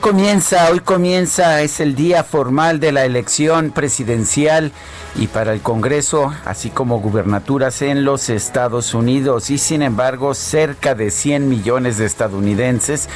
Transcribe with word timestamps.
Comienza, 0.00 0.70
hoy 0.70 0.80
comienza, 0.80 1.60
es 1.60 1.78
el 1.78 1.94
día 1.94 2.24
formal 2.24 2.80
de 2.80 2.90
la 2.90 3.04
elección 3.04 3.70
presidencial 3.70 4.72
y 5.16 5.26
para 5.26 5.52
el 5.52 5.60
Congreso, 5.60 6.32
así 6.44 6.70
como 6.70 7.00
gubernaturas 7.00 7.82
en 7.82 8.04
los 8.04 8.30
Estados 8.30 8.94
Unidos. 8.94 9.50
Y 9.50 9.58
sin 9.58 9.82
embargo, 9.82 10.34
cerca 10.34 10.94
de 10.94 11.10
100 11.10 11.48
millones 11.48 11.98
de 11.98 12.06
estadounidenses, 12.06 13.08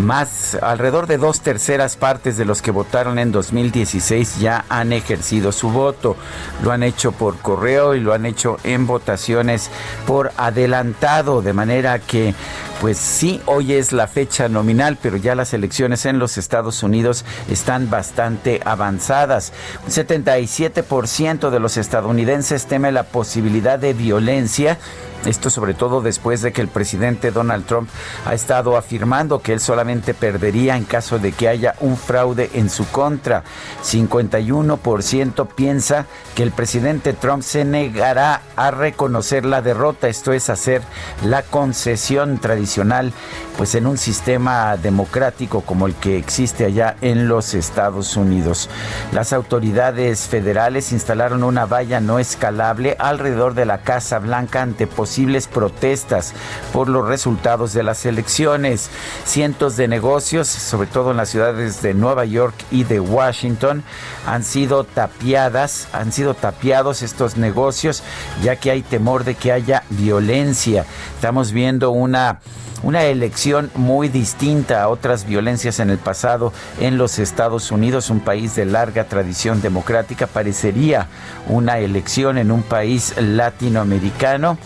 más 0.00 0.56
alrededor 0.60 1.06
de 1.06 1.16
dos 1.16 1.40
terceras 1.40 1.96
partes 1.96 2.36
de 2.36 2.44
los 2.44 2.60
que 2.60 2.70
votaron 2.70 3.18
en 3.18 3.32
2016 3.32 4.38
ya 4.38 4.64
han 4.68 4.92
ejercido 4.92 5.52
su 5.52 5.70
voto. 5.70 6.16
Lo 6.62 6.72
han 6.72 6.82
hecho 6.82 7.12
por 7.12 7.38
correo 7.38 7.94
y 7.94 8.00
lo 8.00 8.12
han 8.12 8.26
hecho 8.26 8.58
en 8.64 8.86
votaciones 8.86 9.70
por 10.06 10.32
adelantado, 10.36 11.40
de 11.40 11.52
manera 11.52 12.00
que, 12.00 12.34
pues 12.80 12.98
sí, 12.98 13.40
hoy 13.46 13.72
es 13.72 13.92
la 13.92 14.08
fecha 14.08 14.48
nominal, 14.48 14.98
pero 15.00 15.16
ya 15.16 15.34
las 15.34 15.54
elecciones 15.54 16.04
en 16.04 16.17
los 16.18 16.38
Estados 16.38 16.82
Unidos 16.82 17.24
están 17.50 17.90
bastante 17.90 18.60
avanzadas. 18.64 19.52
Un 19.84 19.90
77% 19.90 21.50
de 21.50 21.60
los 21.60 21.76
estadounidenses 21.76 22.66
teme 22.66 22.92
la 22.92 23.04
posibilidad 23.04 23.78
de 23.78 23.94
violencia. 23.94 24.78
Esto 25.26 25.50
sobre 25.50 25.74
todo 25.74 26.00
después 26.00 26.42
de 26.42 26.52
que 26.52 26.60
el 26.60 26.68
presidente 26.68 27.30
Donald 27.30 27.66
Trump 27.66 27.88
ha 28.24 28.34
estado 28.34 28.76
afirmando 28.76 29.40
que 29.40 29.52
él 29.52 29.60
solamente 29.60 30.14
perdería 30.14 30.76
en 30.76 30.84
caso 30.84 31.18
de 31.18 31.32
que 31.32 31.48
haya 31.48 31.74
un 31.80 31.96
fraude 31.96 32.50
en 32.54 32.70
su 32.70 32.86
contra. 32.86 33.42
51% 33.82 35.48
piensa 35.54 36.06
que 36.34 36.42
el 36.42 36.52
presidente 36.52 37.12
Trump 37.12 37.42
se 37.42 37.64
negará 37.64 38.42
a 38.56 38.70
reconocer 38.70 39.44
la 39.44 39.60
derrota, 39.60 40.08
esto 40.08 40.32
es 40.32 40.50
hacer 40.50 40.82
la 41.24 41.42
concesión 41.42 42.38
tradicional 42.38 43.12
pues 43.56 43.74
en 43.74 43.88
un 43.88 43.98
sistema 43.98 44.76
democrático 44.76 45.62
como 45.62 45.86
el 45.88 45.94
que 45.96 46.16
existe 46.16 46.64
allá 46.64 46.96
en 47.00 47.26
los 47.26 47.54
Estados 47.54 48.16
Unidos. 48.16 48.70
Las 49.12 49.32
autoridades 49.32 50.28
federales 50.28 50.92
instalaron 50.92 51.42
una 51.42 51.66
valla 51.66 52.00
no 52.00 52.20
escalable 52.20 52.96
alrededor 53.00 53.54
de 53.54 53.66
la 53.66 53.78
Casa 53.82 54.20
Blanca 54.20 54.62
ante 54.62 54.86
posibles 55.08 55.46
protestas 55.46 56.34
por 56.70 56.90
los 56.90 57.08
resultados 57.08 57.72
de 57.72 57.82
las 57.82 58.04
elecciones. 58.04 58.90
Cientos 59.24 59.78
de 59.78 59.88
negocios, 59.88 60.48
sobre 60.48 60.86
todo 60.86 61.12
en 61.12 61.16
las 61.16 61.30
ciudades 61.30 61.80
de 61.80 61.94
Nueva 61.94 62.26
York 62.26 62.54
y 62.70 62.84
de 62.84 63.00
Washington, 63.00 63.84
han 64.26 64.44
sido 64.44 64.84
tapiadas, 64.84 65.88
han 65.94 66.12
sido 66.12 66.34
tapiados 66.34 67.00
estos 67.00 67.38
negocios, 67.38 68.02
ya 68.42 68.56
que 68.56 68.70
hay 68.70 68.82
temor 68.82 69.24
de 69.24 69.34
que 69.34 69.50
haya 69.50 69.82
violencia. 69.88 70.84
Estamos 71.14 71.52
viendo 71.52 71.90
una 71.90 72.40
una 72.82 73.04
elección 73.04 73.70
muy 73.74 74.08
distinta 74.08 74.82
a 74.82 74.88
otras 74.88 75.26
violencias 75.26 75.80
en 75.80 75.90
el 75.90 75.98
pasado 75.98 76.52
en 76.80 76.98
los 76.98 77.18
Estados 77.18 77.70
Unidos, 77.70 78.10
un 78.10 78.20
país 78.20 78.54
de 78.54 78.66
larga 78.66 79.04
tradición 79.04 79.60
democrática, 79.60 80.26
parecería 80.26 81.08
una 81.48 81.78
elección 81.78 82.38
en 82.38 82.50
un 82.50 82.62
país 82.62 83.14
latinoamericano. 83.18 84.58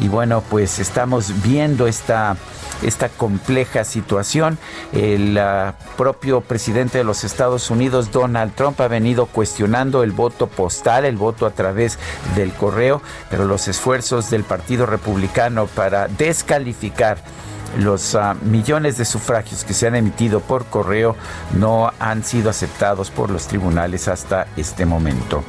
Y 0.00 0.08
bueno, 0.08 0.42
pues 0.48 0.78
estamos 0.78 1.42
viendo 1.42 1.86
esta 1.86 2.36
esta 2.82 3.08
compleja 3.08 3.84
situación. 3.84 4.58
El 4.92 5.40
propio 5.96 6.40
presidente 6.40 6.98
de 6.98 7.04
los 7.04 7.24
Estados 7.24 7.70
Unidos, 7.70 8.12
Donald 8.12 8.54
Trump, 8.54 8.80
ha 8.80 8.88
venido 8.88 9.26
cuestionando 9.26 10.02
el 10.02 10.12
voto 10.12 10.46
postal, 10.46 11.04
el 11.04 11.16
voto 11.16 11.46
a 11.46 11.50
través 11.50 11.98
del 12.36 12.52
correo, 12.52 13.02
pero 13.30 13.44
los 13.44 13.68
esfuerzos 13.68 14.30
del 14.30 14.44
Partido 14.44 14.86
Republicano 14.86 15.66
para 15.66 16.08
descalificar 16.08 17.18
los 17.76 18.14
uh, 18.14 18.34
millones 18.42 18.98
de 18.98 19.04
sufragios 19.04 19.64
que 19.64 19.74
se 19.74 19.86
han 19.86 19.94
emitido 19.94 20.40
por 20.40 20.66
correo 20.66 21.16
no 21.56 21.92
han 21.98 22.24
sido 22.24 22.50
aceptados 22.50 23.10
por 23.10 23.30
los 23.30 23.46
tribunales 23.46 24.08
hasta 24.08 24.46
este 24.56 24.86
momento. 24.86 25.44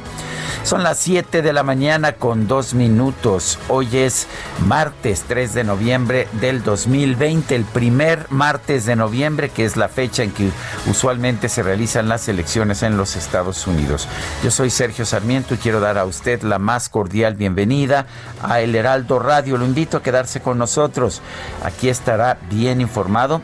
Son 0.62 0.82
las 0.82 0.98
7 0.98 1.40
de 1.40 1.52
la 1.54 1.62
mañana 1.62 2.12
con 2.12 2.46
dos 2.46 2.74
minutos. 2.74 3.58
Hoy 3.68 3.96
es 3.96 4.26
martes 4.66 5.24
3 5.26 5.54
de 5.54 5.64
noviembre 5.64 6.28
del 6.32 6.62
2020, 6.62 7.56
el 7.56 7.64
primer 7.64 8.26
martes 8.30 8.84
de 8.84 8.94
noviembre, 8.94 9.48
que 9.48 9.64
es 9.64 9.76
la 9.76 9.88
fecha 9.88 10.22
en 10.22 10.32
que 10.32 10.50
usualmente 10.86 11.48
se 11.48 11.62
realizan 11.62 12.08
las 12.08 12.28
elecciones 12.28 12.82
en 12.82 12.98
los 12.98 13.16
Estados 13.16 13.66
Unidos. 13.66 14.06
Yo 14.44 14.50
soy 14.50 14.68
Sergio 14.68 15.06
Sarmiento 15.06 15.54
y 15.54 15.58
quiero 15.58 15.80
dar 15.80 15.96
a 15.96 16.04
usted 16.04 16.42
la 16.42 16.58
más 16.58 16.90
cordial 16.90 17.36
bienvenida 17.36 18.06
a 18.42 18.60
El 18.60 18.74
Heraldo 18.74 19.18
Radio. 19.18 19.56
Lo 19.56 19.64
invito 19.64 19.96
a 19.96 20.02
quedarse 20.02 20.40
con 20.40 20.58
nosotros. 20.58 21.22
Aquí 21.64 21.88
estará 22.10 22.38
bien 22.50 22.80
informado 22.80 23.40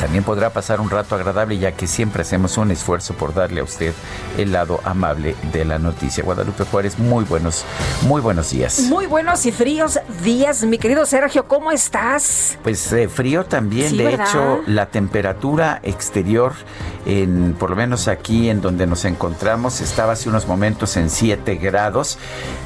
también 0.00 0.24
podrá 0.24 0.50
pasar 0.50 0.80
un 0.80 0.88
rato 0.88 1.14
agradable 1.14 1.58
ya 1.58 1.72
que 1.72 1.86
siempre 1.86 2.22
hacemos 2.22 2.56
un 2.56 2.70
esfuerzo 2.70 3.14
por 3.14 3.34
darle 3.34 3.60
a 3.60 3.64
usted 3.64 3.92
el 4.38 4.52
lado 4.52 4.80
amable 4.84 5.36
de 5.52 5.64
la 5.64 5.78
noticia. 5.78 6.24
Guadalupe 6.24 6.64
Juárez, 6.64 6.98
muy 6.98 7.24
buenos, 7.24 7.64
muy 8.02 8.20
buenos 8.22 8.50
días. 8.50 8.80
Muy 8.88 9.06
buenos 9.06 9.44
y 9.46 9.52
fríos 9.52 9.98
días, 10.24 10.64
mi 10.64 10.78
querido 10.78 11.04
Sergio, 11.04 11.46
¿cómo 11.46 11.70
estás? 11.70 12.58
Pues 12.62 12.90
eh, 12.92 13.08
frío 13.08 13.44
también, 13.44 13.90
Sí, 13.90 13.98
de 13.98 14.04
¿verdad? 14.04 14.26
hecho 14.28 14.60
la 14.66 14.86
temperatura 14.86 15.80
exterior 15.82 16.52
en 17.06 17.54
por 17.58 17.70
lo 17.70 17.76
menos 17.76 18.08
aquí 18.08 18.50
en 18.50 18.60
donde 18.60 18.86
nos 18.86 19.04
encontramos 19.04 19.80
estaba 19.80 20.12
hace 20.12 20.28
unos 20.28 20.46
momentos 20.46 20.96
en 20.96 21.10
7 21.10 21.56
grados. 21.56 22.18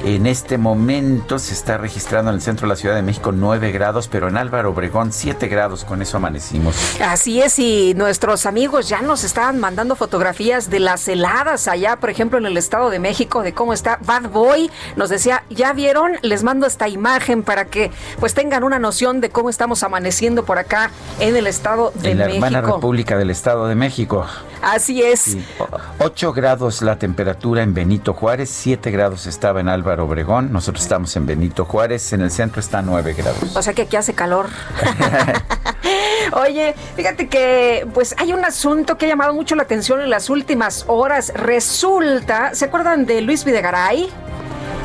En 0.03 0.25
este 0.25 0.57
momento 0.57 1.39
se 1.39 1.53
está 1.53 1.77
registrando 1.77 2.31
en 2.31 2.35
el 2.35 2.41
centro 2.41 2.67
de 2.67 2.73
la 2.73 2.75
Ciudad 2.75 2.95
de 2.95 3.01
México 3.01 3.31
9 3.31 3.71
grados, 3.71 4.07
pero 4.07 4.27
en 4.29 4.37
Álvaro 4.37 4.71
Obregón 4.71 5.11
7 5.11 5.47
grados, 5.47 5.83
con 5.85 6.01
eso 6.01 6.17
amanecimos. 6.17 6.75
Así 7.01 7.24
es, 7.27 7.59
y 7.59 7.93
nuestros 7.95 8.45
amigos 8.45 8.87
ya 8.87 9.01
nos 9.01 9.23
estaban 9.23 9.59
mandando 9.59 9.95
fotografías 9.95 10.69
de 10.69 10.79
las 10.79 11.07
heladas 11.07 11.67
allá, 11.67 11.95
por 11.97 12.09
ejemplo, 12.09 12.37
en 12.37 12.45
el 12.45 12.55
Estado 12.57 12.89
de 12.89 12.99
México, 12.99 13.41
de 13.41 13.53
cómo 13.53 13.73
está 13.73 13.99
Bad 14.05 14.29
Boy. 14.29 14.69
Nos 14.95 15.09
decía, 15.09 15.43
¿ya 15.49 15.73
vieron? 15.73 16.13
Les 16.21 16.43
mando 16.43 16.65
esta 16.67 16.87
imagen 16.87 17.43
para 17.43 17.65
que 17.65 17.91
pues 18.19 18.33
tengan 18.33 18.63
una 18.63 18.79
noción 18.79 19.21
de 19.21 19.29
cómo 19.29 19.49
estamos 19.49 19.83
amaneciendo 19.83 20.45
por 20.45 20.57
acá 20.59 20.91
en 21.19 21.35
el 21.35 21.47
Estado 21.47 21.91
de 21.95 22.11
en 22.11 22.19
la 22.19 22.25
México. 22.25 22.45
hermana 22.45 22.61
República 22.73 23.17
del 23.17 23.29
Estado 23.31 23.67
de 23.67 23.75
México. 23.75 24.25
Así 24.61 25.01
es. 25.03 25.19
Sí. 25.21 25.45
O- 25.59 25.67
8 26.05 26.33
grados 26.33 26.81
la 26.81 26.97
temperatura 26.97 27.61
en 27.63 27.73
Benito 27.73 28.13
Juárez, 28.13 28.49
7 28.49 28.91
grados 28.91 29.25
estaba 29.27 29.59
en 29.61 29.69
Álvaro 29.69 30.05
Obregón, 30.05 30.51
nosotros 30.51 30.83
estamos 30.83 31.15
en 31.15 31.25
Benito 31.25 31.65
Juárez, 31.65 32.13
en 32.13 32.21
el 32.21 32.31
centro 32.31 32.59
está 32.59 32.81
9 32.81 33.13
grados. 33.13 33.55
O 33.55 33.61
sea 33.61 33.73
que 33.73 33.83
aquí 33.83 33.95
hace 33.95 34.13
calor. 34.13 34.47
Oye, 36.33 36.75
fíjate 36.95 37.27
que 37.27 37.87
pues 37.93 38.15
hay 38.17 38.33
un 38.33 38.43
asunto 38.45 38.97
que 38.97 39.05
ha 39.05 39.09
llamado 39.09 39.33
mucho 39.33 39.55
la 39.55 39.63
atención 39.63 40.01
en 40.01 40.09
las 40.09 40.29
últimas 40.29 40.85
horas. 40.87 41.31
Resulta, 41.35 42.53
¿se 42.55 42.65
acuerdan 42.65 43.05
de 43.05 43.21
Luis 43.21 43.45
Videgaray? 43.45 44.09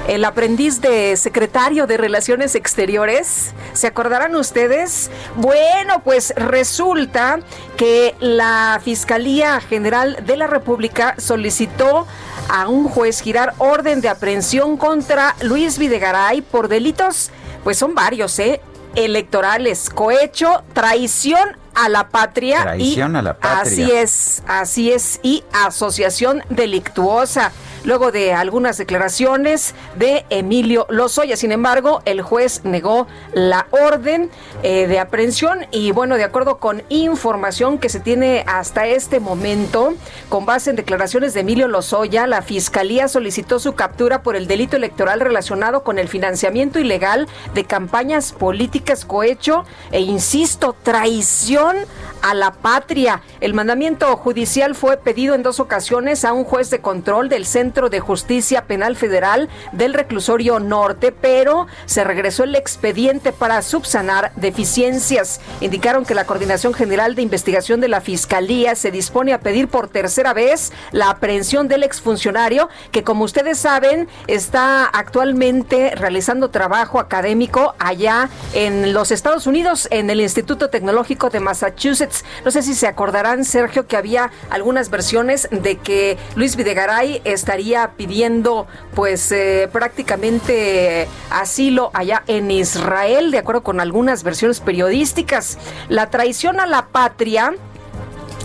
el 0.08 0.24
aprendiz 0.24 0.80
de 0.80 1.16
secretario 1.16 1.86
de 1.86 1.96
Relaciones 1.96 2.56
Exteriores. 2.56 3.52
¿Se 3.74 3.86
acordarán 3.86 4.34
ustedes? 4.34 5.08
Bueno, 5.36 6.02
pues 6.02 6.34
resulta 6.36 7.38
que 7.76 8.16
la 8.18 8.80
Fiscalía 8.82 9.60
General 9.60 10.24
de 10.26 10.36
la 10.36 10.48
República 10.48 11.14
solicitó 11.18 12.08
a 12.48 12.68
un 12.68 12.88
juez 12.88 13.20
girar 13.20 13.54
orden 13.58 14.00
de 14.00 14.08
aprehensión 14.08 14.76
contra 14.76 15.36
Luis 15.42 15.78
Videgaray 15.78 16.40
por 16.40 16.66
delitos, 16.66 17.30
pues 17.62 17.78
son 17.78 17.94
varios, 17.94 18.36
¿eh? 18.40 18.60
Electorales, 18.94 19.90
cohecho, 19.90 20.62
traición 20.72 21.56
a 21.74 21.88
la 21.88 22.08
patria. 22.08 22.62
Traición 22.62 23.16
a 23.16 23.22
la 23.22 23.34
patria. 23.38 23.60
Así 23.60 23.90
es, 23.90 24.42
así 24.46 24.92
es, 24.92 25.20
y 25.22 25.44
asociación 25.52 26.42
delictuosa 26.50 27.52
luego 27.84 28.12
de 28.12 28.32
algunas 28.32 28.78
declaraciones 28.78 29.74
de 29.96 30.24
Emilio 30.30 30.86
Lozoya. 30.90 31.36
Sin 31.36 31.52
embargo, 31.52 32.02
el 32.04 32.22
juez 32.22 32.62
negó 32.64 33.06
la 33.32 33.66
orden 33.70 34.30
eh, 34.62 34.86
de 34.86 34.98
aprehensión 34.98 35.66
y 35.70 35.92
bueno, 35.92 36.16
de 36.16 36.24
acuerdo 36.24 36.58
con 36.58 36.82
información 36.88 37.78
que 37.78 37.88
se 37.88 38.00
tiene 38.00 38.44
hasta 38.46 38.86
este 38.86 39.20
momento, 39.20 39.94
con 40.28 40.46
base 40.46 40.70
en 40.70 40.76
declaraciones 40.76 41.34
de 41.34 41.40
Emilio 41.40 41.68
Lozoya, 41.68 42.26
la 42.26 42.42
Fiscalía 42.42 43.08
solicitó 43.08 43.58
su 43.58 43.74
captura 43.74 44.22
por 44.22 44.36
el 44.36 44.46
delito 44.46 44.76
electoral 44.76 45.20
relacionado 45.20 45.82
con 45.82 45.98
el 45.98 46.08
financiamiento 46.08 46.78
ilegal 46.78 47.28
de 47.54 47.64
campañas 47.64 48.32
políticas 48.32 49.04
cohecho 49.04 49.64
e, 49.92 50.00
insisto, 50.00 50.74
traición 50.82 51.76
a 52.22 52.34
la 52.34 52.52
patria. 52.52 53.22
El 53.40 53.54
mandamiento 53.54 54.14
judicial 54.16 54.74
fue 54.74 54.96
pedido 54.98 55.34
en 55.34 55.42
dos 55.42 55.60
ocasiones 55.60 56.24
a 56.24 56.32
un 56.32 56.44
juez 56.44 56.70
de 56.70 56.80
control 56.80 57.28
del 57.28 57.46
Centro 57.46 57.69
de 57.70 58.00
Justicia 58.00 58.64
Penal 58.64 58.96
Federal 58.96 59.48
del 59.72 59.94
Reclusorio 59.94 60.58
Norte, 60.58 61.12
pero 61.12 61.66
se 61.86 62.04
regresó 62.04 62.44
el 62.44 62.54
expediente 62.54 63.32
para 63.32 63.62
subsanar 63.62 64.32
deficiencias. 64.36 65.40
Indicaron 65.60 66.04
que 66.04 66.14
la 66.14 66.24
Coordinación 66.24 66.74
General 66.74 67.14
de 67.14 67.22
Investigación 67.22 67.80
de 67.80 67.88
la 67.88 68.00
Fiscalía 68.00 68.74
se 68.74 68.90
dispone 68.90 69.32
a 69.32 69.40
pedir 69.40 69.68
por 69.68 69.88
tercera 69.88 70.32
vez 70.32 70.72
la 70.90 71.10
aprehensión 71.10 71.68
del 71.68 71.82
exfuncionario, 71.82 72.68
que 72.90 73.04
como 73.04 73.24
ustedes 73.24 73.58
saben 73.58 74.08
está 74.26 74.84
actualmente 74.84 75.94
realizando 75.94 76.50
trabajo 76.50 76.98
académico 76.98 77.74
allá 77.78 78.28
en 78.52 78.92
los 78.92 79.10
Estados 79.10 79.46
Unidos, 79.46 79.86
en 79.90 80.10
el 80.10 80.20
Instituto 80.20 80.70
Tecnológico 80.70 81.30
de 81.30 81.40
Massachusetts 81.40 82.24
no 82.44 82.50
sé 82.50 82.62
si 82.62 82.74
se 82.74 82.86
acordarán, 82.86 83.44
Sergio, 83.44 83.86
que 83.86 83.96
había 83.96 84.30
algunas 84.48 84.90
versiones 84.90 85.48
de 85.50 85.76
que 85.76 86.18
Luis 86.34 86.56
Videgaray 86.56 87.20
estaría 87.24 87.59
pidiendo 87.96 88.66
pues 88.94 89.30
eh, 89.32 89.68
prácticamente 89.72 91.06
asilo 91.30 91.90
allá 91.94 92.22
en 92.26 92.50
Israel, 92.50 93.30
de 93.30 93.38
acuerdo 93.38 93.62
con 93.62 93.80
algunas 93.80 94.22
versiones 94.22 94.60
periodísticas. 94.60 95.58
La 95.88 96.10
traición 96.10 96.60
a 96.60 96.66
la 96.66 96.86
patria 96.86 97.54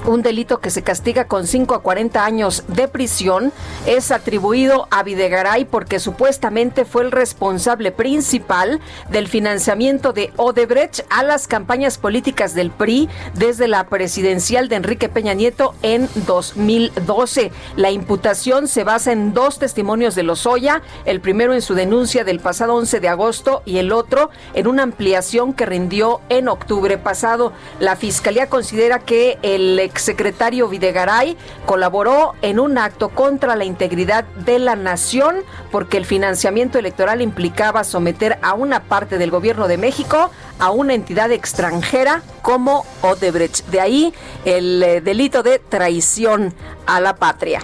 un 0.08 0.22
delito 0.22 0.60
que 0.60 0.70
se 0.70 0.84
castiga 0.84 1.26
con 1.26 1.48
5 1.48 1.74
a 1.76 1.82
40 1.82 2.24
años 2.24 2.64
de 2.68 2.88
prisión, 2.88 3.52
es 3.86 4.12
atribuido 4.12 4.88
a 4.92 5.04
Videgaray 5.04 5.66
porque 5.66 6.00
supuestamente 6.00 6.86
fue 6.86 7.04
el 7.04 7.12
responsable 7.12 7.92
principal 7.92 8.80
del 9.10 9.28
financiamiento 9.28 10.14
de 10.14 10.32
Odebrecht 10.38 11.02
a 11.10 11.24
las 11.24 11.48
campañas 11.48 11.98
políticas 11.98 12.54
del 12.54 12.72
PRI 12.72 13.10
desde 13.34 13.68
la 13.68 13.88
presidencial 13.88 14.70
de 14.70 14.76
Enrique 14.76 15.10
Peña 15.10 15.34
Nieto 15.34 15.74
en 15.82 16.10
2012. 16.28 17.52
La 17.76 17.92
imputación 17.92 18.68
se 18.68 18.84
basa 18.84 19.12
en 19.12 19.34
dos 19.34 19.60
testimonios 19.60 20.16
de 20.16 20.24
Lozoya, 20.24 20.82
el 21.06 21.22
primero 21.22 21.54
en 21.54 21.62
su 21.62 21.74
denuncia 21.74 22.24
del 22.24 22.40
pasado 22.40 22.76
11 22.76 23.00
de 23.00 23.10
agosto 23.10 23.64
y 23.66 23.78
el 23.78 23.92
otro 23.92 24.30
en 24.54 24.68
una 24.68 24.84
ampliación 24.84 25.54
que 25.54 25.66
rindió 25.66 26.22
en 26.30 26.48
octubre 26.48 26.98
pasado. 26.98 27.54
La 27.80 27.96
Fiscalía 27.96 28.50
considera 28.50 29.00
que 29.00 29.38
el 29.42 29.80
secretario 30.00 30.68
Videgaray 30.68 31.38
colaboró 31.66 32.34
en 32.42 32.60
un 32.60 32.78
acto 32.78 33.10
contra 33.10 33.56
la 33.56 33.66
integridad 33.66 34.24
de 34.24 34.60
la 34.60 34.76
nación 34.76 35.38
porque 35.72 35.98
el 35.98 36.06
financiamiento 36.06 36.80
electoral 36.80 37.22
implicaba 37.22 37.84
someter 37.84 38.38
a 38.42 38.54
una 38.54 38.84
parte 38.84 39.18
del 39.18 39.32
gobierno 39.32 39.68
de 39.68 39.78
México 39.78 40.32
a 40.60 40.72
una 40.72 40.94
entidad 40.94 41.32
extranjera 41.32 42.22
como 42.42 42.86
Odebrecht. 43.02 43.66
De 43.68 43.82
ahí 43.82 44.14
el 44.46 44.82
eh, 44.84 45.02
delito 45.02 45.44
de 45.44 45.60
traición 45.60 46.54
a 46.86 47.00
la 47.00 47.16
patria. 47.16 47.62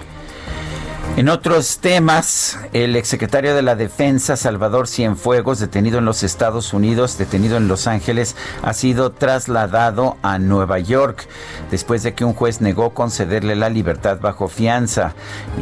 En 1.14 1.28
otros 1.28 1.78
temas, 1.78 2.58
el 2.72 2.96
exsecretario 2.96 3.54
de 3.54 3.60
la 3.60 3.76
Defensa, 3.76 4.34
Salvador 4.34 4.88
Cienfuegos, 4.88 5.58
detenido 5.58 5.98
en 5.98 6.06
los 6.06 6.22
Estados 6.22 6.72
Unidos, 6.72 7.18
detenido 7.18 7.58
en 7.58 7.68
Los 7.68 7.86
Ángeles, 7.86 8.34
ha 8.62 8.72
sido 8.72 9.12
trasladado 9.12 10.16
a 10.22 10.38
Nueva 10.38 10.78
York 10.78 11.28
después 11.70 12.02
de 12.02 12.14
que 12.14 12.24
un 12.24 12.32
juez 12.32 12.62
negó 12.62 12.94
concederle 12.94 13.56
la 13.56 13.68
libertad 13.68 14.20
bajo 14.22 14.48
fianza. 14.48 15.12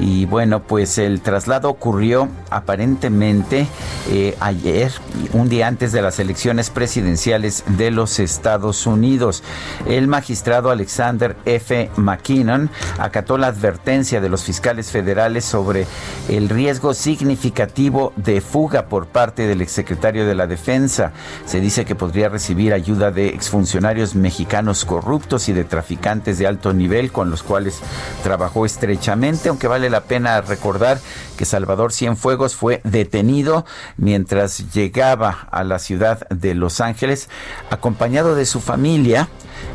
Y 0.00 0.25
bueno, 0.26 0.62
pues 0.62 0.99
el 0.99 1.20
traslado 1.20 1.69
ocurrió 1.69 2.29
aparentemente 2.50 3.67
eh, 4.08 4.37
ayer, 4.38 4.93
un 5.32 5.49
día 5.49 5.67
antes 5.67 5.91
de 5.91 6.00
las 6.00 6.20
elecciones 6.20 6.70
presidenciales 6.70 7.64
de 7.67 7.91
los 7.91 8.20
Estados 8.20 8.87
Unidos. 8.87 9.43
El 9.88 10.06
magistrado 10.06 10.70
Alexander 10.70 11.37
F. 11.44 11.91
McKinnon 11.96 12.70
acató 12.99 13.37
la 13.37 13.49
advertencia 13.49 14.20
de 14.20 14.29
los 14.29 14.44
fiscales 14.44 14.93
federales 14.93 15.39
sobre 15.44 15.87
el 16.28 16.48
riesgo 16.48 16.94
significativo 16.94 18.12
de 18.16 18.40
fuga 18.40 18.87
por 18.87 19.06
parte 19.06 19.46
del 19.46 19.62
exsecretario 19.62 20.26
de 20.26 20.34
la 20.34 20.46
Defensa. 20.46 21.12
Se 21.46 21.60
dice 21.60 21.84
que 21.84 21.94
podría 21.94 22.28
recibir 22.28 22.72
ayuda 22.72 23.10
de 23.10 23.28
exfuncionarios 23.28 24.14
mexicanos 24.14 24.84
corruptos 24.84 25.48
y 25.48 25.52
de 25.52 25.64
traficantes 25.64 26.38
de 26.38 26.46
alto 26.46 26.72
nivel 26.72 27.12
con 27.12 27.31
los 27.31 27.42
cuales 27.42 27.81
trabajó 28.22 28.66
estrechamente, 28.66 29.48
aunque 29.48 29.69
vale 29.69 29.90
la 29.90 30.02
pena 30.02 30.40
recordar 30.40 30.98
que 31.37 31.44
Salvador 31.44 31.93
Cienfuegos 31.93 32.54
fue 32.54 32.81
detenido 32.84 33.64
mientras 33.96 34.72
llegaba 34.72 35.48
a 35.50 35.64
la 35.64 35.78
ciudad 35.78 36.28
de 36.28 36.54
Los 36.54 36.81
Ángeles 36.81 37.28
acompañado 37.70 38.34
de 38.34 38.44
su 38.46 38.60
familia 38.60 39.28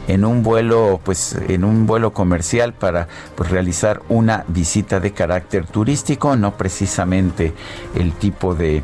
en 0.07 0.25
un 0.25 0.43
vuelo 0.43 0.99
pues 1.03 1.35
en 1.47 1.63
un 1.63 1.85
vuelo 1.87 2.13
comercial 2.13 2.73
para 2.73 3.07
pues, 3.35 3.49
realizar 3.49 4.01
una 4.09 4.45
visita 4.47 4.99
de 4.99 5.11
carácter 5.11 5.44
turístico, 5.45 6.35
no 6.35 6.55
precisamente 6.57 7.53
el 7.95 8.13
tipo 8.13 8.55
de 8.55 8.83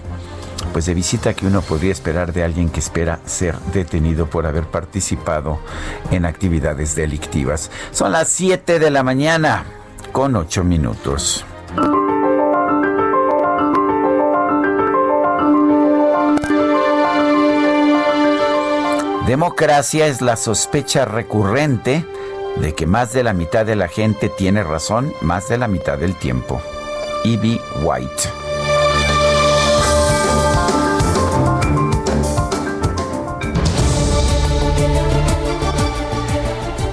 pues 0.74 0.86
de 0.86 0.94
visita 0.94 1.34
que 1.34 1.48
uno 1.48 1.62
podría 1.62 1.92
esperar 1.92 2.34
de 2.34 2.44
alguien 2.44 2.70
que 2.70 2.80
espera 2.80 3.20
ser 3.26 3.58
detenido 3.74 4.28
por 4.28 4.46
haber 4.46 4.66
participado 4.66 5.60
en 6.12 6.26
actividades 6.26 6.96
delictivas. 6.96 7.72
Son 7.92 8.12
las 8.12 8.30
7 8.30 8.80
de 8.80 8.92
la 8.92 9.04
mañana 9.04 9.66
con 10.12 10.36
8 10.36 10.64
minutos. 10.64 11.46
Democracia 19.26 20.08
es 20.08 20.22
la 20.22 20.36
sospecha 20.36 21.06
recurrente 21.06 22.06
de 22.58 22.74
que 22.74 22.86
más 22.86 23.14
de 23.14 23.24
la 23.24 23.34
mitad 23.34 23.66
de 23.66 23.76
la 23.76 23.88
gente 23.88 24.30
tiene 24.30 24.64
razón 24.64 25.14
más 25.22 25.50
de 25.50 25.58
la 25.58 25.68
mitad 25.68 25.98
del 25.98 26.16
tiempo. 26.16 26.62
E.B. 27.24 27.60
White. 27.84 28.41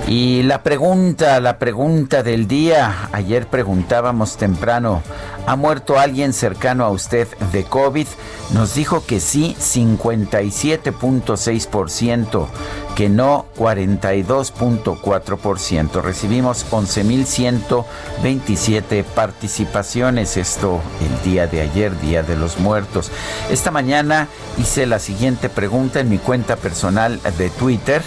Y 0.09 0.43
la 0.43 0.63
pregunta, 0.63 1.39
la 1.39 1.59
pregunta 1.59 2.23
del 2.23 2.49
día, 2.49 3.11
ayer 3.13 3.47
preguntábamos 3.47 4.39
temprano, 4.39 5.03
¿Ha 5.49 5.57
muerto 5.57 5.99
alguien 5.99 6.33
cercano 6.35 6.85
a 6.85 6.91
usted 6.91 7.27
de 7.53 7.65
COVID? 7.65 8.07
Nos 8.53 8.75
dijo 8.75 9.07
que 9.07 9.19
sí, 9.19 9.57
57.6%, 9.59 12.47
que 12.95 13.09
no, 13.09 13.47
42.4%. 13.57 16.03
Recibimos 16.03 16.67
11.127 16.71 19.05
participaciones, 19.05 20.37
esto 20.37 20.83
el 21.01 21.23
día 21.25 21.47
de 21.47 21.63
ayer, 21.63 21.99
Día 21.99 22.23
de 22.23 22.37
los 22.37 22.59
Muertos. 22.59 23.11
Esta 23.51 23.71
mañana 23.71 24.29
hice 24.59 24.85
la 24.85 24.99
siguiente 24.99 25.49
pregunta 25.49 26.01
en 26.01 26.11
mi 26.11 26.19
cuenta 26.19 26.57
personal 26.57 27.23
de 27.39 27.49
Twitter 27.49 28.03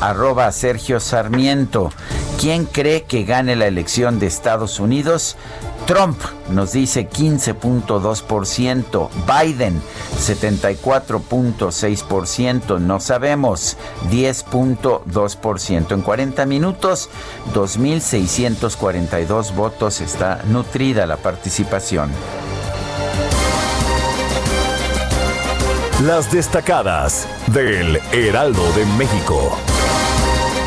arroba 0.00 0.50
Sergio 0.52 1.00
Sarmiento. 1.00 1.90
¿Quién 2.40 2.64
cree 2.66 3.02
que 3.04 3.24
gane 3.24 3.56
la 3.56 3.66
elección 3.66 4.18
de 4.18 4.26
Estados 4.26 4.80
Unidos? 4.80 5.36
Trump 5.86 6.18
nos 6.50 6.72
dice 6.72 7.08
15.2%, 7.08 9.08
Biden 9.26 9.80
74.6%, 10.18 12.80
no 12.80 12.98
sabemos 13.00 13.78
10.2%. 14.10 15.92
En 15.92 16.00
40 16.00 16.46
minutos, 16.46 17.10
2.642 17.52 19.54
votos 19.54 20.00
está 20.00 20.42
nutrida 20.48 21.06
la 21.06 21.18
participación. 21.18 22.10
las 26.00 26.30
destacadas 26.30 27.26
del 27.46 27.96
Heraldo 28.12 28.72
de 28.72 28.84
México. 28.98 29.56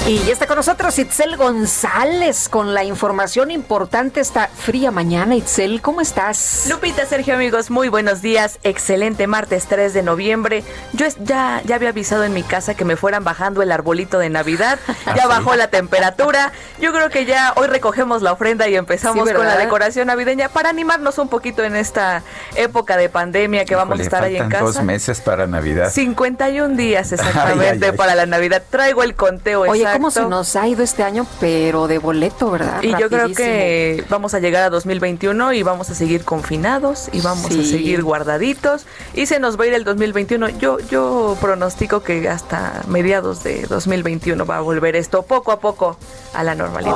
Y 0.08 0.20
ya 0.20 0.32
está 0.32 0.48
con 0.48 0.56
nosotros 0.56 0.98
Itzel 1.00 1.36
González 1.36 2.48
con 2.48 2.74
la 2.74 2.86
información 2.86 3.52
importante 3.52 4.22
esta 4.22 4.48
fría 4.48 4.90
mañana. 4.90 5.36
Itzel, 5.36 5.82
¿cómo 5.82 6.00
estás? 6.00 6.66
Lupita, 6.70 7.06
Sergio, 7.06 7.34
amigos, 7.34 7.70
muy 7.70 7.90
buenos 7.90 8.22
días. 8.22 8.58
Excelente 8.64 9.28
martes 9.28 9.66
3 9.66 9.94
de 9.94 10.04
noviembre. 10.04 10.64
Yo 10.94 11.08
ya, 11.20 11.62
ya 11.66 11.76
había 11.76 11.90
avisado 11.90 12.24
en 12.24 12.34
mi 12.34 12.44
casa 12.44 12.74
que 12.74 12.86
me 12.86 12.96
fueran 12.96 13.26
bajando 13.26 13.62
el 13.62 13.70
arbolito 13.70 14.18
de 14.18 14.30
Navidad. 14.30 14.80
Ya 15.16 15.24
¿Ah, 15.24 15.28
bajó 15.28 15.56
la 15.56 15.70
temperatura. 15.70 16.52
Yo 16.80 16.92
creo 16.92 17.10
que 17.10 17.26
ya 17.26 17.54
hoy 17.56 17.68
recogemos 17.68 18.22
la 18.22 18.34
ofrenda 18.34 18.68
y 18.68 18.76
empezamos 18.76 19.32
con 19.32 19.46
la 19.46 19.58
decoración 19.58 20.08
navideña 20.08 20.50
para 20.50 20.70
animarnos 20.70 21.18
un 21.18 21.30
poquito 21.30 21.64
en 21.64 21.76
esta 21.76 22.24
época 22.56 22.98
de 22.98 23.10
pandemia 23.10 23.66
que 23.66 23.76
vamos 23.76 24.00
a 24.00 24.04
estar 24.04 24.24
ahí 24.24 24.36
en 24.36 24.50
casa. 24.50 24.64
dos 24.64 24.84
meses 24.84 25.22
para 25.22 25.48
Navidad. 25.48 25.90
51 25.90 26.76
días 26.76 27.12
exactamente 27.14 27.94
para 27.94 28.16
la 28.16 28.26
Navidad. 28.26 28.62
Traigo 28.70 29.02
el 29.02 29.16
conteo 29.16 29.66
exacto 29.66 29.97
cómo 29.98 30.12
se 30.12 30.26
nos 30.26 30.56
ha 30.56 30.68
ido 30.68 30.84
este 30.84 31.04
año, 31.04 31.26
pero 31.40 31.88
de 31.88 31.98
boleto, 31.98 32.52
¿verdad? 32.52 32.82
Y 32.82 32.90
yo 33.00 33.10
creo 33.10 33.34
que 33.34 34.04
vamos 34.10 34.34
a 34.34 34.40
llegar 34.40 34.64
a 34.64 34.70
2021 34.70 35.54
y 35.54 35.64
vamos 35.64 35.90
a 35.90 35.96
seguir 35.96 36.24
confinados 36.24 37.10
y 37.12 37.22
vamos 37.22 37.52
a 37.52 37.64
seguir 37.64 38.04
guardaditos 38.04 38.86
y 39.14 39.26
se 39.26 39.40
nos 39.40 39.60
va 39.60 39.66
a 39.66 39.68
ir 39.68 39.74
el 39.74 39.84
2021. 39.84 40.50
Yo 40.50 40.80
yo 40.80 41.38
pronostico 41.42 42.02
que 42.02 42.30
hasta 42.30 42.84
mediados 42.88 43.44
de 43.44 43.64
2021 43.68 44.46
va 44.46 44.58
a 44.58 44.62
volver 44.62 44.96
esto 44.96 45.24
poco 45.24 45.52
a 45.52 45.60
poco 45.60 45.98
a 46.34 46.44
la 46.44 46.56
normalidad. 46.56 46.96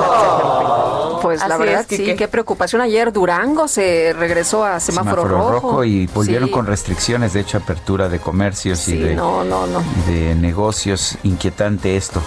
Pues 1.20 1.46
la 1.46 1.56
verdad 1.56 1.86
sí, 1.88 2.14
qué 2.16 2.28
preocupación. 2.28 2.82
Ayer 2.82 3.12
Durango 3.12 3.68
se 3.68 4.14
regresó 4.18 4.64
a 4.64 4.80
semáforo, 4.80 5.24
rojo. 5.24 5.84
y 5.84 6.06
volvieron 6.06 6.48
con 6.48 6.66
restricciones, 6.66 7.32
de 7.32 7.40
hecho 7.40 7.58
apertura 7.58 8.08
de 8.08 8.18
comercios 8.18 8.88
y 8.88 8.98
de, 8.98 9.14
no, 9.14 9.44
no, 9.44 9.66
no. 9.66 9.82
de 10.06 10.34
negocios. 10.34 11.16
Inquietante 11.22 11.96
esto. 11.96 12.20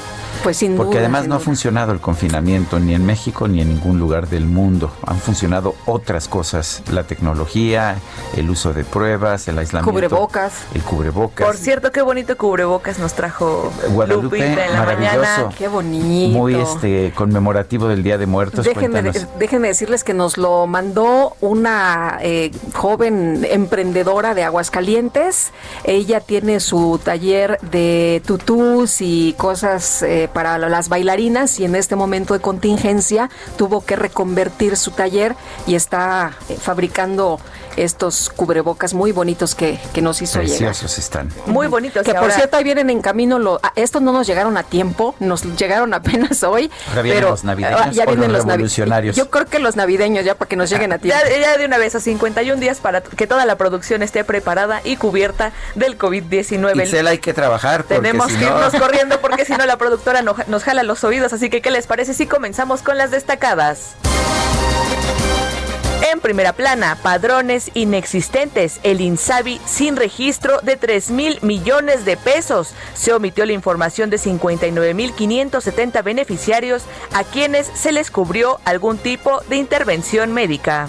Pues 0.46 0.58
sin 0.58 0.78
Porque 0.78 1.00
además 1.00 1.28
no 1.28 1.34
ha 1.34 1.40
funcionado 1.40 1.92
el 1.92 2.00
confinamiento 2.00 2.80
ni 2.80 2.94
en 2.94 3.04
México 3.04 3.48
ni 3.48 3.62
en 3.62 3.70
ningún 3.70 3.98
lugar 3.98 4.30
del 4.30 4.46
mundo. 4.46 4.92
Han 5.08 5.18
funcionado 5.18 5.74
otras 5.88 6.28
cosas, 6.28 6.84
la 6.92 7.02
tecnología, 7.02 7.96
el 8.38 8.52
uso 8.52 8.72
de 8.72 8.84
pruebas, 8.84 9.48
el 9.48 9.58
aislamiento. 9.58 9.92
Cubrebocas. 9.92 10.54
El 10.76 10.84
cubrebocas. 10.84 11.48
Por 11.48 11.58
cierto, 11.58 11.92
qué 11.92 12.04
bonito 12.04 12.38
cubrebocas 12.38 13.00
nos 13.00 13.16
trajo 13.16 13.74
Guadalupe 13.90 14.46
en 14.46 14.72
la 14.72 14.84
mañana. 14.84 15.50
Qué 15.58 15.68
bonito. 15.68 16.38
Muy 16.38 16.54
este 16.54 17.12
conmemorativo 17.16 17.88
del 17.88 18.04
Día 18.04 18.20
de 18.20 18.28
Muertos. 18.28 18.66
Déjenme, 18.66 19.02
déjenme 19.40 19.70
decirles 19.70 20.04
que 20.04 20.14
nos 20.14 20.38
lo 20.38 20.68
mandó 20.68 21.36
una 21.42 22.20
eh, 22.22 22.52
joven 22.76 23.48
emprendedora 23.50 24.36
de 24.36 24.44
Aguascalientes. 24.44 25.54
Ella 25.86 26.20
tiene 26.20 26.60
su 26.60 27.00
taller 27.04 27.58
de 27.62 28.22
tutús 28.28 29.02
y 29.02 29.34
cosas 29.40 30.04
eh, 30.04 30.30
para 30.36 30.58
las 30.58 30.90
bailarinas 30.90 31.62
y 31.62 31.64
en 31.64 31.76
este 31.76 31.96
momento 31.96 32.34
de 32.34 32.42
contingencia 32.42 33.30
tuvo 33.58 33.86
que 33.86 33.96
reconvertir 33.96 34.76
su 34.76 34.92
taller 34.92 35.34
y 35.66 35.76
está 35.76 36.34
eh, 36.50 36.58
fabricando 36.60 37.40
estos 37.78 38.30
cubrebocas 38.30 38.94
muy 38.94 39.12
bonitos 39.12 39.56
que, 39.56 39.80
que 39.94 40.02
nos 40.02 40.22
hizo 40.22 40.40
Preciosos 40.40 40.98
están. 40.98 41.30
Muy 41.46 41.68
bonitos. 41.68 42.04
Que 42.04 42.14
por 42.14 42.32
cierto, 42.32 42.58
ahí 42.58 42.64
vienen 42.64 42.90
en 42.90 43.02
camino. 43.02 43.40
Lo, 43.40 43.60
estos 43.76 44.02
no 44.02 44.12
nos 44.12 44.28
llegaron 44.28 44.58
a 44.58 44.64
tiempo, 44.64 45.16
nos 45.20 45.44
llegaron 45.58 45.94
apenas 45.94 46.44
hoy. 46.44 46.72
pero 46.94 47.32
los 47.32 47.44
navideños 47.44 47.82
ah, 47.82 47.92
ya 47.92 48.06
vienen 48.06 48.32
los, 48.32 48.46
revolucionarios. 48.46 49.16
Yo 49.16 49.30
creo 49.30 49.46
que 49.46 49.60
los 49.60 49.76
navideños 49.76 50.26
ya 50.26 50.36
para 50.36 50.50
que 50.50 50.56
nos 50.56 50.70
lleguen 50.70 50.94
a 50.94 51.00
tiempo. 51.00 51.20
Ya, 51.42 51.58
de 51.58 51.66
una 51.66 51.78
vez 51.78 51.96
a 51.96 52.00
51 52.00 52.60
días 52.60 52.80
para 52.80 53.02
que 53.02 53.28
toda 53.28 53.46
la 53.46 53.58
producción 53.58 54.04
esté 54.04 54.24
preparada 54.24 54.82
y 54.84 54.98
cubierta 54.98 55.52
del 55.76 55.98
COVID-19. 55.98 57.04
Y 57.04 57.08
hay 57.08 57.18
que 57.20 57.34
trabajar. 57.34 57.84
Tenemos 57.84 58.28
que 58.28 58.44
irnos 58.44 58.74
corriendo 58.74 59.20
porque 59.22 59.46
si 59.46 59.54
no 59.54 59.66
la 59.66 59.78
productora 59.78 60.22
nos 60.22 60.64
jala 60.64 60.84
los 60.84 61.04
oídos. 61.04 61.34
Así 61.34 61.50
que, 61.50 61.62
¿qué 61.62 61.72
les 61.72 61.88
parece 61.88 62.14
si 62.14 62.28
comenzamos 62.28 62.82
con 62.82 62.98
las 62.98 63.12
destacadas? 63.12 63.96
En 66.12 66.20
primera 66.20 66.54
plana, 66.54 67.00
padrones 67.02 67.72
inexistentes, 67.74 68.80
el 68.84 69.02
INSABI 69.02 69.60
sin 69.66 69.96
registro 69.96 70.60
de 70.62 70.76
3 70.76 71.10
mil 71.10 71.40
millones 71.42 72.06
de 72.06 72.16
pesos. 72.16 72.76
Se 72.94 73.12
omitió 73.12 73.44
la 73.48 73.54
información 73.54 74.12
de 74.12 74.20
59 74.20 74.94
mil 74.94 75.14
570 75.14 76.04
beneficiarios 76.04 76.84
a 77.12 77.24
quienes 77.24 77.66
se 77.74 77.92
les 77.92 78.12
cubrió 78.12 78.60
algún 78.66 79.00
tipo 79.00 79.42
de 79.50 79.56
intervención 79.56 80.32
médica. 80.32 80.88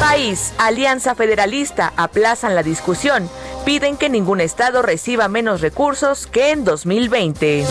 País, 0.00 0.52
Alianza 0.58 1.14
Federalista 1.14 1.94
aplazan 1.96 2.54
la 2.54 2.62
discusión. 2.62 3.30
Piden 3.64 3.96
que 3.96 4.10
ningún 4.10 4.42
estado 4.42 4.82
reciba 4.82 5.28
menos 5.28 5.62
recursos 5.62 6.26
que 6.26 6.50
en 6.50 6.64
2020. 6.64 7.64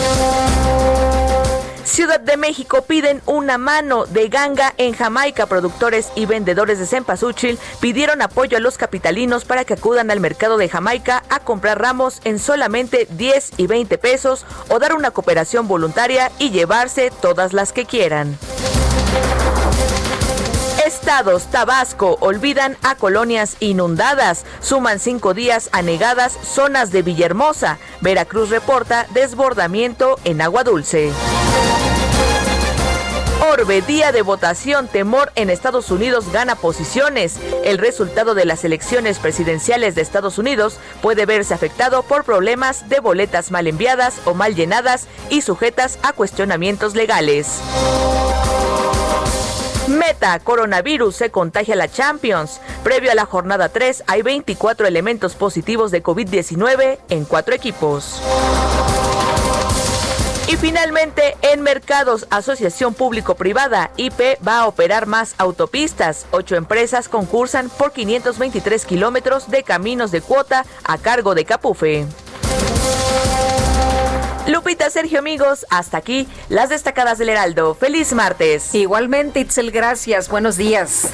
Ciudad 1.84 2.18
de 2.18 2.38
México 2.38 2.82
piden 2.82 3.20
una 3.26 3.58
mano 3.58 4.06
de 4.06 4.28
ganga 4.28 4.72
en 4.78 4.94
Jamaica. 4.94 5.46
Productores 5.46 6.10
y 6.14 6.24
vendedores 6.24 6.78
de 6.78 6.86
cempasúchil 6.86 7.58
pidieron 7.80 8.22
apoyo 8.22 8.56
a 8.56 8.60
los 8.60 8.78
capitalinos 8.78 9.44
para 9.44 9.64
que 9.64 9.74
acudan 9.74 10.10
al 10.10 10.18
mercado 10.18 10.56
de 10.56 10.68
Jamaica 10.68 11.22
a 11.28 11.40
comprar 11.40 11.80
ramos 11.80 12.20
en 12.24 12.38
solamente 12.38 13.06
10 13.10 13.52
y 13.58 13.66
20 13.66 13.98
pesos 13.98 14.46
o 14.70 14.78
dar 14.78 14.94
una 14.94 15.10
cooperación 15.10 15.68
voluntaria 15.68 16.32
y 16.38 16.50
llevarse 16.50 17.12
todas 17.20 17.52
las 17.52 17.72
que 17.72 17.84
quieran. 17.84 18.38
Estados, 20.86 21.46
Tabasco, 21.50 22.16
olvidan 22.20 22.76
a 22.82 22.94
colonias 22.94 23.56
inundadas. 23.60 24.44
Suman 24.60 24.98
cinco 24.98 25.34
días 25.34 25.68
anegadas 25.72 26.32
zonas 26.42 26.90
de 26.92 27.02
Villahermosa. 27.02 27.78
Veracruz 28.00 28.48
reporta 28.50 29.06
desbordamiento 29.12 30.18
en 30.24 30.40
agua 30.40 30.64
dulce. 30.64 31.12
Orbe, 33.40 33.82
día 33.82 34.12
de 34.12 34.22
votación, 34.22 34.88
temor 34.88 35.32
en 35.34 35.50
Estados 35.50 35.90
Unidos 35.90 36.32
gana 36.32 36.56
posiciones. 36.56 37.38
El 37.64 37.78
resultado 37.78 38.34
de 38.34 38.44
las 38.44 38.64
elecciones 38.64 39.18
presidenciales 39.18 39.94
de 39.94 40.02
Estados 40.02 40.38
Unidos 40.38 40.78
puede 41.02 41.26
verse 41.26 41.52
afectado 41.52 42.02
por 42.02 42.24
problemas 42.24 42.88
de 42.88 43.00
boletas 43.00 43.50
mal 43.50 43.66
enviadas 43.66 44.20
o 44.24 44.34
mal 44.34 44.54
llenadas 44.54 45.06
y 45.30 45.42
sujetas 45.42 45.98
a 46.02 46.12
cuestionamientos 46.12 46.94
legales. 46.94 47.60
Meta, 49.88 50.38
coronavirus 50.38 51.14
se 51.14 51.30
contagia 51.30 51.76
la 51.76 51.88
Champions. 51.88 52.60
Previo 52.82 53.12
a 53.12 53.14
la 53.14 53.26
jornada 53.26 53.68
3 53.68 54.04
hay 54.06 54.22
24 54.22 54.86
elementos 54.86 55.34
positivos 55.34 55.90
de 55.90 56.02
COVID-19 56.02 56.98
en 57.10 57.24
cuatro 57.24 57.54
equipos. 57.54 58.20
Y 60.46 60.56
finalmente, 60.56 61.36
en 61.40 61.62
mercados, 61.62 62.26
Asociación 62.28 62.92
Público-Privada, 62.92 63.90
IP 63.96 64.38
va 64.46 64.60
a 64.60 64.66
operar 64.66 65.06
más 65.06 65.34
autopistas. 65.38 66.26
Ocho 66.32 66.56
empresas 66.56 67.08
concursan 67.08 67.70
por 67.70 67.92
523 67.92 68.84
kilómetros 68.84 69.50
de 69.50 69.62
caminos 69.62 70.10
de 70.10 70.20
cuota 70.20 70.66
a 70.84 70.98
cargo 70.98 71.34
de 71.34 71.46
Capufe. 71.46 72.06
Lupita, 74.46 74.90
Sergio, 74.90 75.18
amigos, 75.18 75.64
hasta 75.70 75.96
aquí 75.96 76.28
las 76.50 76.68
destacadas 76.68 77.16
del 77.16 77.30
Heraldo. 77.30 77.74
Feliz 77.74 78.12
martes. 78.12 78.74
Igualmente, 78.74 79.40
Itzel, 79.40 79.70
gracias. 79.70 80.28
Buenos 80.28 80.58
días. 80.58 81.08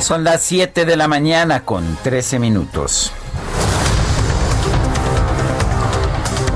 Son 0.00 0.22
las 0.22 0.42
7 0.42 0.84
de 0.84 0.96
la 0.96 1.08
mañana 1.08 1.64
con 1.64 1.96
13 2.02 2.38
minutos. 2.38 3.10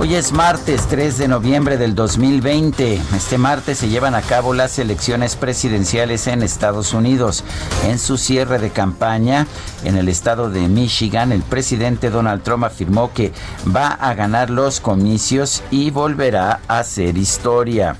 Hoy 0.01 0.15
es 0.15 0.33
martes 0.33 0.87
3 0.89 1.19
de 1.19 1.29
noviembre 1.29 1.77
del 1.77 1.95
2020. 1.95 2.95
Este 3.15 3.37
martes 3.37 3.77
se 3.77 3.91
llevan 3.91 4.15
a 4.15 4.23
cabo 4.23 4.55
las 4.55 4.79
elecciones 4.79 5.37
presidenciales 5.37 6.27
en 6.27 6.43
Estados 6.43 6.95
Unidos. 6.95 7.45
En 7.85 7.99
su 7.99 8.17
cierre 8.17 8.59
de 8.59 8.71
campaña 8.71 9.47
en 9.85 9.99
el 9.99 10.09
estado 10.09 10.49
de 10.49 10.69
Michigan, 10.69 11.33
el 11.33 11.43
presidente 11.43 12.09
Donald 12.09 12.43
Trump 12.43 12.65
afirmó 12.65 13.13
que 13.13 13.35
va 13.77 13.89
a 13.89 14.15
ganar 14.15 14.49
los 14.49 14.81
comicios 14.81 15.63
y 15.71 15.91
volverá 15.91 16.61
a 16.67 16.79
hacer 16.79 17.19
historia. 17.19 17.95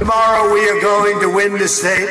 Tomorrow 0.00 0.52
we 0.52 0.68
are 0.68 0.80
going 0.80 1.20
to 1.20 1.28
win 1.28 1.56
the 1.56 1.68
state 1.68 2.10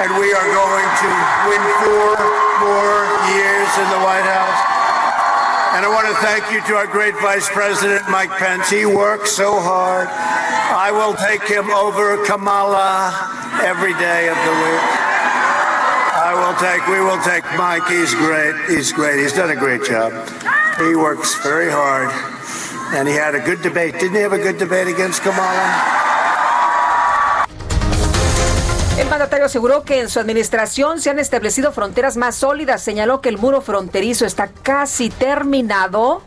and 0.00 0.10
we 0.18 0.32
are 0.32 0.54
going 0.54 0.88
to 1.02 1.08
win 1.50 1.60
four 1.84 2.16
more 2.60 3.04
years 3.28 3.68
in 3.76 3.90
the 3.90 4.06
White 4.06 4.24
House. 4.24 4.73
And 5.74 5.84
I 5.84 5.88
want 5.88 6.06
to 6.06 6.14
thank 6.22 6.52
you 6.52 6.62
to 6.70 6.76
our 6.76 6.86
great 6.86 7.14
Vice 7.18 7.48
President, 7.50 8.08
Mike 8.08 8.30
Pence. 8.30 8.70
He 8.70 8.86
works 8.86 9.32
so 9.32 9.58
hard. 9.58 10.06
I 10.06 10.92
will 10.92 11.14
take 11.14 11.42
him 11.42 11.68
over 11.70 12.24
Kamala 12.24 13.10
every 13.58 13.92
day 13.94 14.28
of 14.28 14.38
the 14.38 14.54
week. 14.62 14.84
I 16.14 16.30
will 16.38 16.54
take, 16.62 16.86
we 16.86 17.00
will 17.02 17.18
take 17.26 17.42
Mike. 17.58 17.82
He's 17.90 18.14
great. 18.14 18.54
He's 18.70 18.92
great. 18.92 19.18
He's 19.18 19.32
done 19.32 19.50
a 19.50 19.56
great 19.56 19.82
job. 19.82 20.12
He 20.78 20.94
works 20.94 21.34
very 21.42 21.70
hard. 21.70 22.08
And 22.94 23.08
he 23.08 23.14
had 23.14 23.34
a 23.34 23.40
good 23.40 23.60
debate. 23.60 23.94
Didn't 23.94 24.14
he 24.14 24.22
have 24.22 24.32
a 24.32 24.38
good 24.38 24.58
debate 24.58 24.86
against 24.86 25.22
Kamala? 25.22 25.93
El 28.96 29.08
mandatario 29.08 29.46
aseguró 29.46 29.82
que 29.82 30.00
en 30.00 30.08
su 30.08 30.20
administración 30.20 31.00
se 31.00 31.10
han 31.10 31.18
establecido 31.18 31.72
fronteras 31.72 32.16
más 32.16 32.36
sólidas. 32.36 32.80
Señaló 32.80 33.20
que 33.20 33.28
el 33.28 33.38
muro 33.38 33.60
fronterizo 33.60 34.24
está 34.24 34.48
casi 34.62 35.10
terminado. 35.10 36.22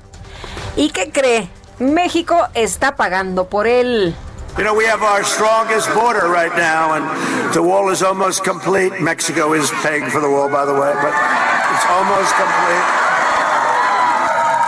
¿Y 0.75 0.89
qué 0.89 1.09
cree? 1.09 1.50
México 1.79 2.47
está 2.53 2.97
pagando 2.97 3.47
por 3.47 3.67
él. 3.67 4.13
You 4.57 4.63
know, 4.63 4.74
we 4.75 4.86
have 4.86 5.03
our 5.03 5.24
strongest 5.24 5.88
border 5.93 6.27
right 6.29 6.51
now, 6.57 6.93
and 6.93 7.53
the 7.53 7.62
wall 7.62 7.91
is 7.91 8.01
almost 8.01 8.43
complete. 8.43 9.00
Mexico 9.00 9.53
is 9.53 9.71
paying 9.83 10.09
for 10.09 10.19
the 10.19 10.27
wall, 10.27 10.50
by 10.50 10.65
the 10.65 10.74
way, 10.74 10.91
but 10.95 11.13
it's 11.13 11.86
almost 11.88 12.33
complete. 12.36 13.06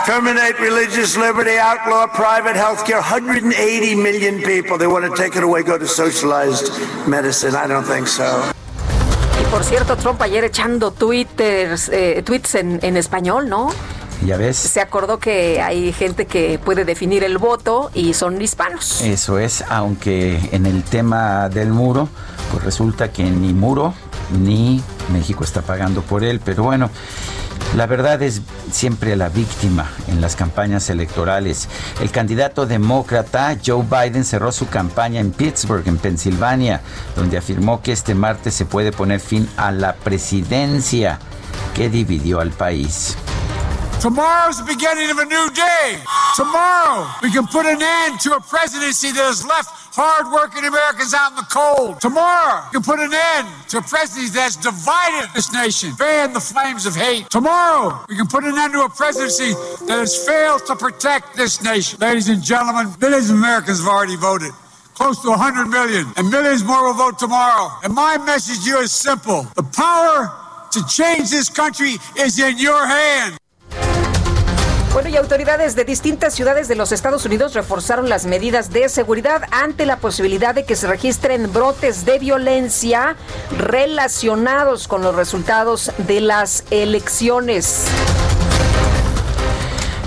Terminate 0.06 0.58
religious 0.58 1.16
liberty, 1.16 1.58
outlaw 1.58 2.06
private 2.06 2.56
health 2.56 2.84
care. 2.86 3.00
180 3.00 3.94
million 3.96 4.42
people. 4.42 4.78
They 4.78 4.86
want 4.86 5.04
to 5.04 5.14
take 5.14 5.36
it 5.36 5.42
away, 5.42 5.62
go 5.62 5.78
to 5.78 5.86
socialized 5.86 6.72
medicine. 7.06 7.54
I 7.54 7.66
don't 7.66 7.84
think 7.84 8.08
so. 8.08 8.40
Y 9.40 9.44
por 9.50 9.62
cierto, 9.62 9.96
Trump 9.96 10.20
ayer 10.22 10.44
echando 10.44 10.90
twitters, 10.90 11.90
eh, 11.92 12.22
tweets 12.24 12.54
en, 12.54 12.80
en 12.82 12.96
español, 12.96 13.48
¿no? 13.48 13.70
Ya 14.24 14.36
ves. 14.36 14.56
Se 14.56 14.80
acordó 14.80 15.18
que 15.18 15.60
hay 15.62 15.92
gente 15.92 16.26
que 16.26 16.58
puede 16.58 16.84
definir 16.84 17.22
el 17.24 17.38
voto 17.38 17.90
y 17.94 18.14
son 18.14 18.40
hispanos. 18.40 19.00
Eso 19.02 19.38
es, 19.38 19.64
aunque 19.68 20.38
en 20.52 20.66
el 20.66 20.82
tema 20.82 21.48
del 21.48 21.70
muro, 21.70 22.08
pues 22.50 22.64
resulta 22.64 23.12
que 23.12 23.24
ni 23.24 23.52
muro 23.52 23.94
ni 24.30 24.82
México 25.12 25.44
está 25.44 25.62
pagando 25.62 26.02
por 26.02 26.24
él, 26.24 26.40
pero 26.44 26.62
bueno, 26.64 26.90
la 27.76 27.86
verdad 27.86 28.20
es 28.22 28.42
siempre 28.72 29.14
la 29.16 29.28
víctima 29.28 29.88
en 30.08 30.20
las 30.20 30.34
campañas 30.34 30.90
electorales. 30.90 31.68
El 32.00 32.10
candidato 32.10 32.66
demócrata 32.66 33.56
Joe 33.64 33.84
Biden 33.84 34.24
cerró 34.24 34.50
su 34.50 34.68
campaña 34.68 35.20
en 35.20 35.30
Pittsburgh, 35.30 35.86
en 35.86 35.98
Pensilvania, 35.98 36.80
donde 37.14 37.38
afirmó 37.38 37.80
que 37.80 37.92
este 37.92 38.14
martes 38.14 38.54
se 38.54 38.64
puede 38.64 38.90
poner 38.92 39.20
fin 39.20 39.48
a 39.56 39.70
la 39.70 39.94
presidencia 39.94 41.18
que 41.74 41.88
dividió 41.88 42.40
al 42.40 42.50
país. 42.50 43.16
Tomorrow's 44.00 44.56
the 44.56 44.64
beginning 44.64 45.10
of 45.10 45.18
a 45.18 45.26
new 45.26 45.50
day. 45.50 46.00
Tomorrow, 46.34 47.06
we 47.22 47.30
can 47.30 47.46
put 47.46 47.66
an 47.66 47.82
end 47.82 48.18
to 48.20 48.32
a 48.32 48.40
presidency 48.40 49.12
that 49.12 49.28
has 49.28 49.44
left 49.44 49.68
hardworking 49.92 50.64
Americans 50.64 51.12
out 51.12 51.32
in 51.32 51.36
the 51.36 51.44
cold. 51.52 52.00
Tomorrow, 52.00 52.64
we 52.72 52.80
can 52.80 52.82
put 52.82 52.98
an 52.98 53.12
end 53.12 53.46
to 53.68 53.76
a 53.76 53.82
presidency 53.82 54.32
that's 54.32 54.56
divided 54.56 55.28
this 55.34 55.52
nation, 55.52 55.92
fan 55.92 56.32
the 56.32 56.40
flames 56.40 56.86
of 56.86 56.96
hate. 56.96 57.28
Tomorrow, 57.28 58.06
we 58.08 58.16
can 58.16 58.26
put 58.26 58.42
an 58.44 58.56
end 58.56 58.72
to 58.72 58.80
a 58.84 58.88
presidency 58.88 59.52
that 59.84 60.00
has 60.00 60.16
failed 60.24 60.64
to 60.64 60.76
protect 60.76 61.36
this 61.36 61.62
nation. 61.62 62.00
Ladies 62.00 62.30
and 62.30 62.42
gentlemen, 62.42 62.88
millions 63.02 63.28
of 63.28 63.36
Americans 63.36 63.80
have 63.80 63.88
already 63.88 64.16
voted 64.16 64.52
close 64.94 65.20
to 65.20 65.28
100 65.28 65.68
million, 65.68 66.04
and 66.16 66.30
millions 66.30 66.64
more 66.64 66.84
will 66.84 66.94
vote 66.94 67.18
tomorrow. 67.18 67.68
And 67.84 67.92
my 67.92 68.16
message 68.16 68.64
to 68.64 68.70
you 68.70 68.78
is 68.80 68.92
simple. 68.92 69.44
The 69.56 69.62
power 69.62 70.32
to 70.72 70.86
change 70.86 71.30
this 71.30 71.48
country 71.48 71.96
is 72.16 72.38
in 72.38 72.56
your 72.56 72.86
hands. 72.86 73.39
Bueno, 74.92 75.08
y 75.08 75.16
autoridades 75.16 75.76
de 75.76 75.84
distintas 75.84 76.34
ciudades 76.34 76.66
de 76.66 76.74
los 76.74 76.90
Estados 76.90 77.24
Unidos 77.24 77.54
reforzaron 77.54 78.08
las 78.08 78.26
medidas 78.26 78.72
de 78.72 78.88
seguridad 78.88 79.42
ante 79.52 79.86
la 79.86 79.98
posibilidad 79.98 80.52
de 80.52 80.64
que 80.64 80.74
se 80.74 80.88
registren 80.88 81.52
brotes 81.52 82.04
de 82.04 82.18
violencia 82.18 83.14
relacionados 83.56 84.88
con 84.88 85.02
los 85.02 85.14
resultados 85.14 85.92
de 85.98 86.20
las 86.20 86.64
elecciones. 86.72 87.86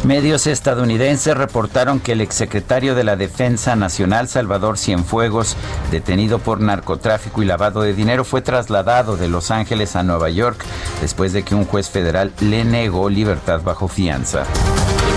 Medios 0.03 0.47
estadounidenses 0.47 1.37
reportaron 1.37 2.01
que 2.01 2.11
el 2.11 2.19
exsecretario 2.19 2.93
de 2.93 3.05
la 3.05 3.15
Defensa 3.15 3.77
Nacional, 3.77 4.27
Salvador 4.27 4.77
Cienfuegos, 4.77 5.55
detenido 5.91 6.39
por 6.39 6.59
narcotráfico 6.59 7.41
y 7.41 7.45
lavado 7.45 7.83
de 7.83 7.93
dinero, 7.93 8.25
fue 8.25 8.41
trasladado 8.41 9.15
de 9.15 9.29
Los 9.29 9.49
Ángeles 9.49 9.95
a 9.95 10.03
Nueva 10.03 10.29
York 10.29 10.61
después 10.99 11.31
de 11.31 11.43
que 11.43 11.55
un 11.55 11.63
juez 11.63 11.89
federal 11.89 12.33
le 12.41 12.65
negó 12.65 13.09
libertad 13.09 13.61
bajo 13.63 13.87
fianza. 13.87 14.43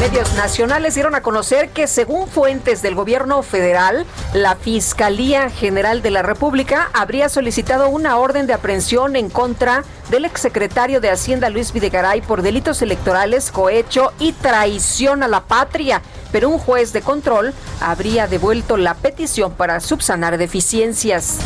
Medios 0.00 0.34
nacionales 0.34 0.94
dieron 0.94 1.14
a 1.14 1.22
conocer 1.22 1.70
que 1.70 1.86
según 1.86 2.28
fuentes 2.28 2.82
del 2.82 2.94
gobierno 2.94 3.42
federal, 3.42 4.04
la 4.34 4.54
Fiscalía 4.54 5.48
General 5.48 6.02
de 6.02 6.10
la 6.10 6.22
República 6.22 6.90
habría 6.92 7.30
solicitado 7.30 7.88
una 7.88 8.18
orden 8.18 8.46
de 8.46 8.52
aprehensión 8.52 9.16
en 9.16 9.30
contra 9.30 9.84
del 10.10 10.26
exsecretario 10.26 11.00
de 11.00 11.10
Hacienda 11.10 11.48
Luis 11.48 11.72
Videgaray 11.72 12.20
por 12.20 12.42
delitos 12.42 12.82
electorales, 12.82 13.50
cohecho 13.50 14.12
y 14.18 14.32
traición 14.32 15.22
a 15.22 15.28
la 15.28 15.40
patria. 15.44 16.02
Pero 16.30 16.50
un 16.50 16.58
juez 16.58 16.92
de 16.92 17.00
control 17.00 17.54
habría 17.80 18.26
devuelto 18.26 18.76
la 18.76 18.94
petición 18.94 19.54
para 19.54 19.80
subsanar 19.80 20.36
deficiencias. 20.36 21.38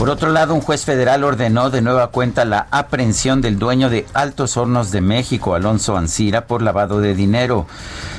Por 0.00 0.08
otro 0.08 0.30
lado, 0.30 0.54
un 0.54 0.62
juez 0.62 0.86
federal 0.86 1.24
ordenó 1.24 1.68
de 1.68 1.82
nueva 1.82 2.06
cuenta 2.06 2.46
la 2.46 2.68
aprehensión 2.70 3.42
del 3.42 3.58
dueño 3.58 3.90
de 3.90 4.06
Altos 4.14 4.56
Hornos 4.56 4.90
de 4.92 5.02
México, 5.02 5.54
Alonso 5.54 5.94
Ancira, 5.94 6.46
por 6.46 6.62
lavado 6.62 7.00
de 7.00 7.14
dinero. 7.14 7.66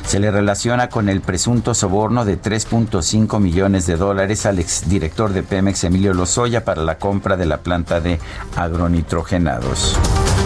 Se 0.06 0.20
le 0.20 0.30
relaciona 0.30 0.90
con 0.90 1.10
el 1.10 1.22
presunto 1.22 1.74
soborno 1.74 2.24
de 2.24 2.40
3.5 2.40 3.40
millones 3.40 3.88
de 3.88 3.98
dólares 3.98 4.46
al 4.46 4.60
exdirector 4.60 5.34
de 5.34 5.42
Pemex, 5.42 5.84
Emilio 5.84 6.14
Lozoya, 6.14 6.64
para 6.64 6.84
la 6.84 7.00
compra 7.00 7.36
de 7.36 7.48
la 7.48 7.62
planta 7.62 8.00
de 8.00 8.20
agronitrogenados. 8.56 9.98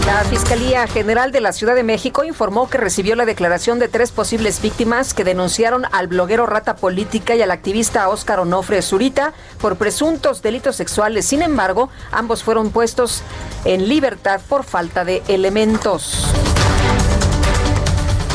La 0.06 0.24
Fiscalía 0.24 0.86
General 0.86 1.32
de 1.32 1.42
la 1.42 1.52
Ciudad 1.52 1.74
de 1.74 1.82
México 1.82 2.24
informó 2.24 2.70
que 2.70 2.78
recibió 2.78 3.16
la 3.16 3.26
declaración 3.26 3.80
de 3.80 3.88
tres 3.88 4.12
posibles 4.12 4.62
víctimas 4.62 5.16
que 5.16 5.24
denunciaron 5.24 5.86
al 5.92 6.06
bloguero 6.06 6.46
Rata 6.46 6.76
Política 6.76 7.36
y 7.36 7.42
al 7.42 7.50
activista 7.50 8.08
Óscar 8.10 8.40
Onofre 8.40 8.84
Zurita 8.84 9.34
por 9.60 9.78
presuntos 9.78 10.44
delitos 10.44 10.76
sexuales. 10.76 11.26
Sin 11.26 11.42
embargo, 11.42 11.90
ambos 12.12 12.44
fueron 12.44 12.70
puestos 12.70 13.24
en 13.66 13.90
libertad 13.90 14.42
por 14.48 14.64
falta 14.64 15.06
de 15.06 15.24
elementos. 15.28 16.28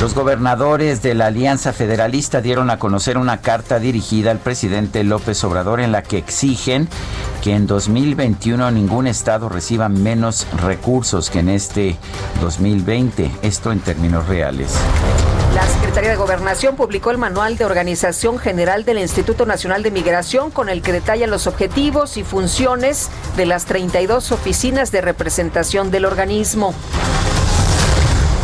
Los 0.01 0.15
gobernadores 0.15 1.03
de 1.03 1.15
la 1.15 1.27
Alianza 1.27 1.75
Federalista 1.75 2.41
dieron 2.41 2.71
a 2.71 2.79
conocer 2.79 3.19
una 3.19 3.43
carta 3.43 3.79
dirigida 3.79 4.31
al 4.31 4.39
presidente 4.39 5.05
López 5.05 5.45
Obrador 5.45 5.79
en 5.79 5.93
la 5.93 6.03
que 6.03 6.17
exigen 6.17 6.89
que 7.43 7.55
en 7.55 7.67
2021 7.67 8.71
ningún 8.71 9.07
estado 9.07 9.51
reciba 9.51 9.91
menos 9.91 10.47
recursos 10.63 11.29
que 11.29 11.41
en 11.41 11.51
este 11.51 11.99
2020, 12.41 13.31
esto 13.43 13.73
en 13.73 13.81
términos 13.81 14.27
reales. 14.27 14.75
La 15.55 15.67
Secretaría 15.67 16.09
de 16.09 16.17
Gobernación 16.17 16.77
publicó 16.77 17.11
el 17.11 17.19
Manual 17.19 17.59
de 17.59 17.67
Organización 17.67 18.39
General 18.39 18.87
del 18.87 19.01
Instituto 19.01 19.45
Nacional 19.45 19.83
de 19.83 19.91
Migración 19.91 20.51
con 20.51 20.71
el 20.71 20.81
que 20.81 20.93
detalla 20.93 21.27
los 21.27 21.47
objetivos 21.47 22.17
y 22.17 22.25
funciones 22.25 23.11
de 23.37 23.45
las 23.45 23.67
32 23.67 24.33
oficinas 24.33 24.93
de 24.93 25.03
representación 25.03 25.91
del 25.91 26.07
organismo. 26.07 26.75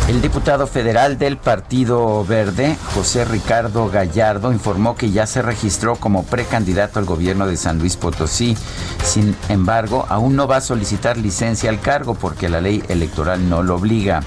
El 0.07 0.21
diputado 0.21 0.67
federal 0.67 1.17
del 1.17 1.35
Partido 1.35 2.23
Verde, 2.23 2.77
José 2.95 3.25
Ricardo 3.25 3.89
Gallardo, 3.89 4.53
informó 4.53 4.95
que 4.95 5.11
ya 5.11 5.27
se 5.27 5.41
registró 5.41 5.97
como 5.97 6.23
precandidato 6.23 6.99
al 6.99 7.05
gobierno 7.05 7.45
de 7.45 7.57
San 7.57 7.77
Luis 7.79 7.97
Potosí. 7.97 8.55
Sin 9.03 9.35
embargo, 9.49 10.05
aún 10.07 10.37
no 10.37 10.47
va 10.47 10.57
a 10.57 10.61
solicitar 10.61 11.17
licencia 11.17 11.69
al 11.69 11.81
cargo 11.81 12.15
porque 12.15 12.47
la 12.47 12.61
ley 12.61 12.81
electoral 12.87 13.49
no 13.49 13.63
lo 13.63 13.75
obliga. 13.75 14.21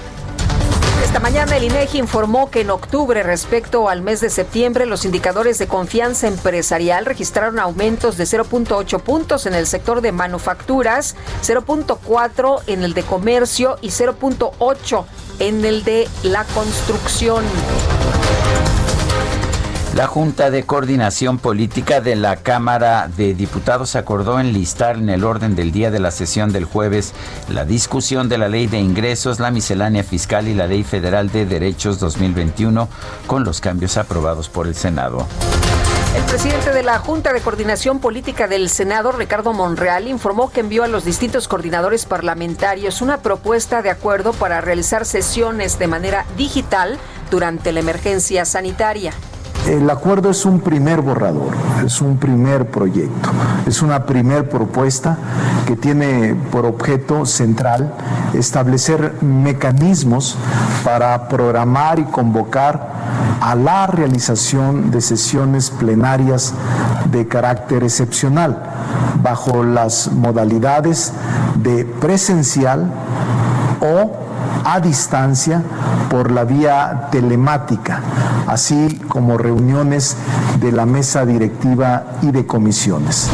Esta 1.03 1.19
mañana 1.19 1.57
el 1.57 1.63
INEGI 1.63 1.97
informó 1.97 2.51
que 2.51 2.61
en 2.61 2.69
octubre 2.69 3.23
respecto 3.23 3.89
al 3.89 4.01
mes 4.01 4.21
de 4.21 4.29
septiembre 4.29 4.85
los 4.85 5.03
indicadores 5.03 5.57
de 5.57 5.67
confianza 5.67 6.27
empresarial 6.27 7.05
registraron 7.05 7.59
aumentos 7.59 8.17
de 8.17 8.25
0.8 8.25 9.01
puntos 9.01 9.45
en 9.47 9.55
el 9.55 9.65
sector 9.65 10.01
de 10.01 10.11
manufacturas, 10.11 11.15
0.4 11.43 12.61
en 12.67 12.83
el 12.83 12.93
de 12.93 13.03
comercio 13.03 13.77
y 13.81 13.89
0.8 13.89 15.05
en 15.39 15.65
el 15.65 15.83
de 15.83 16.07
la 16.23 16.45
construcción. 16.45 17.43
La 19.95 20.07
Junta 20.07 20.49
de 20.51 20.63
Coordinación 20.63 21.37
Política 21.37 21.99
de 21.99 22.15
la 22.15 22.37
Cámara 22.37 23.09
de 23.09 23.33
Diputados 23.33 23.97
acordó 23.97 24.39
enlistar 24.39 24.95
en 24.95 25.09
el 25.09 25.25
orden 25.25 25.53
del 25.53 25.73
día 25.73 25.91
de 25.91 25.99
la 25.99 26.11
sesión 26.11 26.53
del 26.53 26.63
jueves 26.63 27.13
la 27.49 27.65
discusión 27.65 28.29
de 28.29 28.37
la 28.37 28.47
Ley 28.47 28.67
de 28.67 28.79
Ingresos, 28.79 29.41
la 29.41 29.51
Miscelánea 29.51 30.05
Fiscal 30.05 30.47
y 30.47 30.53
la 30.53 30.65
Ley 30.65 30.85
Federal 30.85 31.29
de 31.29 31.45
Derechos 31.45 31.99
2021 31.99 32.87
con 33.27 33.43
los 33.43 33.59
cambios 33.59 33.97
aprobados 33.97 34.47
por 34.47 34.65
el 34.65 34.75
Senado. 34.75 35.27
El 36.15 36.23
presidente 36.23 36.71
de 36.71 36.83
la 36.83 36.97
Junta 36.97 37.33
de 37.33 37.41
Coordinación 37.41 37.99
Política 37.99 38.47
del 38.47 38.69
Senado, 38.69 39.11
Ricardo 39.11 39.51
Monreal, 39.51 40.07
informó 40.07 40.51
que 40.51 40.61
envió 40.61 40.85
a 40.85 40.87
los 40.87 41.03
distintos 41.03 41.49
coordinadores 41.49 42.05
parlamentarios 42.05 43.01
una 43.01 43.17
propuesta 43.17 43.81
de 43.81 43.89
acuerdo 43.89 44.31
para 44.31 44.61
realizar 44.61 45.05
sesiones 45.05 45.79
de 45.79 45.87
manera 45.87 46.25
digital 46.37 46.97
durante 47.29 47.73
la 47.73 47.81
emergencia 47.81 48.45
sanitaria. 48.45 49.13
El 49.71 49.89
acuerdo 49.89 50.31
es 50.31 50.43
un 50.43 50.59
primer 50.59 50.99
borrador, 50.99 51.53
es 51.85 52.01
un 52.01 52.17
primer 52.17 52.69
proyecto, 52.69 53.29
es 53.65 53.81
una 53.81 54.05
primer 54.05 54.49
propuesta 54.49 55.17
que 55.65 55.77
tiene 55.77 56.35
por 56.51 56.65
objeto 56.65 57.25
central 57.25 57.93
establecer 58.33 59.15
mecanismos 59.21 60.35
para 60.83 61.29
programar 61.29 61.99
y 61.99 62.03
convocar 62.03 62.85
a 63.39 63.55
la 63.55 63.87
realización 63.87 64.91
de 64.91 64.99
sesiones 64.99 65.69
plenarias 65.69 66.53
de 67.09 67.29
carácter 67.29 67.85
excepcional 67.85 68.61
bajo 69.23 69.63
las 69.63 70.11
modalidades 70.11 71.13
de 71.55 71.85
presencial 71.85 72.91
o 73.79 74.11
a 74.65 74.81
distancia 74.81 75.63
por 76.11 76.29
la 76.29 76.43
vía 76.43 77.07
telemática, 77.09 78.01
así 78.45 78.99
como 79.07 79.37
reuniones 79.37 80.17
de 80.59 80.73
la 80.73 80.85
mesa 80.85 81.25
directiva 81.25 82.17
y 82.21 82.31
de 82.31 82.45
comisiones. 82.45 83.29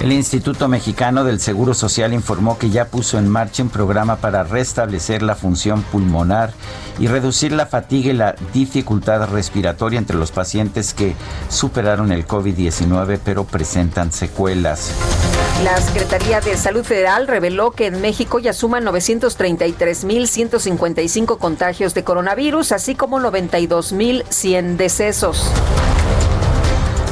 El 0.00 0.12
Instituto 0.12 0.66
Mexicano 0.66 1.22
del 1.24 1.38
Seguro 1.38 1.74
Social 1.74 2.14
informó 2.14 2.56
que 2.56 2.70
ya 2.70 2.86
puso 2.86 3.18
en 3.18 3.28
marcha 3.28 3.62
un 3.62 3.68
programa 3.68 4.16
para 4.16 4.44
restablecer 4.44 5.20
la 5.20 5.34
función 5.34 5.82
pulmonar 5.82 6.54
y 6.98 7.06
reducir 7.06 7.52
la 7.52 7.66
fatiga 7.66 8.10
y 8.10 8.14
la 8.14 8.34
dificultad 8.54 9.28
respiratoria 9.28 9.98
entre 9.98 10.16
los 10.16 10.32
pacientes 10.32 10.94
que 10.94 11.14
superaron 11.50 12.12
el 12.12 12.26
COVID-19 12.26 13.20
pero 13.22 13.44
presentan 13.44 14.10
secuelas. 14.10 14.90
La 15.64 15.78
Secretaría 15.78 16.40
de 16.40 16.56
Salud 16.56 16.84
Federal 16.84 17.26
reveló 17.26 17.72
que 17.72 17.86
en 17.86 18.00
México 18.00 18.38
ya 18.38 18.52
suman 18.54 18.86
933.155 18.86 21.36
contagios 21.36 21.92
de 21.92 22.02
coronavirus, 22.02 22.72
así 22.72 22.94
como 22.94 23.20
92.100 23.20 24.76
decesos. 24.76 25.50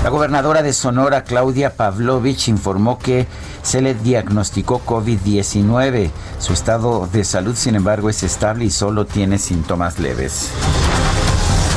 La 0.03 0.09
gobernadora 0.09 0.63
de 0.63 0.73
Sonora, 0.73 1.25
Claudia 1.25 1.75
Pavlovich, 1.75 2.49
informó 2.49 2.99
que 2.99 3.27
se 3.63 3.83
le 3.83 3.93
diagnosticó 3.93 4.81
COVID-19. 4.87 6.11
Su 6.39 6.55
estado 6.55 7.07
de 7.13 7.25
salud, 7.25 7.55
sin 7.55 7.75
embargo, 7.75 8.09
es 8.09 8.23
estable 8.23 8.65
y 8.65 8.71
solo 8.71 9.05
tiene 9.05 9.39
síntomas 9.39 9.99
leves. 9.99 10.49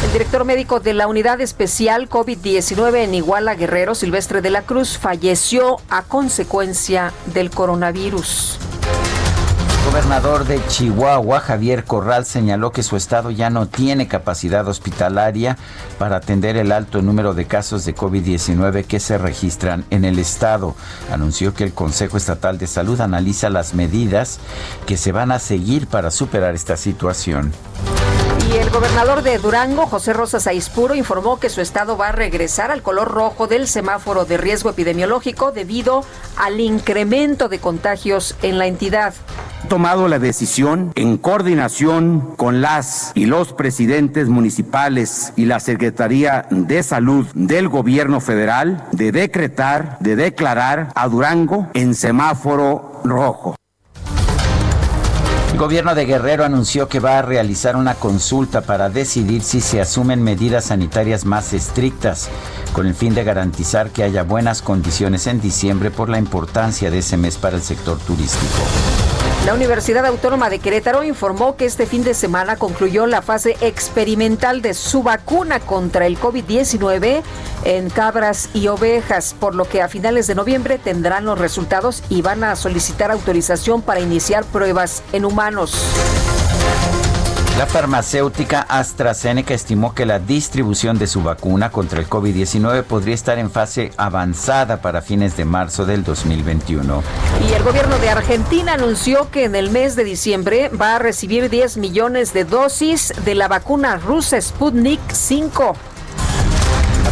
El 0.03 0.13
director 0.13 0.45
médico 0.45 0.79
de 0.79 0.95
la 0.95 1.07
Unidad 1.07 1.41
Especial 1.41 2.09
COVID-19 2.09 3.03
en 3.03 3.13
Iguala 3.13 3.53
Guerrero, 3.53 3.93
Silvestre 3.93 4.41
de 4.41 4.49
la 4.49 4.63
Cruz, 4.63 4.97
falleció 4.97 5.77
a 5.89 6.01
consecuencia 6.01 7.13
del 7.27 7.51
coronavirus. 7.51 8.57
El 9.85 9.91
gobernador 9.97 10.45
de 10.45 10.59
Chihuahua, 10.67 11.39
Javier 11.39 11.83
Corral, 11.83 12.25
señaló 12.25 12.71
que 12.71 12.81
su 12.81 12.95
estado 12.95 13.29
ya 13.29 13.49
no 13.51 13.67
tiene 13.67 14.07
capacidad 14.07 14.67
hospitalaria 14.67 15.57
para 15.99 16.15
atender 16.15 16.57
el 16.57 16.71
alto 16.71 17.01
número 17.01 17.35
de 17.35 17.45
casos 17.45 17.85
de 17.85 17.93
COVID-19 17.93 18.85
que 18.85 18.99
se 18.99 19.19
registran 19.19 19.85
en 19.91 20.03
el 20.05 20.17
estado. 20.17 20.75
Anunció 21.11 21.53
que 21.53 21.63
el 21.63 21.73
Consejo 21.73 22.17
Estatal 22.17 22.57
de 22.57 22.67
Salud 22.67 23.01
analiza 23.01 23.49
las 23.49 23.75
medidas 23.75 24.39
que 24.87 24.97
se 24.97 25.11
van 25.11 25.31
a 25.31 25.39
seguir 25.39 25.87
para 25.87 26.09
superar 26.09 26.55
esta 26.55 26.75
situación. 26.75 27.51
Y 28.53 28.57
el 28.57 28.69
gobernador 28.69 29.23
de 29.23 29.37
Durango, 29.37 29.85
José 29.87 30.11
Rosas 30.11 30.45
Aispuro, 30.45 30.93
informó 30.93 31.39
que 31.39 31.49
su 31.49 31.61
estado 31.61 31.95
va 31.95 32.09
a 32.09 32.11
regresar 32.11 32.69
al 32.69 32.81
color 32.81 33.09
rojo 33.09 33.47
del 33.47 33.65
semáforo 33.65 34.25
de 34.25 34.35
riesgo 34.35 34.69
epidemiológico 34.69 35.53
debido 35.53 36.03
al 36.35 36.59
incremento 36.59 37.47
de 37.47 37.59
contagios 37.59 38.35
en 38.41 38.57
la 38.57 38.67
entidad 38.67 39.13
tomado 39.69 40.09
la 40.09 40.19
decisión 40.19 40.91
en 40.95 41.17
coordinación 41.17 42.35
con 42.35 42.59
las 42.59 43.13
y 43.15 43.25
los 43.25 43.53
presidentes 43.53 44.27
municipales 44.27 45.31
y 45.37 45.45
la 45.45 45.61
Secretaría 45.61 46.45
de 46.49 46.83
Salud 46.83 47.25
del 47.35 47.69
Gobierno 47.69 48.19
Federal 48.19 48.85
de 48.91 49.13
decretar, 49.13 49.97
de 50.01 50.17
declarar 50.17 50.91
a 50.95 51.07
Durango 51.07 51.69
en 51.73 51.95
semáforo 51.95 52.99
rojo. 53.05 53.55
Gobierno 55.61 55.93
de 55.93 56.07
Guerrero 56.07 56.43
anunció 56.43 56.87
que 56.87 56.99
va 56.99 57.19
a 57.19 57.21
realizar 57.21 57.75
una 57.75 57.93
consulta 57.93 58.61
para 58.61 58.89
decidir 58.89 59.43
si 59.43 59.61
se 59.61 59.79
asumen 59.79 60.23
medidas 60.23 60.65
sanitarias 60.65 61.23
más 61.23 61.53
estrictas, 61.53 62.29
con 62.73 62.87
el 62.87 62.95
fin 62.95 63.13
de 63.13 63.23
garantizar 63.23 63.91
que 63.91 64.01
haya 64.01 64.23
buenas 64.23 64.63
condiciones 64.63 65.27
en 65.27 65.39
diciembre 65.39 65.91
por 65.91 66.09
la 66.09 66.17
importancia 66.17 66.89
de 66.89 66.97
ese 66.97 67.15
mes 67.15 67.37
para 67.37 67.57
el 67.57 67.61
sector 67.61 67.99
turístico. 67.99 69.00
La 69.45 69.55
Universidad 69.55 70.05
Autónoma 70.05 70.51
de 70.51 70.59
Querétaro 70.59 71.03
informó 71.03 71.55
que 71.55 71.65
este 71.65 71.87
fin 71.87 72.03
de 72.03 72.13
semana 72.13 72.57
concluyó 72.57 73.07
la 73.07 73.23
fase 73.23 73.57
experimental 73.61 74.61
de 74.61 74.75
su 74.75 75.01
vacuna 75.01 75.59
contra 75.59 76.05
el 76.05 76.19
COVID-19 76.19 77.23
en 77.65 77.89
cabras 77.89 78.49
y 78.53 78.67
ovejas, 78.67 79.35
por 79.39 79.55
lo 79.55 79.65
que 79.65 79.81
a 79.81 79.87
finales 79.87 80.27
de 80.27 80.35
noviembre 80.35 80.77
tendrán 80.77 81.25
los 81.25 81.39
resultados 81.39 82.03
y 82.07 82.21
van 82.21 82.43
a 82.43 82.55
solicitar 82.55 83.09
autorización 83.09 83.81
para 83.81 83.99
iniciar 83.99 84.45
pruebas 84.45 85.01
en 85.11 85.25
humanos. 85.25 85.73
La 87.57 87.67
farmacéutica 87.67 88.61
AstraZeneca 88.61 89.53
estimó 89.53 89.93
que 89.93 90.05
la 90.05 90.19
distribución 90.19 90.97
de 90.97 91.05
su 91.05 91.21
vacuna 91.21 91.69
contra 91.69 91.99
el 91.99 92.07
COVID-19 92.09 92.83
podría 92.83 93.13
estar 93.13 93.37
en 93.39 93.51
fase 93.51 93.91
avanzada 93.97 94.81
para 94.81 95.01
fines 95.01 95.35
de 95.35 95.45
marzo 95.45 95.85
del 95.85 96.03
2021. 96.03 97.03
Y 97.47 97.53
el 97.53 97.63
gobierno 97.63 97.99
de 97.99 98.09
Argentina 98.09 98.73
anunció 98.73 99.29
que 99.31 99.43
en 99.43 99.55
el 99.55 99.69
mes 99.69 99.95
de 99.95 100.05
diciembre 100.05 100.69
va 100.69 100.95
a 100.95 100.99
recibir 100.99 101.49
10 101.49 101.77
millones 101.77 102.33
de 102.33 102.45
dosis 102.45 103.13
de 103.25 103.35
la 103.35 103.47
vacuna 103.47 103.97
rusa 103.97 104.39
Sputnik 104.41 105.01
5. 105.11 105.75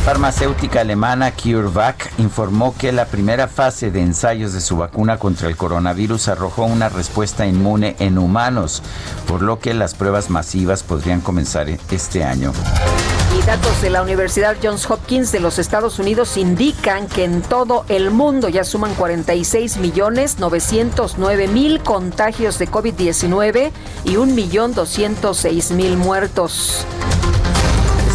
Farmacéutica 0.10 0.82
alemana 0.82 1.34
CureVac 1.36 2.14
informó 2.18 2.76
que 2.76 2.92
la 2.92 3.06
primera 3.06 3.48
fase 3.48 3.92
de 3.92 4.02
ensayos 4.02 4.54
de 4.54 4.60
su 4.60 4.76
vacuna 4.76 5.20
contra 5.20 5.48
el 5.48 5.56
coronavirus 5.56 6.30
arrojó 6.30 6.64
una 6.64 6.90
respuesta 6.90 7.46
inmune 7.46 7.96
en 8.00 8.18
humanos, 8.18 8.82
por 9.28 9.44
lo 9.44 9.60
que 9.60 9.76
las 9.76 9.94
pruebas 9.94 10.32
masivas 10.32 10.82
podrían 10.82 11.22
comenzar 11.22 11.70
este 11.92 12.24
año. 12.24 12.54
Y 13.38 13.46
datos 13.46 13.84
de 13.84 13.92
la 13.92 14.02
Universidad 14.02 14.58
Johns 14.64 14.90
Hopkins 14.90 15.32
de 15.32 15.42
los 15.42 15.60
Estados 15.60 16.00
Unidos 16.00 16.38
indican 16.38 17.06
que 17.06 17.24
en 17.24 17.44
todo 17.44 17.86
el 17.88 18.10
mundo 18.10 18.50
ya 18.50 18.64
suman 18.64 18.96
46 18.96 19.78
millones 19.78 20.40
909 20.40 21.48
mil 21.50 21.84
contagios 21.84 22.58
de 22.58 22.68
COVID-19 22.68 23.70
y 24.06 24.16
1 24.16 24.34
millón 24.34 24.74
206 24.74 25.70
mil 25.70 25.98
muertos. 25.98 26.84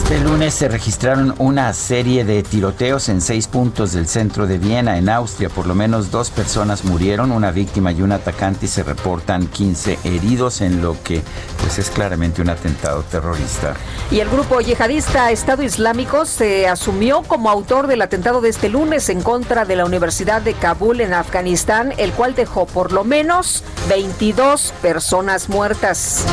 Este 0.05 0.21
lunes 0.21 0.53
se 0.53 0.69
registraron 0.69 1.35
una 1.39 1.73
serie 1.73 2.27
de 2.27 2.43
tiroteos 2.43 3.09
en 3.09 3.23
seis 3.23 3.47
puntos 3.47 3.95
del 3.95 4.07
centro 4.07 4.47
de 4.47 4.59
Viena, 4.59 4.99
en 4.99 5.09
Austria. 5.09 5.49
Por 5.49 5.67
lo 5.67 5.75
menos 5.75 6.11
dos 6.11 6.29
personas 6.29 6.85
murieron, 6.85 7.33
una 7.33 7.51
víctima 7.51 7.91
y 7.91 8.03
un 8.03 8.13
atacante, 8.13 8.67
y 8.67 8.69
se 8.69 8.83
reportan 8.83 9.47
15 9.47 9.99
heridos 10.05 10.61
en 10.61 10.83
lo 10.83 11.03
que 11.03 11.23
pues, 11.59 11.79
es 11.79 11.89
claramente 11.89 12.43
un 12.43 12.51
atentado 12.51 13.03
terrorista. 13.05 13.77
Y 14.11 14.21
el 14.21 14.29
grupo 14.29 14.61
yihadista 14.61 15.31
Estado 15.31 15.63
Islámico 15.63 16.27
se 16.27 16.69
asumió 16.69 17.23
como 17.23 17.49
autor 17.49 17.87
del 17.87 18.03
atentado 18.03 18.43
de 18.43 18.51
este 18.51 18.69
lunes 18.69 19.09
en 19.09 19.23
contra 19.23 19.65
de 19.65 19.75
la 19.75 19.87
Universidad 19.87 20.43
de 20.43 20.53
Kabul 20.53 21.01
en 21.01 21.15
Afganistán, 21.15 21.95
el 21.97 22.13
cual 22.13 22.35
dejó 22.35 22.67
por 22.67 22.93
lo 22.93 23.05
menos 23.05 23.65
22 23.89 24.75
personas 24.83 25.49
muertas. 25.49 26.27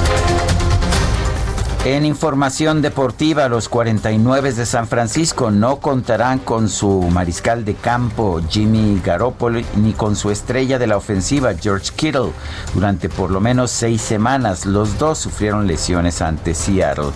En 1.83 2.05
información 2.05 2.83
deportiva, 2.83 3.49
los 3.49 3.67
49 3.67 4.53
de 4.53 4.67
San 4.67 4.87
Francisco 4.87 5.49
no 5.49 5.77
contarán 5.77 6.37
con 6.37 6.69
su 6.69 7.01
mariscal 7.11 7.65
de 7.65 7.73
campo 7.73 8.39
Jimmy 8.47 9.01
Garoppolo 9.03 9.61
ni 9.77 9.93
con 9.93 10.15
su 10.15 10.29
estrella 10.29 10.77
de 10.77 10.85
la 10.85 10.97
ofensiva 10.97 11.55
George 11.55 11.89
Kittle 11.95 12.33
durante 12.75 13.09
por 13.09 13.31
lo 13.31 13.39
menos 13.41 13.71
seis 13.71 13.99
semanas. 13.99 14.67
Los 14.67 14.99
dos 14.99 15.17
sufrieron 15.17 15.65
lesiones 15.65 16.21
ante 16.21 16.53
Seattle. 16.53 17.09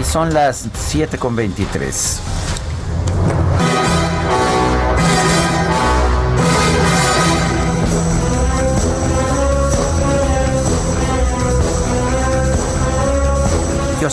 Y 0.00 0.02
son 0.02 0.32
las 0.32 0.70
7.23. 0.90 2.57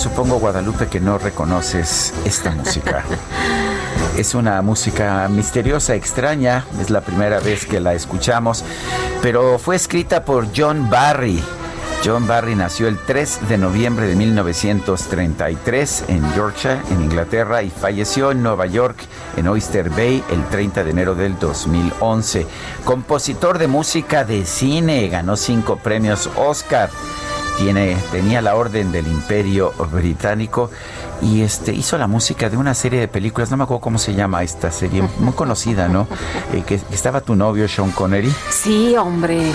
supongo, 0.05 0.37
Guadalupe, 0.37 0.85
que 0.85 0.99
no 0.99 1.17
reconoces 1.17 2.13
esta 2.25 2.51
música. 2.51 3.03
es 4.17 4.35
una 4.35 4.61
música 4.61 5.27
misteriosa, 5.29 5.95
extraña, 5.95 6.63
es 6.79 6.91
la 6.91 7.01
primera 7.01 7.39
vez 7.39 7.65
que 7.65 7.79
la 7.79 7.95
escuchamos, 7.95 8.63
pero 9.23 9.57
fue 9.57 9.75
escrita 9.75 10.23
por 10.23 10.49
John 10.55 10.91
Barry. 10.91 11.43
John 12.05 12.27
Barry 12.27 12.53
nació 12.53 12.87
el 12.87 12.99
3 12.99 13.49
de 13.49 13.57
noviembre 13.57 14.05
de 14.05 14.15
1933 14.15 16.03
en 16.09 16.35
Yorkshire, 16.35 16.81
en 16.91 17.01
Inglaterra, 17.01 17.63
y 17.63 17.71
falleció 17.71 18.29
en 18.29 18.43
Nueva 18.43 18.67
York, 18.67 18.97
en 19.37 19.47
Oyster 19.47 19.89
Bay, 19.89 20.23
el 20.29 20.45
30 20.49 20.83
de 20.83 20.91
enero 20.91 21.15
del 21.15 21.39
2011. 21.39 22.45
Compositor 22.83 23.57
de 23.57 23.67
música 23.67 24.23
de 24.23 24.45
cine, 24.45 25.07
ganó 25.07 25.35
cinco 25.35 25.77
premios 25.77 26.29
Oscar 26.35 26.91
tiene, 27.57 27.97
tenía 28.11 28.41
la 28.41 28.55
orden 28.55 28.91
del 28.91 29.07
Imperio 29.07 29.71
Británico 29.91 30.69
y 31.21 31.41
este 31.41 31.73
hizo 31.73 31.97
la 31.97 32.07
música 32.07 32.49
de 32.49 32.57
una 32.57 32.73
serie 32.73 32.99
de 32.99 33.07
películas, 33.07 33.51
no 33.51 33.57
me 33.57 33.63
acuerdo 33.63 33.81
cómo 33.81 33.97
se 33.97 34.13
llama 34.13 34.43
esta 34.43 34.71
serie, 34.71 35.03
muy 35.19 35.33
conocida, 35.33 35.87
¿no? 35.87 36.07
Eh, 36.53 36.63
que, 36.65 36.79
estaba 36.91 37.21
tu 37.21 37.35
novio 37.35 37.67
Sean 37.67 37.91
Connery. 37.91 38.33
Sí, 38.49 38.95
hombre. 38.97 39.51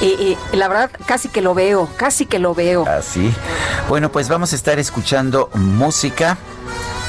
Y, 0.00 0.36
la 0.52 0.68
verdad, 0.68 0.90
casi 1.06 1.28
que 1.28 1.42
lo 1.42 1.54
veo, 1.54 1.88
casi 1.96 2.26
que 2.26 2.38
lo 2.38 2.54
veo. 2.54 2.86
Así. 2.86 3.32
Bueno, 3.88 4.12
pues 4.12 4.28
vamos 4.28 4.52
a 4.52 4.56
estar 4.56 4.78
escuchando 4.78 5.50
música 5.54 6.38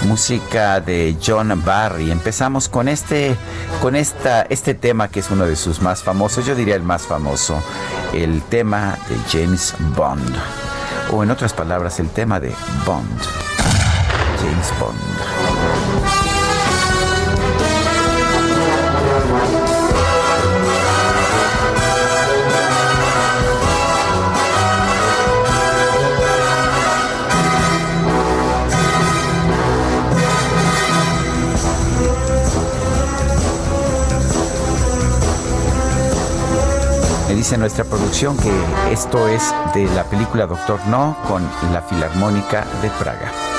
música 0.04 0.80
de 0.80 1.18
John 1.26 1.62
Barry. 1.66 2.12
Empezamos 2.12 2.70
con 2.70 2.88
este 2.88 3.36
con 3.82 3.96
esta 3.96 4.44
este 4.44 4.74
tema 4.74 5.08
que 5.08 5.20
es 5.20 5.30
uno 5.32 5.46
de 5.46 5.56
sus 5.56 5.82
más 5.82 6.04
famosos, 6.04 6.46
yo 6.46 6.56
diría 6.56 6.76
el 6.76 6.84
más 6.84 7.04
famoso, 7.04 7.62
el 8.14 8.42
tema 8.44 8.98
de 9.10 9.18
James 9.32 9.76
Bond 9.96 10.36
o 11.12 11.24
en 11.24 11.32
otras 11.32 11.54
palabras 11.54 12.00
el 12.00 12.10
tema 12.10 12.40
de 12.40 12.54
Bond. 12.86 13.22
James 14.40 14.74
Bond. 14.80 15.49
Dice 37.50 37.58
nuestra 37.58 37.84
producción 37.84 38.38
que 38.38 38.52
esto 38.92 39.28
es 39.28 39.42
de 39.74 39.86
la 39.96 40.04
película 40.04 40.46
Doctor 40.46 40.80
No 40.86 41.18
con 41.28 41.42
la 41.74 41.82
Filarmónica 41.82 42.64
de 42.84 42.92
Praga. 42.92 43.59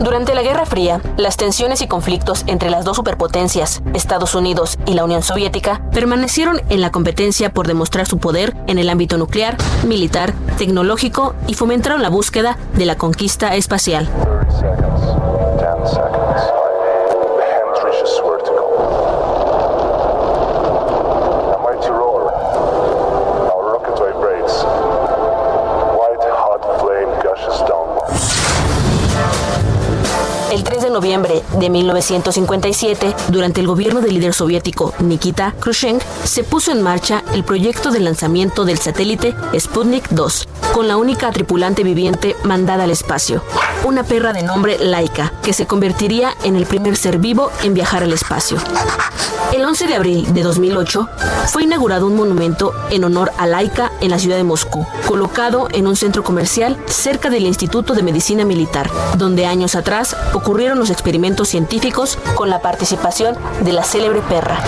Durante 0.00 0.34
la 0.34 0.42
Guerra 0.42 0.64
Fría, 0.64 1.00
las 1.16 1.36
tensiones 1.36 1.82
y 1.82 1.88
conflictos 1.88 2.44
entre 2.46 2.70
las 2.70 2.84
dos 2.84 2.96
superpotencias, 2.96 3.82
Estados 3.94 4.34
Unidos 4.34 4.78
y 4.86 4.94
la 4.94 5.04
Unión 5.04 5.22
Soviética, 5.22 5.82
permanecieron 5.92 6.60
en 6.68 6.80
la 6.80 6.92
competencia 6.92 7.52
por 7.52 7.66
demostrar 7.66 8.06
su 8.06 8.18
poder 8.18 8.56
en 8.68 8.78
el 8.78 8.90
ámbito 8.90 9.18
nuclear, 9.18 9.56
militar, 9.86 10.32
tecnológico 10.56 11.34
y 11.48 11.54
fomentaron 11.54 12.00
la 12.02 12.10
búsqueda 12.10 12.58
de 12.74 12.86
la 12.86 12.96
conquista 12.96 13.56
espacial. 13.56 14.08
De 31.58 31.70
1957, 31.70 33.14
durante 33.28 33.60
el 33.60 33.66
gobierno 33.66 34.00
del 34.00 34.14
líder 34.14 34.34
soviético 34.34 34.94
Nikita 35.00 35.54
Khrushchev, 35.60 36.00
se 36.24 36.44
puso 36.44 36.72
en 36.72 36.82
marcha 36.82 37.22
el 37.34 37.44
proyecto 37.44 37.90
de 37.90 38.00
lanzamiento 38.00 38.64
del 38.64 38.78
satélite 38.78 39.34
Sputnik 39.58 40.08
2, 40.10 40.48
con 40.72 40.88
la 40.88 40.96
única 40.96 41.30
tripulante 41.32 41.82
viviente 41.82 42.36
mandada 42.44 42.84
al 42.84 42.90
espacio, 42.90 43.42
una 43.84 44.04
perra 44.04 44.32
de 44.32 44.42
nombre 44.42 44.78
Laika, 44.78 45.32
que 45.42 45.52
se 45.52 45.66
convertiría 45.66 46.34
en 46.44 46.56
el 46.56 46.66
primer 46.66 46.96
ser 46.96 47.18
vivo 47.18 47.50
en 47.62 47.74
viajar 47.74 48.02
al 48.02 48.12
espacio. 48.12 48.58
El 49.52 49.64
11 49.64 49.86
de 49.86 49.94
abril 49.94 50.34
de 50.34 50.42
2008 50.42 51.08
fue 51.46 51.62
inaugurado 51.62 52.06
un 52.06 52.14
monumento 52.14 52.74
en 52.90 53.04
honor 53.04 53.32
a 53.38 53.46
Laika 53.46 53.90
en 54.02 54.10
la 54.10 54.18
ciudad 54.18 54.36
de 54.36 54.44
Moscú, 54.44 54.86
colocado 55.06 55.68
en 55.72 55.86
un 55.86 55.96
centro 55.96 56.22
comercial 56.22 56.76
cerca 56.86 57.30
del 57.30 57.46
Instituto 57.46 57.94
de 57.94 58.02
Medicina 58.02 58.44
Militar, 58.44 58.90
donde 59.16 59.46
años 59.46 59.74
atrás 59.74 60.14
ocurrieron 60.34 60.78
los 60.78 60.90
experimentos 60.90 61.48
científicos 61.48 62.18
con 62.34 62.50
la 62.50 62.60
participación 62.60 63.36
de 63.62 63.72
la 63.72 63.84
célebre 63.84 64.20
perra. 64.28 64.62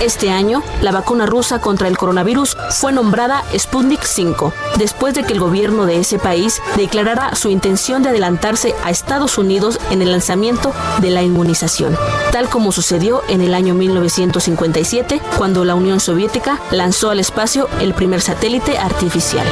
Este 0.00 0.30
año, 0.30 0.62
la 0.82 0.92
vacuna 0.92 1.24
rusa 1.24 1.58
contra 1.58 1.88
el 1.88 1.96
coronavirus 1.96 2.56
fue 2.70 2.92
nombrada 2.92 3.42
Sputnik 3.56 4.02
5, 4.02 4.52
después 4.76 5.14
de 5.14 5.24
que 5.24 5.32
el 5.32 5.40
gobierno 5.40 5.86
de 5.86 5.98
ese 5.98 6.18
país 6.18 6.60
declarara 6.76 7.34
su 7.34 7.48
intención 7.48 8.02
de 8.02 8.10
adelantarse 8.10 8.74
a 8.84 8.90
Estados 8.90 9.38
Unidos 9.38 9.80
en 9.90 10.02
el 10.02 10.12
lanzamiento 10.12 10.74
de 11.00 11.10
la 11.10 11.22
inmunización, 11.22 11.96
tal 12.30 12.50
como 12.50 12.72
sucedió 12.72 13.22
en 13.28 13.40
el 13.40 13.54
año 13.54 13.74
1957, 13.74 15.22
cuando 15.38 15.64
la 15.64 15.74
Unión 15.74 15.98
Soviética 15.98 16.60
lanzó 16.70 17.10
al 17.10 17.18
espacio 17.18 17.68
el 17.80 17.94
primer 17.94 18.20
satélite 18.20 18.76
artificial. 18.76 19.46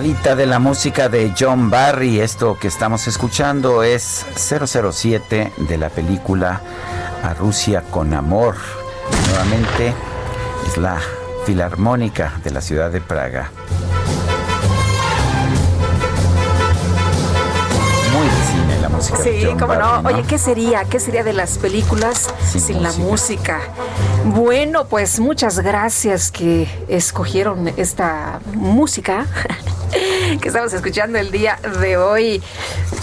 De 0.00 0.44
la 0.44 0.58
música 0.58 1.08
de 1.08 1.32
John 1.38 1.70
Barry. 1.70 2.20
Esto 2.20 2.58
que 2.58 2.68
estamos 2.68 3.08
escuchando 3.08 3.82
es 3.82 4.26
007 4.36 5.54
de 5.56 5.78
la 5.78 5.88
película 5.88 6.60
A 7.22 7.32
Rusia 7.32 7.82
con 7.90 8.12
Amor. 8.12 8.56
Nuevamente 9.30 9.94
es 10.66 10.76
la 10.76 10.98
Filarmónica 11.46 12.34
de 12.44 12.50
la 12.50 12.60
ciudad 12.60 12.90
de 12.90 13.00
Praga. 13.00 13.50
Muy 18.12 18.26
de 18.26 18.44
cine 18.44 18.82
la 18.82 18.90
música. 18.90 19.16
Sí, 19.16 19.30
de 19.30 19.46
John 19.46 19.58
cómo 19.58 19.68
Barry, 19.68 20.02
no. 20.02 20.08
Oye, 20.10 20.24
¿qué 20.28 20.36
sería? 20.36 20.84
¿Qué 20.84 21.00
sería 21.00 21.24
de 21.24 21.32
las 21.32 21.56
películas 21.56 22.28
sin, 22.52 22.82
la 22.82 22.92
música? 22.92 23.60
Bueno, 24.26 24.88
pues 24.88 25.20
muchas 25.20 25.60
gracias 25.60 26.30
que 26.30 26.68
escogieron 26.86 27.68
esta 27.78 28.40
música. 28.52 29.24
que 30.40 30.48
estamos 30.48 30.72
escuchando 30.72 31.18
el 31.18 31.30
día 31.30 31.58
de 31.80 31.96
hoy. 31.96 32.42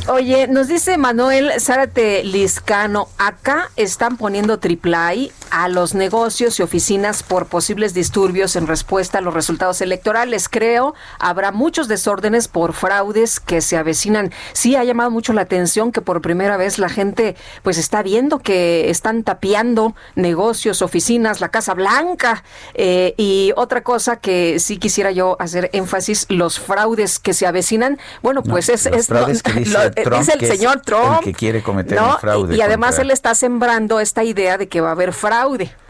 Oye, 0.08 0.48
nos 0.48 0.68
dice 0.68 0.98
Manuel 0.98 1.52
Zárate 1.60 2.24
Liscano, 2.24 3.08
acá 3.18 3.70
están 3.76 4.18
poniendo 4.18 4.60
triple 4.60 5.32
a 5.54 5.70
los 5.70 5.94
negocios 5.94 6.60
y 6.60 6.64
oficinas 6.64 7.22
por 7.22 7.46
posibles 7.46 7.94
disturbios 7.94 8.56
en 8.56 8.66
respuesta 8.66 9.20
a 9.20 9.22
los 9.22 9.36
resultados 9.36 9.82
electorales. 9.82 10.50
Creo 10.50 10.96
habrá 11.20 11.52
muchos 11.52 11.88
desórdenes 11.88 12.48
por 12.48 12.74
fraudes 12.74 13.40
que 13.40 13.62
se 13.62 13.78
avecinan. 13.78 14.32
Sí 14.54 14.76
ha 14.76 14.84
llamado 14.84 15.12
mucho 15.12 15.32
la 15.32 15.42
atención 15.42 15.92
que 15.92 16.02
por 16.02 16.22
primera 16.22 16.58
vez 16.58 16.80
la 16.80 16.90
gente 16.90 17.36
pues 17.62 17.78
está 17.78 18.02
viendo 18.02 18.40
que 18.40 18.90
están 18.90 19.24
tapiando 19.24 19.94
negocios, 20.16 20.82
oficinas, 20.82 21.40
la 21.40 21.50
Casa 21.50 21.76
Blanca. 21.76 22.44
Eh, 22.74 23.14
y 23.18 23.54
otra 23.56 23.84
cosa 23.84 24.16
que 24.16 24.58
sí 24.60 24.78
quisiera 24.78 25.12
yo 25.12 25.38
hacer 25.40 25.70
énfasis, 25.74 26.26
los 26.30 26.60
fraudes 26.60 27.20
que 27.20 27.34
se 27.34 27.46
avecinan, 27.46 28.00
bueno, 28.24 28.42
pues 28.42 28.70
es, 28.70 28.88
es, 28.88 29.08
el 29.12 30.48
señor 30.48 30.82
Trump. 30.82 31.20
que 31.24 31.34
quiere 31.34 31.62
cometer 31.62 32.02
un 32.02 32.18
fraude. 32.18 32.56
Y, 32.56 32.62
además 32.62 32.98
él 32.98 33.12
está 33.12 33.36
sembrando 33.36 34.00
esta 34.00 34.24
idea 34.24 34.58
de 34.58 34.68
que 34.68 34.82
va 34.82 34.90
a 34.90 34.94
haber 34.94 35.14
fraude 35.14 35.43
fraude. 35.44 35.83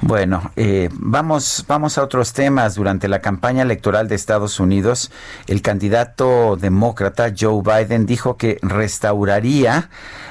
Bueno, 0.00 0.52
eh, 0.56 0.88
vamos, 0.92 1.64
vamos 1.68 1.98
a 1.98 2.02
otros 2.02 2.32
temas. 2.32 2.74
Durante 2.74 3.08
la 3.08 3.20
campaña 3.20 3.62
electoral 3.62 4.08
de 4.08 4.14
Estados 4.14 4.60
Unidos, 4.60 5.10
el 5.46 5.62
candidato 5.62 6.56
demócrata 6.56 7.32
Joe 7.38 7.62
Biden 7.62 8.06
dijo 8.06 8.36
que 8.36 8.58
restauraría 8.62 9.88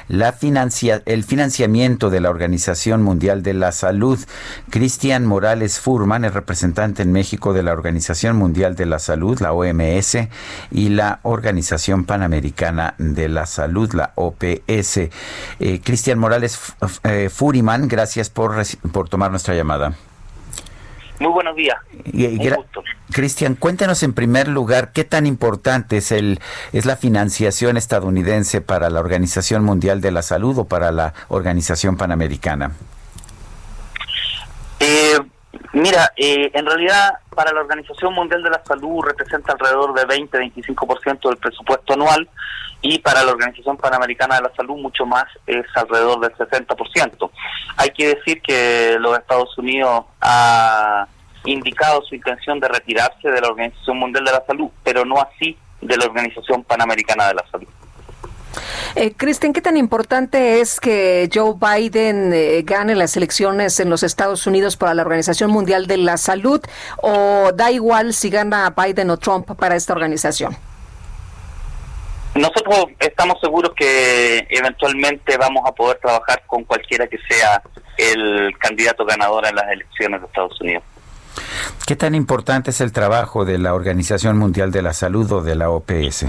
la 0.08 0.34
financia, 0.34 1.02
el 1.06 1.24
financiamiento 1.24 2.10
de 2.10 2.20
la 2.20 2.30
Organización 2.30 3.02
Mundial 3.02 3.44
de 3.44 3.54
la 3.54 3.72
Salud. 3.72 4.20
Cristian 4.70 5.26
Morales 5.26 5.80
Furman 5.80 6.26
es 6.26 6.34
representante 6.34 7.04
en 7.04 7.12
México 7.12 7.54
de 7.54 7.64
la 7.64 7.72
Organización 7.72 8.36
Mundial 8.36 8.76
de 8.76 8.86
la 8.86 9.00
Salud, 9.00 9.40
la 9.40 9.54
OMS, 9.54 10.18
y 10.72 10.90
la 10.90 11.20
Organización 11.24 12.06
Panamericana 12.06 12.96
de 12.98 13.30
la 13.30 13.46
Salud, 13.46 13.94
la 13.94 14.12
OPS. 14.16 14.98
Eh, 15.60 15.82
Cristian 15.84 16.20
Morales 16.20 16.60
eh, 17.04 17.30
Furiman, 17.34 17.88
gracias 17.88 18.30
por, 18.30 18.56
por 18.92 19.10
tomar 19.14 19.30
nuestra 19.30 19.54
llamada. 19.54 19.94
Muy 21.20 21.32
buenos 21.32 21.56
días. 21.56 21.78
Cristian, 23.12 23.54
cuéntenos 23.54 24.02
en 24.02 24.14
primer 24.14 24.48
lugar 24.48 24.92
qué 24.92 25.04
tan 25.04 25.28
importante 25.28 25.98
es 25.98 26.12
el 26.12 26.40
es 26.72 26.88
la 26.88 26.96
financiación 26.96 27.78
estadounidense 27.78 28.60
para 28.62 28.90
la 28.90 29.00
Organización 29.00 29.64
Mundial 29.64 30.02
de 30.02 30.10
la 30.10 30.24
Salud 30.24 30.58
o 30.58 30.66
para 30.66 30.92
la 30.92 31.14
Organización 31.28 31.96
Panamericana. 31.96 32.72
Eh, 34.80 35.20
mira, 35.74 36.12
eh, 36.18 36.50
en 36.52 36.66
realidad 36.66 37.14
para 37.36 37.54
la 37.54 37.62
Organización 37.62 38.16
Mundial 38.16 38.42
de 38.42 38.50
la 38.50 38.64
Salud 38.66 39.04
representa 39.06 39.52
alrededor 39.52 39.94
de 39.94 40.08
20-25% 40.08 41.30
del 41.30 41.38
presupuesto 41.38 41.94
anual 41.94 42.28
y 42.84 43.00
para 43.00 43.24
la 43.24 43.32
Organización 43.32 43.78
Panamericana 43.78 44.36
de 44.36 44.42
la 44.42 44.56
Salud 44.56 44.76
mucho 44.76 45.06
más, 45.06 45.24
es 45.48 45.66
alrededor 45.74 46.20
del 46.20 46.34
60%. 46.34 47.32
Hay 47.78 47.90
que 47.92 48.16
decir 48.16 48.42
que 48.42 48.98
los 49.00 49.18
Estados 49.18 49.58
Unidos 49.58 50.04
ha 50.20 51.08
indicado 51.46 52.02
su 52.04 52.14
intención 52.14 52.60
de 52.60 52.68
retirarse 52.68 53.30
de 53.30 53.40
la 53.40 53.48
Organización 53.48 53.98
Mundial 53.98 54.26
de 54.26 54.32
la 54.34 54.44
Salud, 54.46 54.70
pero 54.84 55.06
no 55.06 55.16
así 55.22 55.58
de 55.82 55.98
la 55.98 56.06
Organización 56.06 56.64
Panamericana 56.66 57.30
de 57.30 57.36
la 57.36 57.46
Salud. 57.50 57.68
Eh, 58.96 59.14
Kristen, 59.14 59.54
¿qué 59.54 59.62
tan 59.62 59.78
importante 59.78 60.60
es 60.60 60.80
que 60.80 61.30
Joe 61.34 61.56
Biden 61.56 62.34
eh, 62.34 62.62
gane 62.64 62.96
las 62.96 63.16
elecciones 63.16 63.80
en 63.80 63.90
los 63.90 64.04
Estados 64.04 64.46
Unidos 64.46 64.76
para 64.76 64.94
la 64.94 65.04
Organización 65.04 65.52
Mundial 65.52 65.88
de 65.88 65.98
la 65.98 66.18
Salud 66.18 66.62
o 67.02 67.52
da 67.56 67.72
igual 67.72 68.14
si 68.14 68.30
gana 68.30 68.76
Biden 68.76 69.10
o 69.10 69.18
Trump 69.18 69.56
para 69.56 69.76
esta 69.76 69.94
organización? 69.94 70.56
Nosotros 72.36 72.86
estamos 73.00 73.40
seguros 73.40 73.74
que 73.76 74.48
eventualmente 74.50 75.38
vamos 75.38 75.64
a 75.68 75.72
poder 75.72 76.00
trabajar 76.00 76.42
con 76.48 76.64
cualquiera 76.64 77.08
que 77.08 77.18
sea 77.30 77.62
el 77.98 78.58
candidato 78.58 79.06
ganador 79.06 79.46
en 79.46 79.56
las 79.56 79.70
elecciones 79.72 80.22
de 80.22 80.28
Estados 80.28 80.60
Unidos. 80.62 80.84
¿Qué 81.86 81.96
tan 81.96 82.16
importante 82.16 82.72
es 82.72 82.82
el 82.82 82.92
trabajo 82.92 83.46
de 83.46 83.58
la 83.58 83.74
Organización 83.74 84.38
Mundial 84.38 84.72
de 84.72 84.82
la 84.82 84.94
Salud 84.94 85.32
o 85.32 85.42
de 85.42 85.56
la 85.56 85.70
OPS? 85.70 86.26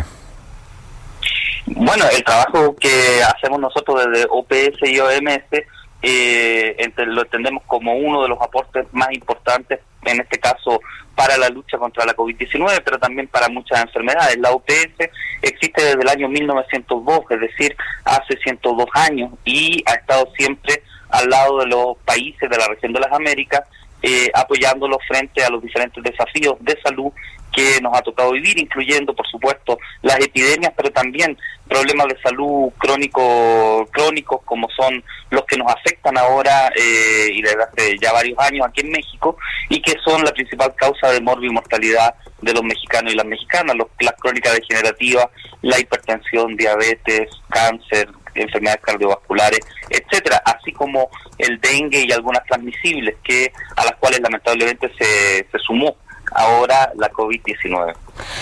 Bueno, 1.66 2.04
el 2.12 2.22
trabajo 2.22 2.76
que 2.76 3.22
hacemos 3.22 3.58
nosotros 3.60 4.04
desde 4.04 4.26
OPS 4.28 4.78
y 4.82 5.00
OMS 5.00 5.64
eh, 6.02 6.92
lo 7.06 7.22
entendemos 7.22 7.62
como 7.66 7.94
uno 7.94 8.22
de 8.22 8.28
los 8.28 8.38
aportes 8.40 8.86
más 8.92 9.08
importantes, 9.12 9.80
en 10.12 10.20
este 10.20 10.38
caso 10.38 10.80
para 11.14 11.36
la 11.36 11.48
lucha 11.48 11.78
contra 11.78 12.04
la 12.04 12.14
COVID-19, 12.16 12.82
pero 12.84 12.98
también 12.98 13.28
para 13.28 13.48
muchas 13.48 13.82
enfermedades. 13.82 14.38
La 14.38 14.50
OPS 14.50 15.10
existe 15.42 15.84
desde 15.84 16.02
el 16.02 16.08
año 16.08 16.28
1902, 16.28 17.20
es 17.30 17.40
decir, 17.40 17.76
hace 18.04 18.36
102 18.36 18.86
años, 18.94 19.30
y 19.44 19.82
ha 19.86 19.94
estado 19.94 20.28
siempre 20.36 20.82
al 21.10 21.28
lado 21.28 21.58
de 21.60 21.66
los 21.66 21.96
países 22.04 22.50
de 22.50 22.56
la 22.56 22.66
región 22.66 22.92
de 22.92 23.00
las 23.00 23.12
Américas, 23.12 23.62
eh, 24.02 24.30
apoyándolos 24.34 24.98
frente 25.08 25.42
a 25.44 25.50
los 25.50 25.62
diferentes 25.62 26.02
desafíos 26.02 26.56
de 26.60 26.78
salud 26.82 27.10
que 27.54 27.80
nos 27.80 27.96
ha 27.96 28.02
tocado 28.02 28.32
vivir, 28.32 28.58
incluyendo, 28.58 29.14
por 29.14 29.26
supuesto, 29.28 29.78
las 30.02 30.18
epidemias, 30.18 30.72
pero 30.76 30.90
también 30.90 31.36
problemas 31.68 32.08
de 32.08 32.20
salud 32.20 32.70
crónico, 32.78 33.86
crónicos, 33.92 34.40
como 34.44 34.68
son 34.70 35.02
los 35.30 35.44
que 35.44 35.56
nos 35.56 35.72
afectan 35.72 36.18
ahora 36.18 36.70
eh, 36.76 37.28
y 37.32 37.42
desde 37.42 37.62
hace 37.62 37.98
ya 38.00 38.12
varios 38.12 38.38
años 38.38 38.66
aquí 38.66 38.80
en 38.80 38.90
México, 38.90 39.36
y 39.68 39.80
que 39.80 39.94
son 40.04 40.24
la 40.24 40.32
principal 40.32 40.74
causa 40.74 41.10
de 41.10 41.20
mortalidad 41.20 42.14
de 42.42 42.52
los 42.52 42.62
mexicanos 42.62 43.12
y 43.12 43.16
las 43.16 43.26
mexicanas, 43.26 43.76
los, 43.76 43.88
las 44.00 44.14
crónicas 44.14 44.54
degenerativas, 44.54 45.26
la 45.62 45.78
hipertensión, 45.78 46.56
diabetes, 46.56 47.30
cáncer, 47.48 48.08
enfermedades 48.34 48.82
cardiovasculares, 48.82 49.60
etcétera, 49.88 50.42
así 50.44 50.72
como 50.72 51.08
el 51.38 51.60
dengue 51.60 52.04
y 52.06 52.12
algunas 52.12 52.44
transmisibles 52.44 53.16
que 53.22 53.52
a 53.76 53.84
las 53.84 53.94
cuales 53.96 54.20
lamentablemente 54.20 54.90
se, 54.98 55.46
se 55.50 55.58
sumó 55.58 55.96
ahora 56.32 56.92
la 56.96 57.10
COVID-19. 57.10 57.94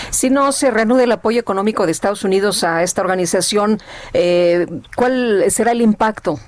Si 0.09 0.29
no 0.29 0.51
se 0.51 0.71
reanuda 0.71 1.03
el 1.03 1.11
apoyo 1.11 1.39
económico 1.39 1.85
de 1.85 1.91
Estados 1.91 2.23
Unidos 2.23 2.63
a 2.63 2.83
esta 2.83 3.01
organización, 3.01 3.81
eh, 4.13 4.67
¿cuál 4.95 5.45
será 5.49 5.71
el 5.71 5.81
impacto? 5.81 6.39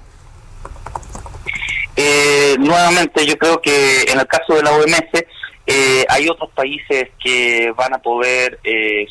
Eh, 1.96 2.56
nuevamente, 2.60 3.26
yo 3.26 3.38
creo 3.38 3.62
que 3.62 4.04
en 4.04 4.20
el 4.20 4.28
caso 4.28 4.56
de 4.56 4.64
la 4.64 4.72
OMS 4.72 5.26
eh, 5.68 6.06
hay 6.10 6.28
otros 6.30 6.52
países 6.52 7.10
que 7.24 7.74
van 7.76 7.94
a 7.94 8.00
poder 8.00 8.60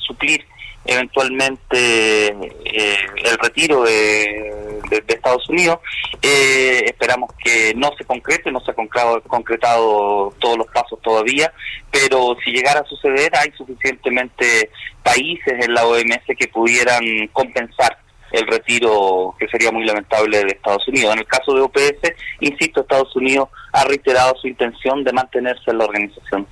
suplir 0.06 0.44
eventualmente 0.84 2.28
eh, 2.28 2.96
el 3.24 3.38
retiro 3.38 3.82
de, 3.82 4.82
Estados 5.08 5.48
Unidos. 5.48 5.78
Eh, 6.22 6.82
esperamos 6.86 7.30
que 7.42 7.72
no 7.74 7.90
se 7.96 8.04
concrete, 8.04 8.52
no 8.52 8.60
se 8.60 8.70
ha 8.70 8.74
concretado, 8.74 9.20
concretado 9.22 10.34
todos 10.38 10.58
los 10.58 10.66
pasos 10.68 11.00
todavía, 11.02 11.52
pero 11.90 12.36
si 12.44 12.52
llegara 12.52 12.80
a 12.80 12.84
suceder 12.84 13.30
hay 13.36 13.50
suficientemente 13.52 14.70
países 15.02 15.54
en 15.64 15.74
la 15.74 15.86
OMS 15.86 16.24
que 16.38 16.48
pudieran 16.48 17.02
compensar 17.32 17.98
el 18.32 18.46
retiro 18.48 19.34
que 19.38 19.48
sería 19.48 19.70
muy 19.70 19.84
lamentable 19.84 20.38
de 20.44 20.48
Estados 20.48 20.86
Unidos. 20.88 21.12
En 21.14 21.20
el 21.20 21.26
caso 21.26 21.54
de 21.54 21.60
OPS, 21.62 22.12
insisto, 22.40 22.80
Estados 22.80 23.14
Unidos 23.16 23.48
ha 23.72 23.84
reiterado 23.84 24.34
su 24.40 24.48
intención 24.48 25.04
de 25.04 25.12
mantenerse 25.12 25.70
en 25.70 25.78
la 25.78 25.84
organización. 25.84 26.46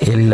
El, 0.00 0.32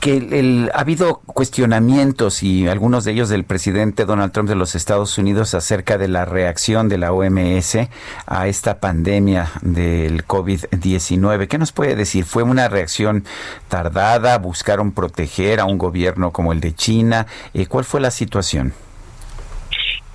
que 0.00 0.70
ha 0.74 0.80
habido 0.80 1.20
cuestionamientos 1.26 2.42
y 2.42 2.66
algunos 2.68 3.04
de 3.04 3.12
ellos 3.12 3.28
del 3.28 3.44
presidente 3.44 4.04
Donald 4.04 4.32
Trump 4.32 4.48
de 4.48 4.56
los 4.56 4.74
Estados 4.74 5.16
Unidos 5.18 5.54
acerca 5.54 5.96
de 5.98 6.08
la 6.08 6.24
reacción 6.24 6.88
de 6.88 6.98
la 6.98 7.12
OMS 7.12 7.78
a 8.26 8.48
esta 8.48 8.80
pandemia 8.80 9.50
del 9.62 10.26
COVID-19. 10.26 11.48
¿Qué 11.48 11.58
nos 11.58 11.72
puede 11.72 11.94
decir? 11.94 12.24
¿Fue 12.24 12.42
una 12.42 12.68
reacción 12.68 13.24
tardada? 13.68 14.38
¿Buscaron 14.38 14.92
proteger 14.92 15.60
a 15.60 15.64
un 15.64 15.78
gobierno 15.78 16.32
como 16.32 16.52
el 16.52 16.60
de 16.60 16.74
China? 16.74 17.26
Eh, 17.52 17.66
¿Cuál 17.66 17.84
fue 17.84 18.00
la 18.00 18.10
situación? 18.10 18.72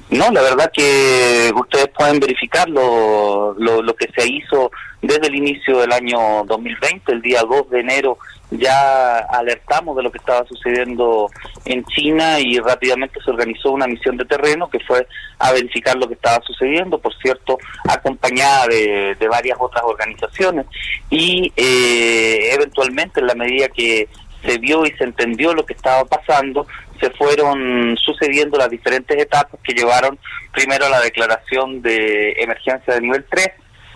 No, 0.10 0.32
la 0.32 0.42
verdad 0.42 0.72
que 0.74 1.52
ustedes 1.56 1.90
pueden 1.90 2.20
verificar 2.20 2.68
lo, 2.68 3.54
lo, 3.58 3.82
lo 3.82 3.96
que 3.96 4.10
se 4.16 4.28
hizo 4.28 4.72
desde 5.02 5.28
el 5.28 5.36
inicio 5.36 5.80
del 5.80 5.92
año 5.94 6.44
2020, 6.46 7.12
el 7.12 7.22
día 7.22 7.42
2 7.44 7.70
de 7.70 7.80
enero 7.80 8.18
ya 8.52 9.20
alertamos 9.20 9.96
de 9.96 10.04
lo 10.04 10.12
que 10.12 10.18
estaba 10.18 10.46
sucediendo 10.48 11.30
en 11.66 11.86
China 11.86 12.40
y 12.40 12.58
rápidamente 12.60 13.20
se 13.24 13.30
organizó 13.30 13.72
una 13.72 13.86
misión 13.86 14.18
de 14.18 14.26
terreno 14.26 14.70
que 14.70 14.80
fue 14.80 15.08
a 15.38 15.52
verificar 15.52 15.96
lo 15.98 16.08
que 16.08 16.16
estaba 16.16 16.44
sucediendo, 16.46 16.98
por 16.98 17.16
cierto, 17.18 17.58
acompañada 17.88 18.68
de, 18.68 19.28
varias 19.30 19.58
otras 19.60 19.84
organizaciones. 19.84 20.66
Y 21.12 21.54
eh, 21.56 22.54
eventualmente 22.54 23.20
en 23.20 23.28
la 23.28 23.36
medida 23.36 23.70
que 23.70 24.10
se 24.44 24.58
vio 24.58 24.86
y 24.86 24.92
se 24.94 25.04
entendió 25.04 25.54
lo 25.54 25.66
que 25.66 25.74
estaba 25.74 26.04
pasando, 26.06 26.66
se 27.00 27.10
fueron 27.12 27.98
sucediendo 27.98 28.58
las 28.58 28.70
diferentes 28.70 29.18
etapas 29.18 29.60
que 29.64 29.74
llevaron 29.74 30.18
primero 30.52 30.86
a 30.86 30.90
la 30.90 31.02
declaración 31.02 31.82
de 31.82 32.34
emergencia 32.40 32.94
de 32.94 33.02
nivel 33.02 33.26
3, 33.30 33.48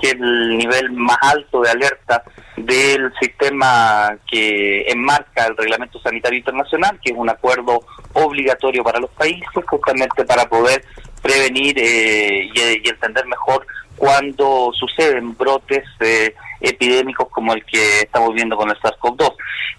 que 0.01 0.07
es 0.07 0.13
el 0.13 0.57
nivel 0.57 0.91
más 0.91 1.17
alto 1.21 1.61
de 1.61 1.71
alerta 1.71 2.23
del 2.57 3.11
sistema 3.19 4.17
que 4.29 4.85
enmarca 4.87 5.45
el 5.45 5.57
Reglamento 5.57 5.99
Sanitario 5.99 6.39
Internacional, 6.39 6.99
que 7.03 7.11
es 7.11 7.17
un 7.17 7.29
acuerdo 7.29 7.81
obligatorio 8.13 8.83
para 8.83 8.99
los 8.99 9.09
países, 9.11 9.47
justamente 9.67 10.25
para 10.25 10.45
poder 10.45 10.83
prevenir 11.21 11.77
eh, 11.79 12.49
y, 12.53 12.89
entender 12.89 13.25
mejor 13.25 13.65
cuando 13.95 14.71
suceden 14.73 15.35
brotes 15.37 15.83
eh, 15.99 16.35
epidémicos 16.63 17.29
como 17.29 17.53
el 17.53 17.63
que 17.65 17.99
estamos 17.99 18.33
viendo 18.33 18.57
con 18.57 18.69
el 18.69 18.77
SARS-CoV-2. 18.77 19.35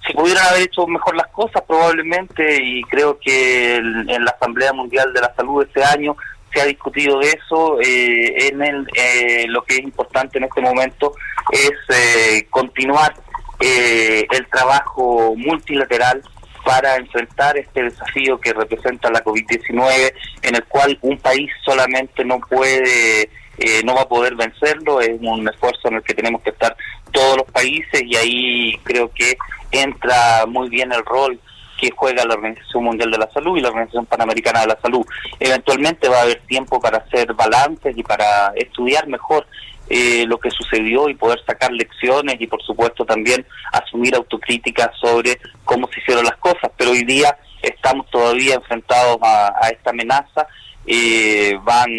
Si 0.06 0.12
pudieran 0.12 0.46
haber 0.46 0.62
hecho 0.62 0.86
mejor 0.86 1.16
las 1.16 1.28
cosas, 1.28 1.62
probablemente, 1.66 2.62
y 2.62 2.82
creo 2.82 3.18
que 3.18 3.76
en 3.76 4.24
la 4.24 4.30
Asamblea 4.30 4.72
Mundial 4.72 5.12
de 5.12 5.20
la 5.20 5.34
Salud 5.34 5.64
este 5.64 5.82
año 5.82 6.16
se 6.52 6.60
ha 6.60 6.66
discutido 6.66 7.18
de 7.18 7.30
eso. 7.30 7.80
Eh, 7.80 8.48
en 8.48 8.62
el, 8.62 8.86
eh, 8.94 9.46
lo 9.48 9.64
que 9.64 9.74
es 9.74 9.80
importante 9.80 10.38
en 10.38 10.44
este 10.44 10.60
momento 10.60 11.14
es 11.50 11.72
eh, 11.88 12.46
continuar 12.50 13.14
eh, 13.60 14.26
el 14.30 14.46
trabajo 14.48 15.34
multilateral 15.36 16.22
para 16.64 16.96
enfrentar 16.96 17.56
este 17.58 17.84
desafío 17.84 18.40
que 18.40 18.52
representa 18.52 19.10
la 19.10 19.22
COVID-19, 19.22 20.12
en 20.42 20.54
el 20.54 20.64
cual 20.64 20.98
un 21.02 21.18
país 21.18 21.50
solamente 21.64 22.24
no 22.24 22.40
puede, 22.40 23.28
eh, 23.58 23.82
no 23.84 23.94
va 23.94 24.02
a 24.02 24.08
poder 24.08 24.34
vencerlo, 24.34 25.00
es 25.00 25.18
un 25.20 25.48
esfuerzo 25.48 25.88
en 25.88 25.94
el 25.94 26.02
que 26.02 26.14
tenemos 26.14 26.42
que 26.42 26.50
estar 26.50 26.76
todos 27.12 27.36
los 27.38 27.50
países 27.50 28.02
y 28.04 28.16
ahí 28.16 28.78
creo 28.82 29.10
que 29.12 29.36
entra 29.70 30.44
muy 30.46 30.68
bien 30.68 30.92
el 30.92 31.04
rol 31.04 31.38
que 31.80 31.90
juega 31.94 32.24
la 32.24 32.34
Organización 32.34 32.84
Mundial 32.84 33.10
de 33.10 33.18
la 33.18 33.30
Salud 33.32 33.56
y 33.56 33.60
la 33.60 33.68
Organización 33.68 34.06
Panamericana 34.06 34.60
de 34.60 34.68
la 34.68 34.78
Salud. 34.80 35.04
Eventualmente 35.38 36.08
va 36.08 36.18
a 36.18 36.22
haber 36.22 36.40
tiempo 36.46 36.80
para 36.80 36.98
hacer 36.98 37.32
balances 37.34 37.96
y 37.96 38.02
para 38.02 38.52
estudiar 38.56 39.06
mejor 39.08 39.46
eh, 39.90 40.24
lo 40.26 40.38
que 40.38 40.50
sucedió 40.50 41.08
y 41.08 41.14
poder 41.14 41.40
sacar 41.46 41.70
lecciones 41.70 42.36
y 42.40 42.46
por 42.46 42.62
supuesto 42.62 43.04
también 43.04 43.44
asumir 43.70 44.14
autocrítica 44.14 44.90
sobre 44.98 45.38
cómo 45.64 45.88
se 45.88 46.00
hicieron 46.00 46.24
las 46.24 46.36
cosas. 46.38 46.70
Pero 46.76 46.92
hoy 46.92 47.04
día 47.04 47.36
estamos 47.60 48.08
todavía 48.10 48.54
enfrentados 48.54 49.18
a, 49.22 49.68
esta 49.70 49.90
amenaza. 49.90 50.46
Eh, 50.86 51.58
van 51.64 51.90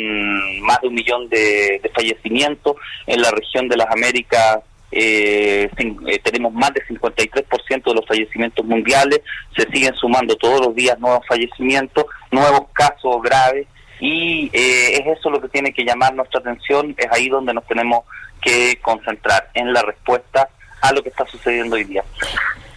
más 0.62 0.80
de 0.82 0.88
un 0.88 0.94
millón 0.94 1.28
de, 1.30 1.80
de 1.82 1.92
fallecimientos 1.94 2.76
en 3.08 3.22
la 3.22 3.32
región 3.32 3.68
de 3.68 3.78
las 3.78 3.88
Américas. 3.92 4.60
Eh, 4.92 5.70
eh, 5.78 6.20
tenemos 6.20 6.54
más 6.54 6.72
del 6.74 6.88
53% 6.88 7.84
de 7.84 7.94
los 7.94 8.06
fallecimientos 8.06 8.66
mundiales, 8.66 9.22
se 9.56 9.70
siguen 9.70 9.94
sumando 9.96 10.36
todos 10.36 10.62
los 10.68 10.76
días 10.76 10.98
nuevos 11.00 11.26
fallecimientos, 11.28 12.06
nuevos 12.32 12.70
casos 12.74 13.22
graves. 13.22 13.68
Y 14.00 14.50
eh, 14.54 15.02
es 15.02 15.20
eso 15.20 15.30
lo 15.30 15.42
que 15.42 15.50
tiene 15.50 15.74
que 15.74 15.84
llamar 15.84 16.14
nuestra 16.14 16.40
atención, 16.40 16.96
es 16.98 17.08
ahí 17.12 17.30
donde 17.30 17.54
nos 17.54 17.66
tenemos 17.66 18.06
que 18.42 18.78
concentrar 18.82 19.50
en 19.54 19.74
la 19.74 19.82
respuesta 19.82 20.50
a 20.90 20.94
lo 20.94 21.04
que 21.04 21.10
está 21.10 21.26
sucediendo 21.26 21.76
hoy 21.76 21.84
día. 21.84 22.04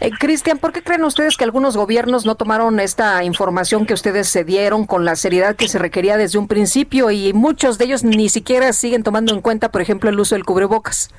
Eh, 0.01 0.11
Cristian, 0.19 0.59
¿por 0.59 0.73
qué 0.73 0.83
creen 0.83 1.03
ustedes 1.05 1.37
que 1.37 1.45
algunos 1.45 1.77
gobiernos 1.77 2.25
no 2.25 2.37
tomaron 2.37 2.79
esta 2.79 3.25
información 3.25 3.85
que 3.85 3.95
ustedes 3.95 4.29
se 4.29 4.45
dieron 4.45 4.87
con 4.87 5.05
la 5.05 5.17
seriedad 5.17 5.57
que 5.57 5.67
se 5.67 5.79
requería 5.79 6.17
desde 6.17 6.39
un 6.39 6.47
principio 6.47 7.11
y 7.11 7.33
muchos 7.33 7.79
de 7.79 7.87
ellos 7.87 8.05
ni 8.05 8.29
siquiera 8.29 8.73
siguen 8.73 9.03
tomando 9.03 9.35
en 9.35 9.41
cuenta, 9.41 9.71
por 9.71 9.81
ejemplo, 9.81 10.09
el 10.09 10.21
uso 10.21 10.37
del 10.37 10.45
cubrebocas? 10.45 11.11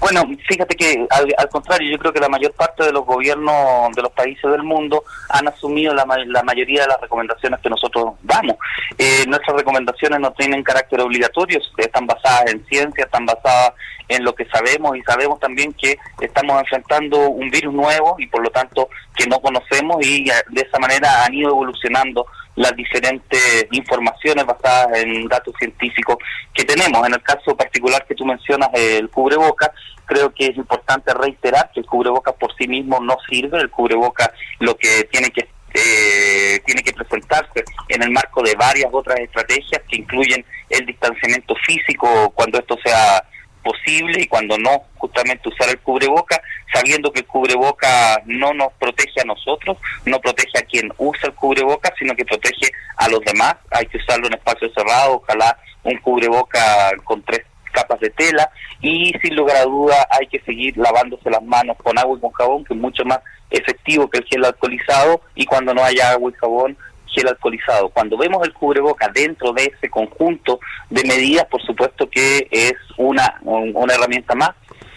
Bueno, 0.00 0.22
fíjate 0.48 0.74
que 0.76 1.06
al, 1.10 1.48
contrario, 1.50 1.90
yo 1.90 1.98
creo 1.98 2.12
que 2.12 2.20
la 2.20 2.28
mayor 2.28 2.52
parte 2.52 2.84
de 2.84 2.92
los 2.92 3.04
gobiernos 3.04 3.92
de 3.94 4.00
los 4.00 4.10
países 4.12 4.50
del 4.50 4.62
mundo 4.62 5.04
han 5.28 5.46
asumido 5.46 5.94
la, 5.94 6.06
la 6.26 6.42
mayoría 6.42 6.82
de 6.82 6.88
las 6.88 7.00
recomendaciones 7.02 7.60
que 7.60 7.68
nosotros 7.68 8.14
damos. 8.22 8.56
Eh, 8.96 9.24
nuestras 9.28 9.58
recomendaciones 9.58 10.18
no 10.18 10.32
tienen 10.32 10.62
carácter 10.62 11.02
obligatorio, 11.02 11.60
están 11.76 12.06
basadas 12.06 12.50
en 12.50 12.64
ciencia, 12.66 13.04
están 13.04 13.26
basadas 13.26 13.74
en 14.08 14.24
lo 14.24 14.34
que 14.34 14.46
sabemos 14.46 14.96
y 14.96 15.02
sabemos 15.02 15.38
también 15.38 15.72
que 15.74 15.96
estamos 16.20 16.58
enfrentando 16.60 17.28
un 17.28 17.50
virus 17.50 17.72
nuevo 17.72 18.16
y 18.18 18.26
por 18.26 18.42
lo 18.42 18.50
tanto 18.50 18.88
que 19.14 19.26
no 19.26 19.38
conocemos 19.40 20.04
y 20.04 20.24
de 20.24 20.62
esa 20.62 20.78
manera 20.78 21.24
han 21.24 21.34
ido 21.34 21.50
evolucionando 21.50 22.26
las 22.56 22.74
diferentes 22.76 23.66
informaciones 23.72 24.44
basadas 24.44 24.98
en 24.98 25.26
datos 25.28 25.54
científicos 25.58 26.16
que 26.52 26.64
tenemos. 26.64 27.06
En 27.06 27.14
el 27.14 27.22
caso 27.22 27.56
particular 27.56 28.04
que 28.06 28.14
tú 28.14 28.24
mencionas, 28.24 28.68
el 28.74 29.08
cubreboca, 29.08 29.72
creo 30.06 30.32
que 30.34 30.46
es 30.46 30.56
importante 30.56 31.14
reiterar 31.14 31.70
que 31.72 31.80
el 31.80 31.86
cubreboca 31.86 32.32
por 32.32 32.54
sí 32.56 32.66
mismo 32.66 33.00
no 33.00 33.16
sirve, 33.28 33.58
el 33.60 33.70
cubreboca 33.70 34.32
lo 34.58 34.76
que 34.76 35.04
tiene 35.04 35.30
que 35.30 35.48
eh, 35.72 36.60
tiene 36.66 36.82
que 36.82 36.92
presentarse 36.92 37.64
en 37.88 38.02
el 38.02 38.10
marco 38.10 38.42
de 38.42 38.56
varias 38.56 38.88
otras 38.92 39.20
estrategias 39.20 39.80
que 39.88 39.98
incluyen 39.98 40.44
el 40.68 40.84
distanciamiento 40.84 41.54
físico 41.64 42.30
cuando 42.34 42.58
esto 42.58 42.76
sea 42.84 43.22
posible 43.62 44.22
y 44.22 44.26
cuando 44.26 44.58
no, 44.58 44.84
justamente 44.96 45.48
usar 45.48 45.68
el 45.68 45.78
cubreboca, 45.78 46.40
sabiendo 46.72 47.12
que 47.12 47.20
el 47.20 47.26
cubreboca 47.26 48.20
no 48.26 48.52
nos 48.54 48.72
protege 48.74 49.20
a 49.20 49.24
nosotros, 49.24 49.78
no 50.04 50.20
protege 50.20 50.58
a 50.58 50.62
quien 50.62 50.92
usa 50.98 51.28
el 51.28 51.34
cubreboca, 51.34 51.92
sino 51.98 52.14
que 52.14 52.24
protege 52.24 52.72
a 52.96 53.08
los 53.08 53.20
demás. 53.20 53.56
Hay 53.70 53.86
que 53.86 53.98
usarlo 53.98 54.26
en 54.26 54.34
espacio 54.34 54.70
cerrado, 54.72 55.16
ojalá 55.16 55.56
un 55.82 55.96
cubreboca 55.98 56.90
con 57.04 57.22
tres 57.22 57.42
capas 57.72 58.00
de 58.00 58.10
tela 58.10 58.50
y 58.80 59.12
sin 59.22 59.36
lugar 59.36 59.56
a 59.58 59.64
duda 59.64 60.06
hay 60.10 60.26
que 60.26 60.40
seguir 60.40 60.76
lavándose 60.76 61.30
las 61.30 61.42
manos 61.42 61.76
con 61.82 61.98
agua 61.98 62.16
y 62.18 62.20
con 62.20 62.32
jabón, 62.32 62.64
que 62.64 62.74
es 62.74 62.80
mucho 62.80 63.04
más 63.04 63.20
efectivo 63.50 64.08
que 64.08 64.18
el 64.18 64.26
gel 64.26 64.44
alcoholizado 64.44 65.22
y 65.34 65.44
cuando 65.44 65.74
no 65.74 65.82
haya 65.84 66.10
agua 66.10 66.30
y 66.30 66.38
jabón 66.38 66.76
gel 67.12 67.28
alcoholizado. 67.28 67.88
Cuando 67.90 68.16
vemos 68.16 68.46
el 68.46 68.52
cubreboca 68.52 69.08
dentro 69.08 69.52
de 69.52 69.72
ese 69.76 69.88
conjunto 69.90 70.60
de 70.88 71.04
medidas, 71.04 71.46
por 71.46 71.62
supuesto 71.62 72.08
que 72.08 72.48
es 72.50 72.74
una, 72.96 73.40
una 73.42 73.94
herramienta 73.94 74.34
más 74.34 74.50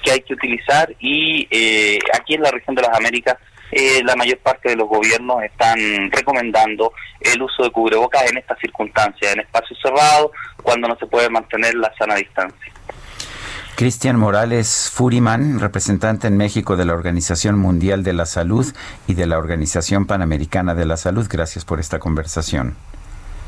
que 0.04 0.12
hay 0.12 0.22
que 0.22 0.34
utilizar 0.34 0.94
y 1.00 1.48
eh, 1.50 1.98
aquí 2.14 2.36
en 2.36 2.42
la 2.42 2.52
región 2.52 2.76
de 2.76 2.82
las 2.82 2.96
Américas 2.98 3.38
eh, 3.76 4.04
la 4.04 4.16
mayor 4.16 4.38
parte 4.38 4.70
de 4.70 4.76
los 4.76 4.88
gobiernos 4.88 5.42
están 5.44 5.78
recomendando 6.12 6.94
el 7.20 7.42
uso 7.42 7.64
de 7.64 7.72
cubrebocas 7.72 8.30
en 8.30 8.38
estas 8.38 8.60
circunstancias, 8.60 9.34
en 9.34 9.40
espacios 9.40 9.80
cerrados, 9.82 10.30
cuando 10.62 10.88
no 10.88 10.96
se 10.98 11.08
puede 11.08 11.28
mantener 11.30 11.74
la 11.74 11.92
sana 11.98 12.16
distancia. 12.16 12.72
Cristian 13.76 14.18
Morales 14.18 14.92
Furiman, 14.94 15.60
representante 15.60 16.28
en 16.28 16.38
México 16.38 16.78
de 16.78 16.86
la 16.86 16.94
Organización 16.94 17.58
Mundial 17.58 18.04
de 18.04 18.14
la 18.14 18.28
Salud 18.28 18.72
y 19.08 19.16
de 19.16 19.26
la 19.26 19.40
Organización 19.40 20.06
Panamericana 20.06 20.76
de 20.76 20.86
la 20.86 20.96
Salud. 20.96 21.26
Gracias 21.28 21.66
por 21.66 21.80
esta 21.80 21.98
conversación. 21.98 22.76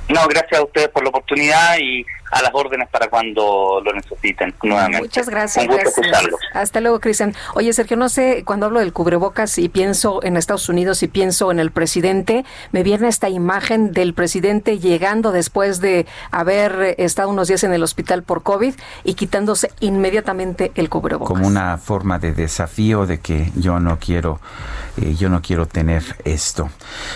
No, 0.09 0.27
gracias 0.27 0.59
a 0.59 0.63
ustedes 0.63 0.89
por 0.89 1.03
la 1.03 1.09
oportunidad 1.09 1.77
y 1.79 2.05
a 2.31 2.41
las 2.41 2.51
órdenes 2.53 2.89
para 2.89 3.07
cuando 3.07 3.81
lo 3.83 3.93
necesiten 3.93 4.53
nuevamente. 4.63 5.03
Muchas 5.03 5.29
gracias. 5.29 5.67
Hasta 6.53 6.81
luego, 6.81 6.99
Cristian. 6.99 7.33
Oye, 7.53 7.71
Sergio, 7.71 7.97
no 7.97 8.09
sé, 8.09 8.43
cuando 8.45 8.65
hablo 8.65 8.79
del 8.79 8.93
cubrebocas 8.93 9.57
y 9.57 9.69
pienso 9.69 10.23
en 10.23 10.35
Estados 10.35 10.67
Unidos 10.67 11.01
y 11.03 11.07
pienso 11.07 11.51
en 11.51 11.59
el 11.59 11.71
presidente, 11.71 12.43
me 12.71 12.83
viene 12.83 13.07
esta 13.07 13.29
imagen 13.29 13.93
del 13.93 14.13
presidente 14.13 14.79
llegando 14.79 15.31
después 15.31 15.79
de 15.81 16.05
haber 16.31 16.95
estado 16.97 17.29
unos 17.29 17.47
días 17.47 17.63
en 17.63 17.73
el 17.73 17.83
hospital 17.83 18.23
por 18.23 18.43
COVID 18.43 18.73
y 19.03 19.13
quitándose 19.13 19.71
inmediatamente 19.79 20.71
el 20.75 20.89
cubrebocas. 20.89 21.29
Como 21.29 21.47
una 21.47 21.77
forma 21.77 22.19
de 22.19 22.33
desafío 22.33 23.05
de 23.05 23.19
que 23.19 23.51
yo 23.55 23.79
no 23.79 23.97
quiero, 23.99 24.39
eh, 25.01 25.15
yo 25.15 25.29
no 25.29 25.41
quiero 25.41 25.67
tener 25.67 26.03
esto. 26.25 26.69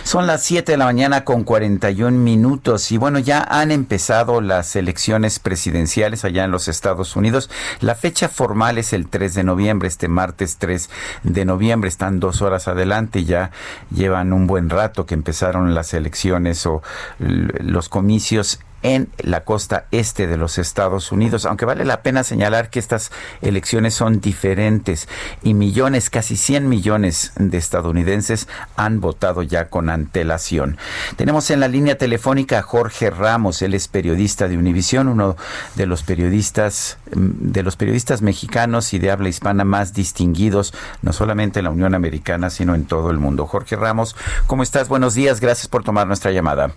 Son 0.04 0.28
las 0.28 0.44
7 0.44 0.72
de 0.72 0.78
la 0.78 0.86
mañana 0.86 1.26
con 1.26 1.44
41 1.44 2.18
minutos 2.18 2.79
y 2.92 2.98
bueno, 2.98 3.20
ya 3.20 3.42
han 3.42 3.72
empezado 3.72 4.42
las 4.42 4.76
elecciones 4.76 5.40
presidenciales 5.40 6.24
allá 6.24 6.46
en 6.46 6.52
los 6.52 6.68
Estados 6.68 7.16
Unidos. 7.16 7.50
La 7.82 7.96
fecha 7.96 8.30
formal 8.30 8.78
es 8.78 8.94
el 8.94 9.08
3 9.08 9.34
de 9.34 9.44
noviembre, 9.44 9.88
este 9.88 10.08
martes 10.08 10.58
3 10.58 10.90
de 11.24 11.46
noviembre. 11.46 11.90
Están 11.90 12.20
dos 12.20 12.42
horas 12.42 12.68
adelante, 12.68 13.26
ya 13.26 13.52
llevan 13.94 14.34
un 14.34 14.48
buen 14.48 14.70
rato 14.70 15.06
que 15.06 15.14
empezaron 15.14 15.76
las 15.76 15.94
elecciones 15.94 16.66
o 16.66 16.82
los 17.20 17.90
comicios 17.90 18.60
en 18.84 19.10
la 19.18 19.44
costa 19.44 19.86
este 19.92 20.28
de 20.28 20.38
los 20.38 20.58
Estados 20.58 21.12
Unidos, 21.12 21.46
aunque 21.46 21.66
vale 21.66 21.86
la 21.86 22.02
pena 22.02 22.24
señalar 22.24 22.70
que 22.70 22.80
estas 22.80 23.12
elecciones 23.42 23.94
son 23.94 24.22
diferentes 24.22 25.08
y 25.44 25.54
millones, 25.54 26.10
casi 26.10 26.36
100 26.36 26.70
millones 26.70 27.34
de 27.38 27.58
estadounidenses 27.58 28.48
han 28.76 29.02
votado 29.02 29.44
ya 29.44 29.66
con 29.70 29.90
antelación. 29.90 30.78
Tenemos 31.16 31.50
en 31.52 31.60
la 31.60 31.68
línea 31.68 31.98
telefónica 31.98 32.60
a 32.60 32.64
Jorge 32.64 33.10
Ramos, 33.10 33.62
él 33.62 33.74
es 33.74 33.88
periodista 33.88 34.48
de 34.48 34.58
Univisión, 34.58 35.08
uno 35.08 35.36
de 35.76 35.86
los 35.86 36.04
periodistas 36.04 36.98
mm, 37.14 37.52
de 37.52 37.64
los 37.64 37.76
periodistas 37.76 38.22
mexicanos 38.22 38.94
y 38.94 39.00
de 39.00 39.12
habla 39.12 39.30
hispana 39.30 39.64
más 39.64 39.94
distinguidos, 39.94 40.74
no 41.02 41.14
solamente 41.14 41.60
en 41.60 41.66
la 41.66 41.72
Unión 41.72 41.96
Americana, 41.96 42.50
sino 42.50 42.76
en 42.76 42.86
todo 42.86 43.12
el 43.12 43.20
mundo. 43.20 43.46
Jorge 43.46 43.76
Ramos, 43.76 44.16
¿cómo 44.48 44.64
estás? 44.64 44.88
Buenos 44.88 45.14
días, 45.14 45.40
gracias 45.40 45.68
por 45.68 45.84
tomar 45.84 46.08
nuestra 46.08 46.32
llamada. 46.32 46.72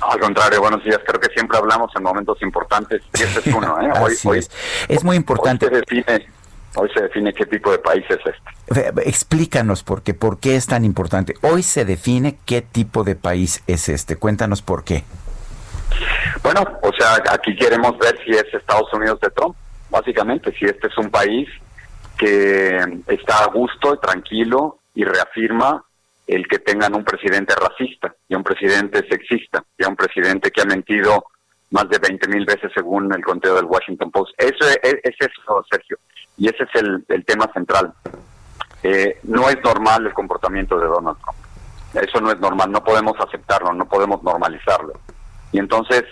Al 0.00 0.20
contrario, 0.20 0.60
buenos 0.60 0.84
días. 0.84 0.98
Creo 1.06 1.20
que 1.20 1.28
siempre 1.32 1.56
hablamos 1.58 1.90
en 1.96 2.02
momentos 2.02 2.40
importantes 2.42 3.02
y 3.18 3.22
este 3.22 3.48
es 3.48 3.54
uno. 3.54 3.80
¿eh? 3.80 3.90
Hoy, 4.00 4.38
es. 4.38 4.50
es 4.88 5.04
muy 5.04 5.16
importante. 5.16 5.66
Hoy 5.66 5.72
se, 5.72 5.78
define, 5.78 6.28
hoy 6.74 6.90
se 6.94 7.02
define 7.02 7.32
qué 7.32 7.46
tipo 7.46 7.70
de 7.70 7.78
país 7.78 8.04
es 8.08 8.18
este. 8.18 9.08
Explícanos 9.08 9.82
por 9.82 10.02
qué, 10.02 10.12
por 10.14 10.38
qué 10.38 10.56
es 10.56 10.66
tan 10.66 10.84
importante. 10.84 11.34
Hoy 11.42 11.62
se 11.62 11.84
define 11.84 12.38
qué 12.44 12.62
tipo 12.62 13.04
de 13.04 13.16
país 13.16 13.62
es 13.66 13.88
este. 13.88 14.16
Cuéntanos 14.16 14.62
por 14.62 14.84
qué. 14.84 15.04
Bueno, 16.42 16.62
o 16.82 16.92
sea, 16.98 17.22
aquí 17.30 17.56
queremos 17.56 17.96
ver 17.98 18.18
si 18.24 18.32
es 18.32 18.44
Estados 18.52 18.92
Unidos 18.92 19.18
de 19.20 19.30
Trump, 19.30 19.56
básicamente, 19.90 20.52
si 20.58 20.66
este 20.66 20.88
es 20.88 20.98
un 20.98 21.10
país 21.10 21.48
que 22.18 23.02
está 23.08 23.44
a 23.44 23.46
gusto, 23.46 23.98
tranquilo 23.98 24.78
y 24.94 25.04
reafirma 25.04 25.84
el 26.26 26.46
que 26.48 26.58
tengan 26.58 26.94
un 26.94 27.04
presidente 27.04 27.54
racista 27.54 28.14
y 28.28 28.34
un 28.34 28.42
presidente 28.42 29.06
sexista 29.08 29.64
y 29.78 29.84
un 29.84 29.96
presidente 29.96 30.50
que 30.50 30.62
ha 30.62 30.64
mentido 30.64 31.26
más 31.70 31.88
de 31.88 31.98
20 31.98 32.28
mil 32.28 32.44
veces 32.44 32.70
según 32.74 33.12
el 33.12 33.24
conteo 33.24 33.54
del 33.54 33.64
Washington 33.64 34.10
Post. 34.10 34.32
Eso 34.38 34.68
es, 34.82 34.96
eso, 35.02 35.64
Sergio, 35.70 35.98
y 36.36 36.48
ese 36.48 36.64
es 36.64 36.82
el, 36.82 37.24
tema 37.24 37.50
central. 37.52 37.92
Eh, 38.82 39.18
no 39.24 39.48
es 39.48 39.62
normal 39.62 40.06
el 40.06 40.14
comportamiento 40.14 40.78
de 40.78 40.86
Donald 40.86 41.18
Trump. 41.22 41.38
Eso 41.94 42.20
no 42.20 42.30
es 42.30 42.38
normal, 42.38 42.70
no 42.70 42.84
podemos 42.84 43.14
aceptarlo, 43.18 43.72
no 43.72 43.86
podemos 43.86 44.22
normalizarlo. 44.22 44.92
Y 45.52 45.58
entonces 45.58 46.04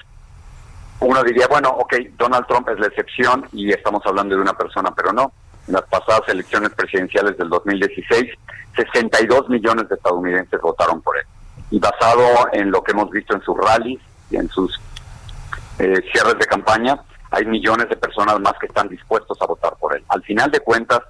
uno 1.01 1.23
diría, 1.23 1.47
bueno, 1.49 1.71
ok, 1.71 1.95
Donald 2.17 2.47
Trump 2.47 2.69
es 2.71 2.79
la 2.79 2.87
excepción 2.87 3.47
y 3.53 3.71
estamos 3.71 4.03
hablando 4.07 4.35
de 4.35 4.41
una 4.41 4.55
persona, 4.55 4.93
pero 4.97 5.13
no. 5.13 5.33
En 5.67 5.75
las 5.75 5.83
pasadas 5.85 6.23
elecciones 6.29 6.71
presidenciales 6.71 7.37
del 7.37 7.49
2016, 7.49 8.31
62 8.77 9.49
millones 9.49 9.89
de 9.89 9.95
estadounidenses 9.95 10.61
votaron 10.61 11.01
por 11.01 11.17
él. 11.17 11.25
Y 11.71 11.79
basado 11.79 12.49
en 12.53 12.71
lo 12.71 12.83
que 12.83 12.93
hemos 12.93 13.11
visto 13.11 13.35
en 13.35 13.43
sus 13.43 13.57
rallies 13.57 14.01
y 14.31 14.37
en 14.37 14.49
sus 14.49 14.79
eh, 15.79 16.01
cierres 16.13 16.39
de 16.39 16.47
campaña, 16.47 17.01
hay 17.31 17.45
millones 17.47 17.89
de 17.89 17.97
personas 17.97 18.39
más 18.41 18.55
que 18.61 18.67
están 18.67 18.89
dispuestos 18.89 19.37
a 19.41 19.47
votar 19.47 19.75
por 19.77 19.97
él. 19.97 20.05
Al 20.09 20.23
final 20.23 20.51
de 20.51 20.61
cuentas, 20.61 21.01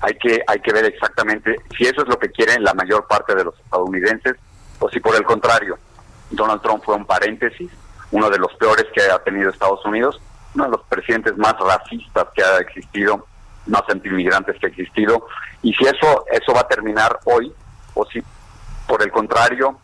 hay 0.00 0.14
que 0.14 0.40
hay 0.46 0.60
que 0.60 0.72
ver 0.72 0.84
exactamente 0.84 1.56
si 1.76 1.84
eso 1.84 2.02
es 2.02 2.08
lo 2.08 2.18
que 2.18 2.30
quieren 2.30 2.62
la 2.62 2.74
mayor 2.74 3.06
parte 3.06 3.34
de 3.34 3.44
los 3.44 3.58
estadounidenses 3.58 4.36
o 4.78 4.88
si 4.90 5.00
por 5.00 5.16
el 5.16 5.24
contrario 5.24 5.78
Donald 6.30 6.60
Trump 6.60 6.84
fue 6.84 6.94
un 6.94 7.06
paréntesis, 7.06 7.70
uno 8.10 8.30
de 8.30 8.38
los 8.38 8.52
peores 8.54 8.86
que 8.94 9.02
ha 9.02 9.18
tenido 9.20 9.50
Estados 9.50 9.84
Unidos, 9.84 10.20
uno 10.54 10.64
de 10.64 10.70
los 10.70 10.82
presidentes 10.84 11.36
más 11.36 11.54
racistas 11.58 12.26
que 12.34 12.42
ha 12.42 12.58
existido, 12.58 13.26
más 13.66 13.82
antiinmigrantes 13.88 14.58
que 14.58 14.66
ha 14.66 14.68
existido, 14.70 15.26
y 15.62 15.72
si 15.74 15.84
eso 15.84 16.24
eso 16.30 16.52
va 16.54 16.60
a 16.60 16.68
terminar 16.68 17.18
hoy 17.24 17.52
o 17.94 18.04
si 18.06 18.22
por 18.86 19.02
el 19.02 19.10
contrario 19.10 19.78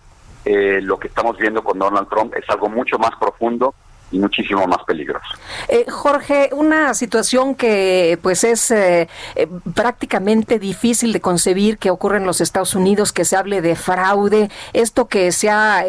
eh, 0.44 0.80
lo 0.82 0.98
que 0.98 1.08
estamos 1.08 1.36
viendo 1.38 1.62
con 1.62 1.78
Donald 1.78 2.08
Trump 2.08 2.34
es 2.34 2.48
algo 2.50 2.68
mucho 2.68 2.98
más 2.98 3.12
profundo 3.18 3.74
y 4.12 4.18
muchísimo 4.18 4.66
más 4.66 4.84
peligroso. 4.84 5.26
Eh, 5.68 5.86
Jorge, 5.90 6.50
una 6.52 6.94
situación 6.94 7.54
que 7.54 8.18
pues 8.22 8.44
es 8.44 8.70
eh, 8.70 9.08
eh, 9.34 9.48
prácticamente 9.74 10.58
difícil 10.58 11.12
de 11.12 11.20
concebir 11.20 11.78
que 11.78 11.90
ocurre 11.90 12.18
en 12.18 12.26
los 12.26 12.40
Estados 12.40 12.74
Unidos, 12.74 13.12
que 13.12 13.24
se 13.24 13.36
hable 13.36 13.62
de 13.62 13.74
fraude, 13.74 14.50
esto 14.72 15.08
que 15.08 15.32
se 15.32 15.50
ha 15.50 15.84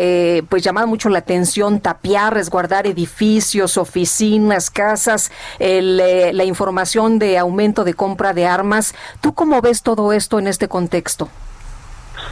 pues 0.50 0.64
llamado 0.64 0.88
mucho 0.88 1.10
la 1.10 1.20
atención, 1.20 1.82
tapiar, 1.82 2.34
resguardar 2.34 2.88
edificios, 2.88 3.78
oficinas, 3.78 4.70
casas, 4.70 5.32
la 5.60 6.44
información 6.44 7.20
de 7.20 7.38
aumento 7.38 7.84
de 7.84 7.94
compra 7.94 8.34
de 8.34 8.46
armas. 8.46 8.96
¿Tú 9.22 9.34
cómo 9.34 9.62
ves 9.62 9.84
todo 9.84 10.14
esto 10.14 10.40
en 10.40 10.48
este 10.48 10.68
contexto? 10.68 11.30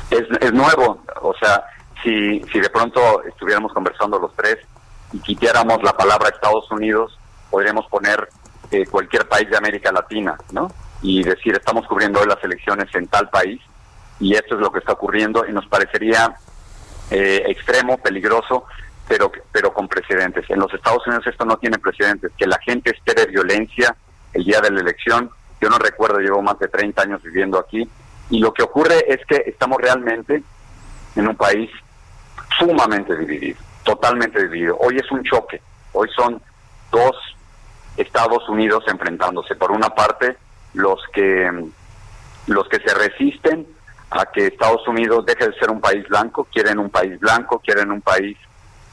Es, 0.10 0.24
es 0.40 0.54
nuevo, 0.54 1.04
o 1.22 1.34
sea, 1.36 1.66
si, 2.04 2.42
si 2.52 2.60
de 2.60 2.70
pronto 2.70 3.24
estuviéramos 3.24 3.74
conversando 3.74 4.20
los 4.20 4.34
tres, 4.36 4.58
y 5.14 5.20
quitáramos 5.20 5.84
la 5.84 5.94
palabra 5.94 6.30
Estados 6.30 6.70
Unidos, 6.72 7.18
podríamos 7.50 7.86
poner 7.88 8.30
eh, 8.72 8.86
cualquier 8.86 9.28
país 9.28 9.50
de 9.50 9.58
América 9.58 9.92
Latina, 9.92 10.38
¿no? 10.52 10.72
Y 11.02 11.24
decir, 11.24 11.54
estamos 11.56 11.86
cubriendo 11.88 12.20
hoy 12.20 12.28
las 12.28 12.44
elecciones 12.44 12.94
en 12.96 13.08
tal 13.08 13.30
país 13.30 13.60
y 14.20 14.36
esto 14.36 14.56
es 14.56 14.62
lo 14.62 14.72
que 14.72 14.80
está 14.80 14.94
ocurriendo 14.94 15.46
y 15.48 15.52
nos 15.52 15.68
parecería 15.68 16.36
eh, 17.10 17.44
extremo, 17.48 17.98
peligroso, 17.98 18.66
pero, 19.08 19.32
pero 19.52 19.74
con 19.74 19.88
precedentes. 19.88 20.50
En 20.50 20.60
los 20.60 20.74
Estados 20.74 21.06
Unidos 21.08 21.28
esto 21.28 21.44
no 21.44 21.58
tiene 21.58 21.80
precedentes. 21.80 22.32
Que 22.38 22.48
la 22.48 22.60
gente 22.60 22.92
espere 22.92 23.26
violencia 23.26 23.96
el 24.34 24.46
día 24.46 24.62
de 24.62 24.72
la 24.72 24.80
elección, 24.80 25.30
yo 25.60 25.70
no 25.70 25.78
recuerdo, 25.78 26.20
llevo 26.20 26.42
más 26.42 26.58
de 26.60 26.70
30 26.70 27.02
años 27.02 27.22
viviendo 27.22 27.60
aquí, 27.60 27.90
y 28.30 28.40
lo 28.40 28.54
que 28.54 28.64
ocurre 28.64 29.04
es 29.14 29.26
que 29.26 29.44
estamos 29.48 29.80
realmente 29.82 30.42
en 31.16 31.28
un 31.28 31.36
país 31.36 31.70
sumamente 32.58 33.18
dividido 33.18 33.60
totalmente 33.84 34.42
dividido. 34.44 34.78
Hoy 34.80 34.98
es 34.98 35.12
un 35.12 35.24
choque, 35.24 35.62
hoy 35.94 36.10
son 36.16 36.42
dos 36.92 37.16
Estados 37.98 38.48
Unidos 38.50 38.84
enfrentándose. 38.88 39.56
Por 39.56 39.72
una 39.72 39.90
parte, 39.90 40.38
los 40.74 41.00
que 41.14 41.50
los 42.48 42.68
que 42.70 42.80
se 42.80 42.94
resisten 42.96 43.68
a 44.10 44.26
que 44.26 44.48
Estados 44.48 44.86
Unidos 44.88 45.26
deje 45.26 45.48
de 45.48 45.60
ser 45.60 45.70
un 45.70 45.80
país 45.80 46.08
blanco, 46.08 46.48
quieren 46.52 46.80
un 46.80 46.90
país 46.90 47.20
blanco, 47.20 47.60
quieren 47.60 47.92
un 47.92 48.02
país 48.02 48.38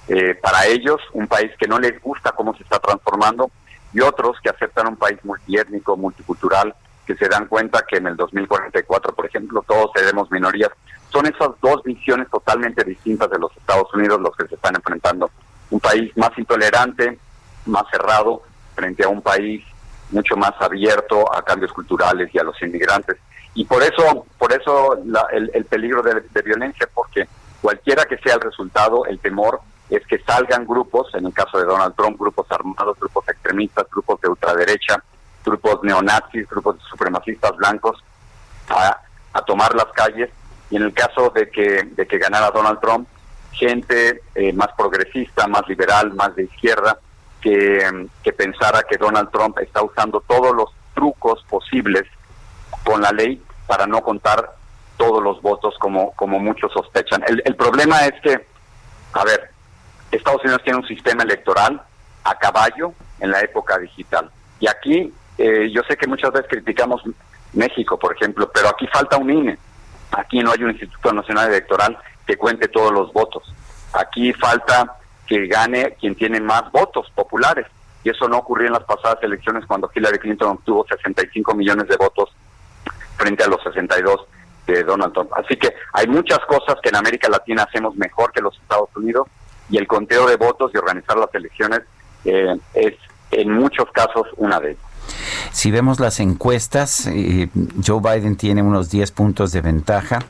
eh, 0.08 0.34
para 0.34 0.66
ellos, 0.66 1.00
un 1.12 1.26
país 1.26 1.50
que 1.58 1.66
no 1.66 1.78
les 1.78 2.00
gusta 2.00 2.32
cómo 2.32 2.54
se 2.54 2.62
está 2.62 2.78
transformando, 2.78 3.50
y 3.92 4.00
otros 4.00 4.36
que 4.42 4.50
aceptan 4.50 4.88
un 4.88 4.96
país 4.96 5.18
multiétnico, 5.24 5.96
multicultural, 5.96 6.74
que 7.06 7.16
se 7.16 7.28
dan 7.28 7.46
cuenta 7.46 7.84
que 7.88 7.96
en 7.96 8.06
el 8.06 8.16
2044, 8.16 9.14
por 9.14 9.26
ejemplo, 9.26 9.64
todos 9.66 9.90
seremos 9.94 10.30
minorías 10.30 10.70
son 11.10 11.26
esas 11.26 11.50
dos 11.60 11.82
visiones 11.82 12.28
totalmente 12.30 12.84
distintas 12.84 13.30
de 13.30 13.38
los 13.38 13.54
Estados 13.56 13.92
Unidos 13.94 14.20
los 14.20 14.36
que 14.36 14.46
se 14.46 14.54
están 14.54 14.74
enfrentando. 14.74 15.30
Un 15.70 15.80
país 15.80 16.14
más 16.16 16.36
intolerante, 16.36 17.18
más 17.66 17.84
cerrado, 17.90 18.42
frente 18.74 19.04
a 19.04 19.08
un 19.08 19.22
país 19.22 19.64
mucho 20.10 20.36
más 20.36 20.52
abierto 20.60 21.34
a 21.34 21.42
cambios 21.42 21.72
culturales 21.72 22.30
y 22.32 22.38
a 22.38 22.42
los 22.42 22.60
inmigrantes. 22.62 23.16
Y 23.54 23.64
por 23.64 23.82
eso, 23.82 24.26
por 24.38 24.52
eso 24.52 24.96
el, 25.32 25.64
peligro 25.64 26.02
de, 26.02 26.22
de, 26.30 26.42
violencia, 26.42 26.88
porque 26.94 27.28
cualquiera 27.60 28.04
que 28.04 28.18
sea 28.18 28.34
el 28.34 28.40
resultado, 28.40 29.04
el 29.06 29.18
temor 29.18 29.60
es 29.90 30.06
que 30.06 30.18
salgan 30.20 30.66
grupos, 30.66 31.12
en 31.14 31.26
el 31.26 31.32
caso 31.32 31.58
de 31.58 31.64
Donald 31.64 31.94
Trump, 31.96 32.18
grupos 32.18 32.46
armados, 32.50 32.98
grupos 33.00 33.26
extremistas, 33.28 33.86
grupos 33.90 34.20
de 34.20 34.28
ultraderecha, 34.28 35.02
grupos 35.44 35.82
neonazis, 35.82 36.48
grupos 36.48 36.76
supremacistas 36.88 37.56
blancos, 37.56 38.02
a, 38.68 38.98
a 39.32 39.42
tomar 39.42 39.74
las 39.74 39.86
calles 39.86 40.30
y 40.70 40.76
en 40.76 40.82
el 40.82 40.92
caso 40.92 41.30
de 41.30 41.50
que, 41.50 41.84
de 41.84 42.06
que 42.06 42.18
ganara 42.18 42.50
Donald 42.50 42.80
Trump, 42.80 43.08
gente 43.52 44.22
eh, 44.34 44.52
más 44.52 44.68
progresista, 44.76 45.46
más 45.46 45.66
liberal, 45.68 46.14
más 46.14 46.34
de 46.36 46.44
izquierda, 46.44 46.98
que, 47.40 48.08
que 48.22 48.32
pensara 48.32 48.82
que 48.82 48.96
Donald 48.96 49.30
Trump 49.30 49.58
está 49.58 49.82
usando 49.82 50.20
todos 50.20 50.54
los 50.54 50.70
trucos 50.94 51.44
posibles 51.48 52.04
con 52.84 53.00
la 53.00 53.10
ley 53.12 53.42
para 53.66 53.86
no 53.86 54.00
contar 54.02 54.56
todos 54.96 55.22
los 55.22 55.40
votos 55.40 55.76
como, 55.78 56.12
como 56.12 56.38
muchos 56.38 56.72
sospechan. 56.72 57.22
El, 57.26 57.42
el 57.44 57.54
problema 57.54 58.04
es 58.06 58.20
que, 58.20 58.46
a 59.12 59.24
ver, 59.24 59.50
Estados 60.10 60.42
Unidos 60.42 60.62
tiene 60.64 60.78
un 60.78 60.86
sistema 60.86 61.22
electoral 61.22 61.80
a 62.24 62.34
caballo 62.38 62.92
en 63.20 63.30
la 63.30 63.40
época 63.40 63.78
digital. 63.78 64.30
Y 64.60 64.68
aquí, 64.68 65.12
eh, 65.38 65.70
yo 65.72 65.82
sé 65.88 65.96
que 65.96 66.06
muchas 66.06 66.32
veces 66.32 66.48
criticamos 66.50 67.02
México, 67.52 67.98
por 67.98 68.14
ejemplo, 68.14 68.50
pero 68.52 68.68
aquí 68.68 68.86
falta 68.88 69.16
un 69.16 69.30
INE. 69.30 69.58
Aquí 70.12 70.40
no 70.40 70.52
hay 70.52 70.62
un 70.62 70.70
Instituto 70.70 71.12
Nacional 71.12 71.48
Electoral 71.48 71.98
que 72.26 72.36
cuente 72.36 72.68
todos 72.68 72.92
los 72.92 73.12
votos. 73.12 73.54
Aquí 73.92 74.32
falta 74.32 74.96
que 75.26 75.46
gane 75.46 75.96
quien 76.00 76.14
tiene 76.14 76.40
más 76.40 76.70
votos 76.72 77.10
populares. 77.14 77.66
Y 78.04 78.10
eso 78.10 78.28
no 78.28 78.38
ocurrió 78.38 78.68
en 78.68 78.72
las 78.72 78.84
pasadas 78.84 79.22
elecciones 79.22 79.66
cuando 79.66 79.90
Hillary 79.94 80.18
Clinton 80.18 80.50
obtuvo 80.50 80.86
65 80.88 81.54
millones 81.54 81.88
de 81.88 81.96
votos 81.96 82.30
frente 83.16 83.44
a 83.44 83.48
los 83.48 83.62
62 83.62 84.26
de 84.66 84.84
Donald 84.84 85.12
Trump. 85.12 85.30
Así 85.36 85.56
que 85.56 85.74
hay 85.92 86.06
muchas 86.06 86.38
cosas 86.46 86.76
que 86.82 86.90
en 86.90 86.96
América 86.96 87.28
Latina 87.28 87.64
hacemos 87.64 87.96
mejor 87.96 88.32
que 88.32 88.40
los 88.40 88.56
Estados 88.58 88.88
Unidos 88.94 89.28
y 89.68 89.78
el 89.78 89.86
conteo 89.86 90.26
de 90.26 90.36
votos 90.36 90.70
y 90.72 90.78
organizar 90.78 91.16
las 91.18 91.34
elecciones 91.34 91.80
eh, 92.24 92.56
es 92.74 92.94
en 93.30 93.52
muchos 93.52 93.90
casos 93.92 94.26
una 94.36 94.60
de 94.60 94.72
ellas. 94.72 94.87
Si 95.52 95.70
vemos 95.70 96.00
las 96.00 96.20
encuestas, 96.20 97.06
eh, 97.06 97.48
Joe 97.84 98.00
Biden 98.00 98.36
tiene 98.36 98.62
unos 98.62 98.90
10 98.90 99.10
puntos 99.12 99.52
de 99.52 99.60
ventaja, 99.60 100.20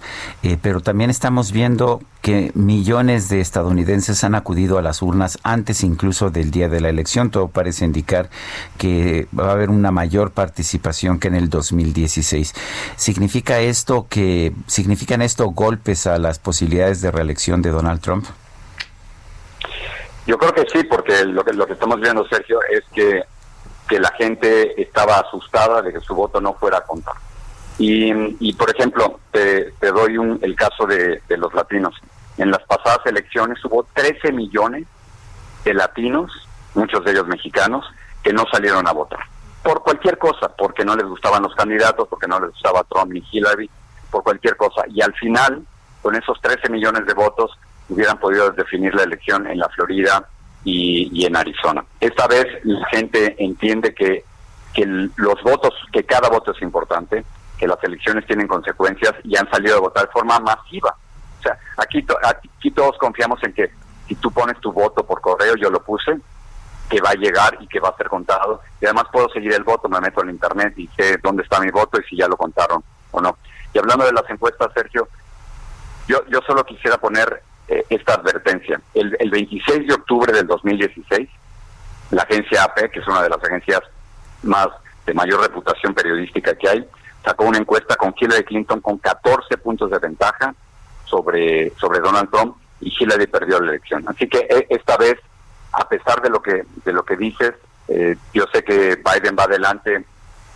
eh, 0.42 0.56
pero 0.60 0.80
también 0.80 1.10
estamos 1.10 1.52
viendo 1.52 2.00
que 2.22 2.50
millones 2.54 3.28
de 3.28 3.40
estadounidenses 3.40 4.24
han 4.24 4.34
acudido 4.34 4.78
a 4.78 4.82
las 4.82 5.02
urnas 5.02 5.38
antes 5.42 5.82
incluso 5.82 6.30
del 6.30 6.50
día 6.50 6.68
de 6.68 6.80
la 6.80 6.88
elección. 6.88 7.30
Todo 7.30 7.48
parece 7.48 7.84
indicar 7.84 8.28
que 8.76 9.28
va 9.38 9.48
a 9.48 9.52
haber 9.52 9.70
una 9.70 9.90
mayor 9.90 10.32
participación 10.32 11.18
que 11.18 11.28
en 11.28 11.34
el 11.34 11.48
2016. 11.48 12.54
¿Significa 12.96 13.60
esto 13.60 14.06
que 14.08 14.52
significan 14.66 15.22
esto 15.22 15.46
golpes 15.50 16.06
a 16.06 16.18
las 16.18 16.38
posibilidades 16.38 17.00
de 17.00 17.10
reelección 17.10 17.62
de 17.62 17.70
Donald 17.70 18.00
Trump? 18.00 18.26
Yo 20.26 20.36
creo 20.36 20.52
que 20.52 20.66
sí, 20.70 20.84
porque 20.84 21.24
lo 21.24 21.42
que, 21.42 21.54
lo 21.54 21.66
que 21.66 21.72
estamos 21.72 21.98
viendo, 22.00 22.26
Sergio, 22.28 22.58
es 22.70 22.82
que 22.92 23.22
que 23.88 23.98
la 23.98 24.12
gente 24.12 24.80
estaba 24.80 25.16
asustada 25.16 25.82
de 25.82 25.92
que 25.92 26.00
su 26.00 26.14
voto 26.14 26.40
no 26.40 26.54
fuera 26.54 26.78
a 26.78 26.82
contar. 26.82 27.14
Y, 27.78 28.52
por 28.54 28.70
ejemplo, 28.70 29.20
te, 29.30 29.72
doy 29.80 30.18
un, 30.18 30.38
el 30.42 30.56
caso 30.56 30.84
de, 30.86 31.22
los 31.28 31.54
latinos. 31.54 31.94
En 32.36 32.50
las 32.50 32.62
pasadas 32.64 33.00
elecciones 33.06 33.64
hubo 33.64 33.86
13 33.94 34.32
millones 34.32 34.86
de 35.64 35.74
latinos, 35.74 36.30
muchos 36.74 37.04
de 37.04 37.12
ellos 37.12 37.28
mexicanos, 37.28 37.84
que 38.22 38.32
no 38.32 38.44
salieron 38.50 38.86
a 38.88 38.92
votar. 38.92 39.20
Por 39.62 39.82
cualquier 39.82 40.18
cosa, 40.18 40.48
porque 40.48 40.84
no 40.84 40.96
les 40.96 41.06
gustaban 41.06 41.42
los 41.42 41.54
candidatos, 41.54 42.08
porque 42.08 42.26
no 42.26 42.40
les 42.40 42.50
gustaba 42.50 42.84
Trump 42.84 43.12
ni 43.12 43.24
Hillary, 43.30 43.70
por 44.10 44.24
cualquier 44.24 44.56
cosa. 44.56 44.82
Y 44.88 45.00
al 45.00 45.14
final, 45.14 45.64
con 46.02 46.16
esos 46.16 46.40
13 46.40 46.70
millones 46.70 47.06
de 47.06 47.14
votos, 47.14 47.56
hubieran 47.88 48.18
podido 48.18 48.50
definir 48.50 48.94
la 48.94 49.04
elección 49.04 49.46
en 49.46 49.58
la 49.58 49.68
Florida, 49.68 50.28
y, 50.64 51.24
en 51.24 51.36
Arizona. 51.36 51.84
Esta 52.00 52.26
vez 52.26 52.46
la 52.64 52.86
gente 52.88 53.36
entiende 53.38 53.94
que, 53.94 54.24
que 54.74 54.84
los 54.86 55.42
votos, 55.42 55.74
que 55.92 56.04
cada 56.04 56.28
voto 56.28 56.52
es 56.52 56.62
importante, 56.62 57.24
que 57.58 57.66
las 57.66 57.82
elecciones 57.82 58.26
tienen 58.26 58.46
consecuencias 58.46 59.14
y 59.24 59.36
han 59.36 59.50
salido 59.50 59.76
a 59.76 59.80
votar 59.80 60.06
de 60.06 60.12
forma 60.12 60.38
masiva. 60.38 60.94
O 61.38 61.42
sea, 61.42 61.58
aquí, 61.76 62.04
aquí 62.22 62.70
todos 62.70 62.96
confiamos 62.98 63.42
en 63.42 63.52
que 63.52 63.70
si 64.06 64.14
tú 64.16 64.30
pones 64.30 64.58
tu 64.60 64.72
voto 64.72 65.04
por 65.04 65.20
correo, 65.20 65.54
yo 65.56 65.70
lo 65.70 65.82
puse, 65.82 66.18
que 66.88 67.00
va 67.00 67.10
a 67.10 67.14
llegar 67.14 67.58
y 67.60 67.66
que 67.66 67.80
va 67.80 67.90
a 67.90 67.96
ser 67.96 68.08
contado. 68.08 68.62
Y 68.80 68.86
además 68.86 69.04
puedo 69.12 69.28
seguir 69.28 69.52
el 69.52 69.64
voto, 69.64 69.88
me 69.88 70.00
meto 70.00 70.22
en 70.22 70.30
internet 70.30 70.74
y 70.78 70.88
sé 70.96 71.18
dónde 71.22 71.42
está 71.42 71.60
mi 71.60 71.70
voto 71.70 72.00
y 72.00 72.04
si 72.04 72.16
ya 72.16 72.28
lo 72.28 72.36
contaron 72.36 72.82
o 73.10 73.20
no. 73.20 73.36
Y 73.72 73.78
hablando 73.78 74.04
de 74.04 74.12
las 74.12 74.28
encuestas, 74.30 74.72
Sergio, 74.74 75.08
yo, 76.06 76.24
yo 76.28 76.40
solo 76.46 76.64
quisiera 76.64 76.96
poner 76.96 77.42
eh, 77.68 77.84
esta 77.90 78.14
advertencia. 78.14 78.80
El, 78.94 79.30
26 79.30 79.86
de 79.86 79.94
octubre 79.94 80.32
del 80.32 80.46
2016, 80.46 81.28
la 82.10 82.22
agencia 82.22 82.64
AP, 82.64 82.90
que 82.90 83.00
es 83.00 83.06
una 83.06 83.22
de 83.22 83.28
las 83.28 83.42
agencias 83.44 83.80
más 84.42 84.68
de 85.06 85.14
mayor 85.14 85.40
reputación 85.40 85.94
periodística 85.94 86.54
que 86.54 86.68
hay, 86.68 86.88
sacó 87.24 87.44
una 87.44 87.58
encuesta 87.58 87.96
con 87.96 88.14
Hillary 88.18 88.44
Clinton 88.44 88.80
con 88.80 88.98
14 88.98 89.58
puntos 89.58 89.90
de 89.90 89.98
ventaja 89.98 90.54
sobre, 91.04 91.70
sobre 91.76 92.00
Donald 92.00 92.30
Trump 92.30 92.56
y 92.80 92.92
Hillary 92.98 93.26
perdió 93.26 93.60
la 93.60 93.70
elección. 93.70 94.04
Así 94.08 94.28
que 94.28 94.46
eh, 94.48 94.66
esta 94.70 94.96
vez, 94.96 95.18
a 95.72 95.88
pesar 95.88 96.22
de 96.22 96.30
lo 96.30 96.40
que, 96.40 96.64
de 96.84 96.92
lo 96.92 97.04
que 97.04 97.16
dices, 97.16 97.52
eh, 97.88 98.16
yo 98.32 98.44
sé 98.52 98.62
que 98.62 98.96
Biden 98.96 99.36
va 99.38 99.44
adelante 99.44 100.04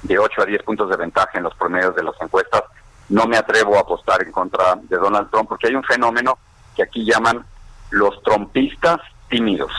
de 0.02 0.18
8 0.18 0.42
a 0.42 0.46
10 0.46 0.62
puntos 0.62 0.90
de 0.90 0.96
ventaja 0.96 1.38
en 1.38 1.44
los 1.44 1.54
promedios 1.56 1.94
de 1.94 2.04
las 2.04 2.14
encuestas. 2.20 2.62
No 3.08 3.26
me 3.26 3.36
atrevo 3.36 3.76
a 3.76 3.80
apostar 3.80 4.22
en 4.22 4.32
contra 4.32 4.76
de 4.76 4.96
Donald 4.96 5.30
Trump 5.30 5.48
porque 5.48 5.68
hay 5.68 5.74
un 5.74 5.84
fenómeno 5.84 6.38
que 6.74 6.82
aquí 6.82 7.04
llaman 7.04 7.44
los 7.90 8.22
trompistas 8.22 8.98
tímidos. 9.28 9.70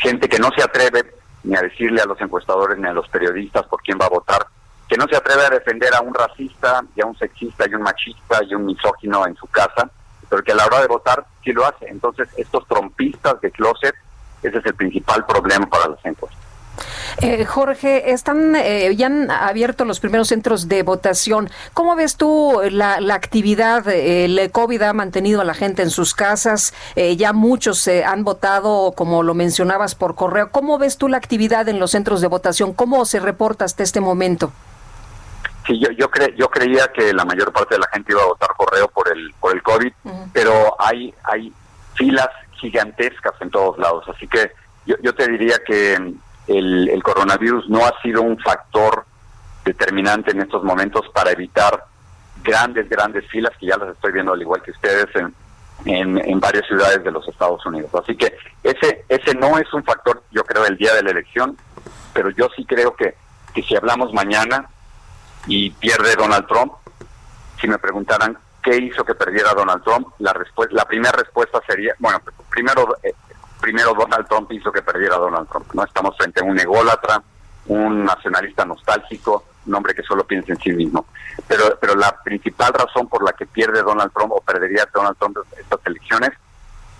Gente 0.00 0.28
que 0.28 0.38
no 0.38 0.50
se 0.56 0.62
atreve 0.62 1.14
ni 1.44 1.56
a 1.56 1.62
decirle 1.62 2.02
a 2.02 2.06
los 2.06 2.20
encuestadores 2.20 2.78
ni 2.78 2.86
a 2.86 2.92
los 2.92 3.08
periodistas 3.08 3.66
por 3.66 3.80
quién 3.82 3.98
va 4.00 4.06
a 4.06 4.10
votar, 4.10 4.46
que 4.88 4.96
no 4.96 5.06
se 5.08 5.16
atreve 5.16 5.46
a 5.46 5.50
defender 5.50 5.94
a 5.94 6.00
un 6.00 6.14
racista 6.14 6.82
y 6.94 7.00
a 7.00 7.06
un 7.06 7.16
sexista 7.16 7.66
y 7.68 7.74
un 7.74 7.82
machista 7.82 8.42
y 8.44 8.54
un 8.54 8.66
misógino 8.66 9.26
en 9.26 9.36
su 9.36 9.46
casa, 9.46 9.90
pero 10.28 10.42
que 10.42 10.52
a 10.52 10.56
la 10.56 10.66
hora 10.66 10.80
de 10.80 10.88
votar 10.88 11.26
sí 11.44 11.52
lo 11.52 11.66
hace. 11.66 11.88
Entonces, 11.88 12.28
estos 12.36 12.66
trompistas 12.66 13.40
de 13.40 13.50
closet, 13.50 13.94
ese 14.42 14.58
es 14.58 14.66
el 14.66 14.74
principal 14.74 15.24
problema 15.26 15.66
para 15.66 15.88
las 15.88 16.04
encuestas. 16.04 16.47
Eh, 17.20 17.44
Jorge, 17.44 18.12
están 18.12 18.54
eh, 18.56 18.94
ya 18.96 19.06
han 19.06 19.30
abierto 19.30 19.84
los 19.84 20.00
primeros 20.00 20.28
centros 20.28 20.68
de 20.68 20.82
votación. 20.82 21.50
¿Cómo 21.74 21.96
ves 21.96 22.16
tú 22.16 22.60
la, 22.70 22.96
actividad? 23.14 23.88
el 23.88 24.50
COVID 24.52 24.82
ha 24.82 24.92
mantenido 24.92 25.40
a 25.40 25.44
la 25.44 25.54
gente 25.54 25.82
en 25.82 25.90
sus 25.90 26.14
casas. 26.14 26.74
Eh, 26.96 27.16
ya 27.16 27.32
muchos 27.32 27.78
se 27.78 28.04
han 28.04 28.24
votado, 28.24 28.92
como 28.92 29.22
lo 29.22 29.34
mencionabas, 29.34 29.94
por 29.94 30.14
correo. 30.14 30.50
¿Cómo 30.50 30.78
ves 30.78 30.98
tú 30.98 31.08
la 31.08 31.16
actividad 31.16 31.68
en 31.68 31.78
los 31.78 31.90
centros 31.90 32.20
de 32.20 32.28
votación? 32.28 32.72
¿Cómo 32.72 33.04
se 33.04 33.20
reporta 33.20 33.64
hasta 33.64 33.82
este 33.82 34.00
momento? 34.00 34.52
Sí, 35.66 35.78
yo 35.78 35.90
yo, 35.90 36.08
yo 36.36 36.48
creía 36.48 36.90
que 36.94 37.12
la 37.12 37.24
mayor 37.24 37.52
parte 37.52 37.74
de 37.74 37.80
la 37.80 37.88
gente 37.92 38.12
iba 38.12 38.22
a 38.22 38.26
votar 38.26 38.50
correo 38.56 38.88
por 38.88 39.12
el 39.12 39.34
por 39.38 39.54
el 39.54 39.62
COVID, 39.62 39.92
pero 40.32 40.74
hay 40.78 41.14
hay 41.24 41.52
filas 41.94 42.30
gigantescas 42.52 43.34
en 43.40 43.50
todos 43.50 43.76
lados, 43.78 44.04
así 44.08 44.26
que 44.26 44.50
yo, 44.86 44.96
yo 45.02 45.14
te 45.14 45.30
diría 45.30 45.58
que 45.66 46.14
el, 46.48 47.02
coronavirus 47.02 47.68
no 47.68 47.84
ha 47.84 48.00
sido 48.02 48.22
un 48.22 48.38
factor 48.38 49.04
determinante 49.64 50.30
en 50.30 50.40
estos 50.40 50.64
momentos 50.64 51.02
para 51.12 51.30
evitar 51.30 51.84
grandes, 52.42 52.88
grandes 52.88 53.28
filas, 53.28 53.52
que 53.58 53.66
ya 53.66 53.76
las 53.76 53.90
estoy 53.90 54.12
viendo 54.12 54.32
al 54.32 54.40
igual 54.40 54.62
que 54.62 54.70
ustedes 54.70 55.06
en, 55.84 56.18
en, 56.18 56.40
varias 56.40 56.66
ciudades 56.66 57.04
de 57.04 57.10
los 57.10 57.26
Estados 57.28 57.64
Unidos. 57.66 57.90
Así 57.94 58.16
que 58.16 58.34
ese, 58.62 59.04
ese 59.08 59.34
no 59.34 59.58
es 59.58 59.72
un 59.72 59.84
factor, 59.84 60.22
yo 60.30 60.44
creo, 60.44 60.64
el 60.64 60.76
día 60.76 60.94
de 60.94 61.02
la 61.02 61.10
elección, 61.10 61.56
pero 62.12 62.30
yo 62.30 62.48
sí 62.56 62.64
creo 62.64 62.94
que, 62.96 63.14
que 63.54 63.62
si 63.62 63.76
hablamos 63.76 64.12
mañana 64.12 64.68
y 65.46 65.70
pierde 65.70 66.16
Donald 66.16 66.46
Trump, 66.46 66.72
si 67.60 67.68
me 67.68 67.78
preguntaran 67.78 68.38
qué 68.62 68.76
hizo 68.76 69.04
que 69.04 69.14
perdiera 69.14 69.52
Donald 69.54 69.82
Trump, 69.82 70.08
la, 70.18 70.32
respuesta, 70.32 70.74
la 70.74 70.84
primera 70.84 71.12
respuesta 71.12 71.60
sería, 71.66 71.94
bueno, 71.98 72.20
primero 72.50 72.96
eh, 73.02 73.12
primero 73.60 73.94
Donald 73.94 74.26
Trump 74.28 74.50
hizo 74.52 74.72
que 74.72 74.82
perdiera 74.82 75.16
Donald 75.16 75.48
Trump. 75.48 75.72
No 75.74 75.84
estamos 75.84 76.16
frente 76.16 76.40
a 76.40 76.44
un 76.44 76.58
ególatra, 76.58 77.22
un 77.66 78.04
nacionalista 78.04 78.64
nostálgico, 78.64 79.44
un 79.66 79.74
hombre 79.74 79.94
que 79.94 80.02
solo 80.02 80.24
piensa 80.24 80.52
en 80.52 80.60
sí 80.60 80.72
mismo. 80.72 81.06
Pero, 81.46 81.78
pero 81.80 81.94
la 81.94 82.16
principal 82.22 82.72
razón 82.72 83.08
por 83.08 83.22
la 83.24 83.32
que 83.32 83.46
pierde 83.46 83.82
Donald 83.82 84.12
Trump 84.12 84.32
o 84.32 84.40
perdería 84.40 84.88
Donald 84.92 85.16
Trump 85.18 85.38
estas 85.56 85.80
elecciones 85.84 86.30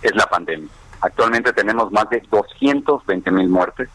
es 0.02 0.14
la 0.14 0.26
pandemia. 0.26 0.68
Actualmente 1.00 1.52
tenemos 1.52 1.90
más 1.92 2.08
de 2.10 2.22
220 2.30 3.30
mil 3.30 3.48
muertes. 3.48 3.88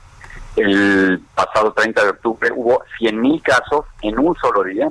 El 0.55 1.21
pasado 1.33 1.73
30 1.73 2.03
de 2.03 2.09
octubre 2.09 2.51
hubo 2.55 2.83
100 2.97 3.19
mil 3.19 3.41
casos 3.41 3.85
en 4.01 4.19
un 4.19 4.35
solo 4.35 4.63
día. 4.63 4.89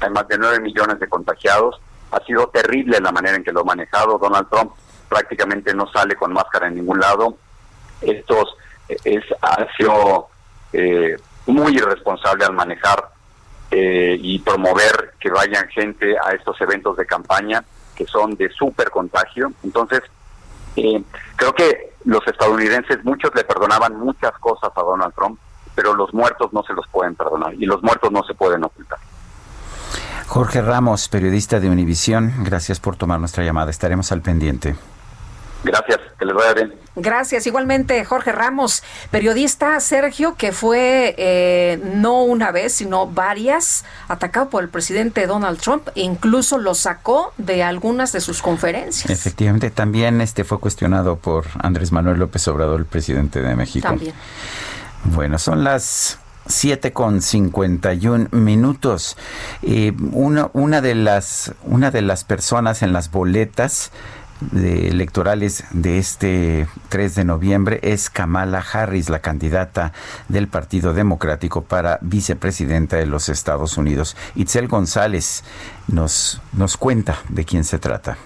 Hay 0.00 0.10
más 0.10 0.28
de 0.28 0.38
9 0.38 0.60
millones 0.60 1.00
de 1.00 1.08
contagiados. 1.08 1.80
Ha 2.10 2.20
sido 2.24 2.48
terrible 2.48 3.00
la 3.00 3.12
manera 3.12 3.36
en 3.36 3.44
que 3.44 3.52
lo 3.52 3.60
ha 3.60 3.64
manejado 3.64 4.18
Donald 4.18 4.48
Trump 4.50 4.72
prácticamente 5.08 5.74
no 5.74 5.86
sale 5.88 6.16
con 6.16 6.32
máscara 6.32 6.68
en 6.68 6.76
ningún 6.76 7.00
lado. 7.00 7.36
Estos 8.00 8.56
es, 8.88 9.24
ha 9.42 9.66
sido 9.76 10.28
eh, 10.72 11.16
muy 11.46 11.76
irresponsable 11.76 12.44
al 12.44 12.52
manejar 12.52 13.10
eh, 13.70 14.16
y 14.20 14.38
promover 14.40 15.14
que 15.18 15.30
vayan 15.30 15.68
gente 15.68 16.16
a 16.18 16.32
estos 16.32 16.60
eventos 16.60 16.96
de 16.96 17.06
campaña 17.06 17.64
que 17.94 18.06
son 18.06 18.36
de 18.36 18.50
súper 18.50 18.90
contagio. 18.90 19.52
Entonces, 19.64 20.02
eh, 20.76 21.02
creo 21.34 21.52
que 21.54 21.94
los 22.04 22.20
estadounidenses, 22.26 23.02
muchos 23.04 23.34
le 23.34 23.42
perdonaban 23.44 23.98
muchas 23.98 24.32
cosas 24.38 24.70
a 24.76 24.80
Donald 24.82 25.14
Trump, 25.14 25.38
pero 25.74 25.94
los 25.94 26.12
muertos 26.14 26.52
no 26.52 26.62
se 26.62 26.74
los 26.74 26.86
pueden 26.88 27.14
perdonar 27.14 27.54
y 27.54 27.64
los 27.64 27.82
muertos 27.82 28.12
no 28.12 28.22
se 28.22 28.34
pueden 28.34 28.62
ocultar. 28.64 28.98
Jorge 30.26 30.60
Ramos, 30.60 31.08
periodista 31.08 31.60
de 31.60 31.70
Univisión, 31.70 32.32
gracias 32.44 32.80
por 32.80 32.96
tomar 32.96 33.20
nuestra 33.20 33.44
llamada. 33.44 33.70
Estaremos 33.70 34.12
al 34.12 34.22
pendiente. 34.22 34.76
Gracias, 35.66 35.98
que 36.16 36.24
les 36.24 36.34
vaya 36.34 36.54
bien. 36.54 36.74
Gracias. 36.94 37.46
Igualmente, 37.46 38.04
Jorge 38.04 38.30
Ramos, 38.30 38.84
periodista 39.10 39.78
Sergio, 39.80 40.36
que 40.36 40.52
fue 40.52 41.14
eh, 41.18 41.80
no 41.82 42.22
una 42.22 42.52
vez, 42.52 42.72
sino 42.72 43.08
varias, 43.08 43.84
atacado 44.08 44.48
por 44.48 44.62
el 44.62 44.68
presidente 44.68 45.26
Donald 45.26 45.58
Trump, 45.58 45.88
e 45.96 46.02
incluso 46.02 46.58
lo 46.58 46.74
sacó 46.74 47.32
de 47.36 47.64
algunas 47.64 48.12
de 48.12 48.20
sus 48.20 48.42
conferencias. 48.42 49.10
Efectivamente, 49.10 49.70
también 49.70 50.20
este 50.20 50.44
fue 50.44 50.60
cuestionado 50.60 51.16
por 51.16 51.46
Andrés 51.58 51.90
Manuel 51.90 52.20
López 52.20 52.46
Obrador, 52.46 52.78
el 52.78 52.86
presidente 52.86 53.42
de 53.42 53.56
México. 53.56 53.88
También. 53.88 54.14
Bueno, 55.04 55.38
son 55.38 55.64
las 55.64 56.18
7 56.46 56.92
con 56.92 57.22
51 57.22 58.28
minutos. 58.30 59.16
Eh, 59.62 59.92
una, 60.12 60.50
una, 60.52 60.80
de 60.80 60.94
las, 60.94 61.52
una 61.64 61.90
de 61.90 62.02
las 62.02 62.24
personas 62.24 62.82
en 62.82 62.92
las 62.92 63.10
boletas 63.10 63.90
de 64.40 64.88
electorales 64.88 65.64
de 65.70 65.98
este 65.98 66.68
3 66.88 67.14
de 67.14 67.24
noviembre 67.24 67.80
es 67.82 68.10
Kamala 68.10 68.64
Harris, 68.72 69.08
la 69.08 69.20
candidata 69.20 69.92
del 70.28 70.48
Partido 70.48 70.92
Democrático 70.92 71.62
para 71.62 71.98
vicepresidenta 72.02 72.96
de 72.96 73.06
los 73.06 73.28
Estados 73.28 73.76
Unidos. 73.76 74.16
Itzel 74.34 74.68
González 74.68 75.44
nos, 75.88 76.40
nos 76.52 76.76
cuenta 76.76 77.18
de 77.28 77.44
quién 77.44 77.64
se 77.64 77.78
trata. 77.78 78.16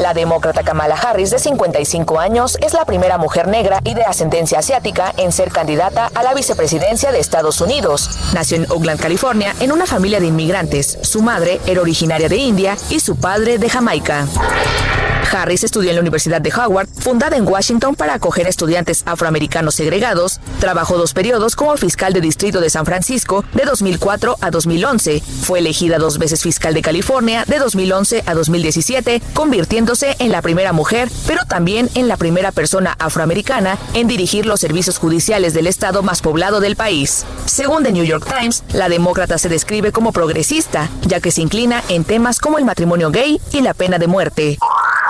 La 0.00 0.14
demócrata 0.14 0.62
Kamala 0.62 0.94
Harris, 0.94 1.30
de 1.30 1.38
55 1.38 2.18
años, 2.18 2.56
es 2.62 2.72
la 2.72 2.86
primera 2.86 3.18
mujer 3.18 3.48
negra 3.48 3.80
y 3.84 3.92
de 3.92 4.02
ascendencia 4.02 4.60
asiática 4.60 5.12
en 5.18 5.30
ser 5.30 5.50
candidata 5.50 6.10
a 6.14 6.22
la 6.22 6.32
vicepresidencia 6.32 7.12
de 7.12 7.20
Estados 7.20 7.60
Unidos. 7.60 8.08
Nació 8.32 8.56
en 8.56 8.70
Oakland, 8.70 8.98
California, 8.98 9.54
en 9.60 9.72
una 9.72 9.84
familia 9.84 10.18
de 10.18 10.26
inmigrantes. 10.26 10.98
Su 11.02 11.20
madre 11.20 11.60
era 11.66 11.82
originaria 11.82 12.30
de 12.30 12.36
India 12.36 12.78
y 12.88 13.00
su 13.00 13.16
padre 13.16 13.58
de 13.58 13.68
Jamaica. 13.68 14.26
Harris 15.30 15.64
estudió 15.64 15.90
en 15.90 15.96
la 15.96 16.02
Universidad 16.02 16.40
de 16.40 16.52
Howard, 16.52 16.88
fundada 16.88 17.36
en 17.36 17.46
Washington 17.46 17.94
para 17.94 18.14
acoger 18.14 18.46
a 18.46 18.50
estudiantes 18.50 19.02
afroamericanos 19.06 19.74
segregados. 19.74 20.40
Trabajó 20.58 20.98
dos 20.98 21.12
periodos 21.12 21.56
como 21.56 21.76
fiscal 21.76 22.12
de 22.12 22.20
distrito 22.20 22.60
de 22.60 22.70
San 22.70 22.84
Francisco 22.86 23.44
de 23.54 23.64
2004 23.64 24.36
a 24.40 24.50
2011. 24.50 25.22
Fue 25.42 25.60
elegida 25.60 25.98
dos 25.98 26.18
veces 26.18 26.42
fiscal 26.42 26.74
de 26.74 26.82
California 26.82 27.44
de 27.46 27.58
2011 27.58 28.24
a 28.26 28.34
2017, 28.34 29.22
convirtiéndose 29.34 30.16
en 30.18 30.32
la 30.32 30.42
primera 30.42 30.72
mujer, 30.72 31.08
pero 31.26 31.44
también 31.44 31.88
en 31.94 32.08
la 32.08 32.16
primera 32.16 32.52
persona 32.52 32.96
afroamericana 32.98 33.78
en 33.94 34.08
dirigir 34.08 34.46
los 34.46 34.60
servicios 34.60 34.98
judiciales 34.98 35.54
del 35.54 35.66
estado 35.66 36.02
más 36.02 36.20
poblado 36.20 36.60
del 36.60 36.76
país. 36.76 37.24
Según 37.46 37.82
The 37.82 37.92
New 37.92 38.04
York 38.04 38.26
Times, 38.26 38.64
la 38.72 38.88
demócrata 38.88 39.38
se 39.38 39.48
describe 39.48 39.92
como 39.92 40.12
progresista, 40.12 40.88
ya 41.02 41.20
que 41.20 41.30
se 41.30 41.42
inclina 41.42 41.82
en 41.88 42.04
temas 42.04 42.38
como 42.38 42.58
el 42.58 42.64
matrimonio 42.64 43.10
gay 43.10 43.40
y 43.52 43.60
la 43.60 43.74
pena 43.74 43.98
de 43.98 44.06
muerte. 44.06 44.58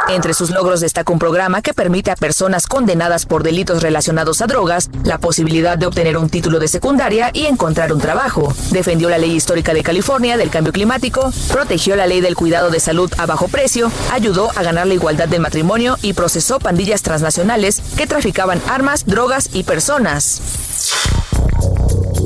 Entre 0.09 0.34
sus 0.34 0.51
logros 0.51 0.80
destaca 0.80 1.12
un 1.12 1.18
programa 1.18 1.62
que 1.62 1.74
permite 1.74 2.11
a 2.11 2.16
personas 2.16 2.66
condenadas 2.66 3.26
por 3.26 3.42
delitos 3.42 3.82
relacionados 3.82 4.40
a 4.40 4.46
drogas 4.46 4.90
la 5.05 5.18
posibilidad 5.18 5.78
de 5.78 5.86
obtener 5.86 6.16
un 6.16 6.28
título 6.28 6.59
de 6.59 6.68
secundaria 6.68 7.30
y 7.32 7.46
encontrar 7.46 7.92
un 7.92 8.01
trabajo. 8.01 8.53
Defendió 8.70 9.09
la 9.09 9.18
ley 9.18 9.32
histórica 9.32 9.72
de 9.72 9.82
California 9.82 10.36
del 10.36 10.51
cambio 10.51 10.72
climático, 10.72 11.32
protegió 11.53 11.96
la 11.96 12.07
ley 12.07 12.20
del 12.20 12.36
cuidado 12.36 12.70
de 12.70 12.80
salud 12.80 13.12
a 13.18 13.26
bajo 13.26 13.48
precio, 13.48 13.90
ayudó 14.11 14.51
a 14.57 14.62
ganar 14.62 14.86
la 14.86 14.94
igualdad 14.94 15.28
del 15.28 15.40
matrimonio 15.40 15.96
y 16.03 16.12
procesó 16.12 16.59
pandillas 16.59 17.03
transnacionales 17.03 17.80
que 17.96 18.07
traficaban 18.07 18.61
armas, 18.68 19.07
drogas 19.07 19.51
y 19.53 19.62
personas. 19.62 20.40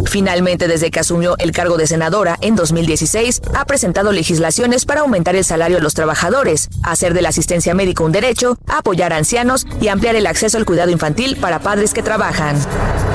Finalmente, 0.06 0.68
desde 0.68 0.90
que 0.90 1.00
asumió 1.00 1.36
el 1.38 1.52
cargo 1.52 1.76
de 1.76 1.86
senadora 1.86 2.38
en 2.40 2.56
2016, 2.56 3.42
ha 3.54 3.64
presentado 3.64 4.12
legislaciones 4.12 4.84
para 4.84 5.00
aumentar 5.00 5.34
el 5.36 5.44
salario 5.44 5.78
de 5.78 5.82
los 5.82 5.94
trabajadores, 5.94 6.68
hacer 6.82 7.14
de 7.14 7.22
la 7.22 7.30
asistencia 7.30 7.74
médica 7.74 8.04
un 8.04 8.12
derecho, 8.12 8.58
apoyar 8.68 9.12
a 9.12 9.16
ancianos 9.16 9.66
y 9.80 9.88
ampliar 9.88 10.16
el 10.16 10.26
acceso 10.26 10.58
al 10.58 10.64
cuidado 10.64 10.90
infantil 10.90 11.36
para 11.36 11.58
padres 11.58 11.92
que 11.94 12.02
trabajan. 12.02 12.56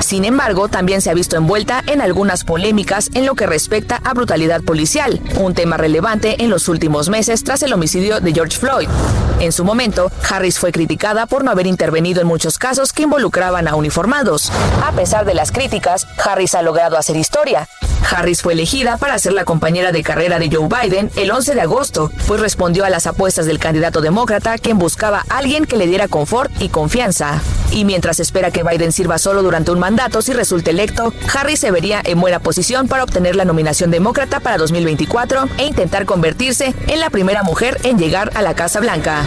Sin 0.00 0.24
embargo, 0.24 0.68
también 0.68 1.00
se 1.00 1.10
ha 1.10 1.14
visto 1.14 1.36
envuelta 1.36 1.82
en 1.86 2.00
algunas 2.00 2.44
polémicas 2.44 3.10
en 3.14 3.26
lo 3.26 3.34
que 3.34 3.46
respecta 3.46 4.00
a 4.04 4.14
brutalidad 4.14 4.62
policial, 4.62 5.20
un 5.38 5.54
tema 5.54 5.76
relevante 5.76 6.42
en 6.42 6.50
los 6.50 6.68
últimos 6.68 7.08
meses 7.08 7.44
tras 7.44 7.62
el 7.62 7.72
homicidio 7.72 8.20
de 8.20 8.32
George 8.32 8.58
Floyd. 8.58 8.88
En 9.40 9.52
su 9.52 9.64
momento, 9.64 10.10
Harris 10.28 10.58
fue 10.58 10.70
criticada 10.70 11.26
por 11.26 11.44
no 11.44 11.50
haber 11.50 11.66
intervenido 11.66 12.20
en 12.20 12.26
muchos 12.26 12.58
casos 12.58 12.92
que 12.92 13.04
involucraban 13.04 13.68
a 13.68 13.74
uniformados. 13.74 14.52
A 14.84 14.92
pesar 14.92 15.24
de 15.24 15.32
las 15.32 15.50
críticas, 15.50 16.06
Harris 16.22 16.54
ha 16.54 16.59
logrado 16.62 16.96
hacer 16.96 17.16
historia. 17.16 17.68
Harris 18.10 18.42
fue 18.42 18.54
elegida 18.54 18.96
para 18.96 19.18
ser 19.18 19.32
la 19.32 19.44
compañera 19.44 19.92
de 19.92 20.02
carrera 20.02 20.38
de 20.38 20.50
Joe 20.50 20.68
Biden 20.68 21.10
el 21.16 21.30
11 21.30 21.54
de 21.54 21.60
agosto, 21.60 22.10
pues 22.26 22.40
respondió 22.40 22.84
a 22.84 22.90
las 22.90 23.06
apuestas 23.06 23.46
del 23.46 23.58
candidato 23.58 24.00
demócrata 24.00 24.58
quien 24.58 24.78
buscaba 24.78 25.24
a 25.28 25.38
alguien 25.38 25.64
que 25.64 25.76
le 25.76 25.86
diera 25.86 26.08
confort 26.08 26.50
y 26.60 26.68
confianza. 26.68 27.40
Y 27.70 27.84
mientras 27.84 28.18
espera 28.18 28.50
que 28.50 28.64
Biden 28.64 28.92
sirva 28.92 29.18
solo 29.18 29.42
durante 29.42 29.70
un 29.70 29.78
mandato 29.78 30.22
si 30.22 30.32
resulta 30.32 30.70
electo, 30.70 31.12
Harris 31.32 31.60
se 31.60 31.70
vería 31.70 32.00
en 32.04 32.20
buena 32.20 32.40
posición 32.40 32.88
para 32.88 33.04
obtener 33.04 33.36
la 33.36 33.44
nominación 33.44 33.90
demócrata 33.90 34.40
para 34.40 34.58
2024 34.58 35.48
e 35.58 35.66
intentar 35.66 36.04
convertirse 36.04 36.74
en 36.88 37.00
la 37.00 37.10
primera 37.10 37.42
mujer 37.42 37.78
en 37.84 37.98
llegar 37.98 38.32
a 38.34 38.42
la 38.42 38.54
Casa 38.54 38.80
Blanca. 38.80 39.24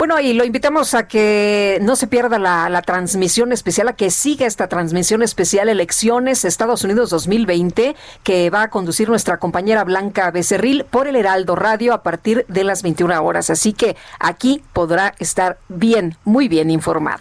Bueno, 0.00 0.18
y 0.18 0.32
lo 0.32 0.46
invitamos 0.46 0.94
a 0.94 1.06
que 1.06 1.78
no 1.82 1.94
se 1.94 2.06
pierda 2.06 2.38
la, 2.38 2.80
transmisión 2.80 3.52
especial, 3.52 3.86
a 3.88 3.92
que 3.92 4.10
siga 4.10 4.46
esta 4.46 4.66
transmisión 4.66 5.22
especial 5.22 5.68
Elecciones 5.68 6.46
Estados 6.46 6.84
Unidos 6.84 7.10
2020, 7.10 7.94
que 8.22 8.48
va 8.48 8.62
a 8.62 8.70
conducir 8.70 9.10
nuestra 9.10 9.36
compañera 9.36 9.84
Blanca 9.84 10.30
Becerril 10.30 10.86
por 10.88 11.06
el 11.06 11.16
Heraldo 11.16 11.54
Radio 11.54 11.92
a 11.92 12.02
partir 12.02 12.46
de 12.48 12.64
las 12.64 12.82
21 12.82 13.22
horas. 13.22 13.50
Así 13.50 13.74
que 13.74 13.94
aquí 14.18 14.62
podrá 14.72 15.12
estar 15.18 15.58
bien, 15.68 16.16
muy 16.24 16.48
bien 16.48 16.70
informado. 16.70 17.20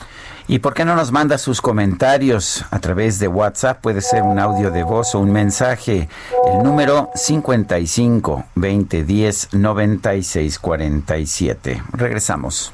¿Y 0.49 0.57
por 0.57 0.73
qué 0.73 0.83
no 0.83 0.95
nos 0.95 1.11
manda 1.11 1.37
sus 1.37 1.61
comentarios 1.61 2.65
a 2.71 2.79
través 2.79 3.19
de 3.19 3.27
WhatsApp? 3.27 3.79
Puede 3.81 4.01
ser 4.01 4.23
un 4.23 4.39
audio 4.39 4.71
de 4.71 4.81
voz 4.81 5.13
o 5.13 5.19
un 5.19 5.31
mensaje. 5.31 6.09
El 6.51 6.63
número 6.63 7.11
55 7.13 8.45
2010 8.55 9.53
96 9.53 10.57
47. 10.57 11.83
Regresamos. 11.91 12.73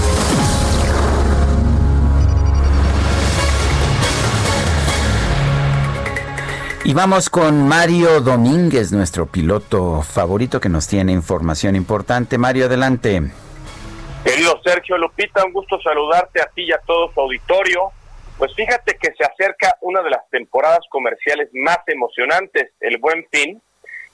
Y 6.91 6.93
vamos 6.93 7.29
con 7.29 7.69
Mario 7.69 8.19
Domínguez, 8.19 8.91
nuestro 8.91 9.25
piloto 9.25 10.01
favorito 10.01 10.59
que 10.59 10.67
nos 10.67 10.89
tiene 10.89 11.13
información 11.13 11.77
importante. 11.77 12.37
Mario, 12.37 12.65
adelante. 12.65 13.31
Querido 14.25 14.61
Sergio 14.61 14.97
Lupita, 14.97 15.45
un 15.45 15.53
gusto 15.53 15.79
saludarte 15.81 16.41
a 16.41 16.47
ti 16.47 16.63
y 16.63 16.73
a 16.73 16.79
todo 16.79 17.09
su 17.13 17.21
auditorio. 17.21 17.93
Pues 18.37 18.53
fíjate 18.55 18.97
que 18.97 19.13
se 19.13 19.23
acerca 19.23 19.77
una 19.79 20.01
de 20.01 20.09
las 20.09 20.29
temporadas 20.31 20.81
comerciales 20.89 21.47
más 21.53 21.79
emocionantes, 21.87 22.73
el 22.81 22.97
Buen 22.97 23.25
Fin, 23.31 23.61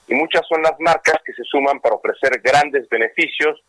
y 0.07 0.13
muchas 0.13 0.45
son 0.47 0.61
las 0.61 0.80
marcas 0.80 1.19
que 1.25 1.34
se 1.34 1.45
suman 1.45 1.80
para 1.80 1.95
ofrecer 1.95 2.39
grandes 2.43 2.88
beneficios 2.89 3.59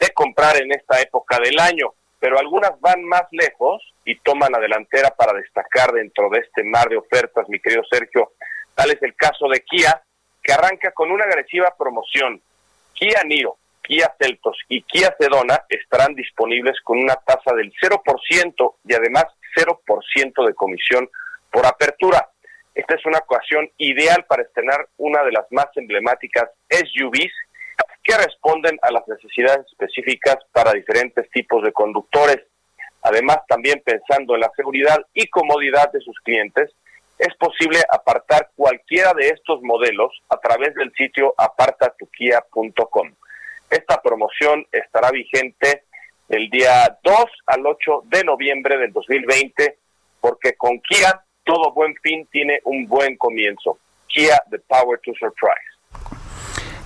de 0.00 0.10
comprar 0.14 0.56
en 0.56 0.72
esta 0.72 0.98
época 1.02 1.38
del 1.38 1.58
año 1.58 1.92
pero 2.20 2.38
algunas 2.38 2.78
van 2.80 3.04
más 3.04 3.24
lejos 3.30 3.82
y 4.04 4.16
toman 4.20 4.52
la 4.52 4.58
delantera 4.58 5.10
para 5.10 5.32
destacar 5.38 5.92
dentro 5.92 6.28
de 6.30 6.40
este 6.40 6.64
mar 6.64 6.88
de 6.88 6.96
ofertas, 6.96 7.48
mi 7.48 7.60
querido 7.60 7.82
Sergio. 7.90 8.32
Tal 8.78 8.92
es 8.92 9.02
el 9.02 9.16
caso 9.16 9.48
de 9.48 9.60
Kia, 9.62 10.00
que 10.40 10.52
arranca 10.52 10.92
con 10.92 11.10
una 11.10 11.24
agresiva 11.24 11.74
promoción. 11.76 12.40
Kia 12.94 13.24
Niro, 13.24 13.56
Kia 13.82 14.14
Celtos 14.16 14.56
y 14.68 14.82
Kia 14.82 15.16
Sedona 15.18 15.64
estarán 15.68 16.14
disponibles 16.14 16.76
con 16.84 16.96
una 16.96 17.16
tasa 17.16 17.56
del 17.56 17.72
0% 17.72 18.74
y 18.84 18.94
además 18.94 19.24
0% 19.56 20.46
de 20.46 20.54
comisión 20.54 21.10
por 21.50 21.66
apertura. 21.66 22.30
Esta 22.72 22.94
es 22.94 23.04
una 23.04 23.18
ocasión 23.18 23.68
ideal 23.78 24.24
para 24.28 24.44
estrenar 24.44 24.86
una 24.98 25.24
de 25.24 25.32
las 25.32 25.50
más 25.50 25.66
emblemáticas 25.74 26.48
SUVs 26.70 27.32
que 28.04 28.16
responden 28.16 28.78
a 28.82 28.92
las 28.92 29.02
necesidades 29.08 29.66
específicas 29.72 30.36
para 30.52 30.70
diferentes 30.72 31.28
tipos 31.32 31.64
de 31.64 31.72
conductores. 31.72 32.44
Además, 33.02 33.38
también 33.48 33.82
pensando 33.84 34.36
en 34.36 34.40
la 34.42 34.52
seguridad 34.54 35.04
y 35.14 35.26
comodidad 35.26 35.90
de 35.90 36.00
sus 36.00 36.16
clientes, 36.20 36.70
es 37.18 37.34
posible 37.36 37.80
apartar 37.90 38.50
cualquiera 38.54 39.12
de 39.14 39.28
estos 39.28 39.60
modelos 39.62 40.12
a 40.28 40.36
través 40.36 40.74
del 40.74 40.92
sitio 40.94 41.34
apartatukia.com. 41.36 43.12
Esta 43.70 44.00
promoción 44.00 44.66
estará 44.70 45.10
vigente 45.10 45.84
el 46.28 46.48
día 46.50 46.98
2 47.02 47.14
al 47.46 47.66
8 47.66 48.04
de 48.06 48.24
noviembre 48.24 48.78
del 48.78 48.92
2020, 48.92 49.78
porque 50.20 50.54
con 50.54 50.80
Kia 50.80 51.22
todo 51.44 51.72
buen 51.72 51.94
fin 52.02 52.28
tiene 52.30 52.60
un 52.64 52.86
buen 52.86 53.16
comienzo. 53.16 53.78
Kia, 54.06 54.40
the 54.50 54.58
power 54.68 55.00
to 55.04 55.12
surprise. 55.18 55.78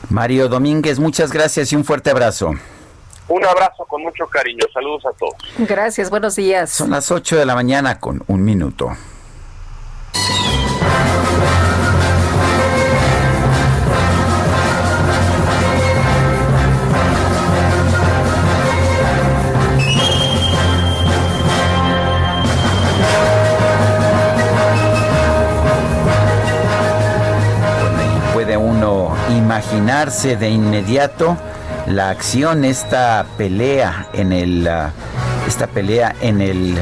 Mario 0.09 0.49
Domínguez, 0.49 0.99
muchas 0.99 1.33
gracias 1.33 1.73
y 1.73 1.77
un 1.77 1.85
fuerte 1.85 2.11
abrazo. 2.11 2.53
Un 3.29 3.45
abrazo 3.45 3.85
con 3.87 4.03
mucho 4.03 4.27
cariño. 4.27 4.65
Saludos 4.73 5.05
a 5.07 5.13
todos. 5.17 5.35
Gracias, 5.59 6.11
buenos 6.11 6.37
días. 6.37 6.71
Son 6.71 6.91
las 6.91 7.11
8 7.11 7.39
de 7.39 7.47
la 7.47 7.55
mañana 7.55 7.99
con 7.99 8.23
un 8.27 8.45
minuto. 8.45 8.91
Imaginarse 29.63 30.37
de 30.37 30.51
inmediato 30.51 31.37
la 31.87 32.11
acción, 32.11 32.65
esta 32.65 33.27
pelea 33.37 34.09
en 34.13 34.33
el, 34.33 34.67
ah, 34.67 34.93
esta 35.47 35.67
pelea 35.67 36.15
en 36.21 36.41
el 36.41 36.79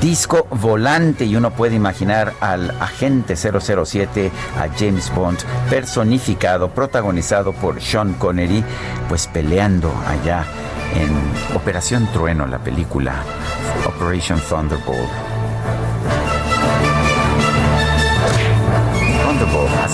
disco 0.00 0.46
volante 0.50 1.24
y 1.24 1.36
uno 1.36 1.50
puede 1.50 1.76
imaginar 1.76 2.32
al 2.40 2.70
agente 2.80 3.36
007, 3.36 4.30
a 4.58 4.68
James 4.78 5.12
Bond, 5.14 5.38
personificado, 5.68 6.70
protagonizado 6.70 7.52
por 7.52 7.80
Sean 7.80 8.14
Connery, 8.14 8.64
pues 9.08 9.26
peleando 9.26 9.92
allá 10.06 10.44
en 10.94 11.56
Operación 11.56 12.08
Trueno, 12.12 12.46
la 12.46 12.58
película 12.58 13.14
Operation 13.86 14.40
Thunderbolt. 14.40 15.33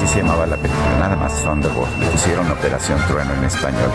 Así 0.00 0.14
se 0.14 0.20
llamaba 0.20 0.46
la 0.46 0.56
película, 0.56 0.98
nada 0.98 1.16
más 1.16 1.42
Thunderbolt. 1.42 1.98
Le 1.98 2.06
pusieron 2.06 2.50
Operación 2.50 2.98
Trueno 3.06 3.34
en 3.34 3.44
español. 3.44 3.90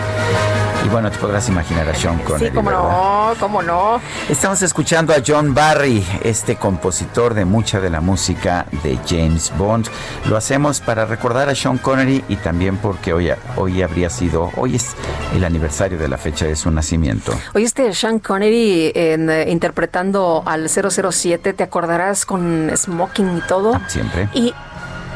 Y 0.84 0.88
bueno, 0.88 1.10
te 1.10 1.18
podrás 1.18 1.48
imaginar 1.48 1.88
a 1.88 1.94
Sean 1.94 2.18
Connery. 2.20 2.50
Sí, 2.50 2.54
cómo 2.54 2.70
no, 2.70 3.32
cómo 3.40 3.62
no. 3.62 4.00
Estamos 4.28 4.62
escuchando 4.62 5.12
a 5.12 5.16
John 5.26 5.52
Barry, 5.52 6.06
este 6.22 6.56
compositor 6.56 7.34
de 7.34 7.44
mucha 7.44 7.80
de 7.80 7.90
la 7.90 8.00
música 8.00 8.66
de 8.84 8.98
James 9.08 9.52
Bond. 9.58 9.88
Lo 10.26 10.36
hacemos 10.36 10.80
para 10.80 11.06
recordar 11.06 11.48
a 11.48 11.56
Sean 11.56 11.78
Connery 11.78 12.24
y 12.28 12.36
también 12.36 12.76
porque 12.76 13.12
hoy, 13.12 13.32
hoy 13.56 13.82
habría 13.82 14.08
sido, 14.08 14.52
hoy 14.56 14.76
es 14.76 14.94
el 15.34 15.44
aniversario 15.44 15.98
de 15.98 16.06
la 16.06 16.18
fecha 16.18 16.46
de 16.46 16.54
su 16.54 16.70
nacimiento. 16.70 17.32
Hoy 17.52 17.64
este 17.64 17.92
Sean 17.94 18.20
Connery 18.20 18.92
en, 18.94 19.28
eh, 19.28 19.50
interpretando 19.50 20.44
al 20.46 20.68
007, 20.68 21.52
te 21.52 21.64
acordarás 21.64 22.24
con 22.24 22.70
smoking 22.76 23.38
y 23.38 23.40
todo. 23.40 23.74
Ah, 23.74 23.88
siempre. 23.88 24.28
Y 24.34 24.54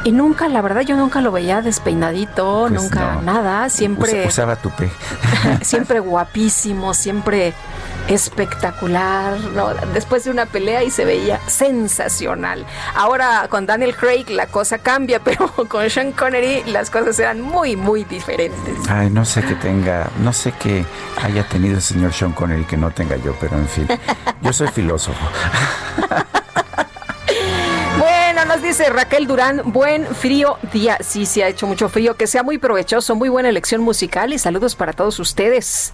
y 0.05 0.13
nunca, 0.13 0.49
la 0.49 0.61
verdad, 0.63 0.83
yo 0.83 0.97
nunca 0.97 1.21
lo 1.21 1.33
veía 1.33 1.63
despeinadito, 1.63 2.67
Pues 2.69 2.83
nunca 2.83 3.15
no. 3.15 3.23
nada, 3.23 3.69
siempre, 3.69 4.13
Usa- 4.21 4.29
usaba 4.29 4.57
tupé. 4.57 4.91
siempre 5.63 6.01
guapísimo, 6.01 6.95
siempre 6.95 7.53
espectacular, 8.09 9.39
¿no? 9.55 9.69
Después 9.95 10.25
de 10.25 10.31
una 10.31 10.47
pelea 10.47 10.83
y 10.83 10.91
se 10.91 11.05
veía 11.05 11.39
sensacional. 11.47 12.65
Ahora 12.95 13.47
con 13.49 13.67
Daniel 13.67 13.95
Craig 13.95 14.25
la 14.31 14.47
cosa 14.47 14.79
cambia, 14.79 15.21
pero 15.25 15.53
con 15.69 15.89
Sean 15.91 16.13
Connery 16.13 16.65
las 16.67 16.91
cosas 16.91 17.19
eran 17.19 17.41
muy, 17.41 17.77
muy 17.77 18.05
diferentes. 18.05 18.75
Ay, 18.89 19.11
no 19.11 19.25
sé 19.25 19.43
que 19.43 19.55
tenga, 19.55 20.09
no 20.23 20.33
sé 20.33 20.53
que 20.53 20.85
haya 21.23 21.47
tenido 21.49 21.77
el 21.77 21.83
señor 21.83 22.13
Sean 22.13 22.33
Connery 22.33 22.65
que 22.65 22.77
no 22.77 22.91
tenga 22.91 23.17
yo, 23.17 23.35
pero 23.41 23.57
en 23.57 23.69
fin, 23.69 23.87
yo 24.41 24.53
soy 24.53 24.69
filósofo. 24.69 25.25
Bueno, 28.41 28.55
nos 28.55 28.63
dice 28.63 28.89
Raquel 28.89 29.27
Durán, 29.27 29.61
buen 29.67 30.07
frío 30.07 30.57
día. 30.73 30.97
Sí, 31.03 31.27
sí 31.27 31.43
ha 31.43 31.49
hecho 31.49 31.67
mucho 31.67 31.91
frío, 31.91 32.17
que 32.17 32.27
sea 32.27 32.43
muy 32.43 32.57
provechoso, 32.57 33.15
muy 33.15 33.29
buena 33.29 33.51
elección 33.51 33.83
musical 33.83 34.33
y 34.33 34.39
saludos 34.39 34.75
para 34.75 34.95
todos 34.95 35.19
ustedes. 35.19 35.93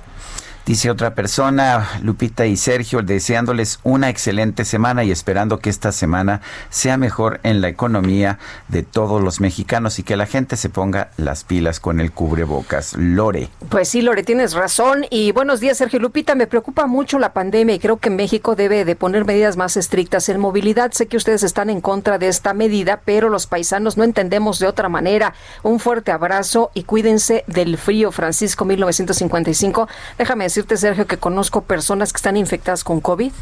Dice 0.67 0.91
otra 0.91 1.14
persona, 1.14 1.89
Lupita 2.03 2.45
y 2.45 2.57
Sergio, 2.57 3.01
deseándoles 3.03 3.79
una 3.85 4.11
excelente 4.11 4.64
semana 4.64 5.05
y 5.05 5.12
esperando 5.12 5.61
que 5.61 5.71
esta 5.71 5.93
semana 5.93 6.41
sea 6.71 6.97
mejor 6.97 7.39
en 7.45 7.61
la 7.61 7.69
economía 7.69 8.41
de 8.67 8.83
todos 8.83 9.23
los 9.23 9.41
mexicanos 9.41 10.01
y 10.01 10.03
que 10.03 10.17
la 10.17 10.27
gente 10.27 10.57
se 10.57 10.69
ponga 10.69 11.11
las 11.19 11.45
pilas 11.45 11.79
con 11.79 12.01
el 12.01 12.11
cubrebocas. 12.11 12.95
Lore. 12.99 13.49
Pues 13.69 13.91
sí, 13.91 14.03
Lore, 14.03 14.25
tienes 14.25 14.55
razón. 14.55 15.07
Y 15.09 15.31
buenos 15.31 15.61
días, 15.61 15.79
Sergio 15.79 16.01
Lupita. 16.01 16.35
Me 16.35 16.49
preocupa 16.49 16.89
mucho 16.89 17.21
la 17.21 17.33
pandemia 17.33 17.77
y 17.77 17.79
creo 17.79 17.99
que 17.99 18.11
México 18.11 18.57
debe 18.57 18.85
de 18.85 18.97
poner 18.97 19.25
medidas 19.25 19.57
más 19.57 19.77
estrictas 19.77 20.29
en 20.29 20.41
movilidad. 20.41 20.91
Sé 20.91 21.07
que 21.07 21.17
ustedes 21.17 21.45
están 21.45 21.71
en 21.71 21.81
contra 21.81 22.19
de 22.19 22.27
esta 22.27 22.55
medida, 22.55 23.03
pero 23.05 23.29
los 23.29 23.47
paisanos 23.47 23.97
no 23.97 24.03
entendemos 24.03 24.59
de 24.59 24.67
otra 24.67 24.89
manera. 24.89 25.33
Un 25.62 25.79
fuerte 25.79 26.11
abrazo 26.11 26.73
y 26.75 26.83
cuídense 26.83 27.45
del 27.47 27.79
frío, 27.79 28.11
Francisco 28.11 28.64
1955. 28.64 29.89
Déjame 30.19 30.55
decirte, 30.57 30.78
Sergio, 30.78 31.07
que 31.07 31.18
conozco 31.18 31.64
personas 31.64 32.12
que 32.12 32.16
están 32.16 32.36
infectadas 32.38 32.82
con 32.82 33.00
COVID 33.00 33.32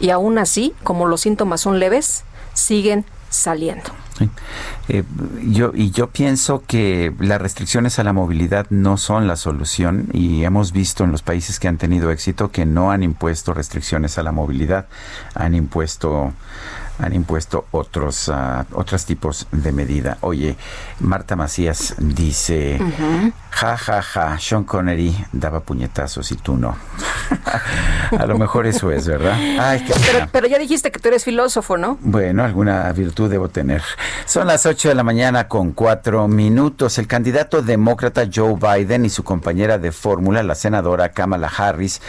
y 0.00 0.10
aún 0.10 0.36
así, 0.36 0.74
como 0.82 1.06
los 1.06 1.22
síntomas 1.22 1.62
son 1.62 1.78
leves, 1.78 2.24
siguen 2.52 3.06
saliendo. 3.30 3.90
Eh, 4.88 5.04
yo 5.46 5.72
y 5.74 5.90
yo 5.90 6.08
pienso 6.08 6.62
que 6.66 7.14
las 7.20 7.40
restricciones 7.40 7.98
a 7.98 8.04
la 8.04 8.12
movilidad 8.12 8.66
no 8.70 8.96
son 8.98 9.26
la 9.26 9.36
solución 9.36 10.08
y 10.12 10.44
hemos 10.44 10.72
visto 10.72 11.04
en 11.04 11.12
los 11.12 11.22
países 11.22 11.58
que 11.58 11.68
han 11.68 11.78
tenido 11.78 12.10
éxito 12.10 12.50
que 12.50 12.66
no 12.66 12.90
han 12.90 13.02
impuesto 13.02 13.54
restricciones 13.54 14.18
a 14.18 14.22
la 14.22 14.32
movilidad, 14.32 14.88
han 15.34 15.54
impuesto 15.54 16.32
han 16.98 17.14
impuesto 17.14 17.66
otros 17.70 18.28
ah, 18.28 18.66
otros 18.72 19.06
tipos 19.06 19.46
de 19.52 19.72
medida. 19.72 20.18
Oye, 20.20 20.56
Marta 21.00 21.36
Macías 21.36 21.94
dice, 21.98 22.80
ja 23.50 23.76
ja 23.76 24.02
ja, 24.02 24.38
Sean 24.38 24.64
Connery 24.64 25.14
daba 25.32 25.60
puñetazos 25.60 26.30
y 26.32 26.36
tú 26.36 26.56
no. 26.56 26.76
a 28.18 28.26
lo 28.26 28.38
mejor 28.38 28.66
eso 28.66 28.90
es, 28.90 29.06
¿verdad? 29.06 29.34
Ay, 29.58 29.84
qué 29.84 29.92
Pero, 30.12 30.26
pero 30.30 30.46
ya 30.46 30.58
dijiste 30.58 30.90
que 30.92 30.98
tú 31.00 31.08
eres 31.08 31.24
filósofo, 31.24 31.76
¿no? 31.76 31.98
Bueno, 32.00 32.44
alguna 32.44 32.90
virtud 32.92 33.30
debo 33.30 33.48
tener. 33.48 33.82
Son 34.26 34.46
las 34.46 34.66
8 34.66 34.90
de 34.90 34.94
la 34.94 35.02
mañana 35.02 35.48
con 35.48 35.72
cuatro 35.72 36.28
minutos. 36.28 36.98
El 36.98 37.06
candidato 37.06 37.62
demócrata 37.62 38.28
Joe 38.32 38.54
Biden 38.54 39.04
y 39.04 39.10
su 39.10 39.24
compañera 39.24 39.78
de 39.78 39.92
fórmula, 39.92 40.42
la 40.42 40.54
senadora 40.54 41.10
Kamala 41.10 41.48
Harris, 41.56 42.00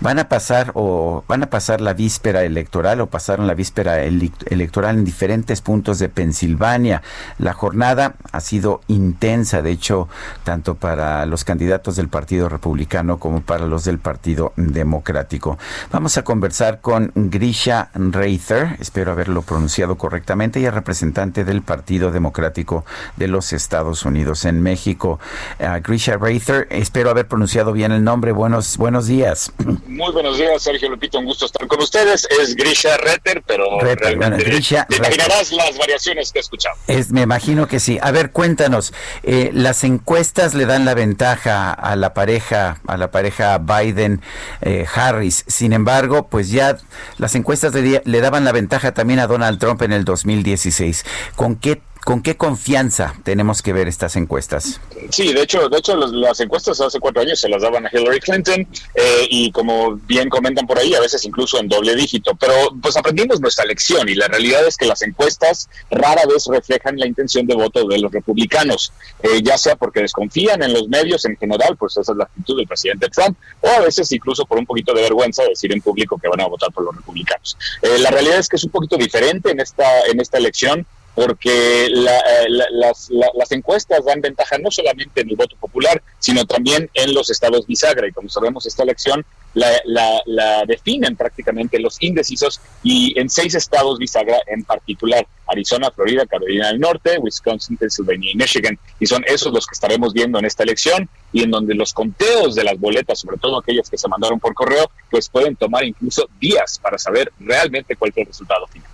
van 0.00 0.18
a 0.18 0.28
pasar 0.28 0.70
o 0.74 1.24
van 1.28 1.42
a 1.42 1.50
pasar 1.50 1.80
la 1.80 1.92
víspera 1.92 2.42
electoral 2.42 3.00
o 3.00 3.06
pasaron 3.08 3.46
la 3.46 3.54
víspera 3.54 4.00
ele- 4.02 4.32
electoral 4.46 4.96
en 4.98 5.04
diferentes 5.04 5.60
puntos 5.60 5.98
de 5.98 6.08
Pensilvania. 6.08 7.02
La 7.38 7.52
jornada 7.52 8.14
ha 8.32 8.40
sido 8.40 8.80
intensa, 8.88 9.62
de 9.62 9.70
hecho, 9.72 10.08
tanto 10.44 10.75
para 10.76 11.26
los 11.26 11.44
candidatos 11.44 11.96
del 11.96 12.08
Partido 12.08 12.48
Republicano 12.48 13.18
como 13.18 13.40
para 13.40 13.66
los 13.66 13.84
del 13.84 13.98
Partido 13.98 14.52
Democrático. 14.56 15.58
Vamos 15.90 16.16
a 16.16 16.22
conversar 16.22 16.80
con 16.80 17.12
Grisha 17.14 17.90
Reither, 17.94 18.76
espero 18.80 19.12
haberlo 19.12 19.42
pronunciado 19.42 19.96
correctamente, 19.96 20.60
y 20.60 20.66
es 20.66 20.74
representante 20.74 21.44
del 21.44 21.62
Partido 21.62 22.10
Democrático 22.10 22.84
de 23.16 23.28
los 23.28 23.52
Estados 23.52 24.04
Unidos 24.04 24.44
en 24.44 24.62
México. 24.62 25.18
Ah, 25.60 25.80
Grisha 25.80 26.16
Reither, 26.16 26.66
espero 26.70 27.10
haber 27.10 27.26
pronunciado 27.26 27.72
bien 27.72 27.92
el 27.92 28.04
nombre. 28.04 28.32
Buenos, 28.32 28.76
buenos 28.76 29.06
días. 29.06 29.52
Muy 29.86 30.12
buenos 30.12 30.38
días, 30.38 30.62
Sergio 30.62 30.90
Lupito, 30.90 31.18
un 31.18 31.24
gusto 31.24 31.46
estar 31.46 31.66
con 31.66 31.80
ustedes. 31.80 32.28
Es 32.40 32.54
Grisha 32.54 32.96
Retter, 32.98 33.42
pero 33.46 33.64
realmente 33.80 34.16
bueno, 34.16 34.36
Grisha 34.36 34.86
te 34.86 34.96
imaginarás 34.96 35.52
las 35.52 35.76
variaciones 35.78 36.32
que 36.32 36.38
he 36.38 36.42
escuchado. 36.42 36.76
Es, 36.86 37.10
me 37.10 37.22
imagino 37.22 37.66
que 37.66 37.80
sí. 37.80 37.98
A 38.02 38.10
ver, 38.10 38.30
cuéntanos. 38.30 38.92
eh, 39.22 39.50
las 39.52 39.84
encuestas 39.84 40.54
le 40.54 40.65
dan 40.66 40.84
la 40.84 40.94
ventaja 40.94 41.72
a 41.72 41.96
la 41.96 42.14
pareja, 42.14 42.78
a 42.86 42.96
la 42.96 43.10
pareja 43.10 43.58
Biden 43.58 44.20
eh, 44.60 44.86
Harris. 44.94 45.44
Sin 45.46 45.72
embargo, 45.72 46.28
pues 46.28 46.50
ya 46.50 46.76
las 47.18 47.34
encuestas 47.34 47.74
le, 47.74 48.02
le 48.04 48.20
daban 48.20 48.44
la 48.44 48.52
ventaja 48.52 48.92
también 48.92 49.20
a 49.20 49.26
Donald 49.26 49.58
Trump 49.58 49.82
en 49.82 49.92
el 49.92 50.04
2016. 50.04 51.04
¿Con 51.36 51.56
qué 51.56 51.80
con 52.06 52.22
qué 52.22 52.36
confianza 52.36 53.14
tenemos 53.24 53.62
que 53.62 53.72
ver 53.72 53.88
estas 53.88 54.14
encuestas? 54.14 54.80
Sí, 55.10 55.32
de 55.32 55.42
hecho, 55.42 55.68
de 55.68 55.78
hecho 55.78 55.96
las, 55.96 56.38
encuestas 56.38 56.80
hace 56.80 57.00
cuatro 57.00 57.20
años 57.20 57.40
se 57.40 57.48
las 57.48 57.60
daban 57.60 57.84
a 57.84 57.90
Hillary 57.92 58.20
Clinton 58.20 58.60
eh, 58.94 59.26
y 59.28 59.50
como 59.50 59.96
bien 59.96 60.28
comentan 60.28 60.68
por 60.68 60.78
ahí, 60.78 60.94
a 60.94 61.00
veces 61.00 61.24
incluso 61.24 61.58
en 61.58 61.66
doble 61.66 61.96
dígito. 61.96 62.36
Pero 62.36 62.54
pues 62.80 62.96
aprendimos 62.96 63.40
nuestra 63.40 63.64
lección 63.64 64.08
y 64.08 64.14
la 64.14 64.28
realidad 64.28 64.64
es 64.68 64.76
que 64.76 64.86
las 64.86 65.02
encuestas 65.02 65.68
rara 65.90 66.22
vez 66.32 66.46
reflejan 66.46 66.96
la 66.96 67.08
intención 67.08 67.44
de 67.44 67.56
voto 67.56 67.84
de 67.88 67.98
los 67.98 68.12
republicanos, 68.12 68.92
eh, 69.24 69.42
ya 69.42 69.58
sea 69.58 69.74
porque 69.74 70.02
desconfían 70.02 70.62
en 70.62 70.74
los 70.74 70.86
medios 70.86 71.24
en 71.24 71.36
general, 71.36 71.76
pues 71.76 71.96
esa 71.96 72.12
es 72.12 72.18
la 72.18 72.24
actitud 72.26 72.56
del 72.56 72.68
presidente 72.68 73.08
Trump, 73.08 73.36
o 73.62 73.68
a 73.68 73.80
veces 73.80 74.12
incluso 74.12 74.46
por 74.46 74.58
un 74.58 74.66
poquito 74.66 74.94
de 74.94 75.02
vergüenza 75.02 75.42
decir 75.42 75.72
en 75.72 75.80
público 75.80 76.20
que 76.22 76.28
van 76.28 76.40
a 76.40 76.46
votar 76.46 76.70
por 76.70 76.84
los 76.84 76.94
republicanos. 76.94 77.58
Eh, 77.82 77.98
la 77.98 78.12
realidad 78.12 78.38
es 78.38 78.48
que 78.48 78.54
es 78.54 78.62
un 78.64 78.70
poquito 78.70 78.96
diferente 78.96 79.50
en 79.50 79.58
esta 79.58 80.02
en 80.06 80.20
esta 80.20 80.38
elección 80.38 80.86
porque 81.16 81.86
eh, 81.86 81.90
la- 81.90 82.66
las, 82.70 83.08
la- 83.10 83.30
las 83.34 83.50
encuestas 83.50 84.04
dan 84.04 84.20
ventaja 84.20 84.58
no 84.58 84.70
solamente 84.70 85.22
en 85.22 85.30
el 85.30 85.36
voto 85.36 85.56
popular, 85.56 86.00
sino 86.20 86.44
también 86.44 86.88
en 86.94 87.14
los 87.14 87.30
estados 87.30 87.66
bisagra. 87.66 88.06
Y 88.06 88.12
como 88.12 88.28
sabemos, 88.28 88.66
esta 88.66 88.82
elección 88.84 89.24
la, 89.54 90.62
definen 90.66 91.16
prácticamente 91.16 91.78
los 91.80 91.96
indecisos 92.02 92.60
y 92.82 93.18
en 93.18 93.30
seis 93.30 93.54
estados 93.54 93.98
bisagra 93.98 94.36
en 94.46 94.62
particular, 94.64 95.26
Arizona, 95.46 95.90
Florida, 95.90 96.26
Carolina 96.26 96.68
del 96.68 96.78
Norte, 96.80 97.16
Wisconsin, 97.18 97.78
Pennsylvania 97.78 98.32
y 98.32 98.36
Michigan. 98.36 98.78
Y 99.00 99.06
son 99.06 99.24
esos 99.26 99.52
los 99.54 99.66
que 99.66 99.72
estaremos 99.72 100.12
viendo 100.12 100.38
en 100.38 100.44
esta 100.44 100.62
elección 100.64 101.08
y 101.32 101.42
en 101.44 101.50
donde 101.50 101.74
los 101.74 101.94
conteos 101.94 102.54
de 102.54 102.64
las 102.64 102.78
boletas, 102.78 103.18
sobre 103.20 103.38
todo 103.38 103.58
aquellas 103.58 103.88
que 103.88 103.96
se 103.96 104.06
mandaron 104.08 104.38
por 104.38 104.52
correo, 104.52 104.90
pues 105.10 105.30
pueden 105.30 105.56
tomar 105.56 105.84
incluso 105.84 106.28
días 106.38 106.78
para 106.78 106.98
saber 106.98 107.32
realmente 107.40 107.96
cuál 107.96 108.12
fue 108.12 108.22
el 108.24 108.28
resultado 108.28 108.66
final. 108.66 108.90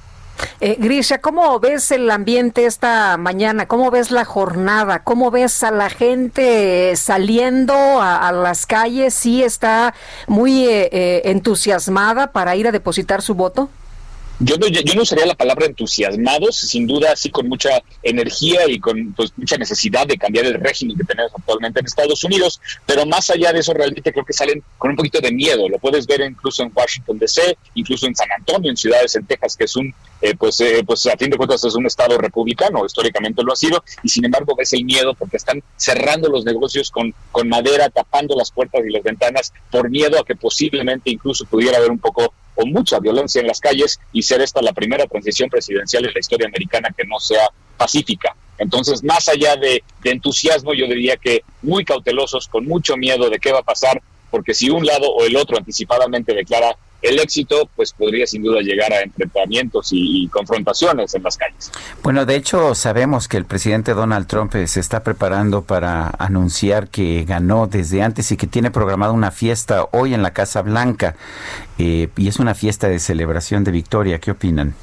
Eh, 0.61 0.77
Grisha, 0.79 1.19
¿cómo 1.19 1.59
ves 1.61 1.91
el 1.91 2.11
ambiente 2.11 2.67
esta 2.67 3.17
mañana? 3.17 3.67
¿Cómo 3.67 3.91
ves 3.91 4.11
la 4.11 4.25
jornada? 4.25 5.03
¿Cómo 5.03 5.31
ves 5.31 5.63
a 5.63 5.71
la 5.71 5.91
gente 5.91 6.95
saliendo 6.97 7.75
a, 7.75 8.29
a 8.29 8.33
las 8.33 8.67
calles? 8.67 9.15
¿Sí 9.15 9.43
está 9.43 9.95
muy 10.27 10.65
eh, 10.67 10.89
eh, 10.93 11.23
entusiasmada 11.25 12.33
para 12.33 12.57
ir 12.57 12.69
a 12.69 12.73
depositar 12.73 13.23
su 13.23 13.35
voto? 13.35 13.69
Yo 14.39 14.57
no, 14.57 14.67
yo 14.67 14.95
no 14.95 15.03
usaría 15.03 15.27
la 15.27 15.35
palabra 15.35 15.67
entusiasmados, 15.67 16.57
sin 16.57 16.87
duda 16.87 17.15
sí 17.15 17.31
con 17.31 17.49
mucha 17.49 17.83
energía 18.03 18.69
y 18.69 18.81
con 18.81 19.13
pues, 19.13 19.33
mucha 19.37 19.57
necesidad 19.57 20.07
de 20.07 20.19
cambiar 20.19 20.47
el 20.47 20.55
régimen 20.55 20.97
que 20.97 21.05
tenemos 21.05 21.33
actualmente 21.33 21.81
en 21.81 21.87
Estados 21.87 22.25
Unidos, 22.25 22.61
pero 22.85 23.07
más 23.07 23.31
allá 23.31 23.53
de 23.53 23.61
eso 23.61 23.73
realmente 23.73 24.13
creo 24.13 24.25
que 24.25 24.33
salen 24.33 24.63
con 24.79 24.91
un 24.91 24.97
poquito 24.97 25.21
de 25.21 25.33
miedo. 25.33 25.69
Lo 25.69 25.79
puedes 25.79 26.07
ver 26.07 26.23
incluso 26.23 26.63
en 26.63 26.73
Washington 26.75 27.19
DC, 27.19 27.57
incluso 27.75 28.07
en 28.07 28.17
San 28.17 28.29
Antonio, 28.37 28.71
en 28.71 28.77
ciudades 28.77 29.15
en 29.15 29.27
Texas, 29.27 29.57
que 29.57 29.65
es 29.65 29.77
un, 29.77 29.95
eh, 30.21 30.35
pues, 30.37 30.61
eh, 30.61 30.83
pues 30.85 31.07
a 31.07 31.17
fin 31.17 31.31
de 31.31 31.37
cuentas 31.37 31.65
es 31.65 31.75
un 31.75 31.87
estado 31.87 32.19
republicano, 32.19 32.85
históricamente 32.85 33.43
lo 33.45 33.53
ha 33.53 33.57
sido, 33.57 33.85
y 34.03 34.09
sin 34.09 34.25
embargo 34.25 34.57
ves 34.57 34.73
el 34.73 34.85
miedo 34.85 35.15
porque 35.15 35.37
están 35.37 35.63
cerrando 35.77 36.29
los 36.29 36.45
negocios 36.45 36.91
con, 36.91 37.15
con 37.31 37.49
madera, 37.49 37.91
tapando 37.91 38.37
las 38.37 38.51
puertas 38.51 38.83
y 38.87 38.91
las 38.91 39.03
ventanas 39.03 39.53
por 39.71 39.91
miedo 39.91 40.19
a 40.19 40.25
que 40.25 40.35
posiblemente 40.35 41.11
incluso 41.11 41.45
pudiera 41.45 41.79
haber 41.79 41.91
un 41.91 41.99
poco 41.99 42.35
o 42.55 42.67
mucha 42.67 42.99
violencia 42.99 43.41
en 43.41 43.47
las 43.47 43.61
calles 43.61 44.01
y 44.13 44.23
ser 44.23 44.41
esta 44.41 44.63
la 44.63 44.73
primera 44.73 45.07
transición 45.07 45.49
presidencial 45.49 46.05
en 46.05 46.13
la 46.13 46.21
historia 46.21 46.47
americana 46.47 46.95
que 46.97 47.05
no 47.05 47.19
sea 47.19 47.49
pacífica. 47.77 48.37
Entonces, 48.59 49.03
más 49.03 49.29
allá 49.29 49.57
de, 49.57 49.83
de 50.03 50.11
entusiasmo, 50.11 50.75
yo 50.75 50.87
diría 50.87 51.17
que 51.17 51.43
muy 51.63 51.85
cautelosos, 51.85 52.49
con 52.49 52.67
mucho 52.67 52.97
miedo 52.97 53.29
de 53.31 53.39
qué 53.39 53.53
va 53.53 53.61
a 53.61 53.65
pasar, 53.65 54.03
porque 54.31 54.55
si 54.55 54.71
un 54.71 54.87
lado 54.87 55.11
o 55.11 55.25
el 55.25 55.37
otro 55.37 55.57
anticipadamente 55.59 56.35
declara 56.35 56.77
el 57.03 57.19
éxito, 57.19 57.69
pues 57.77 57.93
podría 57.93 58.27
sin 58.27 58.43
duda 58.43 58.61
llegar 58.61 58.93
a 58.93 59.03
enfrentamientos 59.03 59.89
y, 59.93 60.29
confrontaciones 60.29 61.15
en 61.15 61.23
las 61.23 61.37
calles. 61.37 61.71
Bueno, 62.03 62.25
de 62.25 62.37
hecho 62.37 62.75
sabemos 62.75 63.29
que 63.29 63.37
el 63.37 63.45
presidente 63.45 63.93
Donald 63.93 64.27
Trump 64.27 64.55
eh, 64.55 64.67
se 64.67 64.81
está 64.81 65.03
preparando 65.03 65.63
para 65.63 66.13
anunciar 66.19 66.89
que 66.89 67.25
ganó 67.25 67.67
desde 67.67 68.03
antes 68.03 68.31
y 68.33 68.37
que 68.37 68.47
tiene 68.47 68.71
programada 68.71 69.13
una 69.13 69.31
fiesta 69.31 69.89
hoy 69.93 70.15
en 70.15 70.23
la 70.23 70.33
Casa 70.33 70.63
Blanca 70.63 71.17
eh, 71.79 72.09
y 72.17 72.29
es 72.29 72.39
una 72.39 72.55
fiesta 72.55 72.89
de 72.89 72.99
celebración 72.99 73.65
de 73.65 73.73
victoria. 73.73 74.19
¿Qué 74.19 74.31
opinan? 74.31 74.75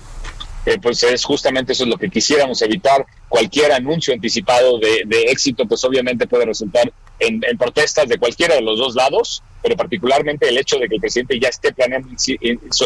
Eh, 0.66 0.78
pues 0.82 1.02
es 1.04 1.24
justamente 1.24 1.74
eso 1.74 1.84
es 1.84 1.90
lo 1.90 1.98
que 1.98 2.10
quisiéramos 2.10 2.62
evitar. 2.62 3.06
Cualquier 3.28 3.72
anuncio 3.72 4.14
anticipado 4.14 4.78
de, 4.80 5.24
éxito, 5.30 5.66
pues 5.66 5.84
obviamente 5.84 6.28
puede 6.28 6.46
resultar 6.46 6.92
en, 7.20 7.42
protestas 7.58 8.08
de 8.08 8.18
cualquiera 8.18 8.56
de 8.56 8.62
los 8.62 8.80
dos 8.80 8.96
lados, 8.96 9.44
pero 9.62 9.76
particularmente 9.76 10.48
el 10.48 10.58
hecho 10.58 10.78
de 10.78 10.88
que 10.88 10.96
el 10.96 11.02
presidente 11.02 11.40
ya 11.40 11.50
esté 11.50 11.74
planeando 11.74 12.10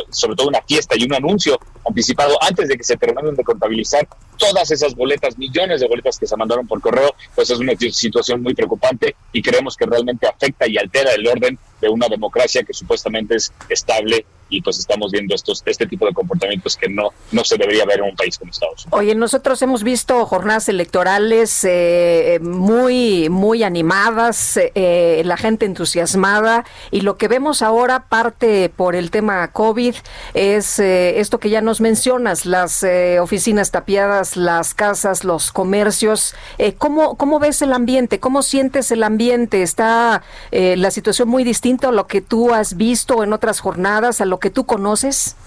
sobre 0.09 0.35
todo 0.35 0.47
una 0.47 0.61
fiesta 0.61 0.95
y 0.97 1.03
un 1.03 1.13
anuncio 1.13 1.59
anticipado 1.87 2.35
antes 2.41 2.67
de 2.67 2.77
que 2.77 2.83
se 2.83 2.97
terminen 2.97 3.35
de 3.35 3.43
contabilizar 3.43 4.07
todas 4.37 4.71
esas 4.71 4.95
boletas, 4.95 5.37
millones 5.37 5.81
de 5.81 5.87
boletas 5.87 6.17
que 6.17 6.27
se 6.27 6.35
mandaron 6.35 6.67
por 6.67 6.81
correo, 6.81 7.13
pues 7.35 7.49
es 7.49 7.59
una 7.59 7.73
situación 7.75 8.41
muy 8.41 8.53
preocupante 8.53 9.15
y 9.31 9.41
creemos 9.41 9.77
que 9.77 9.85
realmente 9.85 10.27
afecta 10.27 10.67
y 10.67 10.77
altera 10.77 11.13
el 11.13 11.27
orden 11.27 11.59
de 11.79 11.89
una 11.89 12.07
democracia 12.07 12.63
que 12.63 12.73
supuestamente 12.73 13.35
es 13.35 13.51
estable 13.69 14.25
y 14.49 14.61
pues 14.61 14.79
estamos 14.79 15.11
viendo 15.11 15.35
estos 15.35 15.63
este 15.65 15.85
tipo 15.87 16.05
de 16.05 16.13
comportamientos 16.13 16.75
que 16.75 16.89
no 16.89 17.09
no 17.31 17.43
se 17.43 17.57
debería 17.57 17.85
ver 17.85 17.99
en 17.99 18.05
un 18.05 18.15
país 18.15 18.37
como 18.37 18.51
Estados 18.51 18.85
Unidos. 18.85 18.99
Oye, 18.99 19.15
nosotros 19.15 19.61
hemos 19.61 19.83
visto 19.83 20.25
jornadas 20.25 20.69
electorales 20.69 21.63
eh, 21.63 22.39
muy 22.41 23.29
muy 23.29 23.63
animadas, 23.63 24.57
eh, 24.57 25.21
la 25.25 25.37
gente 25.37 25.65
entusiasmada 25.65 26.65
y 26.91 27.01
lo 27.01 27.17
que 27.17 27.27
vemos 27.27 27.61
ahora 27.61 28.07
parte 28.07 28.69
por 28.69 28.95
el 28.95 29.11
tema 29.11 29.51
COVID 29.51 29.95
es 30.33 30.79
eh, 30.79 31.19
esto 31.19 31.39
que 31.39 31.49
ya 31.49 31.61
nos 31.61 31.81
mencionas, 31.81 32.45
las 32.45 32.85
oficinas 33.19 33.71
tapiadas, 33.71 34.35
las 34.37 34.73
casas, 34.73 35.23
los 35.23 35.51
comercios. 35.51 36.35
¿cómo, 36.77 37.17
¿Cómo 37.17 37.39
ves 37.39 37.61
el 37.61 37.73
ambiente? 37.73 38.19
¿Cómo 38.19 38.43
sientes 38.43 38.91
el 38.91 39.03
ambiente? 39.03 39.61
¿Está 39.61 40.23
la 40.51 40.91
situación 40.91 41.29
muy 41.29 41.43
distinta 41.43 41.89
a 41.89 41.91
lo 41.91 42.07
que 42.07 42.21
tú 42.21 42.53
has 42.53 42.75
visto 42.75 43.23
en 43.23 43.33
otras 43.33 43.59
jornadas, 43.59 44.21
a 44.21 44.25
lo 44.25 44.39
que 44.43 44.49
tú 44.49 44.65
conoces? 44.65 45.37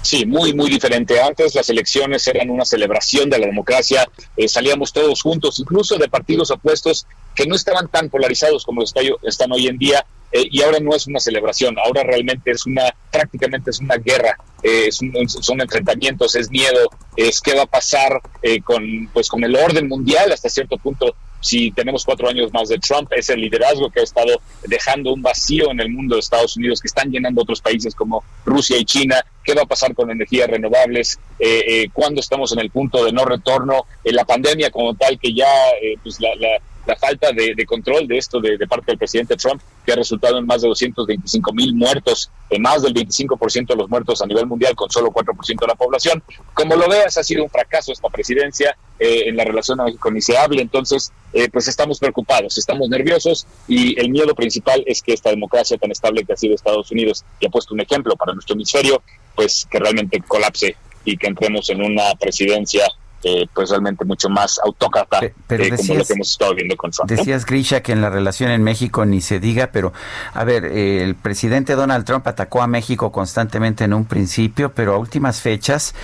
Sí, 0.00 0.24
muy, 0.24 0.54
muy 0.54 0.70
diferente. 0.70 1.20
Antes 1.20 1.54
las 1.54 1.68
elecciones 1.68 2.26
eran 2.26 2.48
una 2.48 2.64
celebración 2.64 3.28
de 3.28 3.38
la 3.38 3.46
democracia, 3.46 4.08
eh, 4.36 4.48
salíamos 4.48 4.92
todos 4.92 5.20
juntos, 5.20 5.58
incluso 5.58 5.98
de 5.98 6.08
partidos 6.08 6.50
opuestos 6.50 7.06
que 7.34 7.46
no 7.46 7.54
estaban 7.54 7.88
tan 7.88 8.08
polarizados 8.08 8.64
como 8.64 8.82
están 8.82 9.52
hoy 9.52 9.66
en 9.66 9.76
día, 9.76 10.06
eh, 10.32 10.46
y 10.50 10.62
ahora 10.62 10.78
no 10.80 10.94
es 10.94 11.06
una 11.06 11.20
celebración, 11.20 11.76
ahora 11.84 12.02
realmente 12.02 12.50
es 12.50 12.64
una, 12.66 12.84
prácticamente 13.10 13.70
es 13.70 13.80
una 13.80 13.96
guerra, 13.96 14.38
eh, 14.62 14.88
son 14.90 15.60
enfrentamientos, 15.60 16.34
es 16.34 16.50
miedo, 16.50 16.88
es 17.16 17.40
qué 17.40 17.54
va 17.54 17.62
a 17.64 17.66
pasar 17.66 18.20
con, 18.64 19.10
pues, 19.12 19.28
con 19.28 19.44
el 19.44 19.54
orden 19.56 19.88
mundial 19.88 20.32
hasta 20.32 20.48
cierto 20.48 20.78
punto 20.78 21.14
si 21.46 21.70
tenemos 21.70 22.04
cuatro 22.04 22.28
años 22.28 22.52
más 22.52 22.68
de 22.68 22.78
Trump, 22.78 23.08
es 23.12 23.30
el 23.30 23.40
liderazgo 23.40 23.88
que 23.88 24.00
ha 24.00 24.02
estado 24.02 24.40
dejando 24.66 25.12
un 25.12 25.22
vacío 25.22 25.70
en 25.70 25.80
el 25.80 25.90
mundo 25.90 26.16
de 26.16 26.20
Estados 26.20 26.56
Unidos, 26.56 26.80
que 26.80 26.88
están 26.88 27.08
llenando 27.10 27.42
otros 27.42 27.60
países 27.60 27.94
como 27.94 28.24
Rusia 28.44 28.76
y 28.76 28.84
China. 28.84 29.24
¿Qué 29.44 29.54
va 29.54 29.62
a 29.62 29.66
pasar 29.66 29.94
con 29.94 30.10
energías 30.10 30.50
renovables? 30.50 31.20
Eh, 31.38 31.64
eh, 31.68 31.88
¿Cuándo 31.92 32.20
estamos 32.20 32.52
en 32.52 32.58
el 32.58 32.70
punto 32.70 33.04
de 33.04 33.12
no 33.12 33.24
retorno? 33.24 33.86
En 34.02 34.16
la 34.16 34.24
pandemia 34.24 34.72
como 34.72 34.94
tal, 34.94 35.20
que 35.20 35.32
ya 35.32 35.46
eh, 35.80 35.94
pues 36.02 36.20
la, 36.20 36.34
la 36.34 36.48
la 36.86 36.96
falta 36.96 37.32
de, 37.32 37.66
control 37.66 38.06
de 38.06 38.18
esto 38.18 38.40
de, 38.40 38.58
parte 38.66 38.92
del 38.92 38.98
presidente 38.98 39.36
Trump, 39.36 39.60
que 39.84 39.92
ha 39.92 39.96
resultado 39.96 40.38
en 40.38 40.46
más 40.46 40.62
de 40.62 40.68
225 40.68 41.52
mil 41.52 41.74
muertos, 41.74 42.30
en 42.48 42.62
más 42.62 42.82
del 42.82 42.94
25% 42.94 43.66
de 43.66 43.76
los 43.76 43.88
muertos 43.88 44.22
a 44.22 44.26
nivel 44.26 44.46
mundial, 44.46 44.74
con 44.76 44.88
solo 44.88 45.10
4% 45.10 45.60
de 45.60 45.66
la 45.66 45.74
población. 45.74 46.22
Como 46.54 46.76
lo 46.76 46.88
veas, 46.88 47.16
ha 47.18 47.24
sido 47.24 47.42
un 47.42 47.50
fracaso 47.50 47.92
esta 47.92 48.08
presidencia 48.08 48.76
eh, 48.98 49.24
en 49.26 49.36
la 49.36 49.44
relación 49.44 49.80
a 49.80 49.84
México, 49.84 50.10
ni 50.10 50.20
se 50.20 50.38
hable. 50.38 50.62
Entonces, 50.62 51.12
eh, 51.32 51.48
pues 51.50 51.66
estamos 51.66 51.98
preocupados, 51.98 52.56
estamos 52.56 52.88
nerviosos 52.88 53.46
y 53.66 53.98
el 54.00 54.10
miedo 54.10 54.34
principal 54.34 54.82
es 54.86 55.02
que 55.02 55.12
esta 55.12 55.30
democracia 55.30 55.76
tan 55.76 55.90
estable 55.90 56.24
que 56.24 56.32
ha 56.32 56.36
sido 56.36 56.54
Estados 56.54 56.90
Unidos, 56.92 57.24
y 57.40 57.46
ha 57.46 57.50
puesto 57.50 57.74
un 57.74 57.80
ejemplo 57.80 58.16
para 58.16 58.32
nuestro 58.32 58.54
hemisferio, 58.54 59.02
pues 59.34 59.66
que 59.70 59.78
realmente 59.78 60.22
colapse 60.26 60.76
y 61.04 61.16
que 61.16 61.26
entremos 61.26 61.68
en 61.70 61.82
una 61.82 62.14
presidencia 62.18 62.86
eh, 63.22 63.48
pues 63.54 63.70
realmente 63.70 64.04
mucho 64.04 64.28
más 64.28 64.60
autócrata 64.62 65.20
pero 65.46 65.64
eh, 65.64 65.70
como 65.70 65.94
lo 65.94 66.04
que 66.04 66.12
hemos 66.12 66.30
estado 66.30 66.54
viendo 66.54 66.76
con 66.76 66.90
Trump. 66.90 67.10
Decías, 67.10 67.46
Grisha, 67.46 67.82
que 67.82 67.92
en 67.92 68.02
la 68.02 68.10
relación 68.10 68.50
en 68.50 68.62
México 68.62 69.06
ni 69.06 69.22
se 69.22 69.40
diga, 69.40 69.70
pero 69.72 69.94
a 70.34 70.44
ver, 70.44 70.66
eh, 70.66 71.02
el 71.02 71.14
presidente 71.14 71.74
Donald 71.74 72.04
Trump 72.04 72.26
atacó 72.28 72.60
a 72.60 72.66
México 72.66 73.10
constantemente 73.10 73.84
en 73.84 73.94
un 73.94 74.04
principio, 74.04 74.72
pero 74.72 74.94
a 74.94 74.98
últimas 74.98 75.40
fechas 75.40 75.94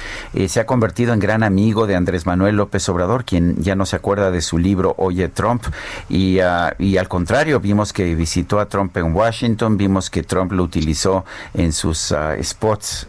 se 0.48 0.60
ha 0.60 0.66
convertido 0.66 1.12
en 1.12 1.20
gran 1.20 1.42
amigo 1.42 1.86
de 1.86 1.96
Andrés 1.96 2.24
Manuel 2.24 2.56
López 2.56 2.88
Obrador, 2.88 3.24
quien 3.24 3.62
ya 3.62 3.74
no 3.74 3.84
se 3.84 3.96
acuerda 3.96 4.30
de 4.30 4.40
su 4.40 4.58
libro 4.58 4.94
Oye 4.96 5.28
Trump, 5.28 5.64
y, 6.08 6.40
ah, 6.40 6.74
y 6.78 6.96
al 6.96 7.08
contrario, 7.08 7.60
vimos 7.60 7.92
que 7.92 8.14
visitó 8.14 8.58
a 8.58 8.66
Trump 8.66 8.96
en 8.96 9.14
Washington, 9.14 9.76
vimos 9.76 10.08
que 10.08 10.22
Trump 10.22 10.52
lo 10.52 10.62
utilizó 10.62 11.24
en 11.52 11.72
sus 11.72 12.10
ah, 12.12 12.36
spots 12.42 13.06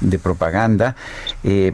de 0.00 0.18
propaganda. 0.18 0.94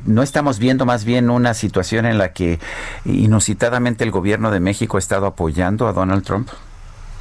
no 0.04 0.22
estamos 0.22 0.58
viendo 0.58 0.86
más 0.86 1.04
bien 1.04 1.28
una 1.28 1.54
situación 1.56 2.06
en 2.06 2.18
la 2.18 2.32
que 2.32 2.60
inusitadamente 3.04 4.04
el 4.04 4.12
gobierno 4.12 4.52
de 4.52 4.60
México 4.60 4.96
ha 4.96 5.00
estado 5.00 5.26
apoyando 5.26 5.88
a 5.88 5.92
Donald 5.92 6.24
Trump? 6.24 6.48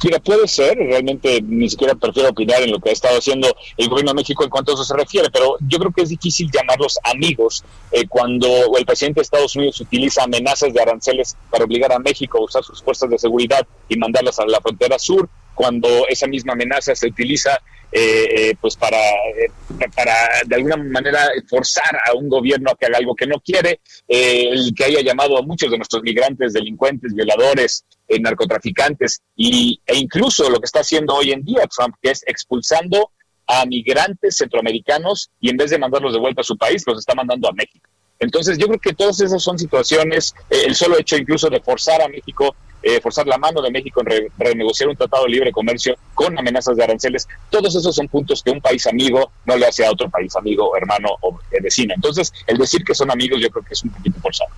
Mira, 0.04 0.18
puede 0.20 0.46
ser, 0.46 0.76
realmente 0.76 1.40
ni 1.42 1.70
siquiera 1.70 1.94
prefiero 1.94 2.28
opinar 2.28 2.62
en 2.62 2.70
lo 2.70 2.78
que 2.78 2.90
ha 2.90 2.92
estado 2.92 3.18
haciendo 3.18 3.48
el 3.78 3.88
gobierno 3.88 4.10
de 4.10 4.16
México 4.16 4.44
en 4.44 4.50
cuanto 4.50 4.72
a 4.72 4.74
eso 4.74 4.84
se 4.84 4.94
refiere, 4.94 5.30
pero 5.32 5.56
yo 5.66 5.78
creo 5.78 5.90
que 5.90 6.02
es 6.02 6.10
difícil 6.10 6.50
llamarlos 6.52 6.98
amigos 7.02 7.64
eh, 7.90 8.06
cuando 8.06 8.46
el 8.78 8.84
presidente 8.84 9.20
de 9.20 9.22
Estados 9.22 9.56
Unidos 9.56 9.80
utiliza 9.80 10.24
amenazas 10.24 10.72
de 10.74 10.82
aranceles 10.82 11.36
para 11.50 11.64
obligar 11.64 11.92
a 11.92 11.98
México 11.98 12.38
a 12.38 12.44
usar 12.44 12.62
sus 12.62 12.82
fuerzas 12.82 13.08
de 13.08 13.18
seguridad 13.18 13.66
y 13.88 13.96
mandarlas 13.96 14.38
a 14.38 14.44
la 14.46 14.60
frontera 14.60 14.98
sur, 14.98 15.30
cuando 15.54 15.88
esa 16.08 16.26
misma 16.26 16.52
amenaza 16.52 16.94
se 16.94 17.06
utiliza 17.06 17.62
eh, 17.92 18.50
eh, 18.50 18.56
pues 18.60 18.76
para, 18.76 18.98
eh, 18.98 19.48
para 19.94 20.12
de 20.44 20.56
alguna 20.56 20.76
manera 20.76 21.28
forzar 21.48 21.98
a 22.04 22.14
un 22.14 22.28
gobierno 22.28 22.70
a 22.70 22.76
que 22.76 22.86
haga 22.86 22.98
algo 22.98 23.14
que 23.14 23.26
no 23.26 23.40
quiere, 23.40 23.80
el 24.08 24.74
que 24.74 24.84
haya 24.84 25.00
llamado 25.00 25.38
a 25.38 25.42
muchos 25.42 25.70
de 25.70 25.78
nuestros 25.78 26.02
migrantes, 26.02 26.52
delincuentes, 26.52 27.14
violadores, 27.14 27.84
narcotraficantes, 28.20 29.22
y, 29.36 29.80
e 29.86 29.96
incluso 29.96 30.50
lo 30.50 30.58
que 30.58 30.66
está 30.66 30.80
haciendo 30.80 31.14
hoy 31.14 31.32
en 31.32 31.42
día 31.42 31.66
Trump, 31.66 31.94
que 32.02 32.10
es 32.10 32.22
expulsando 32.26 33.12
a 33.46 33.64
migrantes 33.64 34.36
centroamericanos 34.36 35.30
y 35.40 35.50
en 35.50 35.56
vez 35.56 35.70
de 35.70 35.78
mandarlos 35.78 36.12
de 36.12 36.18
vuelta 36.18 36.40
a 36.40 36.44
su 36.44 36.56
país, 36.58 36.82
los 36.86 36.98
está 36.98 37.14
mandando 37.14 37.48
a 37.48 37.52
México. 37.52 37.88
Entonces 38.18 38.58
yo 38.58 38.66
creo 38.66 38.80
que 38.80 38.94
todas 38.94 39.20
esas 39.20 39.42
son 39.42 39.58
situaciones, 39.58 40.34
el 40.50 40.74
solo 40.74 40.98
hecho 40.98 41.16
incluso 41.16 41.48
de 41.50 41.60
forzar 41.60 42.02
a 42.02 42.08
México 42.08 42.56
eh, 42.82 43.00
forzar 43.00 43.26
la 43.26 43.38
mano 43.38 43.62
de 43.62 43.70
México 43.70 44.00
en 44.00 44.30
renegociar 44.38 44.88
un 44.88 44.96
tratado 44.96 45.24
de 45.24 45.30
libre 45.30 45.52
comercio 45.52 45.96
con 46.14 46.38
amenazas 46.38 46.76
de 46.76 46.84
aranceles. 46.84 47.26
Todos 47.50 47.74
esos 47.74 47.94
son 47.94 48.08
puntos 48.08 48.42
que 48.42 48.50
un 48.50 48.60
país 48.60 48.86
amigo 48.86 49.30
no 49.44 49.56
le 49.56 49.66
hace 49.66 49.84
a 49.84 49.90
otro 49.90 50.08
país 50.08 50.34
amigo, 50.36 50.76
hermano 50.76 51.08
o 51.20 51.38
vecino. 51.62 51.94
Entonces, 51.94 52.32
el 52.46 52.58
decir 52.58 52.84
que 52.84 52.94
son 52.94 53.10
amigos 53.10 53.40
yo 53.40 53.50
creo 53.50 53.64
que 53.64 53.74
es 53.74 53.82
un 53.82 53.90
poquito 53.90 54.20
forzado. 54.20 54.50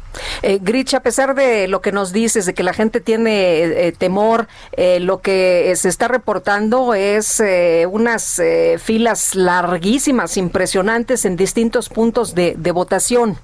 Eh, 0.43 0.59
Grich, 0.61 0.95
a 0.95 1.01
pesar 1.01 1.35
de 1.35 1.69
lo 1.69 1.81
que 1.81 1.93
nos 1.93 2.13
dices, 2.13 2.47
de 2.47 2.55
que 2.55 2.63
la 2.63 2.73
gente 2.73 3.01
tiene 3.01 3.63
eh, 3.63 3.93
temor, 3.93 4.49
eh, 4.73 5.01
lo 5.01 5.21
que 5.21 5.73
se 5.77 5.89
está 5.89 6.09
reportando 6.09 6.95
es 6.95 7.43
unas 7.89 8.41
filas 8.79 9.35
larguísimas, 9.35 10.37
impresionantes 10.37 11.25
en 11.25 11.37
distintos 11.37 11.89
puntos 11.89 12.35
de 12.35 12.73
votación. 12.73 13.39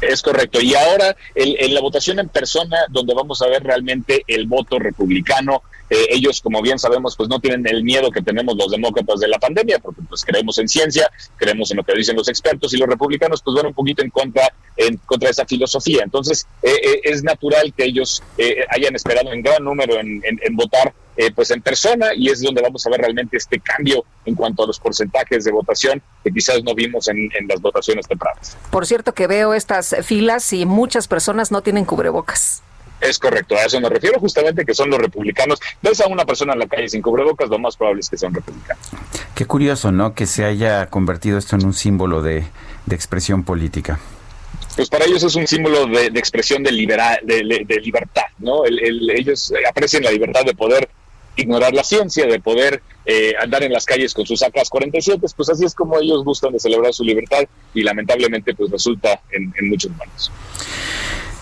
Es 0.00 0.22
correcto. 0.22 0.60
Y 0.60 0.74
ahora 0.74 1.16
en 1.34 1.74
la 1.74 1.80
votación 1.80 2.18
en 2.18 2.28
persona, 2.28 2.78
donde 2.90 3.14
vamos 3.14 3.42
a 3.42 3.48
ver 3.48 3.62
realmente 3.62 4.24
el 4.26 4.46
voto 4.46 4.78
republicano, 4.78 5.62
eh, 5.90 6.06
ellos, 6.10 6.40
como 6.40 6.62
bien 6.62 6.78
sabemos, 6.78 7.16
pues 7.16 7.28
no 7.28 7.40
tienen 7.40 7.66
el 7.66 7.82
miedo 7.82 8.12
que 8.12 8.22
tenemos 8.22 8.56
los 8.56 8.70
demócratas 8.70 9.18
de 9.18 9.26
la 9.26 9.38
pandemia, 9.40 9.80
porque 9.80 10.00
pues 10.08 10.24
creemos 10.24 10.56
en 10.58 10.68
ciencia, 10.68 11.10
creemos 11.36 11.72
en 11.72 11.78
lo 11.78 11.84
que 11.84 11.94
dicen 11.94 12.16
los 12.16 12.28
expertos, 12.28 12.72
y 12.72 12.76
los 12.76 12.88
republicanos 12.88 13.42
pues 13.42 13.56
van 13.56 13.66
un 13.66 13.74
poquito 13.74 14.02
en 14.02 14.10
contra, 14.10 14.54
en 14.80 14.96
contra 14.98 15.28
de 15.28 15.32
esa 15.32 15.46
filosofía. 15.46 16.02
Entonces, 16.02 16.46
eh, 16.62 16.70
eh, 16.72 17.00
es 17.04 17.22
natural 17.22 17.72
que 17.76 17.84
ellos 17.84 18.22
hayan 18.70 18.94
esperado 18.94 19.32
en 19.32 19.42
gran 19.42 19.62
número 19.64 19.98
en, 20.00 20.22
en 20.24 20.56
votar 20.56 20.92
eh, 21.20 21.30
pues 21.34 21.50
en 21.50 21.60
persona 21.60 22.14
y 22.16 22.30
es 22.30 22.40
donde 22.40 22.62
vamos 22.62 22.86
a 22.86 22.90
ver 22.90 23.00
realmente 23.00 23.36
este 23.36 23.60
cambio 23.60 24.06
en 24.24 24.34
cuanto 24.34 24.64
a 24.64 24.66
los 24.66 24.80
porcentajes 24.80 25.44
de 25.44 25.52
votación 25.52 26.00
que 26.24 26.30
quizás 26.30 26.62
no 26.64 26.74
vimos 26.74 27.08
en, 27.08 27.28
las 27.46 27.60
votaciones 27.60 28.08
tempranas. 28.08 28.56
Por 28.70 28.86
cierto 28.86 29.12
que 29.12 29.26
veo 29.26 29.52
estas 29.52 29.94
filas 30.02 30.50
y 30.54 30.64
muchas 30.64 31.08
personas 31.08 31.50
no 31.50 31.60
tienen 31.60 31.84
cubrebocas. 31.84 32.62
Es 33.02 33.18
correcto, 33.18 33.54
a 33.54 33.64
eso 33.64 33.78
me 33.82 33.90
refiero 33.90 34.18
justamente 34.18 34.64
que 34.64 34.72
son 34.72 34.88
los 34.88 34.98
republicanos. 34.98 35.58
Ves 35.82 36.00
a 36.00 36.06
una 36.06 36.24
persona 36.24 36.54
en 36.54 36.60
la 36.60 36.66
calle 36.66 36.88
sin 36.88 37.02
cubrebocas, 37.02 37.50
lo 37.50 37.58
más 37.58 37.76
probable 37.76 38.00
es 38.00 38.08
que 38.08 38.16
sean 38.16 38.32
republicanos. 38.32 38.82
Qué 39.34 39.44
curioso, 39.44 39.92
¿no? 39.92 40.14
Que 40.14 40.24
se 40.26 40.46
haya 40.46 40.86
convertido 40.86 41.36
esto 41.36 41.54
en 41.54 41.66
un 41.66 41.74
símbolo 41.74 42.22
de, 42.22 42.46
de 42.86 42.94
expresión 42.94 43.44
política. 43.44 43.98
Pues 44.76 44.88
para 44.88 45.04
ellos 45.04 45.22
es 45.22 45.34
un 45.34 45.46
símbolo 45.46 45.86
de, 45.86 46.06
expresión 46.06 46.62
de, 46.62 46.70
de, 46.70 47.80
libertad, 47.80 48.24
¿no? 48.38 48.64
ellos 48.64 49.52
aprecian 49.68 50.02
la 50.02 50.10
libertad 50.10 50.44
de 50.44 50.54
poder 50.54 50.88
ignorar 51.36 51.72
la 51.72 51.84
ciencia, 51.84 52.26
de 52.26 52.40
poder 52.40 52.82
eh, 53.06 53.34
andar 53.40 53.62
en 53.62 53.72
las 53.72 53.84
calles 53.84 54.14
con 54.14 54.26
sus 54.26 54.42
AK-47, 54.42 55.32
pues 55.34 55.48
así 55.48 55.64
es 55.64 55.74
como 55.74 55.98
ellos 55.98 56.24
gustan 56.24 56.52
de 56.52 56.60
celebrar 56.60 56.92
su 56.92 57.04
libertad 57.04 57.44
y 57.74 57.82
lamentablemente 57.82 58.54
pues 58.54 58.70
resulta 58.70 59.20
en, 59.30 59.52
en 59.58 59.68
muchos 59.68 59.90
manos. 59.96 60.30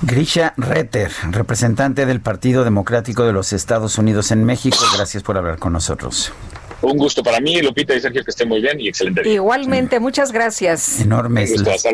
Grisha 0.01 0.55
Retter, 0.57 1.11
representante 1.31 2.07
del 2.07 2.21
Partido 2.21 2.63
Democrático 2.63 3.25
de 3.25 3.33
los 3.33 3.53
Estados 3.53 3.99
Unidos 3.99 4.31
en 4.31 4.45
México, 4.45 4.79
gracias 4.97 5.25
por 5.25 5.37
hablar 5.37 5.59
con 5.59 5.73
nosotros. 5.73 6.33
Un 6.81 6.97
gusto 6.97 7.25
para 7.25 7.41
mí, 7.41 7.61
Lupita 7.61 7.95
y 7.95 8.01
Sergio, 8.01 8.23
que 8.25 8.31
estén 8.31 8.49
muy 8.49 8.61
bien 8.61 8.81
y 8.81 8.89
excelente. 8.89 9.29
Igualmente, 9.29 9.99
muchas 9.99 10.31
gracias. 10.31 11.01
Enormes, 11.01 11.61
las, 11.61 11.85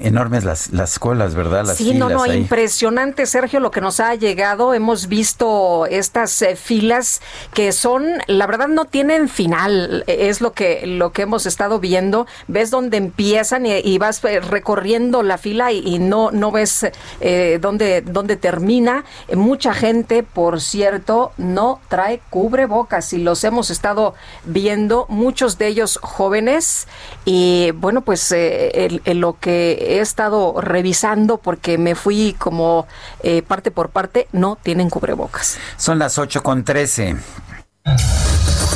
enormes 0.00 0.44
las, 0.44 0.72
las 0.72 0.98
colas, 0.98 1.36
¿verdad? 1.36 1.64
Las 1.64 1.76
sí, 1.76 1.94
no, 1.94 2.08
no, 2.08 2.26
impresionante, 2.26 3.26
Sergio, 3.26 3.60
lo 3.60 3.70
que 3.70 3.80
nos 3.80 4.00
ha 4.00 4.14
llegado. 4.16 4.74
Hemos 4.74 5.06
visto 5.06 5.86
estas 5.86 6.42
eh, 6.42 6.56
filas 6.56 7.22
que 7.52 7.70
son, 7.70 8.06
la 8.26 8.48
verdad, 8.48 8.66
no 8.66 8.86
tienen 8.86 9.28
final. 9.28 10.02
Es 10.08 10.40
lo 10.40 10.52
que, 10.52 10.84
lo 10.84 11.12
que 11.12 11.22
hemos 11.22 11.46
estado 11.46 11.78
viendo. 11.78 12.26
Ves 12.48 12.70
dónde 12.70 12.96
empiezan 12.96 13.66
y, 13.66 13.98
vas 13.98 14.24
eh, 14.24 14.40
recorriendo 14.40 15.22
la 15.22 15.38
fila 15.38 15.70
y, 15.70 16.00
no, 16.00 16.32
no 16.32 16.50
ves 16.50 16.86
eh, 17.20 17.58
dónde, 17.60 18.00
dónde 18.00 18.36
termina. 18.36 19.04
mucha 19.32 19.74
gente, 19.74 20.24
por 20.24 20.60
cierto, 20.60 21.32
no 21.36 21.80
trae 21.88 22.20
cubrebocas 22.30 23.12
y 23.12 23.18
los 23.18 23.44
hemos 23.44 23.70
estado 23.70 24.14
viendo, 24.44 25.06
muchos 25.08 25.58
de 25.58 25.68
ellos 25.68 25.98
jóvenes. 26.02 26.88
Y 27.24 27.70
bueno, 27.72 28.02
pues 28.02 28.30
eh, 28.32 29.00
en, 29.04 29.20
lo 29.20 29.38
que 29.38 29.72
he 29.72 30.00
estado 30.00 30.60
revisando, 30.60 31.38
porque 31.38 31.78
me 31.78 31.94
fui 31.94 32.34
como 32.38 32.86
eh, 33.22 33.42
parte 33.42 33.70
por 33.70 33.90
parte, 33.90 34.28
no 34.32 34.56
tienen 34.62 34.90
cubrebocas. 34.90 35.58
Son 35.76 35.98
las 35.98 36.18
8 36.18 36.42
con 36.42 36.64
13. 36.64 37.16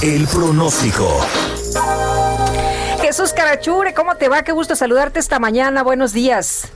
El 0.02 0.26
pronóstico. 0.26 1.20
Jesús 3.00 3.32
Carachure, 3.32 3.94
¿cómo 3.94 4.16
te 4.16 4.28
va? 4.28 4.42
Qué 4.42 4.52
gusto 4.52 4.76
saludarte 4.76 5.18
esta 5.18 5.38
mañana. 5.38 5.82
Buenos 5.82 6.12
días. 6.12 6.70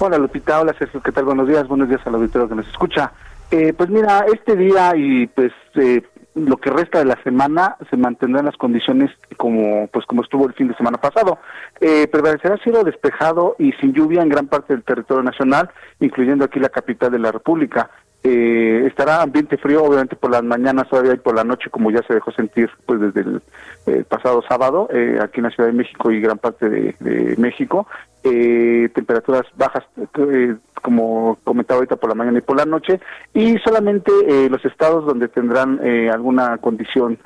Hola 0.00 0.16
Lupita, 0.16 0.60
hola 0.60 0.74
Sergio, 0.78 1.02
¿qué 1.02 1.10
tal? 1.10 1.24
Buenos 1.24 1.48
días, 1.48 1.66
buenos 1.66 1.88
días 1.88 2.00
al 2.06 2.14
auditorio 2.14 2.48
que 2.48 2.54
nos 2.54 2.68
escucha. 2.68 3.12
Eh, 3.50 3.72
pues 3.76 3.90
mira, 3.90 4.26
este 4.32 4.54
día 4.54 4.92
y 4.94 5.26
pues 5.26 5.52
eh, 5.74 6.02
lo 6.34 6.56
que 6.56 6.70
resta 6.70 6.98
de 6.98 7.04
la 7.04 7.20
semana 7.22 7.76
se 7.90 7.96
mantendrán 7.96 8.44
las 8.44 8.56
condiciones 8.56 9.10
como 9.36 9.88
pues 9.88 10.06
como 10.06 10.22
estuvo 10.22 10.46
el 10.46 10.54
fin 10.54 10.68
de 10.68 10.76
semana 10.76 10.98
pasado. 10.98 11.38
Eh, 11.80 12.06
prevalecerá 12.08 12.56
cielo 12.58 12.84
despejado 12.84 13.56
y 13.58 13.72
sin 13.72 13.92
lluvia 13.92 14.22
en 14.22 14.28
gran 14.28 14.46
parte 14.46 14.72
del 14.72 14.84
territorio 14.84 15.22
nacional, 15.22 15.70
incluyendo 16.00 16.44
aquí 16.44 16.60
la 16.60 16.68
capital 16.68 17.10
de 17.10 17.18
la 17.18 17.32
República. 17.32 17.90
Eh, 18.24 18.84
estará 18.86 19.22
ambiente 19.22 19.56
frío, 19.58 19.84
obviamente 19.84 20.16
por 20.16 20.30
las 20.30 20.42
mañanas 20.42 20.88
todavía 20.88 21.14
y 21.14 21.18
por 21.18 21.36
la 21.36 21.44
noche, 21.44 21.70
como 21.70 21.90
ya 21.90 22.02
se 22.02 22.14
dejó 22.14 22.32
sentir 22.32 22.68
pues 22.84 23.00
desde 23.00 23.40
el 23.86 24.04
pasado 24.04 24.42
sábado 24.48 24.88
eh, 24.92 25.18
aquí 25.22 25.38
en 25.38 25.44
la 25.44 25.50
Ciudad 25.50 25.68
de 25.68 25.76
México 25.76 26.10
y 26.10 26.20
gran 26.20 26.38
parte 26.38 26.68
de 26.68 27.34
México. 27.38 27.86
Eh, 28.24 28.88
temperaturas 28.94 29.46
bajas, 29.56 29.84
eh, 30.18 30.56
como 30.82 31.38
comentaba 31.44 31.78
ahorita 31.78 31.96
por 31.96 32.10
la 32.10 32.14
mañana 32.16 32.38
y 32.38 32.42
por 32.42 32.56
la 32.56 32.64
noche, 32.64 33.00
y 33.32 33.58
solamente 33.58 34.10
eh, 34.26 34.48
los 34.50 34.64
estados 34.64 35.06
donde 35.06 35.28
tendrán 35.28 35.80
eh, 35.82 36.10
alguna 36.10 36.58
condición 36.58 37.18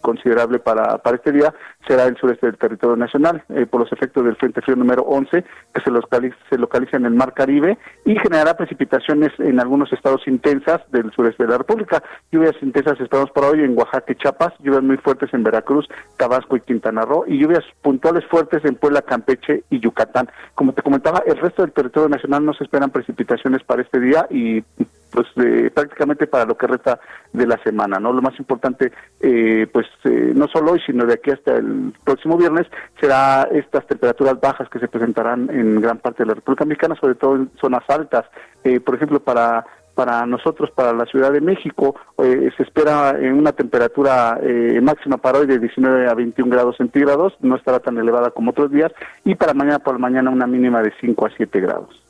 considerable 0.00 0.58
para, 0.58 0.98
para 0.98 1.16
este 1.16 1.32
día 1.32 1.52
será 1.86 2.04
el 2.04 2.16
sureste 2.16 2.46
del 2.46 2.56
territorio 2.56 2.96
nacional, 2.96 3.42
por 3.70 3.80
los 3.80 3.92
efectos 3.92 4.24
del 4.24 4.36
Frente 4.36 4.60
Frío 4.60 4.76
número 4.76 5.02
11, 5.02 5.44
que 5.74 5.80
se 5.82 5.90
localiza, 5.90 6.36
se 6.48 6.58
localiza 6.58 6.96
en 6.96 7.06
el 7.06 7.14
Mar 7.14 7.32
Caribe 7.34 7.78
y 8.04 8.16
generará 8.16 8.56
precipitaciones 8.56 9.32
en 9.38 9.60
algunos 9.60 9.92
estados 9.92 10.26
intensas 10.26 10.80
del 10.90 11.10
sureste 11.12 11.44
de 11.44 11.50
la 11.50 11.58
República. 11.58 12.02
Lluvias 12.30 12.54
intensas 12.62 13.00
esperamos 13.00 13.30
por 13.32 13.44
hoy 13.44 13.64
en 13.64 13.76
Oaxaca 13.76 14.12
y 14.12 14.16
Chiapas, 14.16 14.52
lluvias 14.60 14.82
muy 14.82 14.98
fuertes 14.98 15.32
en 15.32 15.42
Veracruz, 15.42 15.88
Tabasco 16.16 16.56
y 16.56 16.60
Quintana 16.60 17.02
Roo, 17.02 17.24
y 17.26 17.38
lluvias 17.38 17.64
puntuales 17.82 18.24
fuertes 18.26 18.64
en 18.64 18.76
Puebla, 18.76 19.02
Campeche 19.02 19.64
y 19.70 19.80
Yucatán. 19.80 20.29
Como 20.54 20.72
te 20.72 20.82
comentaba, 20.82 21.22
el 21.26 21.36
resto 21.36 21.62
del 21.62 21.72
territorio 21.72 22.08
nacional 22.08 22.44
no 22.44 22.52
se 22.54 22.64
esperan 22.64 22.90
precipitaciones 22.90 23.62
para 23.64 23.82
este 23.82 24.00
día 24.00 24.26
y 24.30 24.62
pues 25.10 25.26
prácticamente 25.74 26.26
para 26.26 26.44
lo 26.44 26.56
que 26.56 26.66
resta 26.66 27.00
de 27.32 27.46
la 27.46 27.58
semana, 27.62 27.98
¿no? 27.98 28.12
Lo 28.12 28.22
más 28.22 28.38
importante, 28.38 28.92
eh, 29.20 29.66
pues 29.72 29.86
eh, 30.04 30.32
no 30.34 30.46
solo 30.48 30.72
hoy, 30.72 30.80
sino 30.86 31.04
de 31.04 31.14
aquí 31.14 31.30
hasta 31.30 31.56
el 31.56 31.92
próximo 32.04 32.36
viernes, 32.36 32.66
será 33.00 33.48
estas 33.52 33.86
temperaturas 33.86 34.40
bajas 34.40 34.68
que 34.68 34.78
se 34.78 34.88
presentarán 34.88 35.50
en 35.50 35.80
gran 35.80 35.98
parte 35.98 36.22
de 36.22 36.28
la 36.28 36.34
República 36.34 36.64
Mexicana, 36.64 36.94
sobre 37.00 37.16
todo 37.16 37.36
en 37.36 37.50
zonas 37.60 37.82
altas. 37.88 38.26
Eh, 38.62 38.78
por 38.78 38.94
ejemplo, 38.94 39.20
para 39.20 39.64
para 39.94 40.24
nosotros, 40.26 40.70
para 40.70 40.92
la 40.92 41.06
Ciudad 41.06 41.32
de 41.32 41.40
México, 41.40 41.94
eh, 42.18 42.50
se 42.56 42.62
espera 42.62 43.16
en 43.18 43.34
una 43.34 43.52
temperatura 43.52 44.38
eh, 44.42 44.80
máxima 44.82 45.16
para 45.16 45.38
hoy 45.38 45.46
de 45.46 45.58
19 45.58 46.08
a 46.08 46.14
21 46.14 46.50
grados 46.50 46.76
centígrados, 46.76 47.34
no 47.40 47.56
estará 47.56 47.80
tan 47.80 47.98
elevada 47.98 48.30
como 48.30 48.50
otros 48.50 48.70
días, 48.70 48.92
y 49.24 49.34
para 49.34 49.54
mañana 49.54 49.78
por 49.78 49.94
la 49.94 49.98
mañana 49.98 50.30
una 50.30 50.46
mínima 50.46 50.82
de 50.82 50.92
5 51.00 51.26
a 51.26 51.30
7 51.36 51.60
grados. 51.60 52.02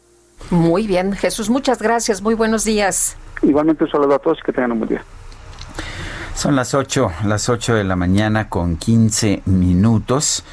Muy 0.50 0.86
bien, 0.86 1.12
Jesús, 1.12 1.50
muchas 1.50 1.80
gracias, 1.82 2.22
muy 2.22 2.34
buenos 2.34 2.64
días. 2.64 3.16
Igualmente 3.42 3.84
un 3.84 3.90
saludo 3.90 4.14
a 4.14 4.18
todos 4.18 4.38
y 4.40 4.42
que 4.42 4.52
tengan 4.52 4.72
un 4.72 4.78
buen 4.80 4.88
día. 4.90 5.04
Son 6.34 6.56
las 6.56 6.74
8, 6.74 7.10
las 7.26 7.48
8 7.48 7.74
de 7.74 7.84
la 7.84 7.96
mañana 7.96 8.48
con 8.48 8.76
15 8.76 9.42
minutos. 9.46 10.44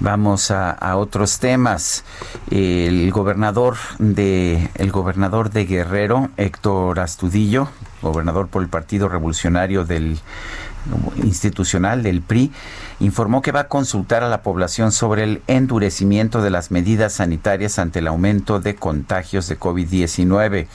Vamos 0.00 0.50
a, 0.50 0.96
otros 0.96 1.38
temas. 1.38 2.04
El 2.50 3.10
gobernador 3.10 3.76
de 3.98 4.68
el 4.74 4.90
gobernador 4.90 5.50
de 5.50 5.66
Guerrero, 5.66 6.30
Héctor 6.36 7.00
Astudillo, 7.00 7.68
gobernador 8.04 8.48
por 8.48 8.62
el 8.62 8.68
Partido 8.68 9.08
Revolucionario 9.08 9.84
del 9.84 10.20
institucional 11.22 12.02
del 12.02 12.20
PRI, 12.22 12.52
informó 13.00 13.42
que 13.42 13.52
va 13.52 13.60
a 13.60 13.68
consultar 13.68 14.22
a 14.22 14.28
la 14.28 14.42
población 14.42 14.92
sobre 14.92 15.24
el 15.24 15.42
endurecimiento 15.46 16.42
de 16.42 16.50
las 16.50 16.70
medidas 16.70 17.14
sanitarias 17.14 17.78
ante 17.78 17.98
el 18.00 18.06
aumento 18.06 18.60
de 18.60 18.74
contagios 18.76 19.48
de 19.48 19.58
COVID-19. 19.58 20.66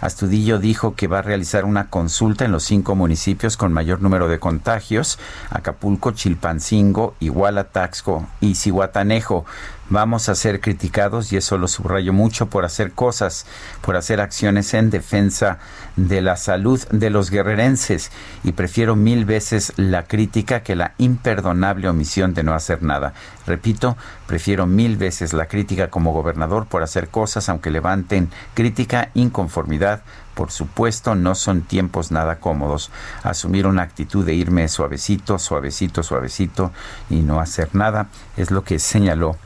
Astudillo 0.00 0.58
dijo 0.58 0.94
que 0.94 1.08
va 1.08 1.18
a 1.18 1.22
realizar 1.22 1.64
una 1.64 1.88
consulta 1.88 2.44
en 2.44 2.52
los 2.52 2.64
cinco 2.64 2.94
municipios 2.94 3.56
con 3.56 3.72
mayor 3.72 4.00
número 4.00 4.28
de 4.28 4.38
contagios, 4.38 5.18
Acapulco, 5.50 6.12
Chilpancingo, 6.12 7.14
Iguala, 7.20 7.64
Taxco 7.64 8.26
y 8.40 8.54
Cihuatanejo 8.54 9.44
vamos 9.90 10.28
a 10.28 10.34
ser 10.34 10.60
criticados, 10.60 11.32
y 11.32 11.36
eso 11.36 11.58
lo 11.58 11.68
subrayo 11.68 12.12
mucho, 12.12 12.46
por 12.46 12.64
hacer 12.64 12.92
cosas, 12.92 13.46
por 13.80 13.96
hacer 13.96 14.20
acciones 14.20 14.74
en 14.74 14.90
defensa 14.90 15.58
de 15.96 16.20
la 16.20 16.36
salud 16.36 16.80
de 16.90 17.10
los 17.10 17.30
guerrerenses. 17.30 18.10
Y 18.44 18.52
prefiero 18.52 18.96
mil 18.96 19.24
veces 19.24 19.72
la 19.76 20.04
crítica 20.04 20.62
que 20.62 20.76
la 20.76 20.94
imperdonable 20.98 21.88
omisión 21.88 22.34
de 22.34 22.42
no 22.42 22.54
hacer 22.54 22.82
nada. 22.82 23.14
Repito, 23.46 23.96
prefiero 24.26 24.66
mil 24.66 24.96
veces 24.96 25.32
la 25.32 25.46
crítica 25.46 25.88
como 25.88 26.12
gobernador 26.12 26.66
por 26.66 26.82
hacer 26.82 27.08
cosas, 27.08 27.48
aunque 27.48 27.70
levanten 27.70 28.30
crítica, 28.54 29.10
inconformidad, 29.14 30.02
por 30.38 30.52
supuesto, 30.52 31.16
no 31.16 31.34
son 31.34 31.62
tiempos 31.62 32.12
nada 32.12 32.36
cómodos. 32.36 32.92
Asumir 33.24 33.66
una 33.66 33.82
actitud 33.82 34.24
de 34.24 34.34
irme 34.34 34.68
suavecito, 34.68 35.36
suavecito, 35.36 36.04
suavecito 36.04 36.70
y 37.10 37.22
no 37.22 37.40
hacer 37.40 37.70
nada 37.74 38.06
es 38.36 38.52
lo 38.52 38.62
que 38.62 38.78
señaló 38.78 39.36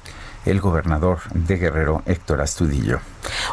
el 0.45 0.61
gobernador 0.61 1.19
de 1.35 1.57
Guerrero, 1.57 2.03
Héctor 2.07 2.41
Astudillo. 2.41 3.01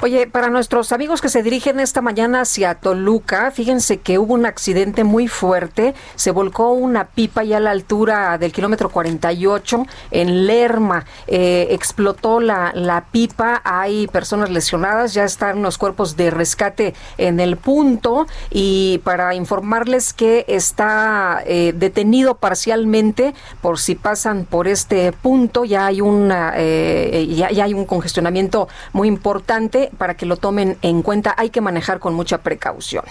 Oye, 0.02 0.28
para 0.28 0.50
nuestros 0.50 0.92
amigos 0.92 1.22
que 1.22 1.30
se 1.30 1.44
dirigen 1.44 1.80
esta 1.80 2.02
mañana 2.02 2.42
hacia 2.42 2.76
Toluca, 2.76 3.52
fíjense 3.52 4.00
que 4.00 4.18
hubo 4.18 4.34
un 4.34 4.46
accidente 4.46 5.04
muy 5.04 5.28
fuerte. 5.28 5.94
Se 6.16 6.32
volcó 6.32 6.72
una 6.72 7.06
pipa 7.06 7.44
ya 7.44 7.58
a 7.58 7.60
la 7.60 7.72
altura 7.72 8.38
del 8.38 8.52
kilómetro 8.52 8.90
48 8.90 9.86
en 10.12 10.48
Lerma. 10.48 11.06
Eh, 11.28 11.68
explotó 11.72 12.40
la, 12.40 12.72
la 12.74 13.06
pipa, 13.12 13.62
hay 13.64 14.08
personas 14.08 14.50
lesionadas, 14.50 15.14
ya 15.14 15.24
están 15.24 15.62
los 15.62 15.78
cuerpos 15.78 16.16
de 16.16 16.32
rescate 16.32 16.94
en 17.18 17.40
el 17.40 17.58
punto. 17.58 18.26
Y 18.50 19.02
para 19.04 19.36
informarles 19.36 20.14
que 20.14 20.46
está 20.48 21.42
eh, 21.46 21.74
detenido 21.76 22.36
parcialmente 22.36 23.34
por 23.62 23.80
si 23.80 23.96
pasan 23.96 24.46
por 24.46 24.68
este 24.68 25.12
punto, 25.12 25.66
ya 25.66 25.88
hay 25.88 26.02
una 26.02 26.54
eh, 26.56 27.28
ya, 27.36 27.52
ya 27.52 27.66
hay 27.66 27.74
un 27.74 27.86
congestionamiento 27.86 28.68
muy 28.94 29.08
importante 29.08 29.59
para 29.98 30.14
que 30.14 30.26
lo 30.26 30.38
tomen 30.38 30.78
en 30.82 31.02
cuenta. 31.02 31.36
Hay 31.38 31.50
que 31.50 31.60
manejar 31.60 32.00
con 32.00 32.14
mucha 32.14 32.38
precaución. 32.38 33.04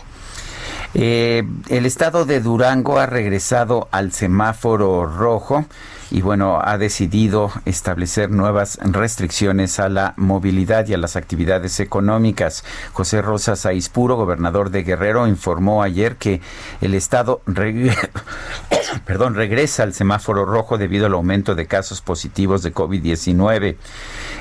Eh, 0.94 1.42
el 1.68 1.84
estado 1.84 2.24
de 2.24 2.40
Durango 2.40 2.98
ha 2.98 3.06
regresado 3.06 3.88
al 3.90 4.12
semáforo 4.12 5.04
rojo 5.04 5.66
y 6.10 6.22
bueno, 6.22 6.60
ha 6.62 6.78
decidido 6.78 7.50
establecer 7.64 8.30
nuevas 8.30 8.78
restricciones 8.82 9.78
a 9.78 9.88
la 9.88 10.14
movilidad 10.16 10.86
y 10.86 10.94
a 10.94 10.98
las 10.98 11.16
actividades 11.16 11.80
económicas. 11.80 12.64
José 12.92 13.20
Rosas 13.22 13.66
Aispuro, 13.66 14.16
gobernador 14.16 14.70
de 14.70 14.84
Guerrero, 14.84 15.26
informó 15.26 15.82
ayer 15.82 16.16
que 16.16 16.40
el 16.80 16.94
estado 16.94 17.42
regresa 19.06 19.82
al 19.82 19.92
semáforo 19.92 20.44
rojo 20.44 20.78
debido 20.78 21.06
al 21.06 21.14
aumento 21.14 21.54
de 21.54 21.66
casos 21.66 22.00
positivos 22.00 22.62
de 22.62 22.72
COVID-19 22.72 23.76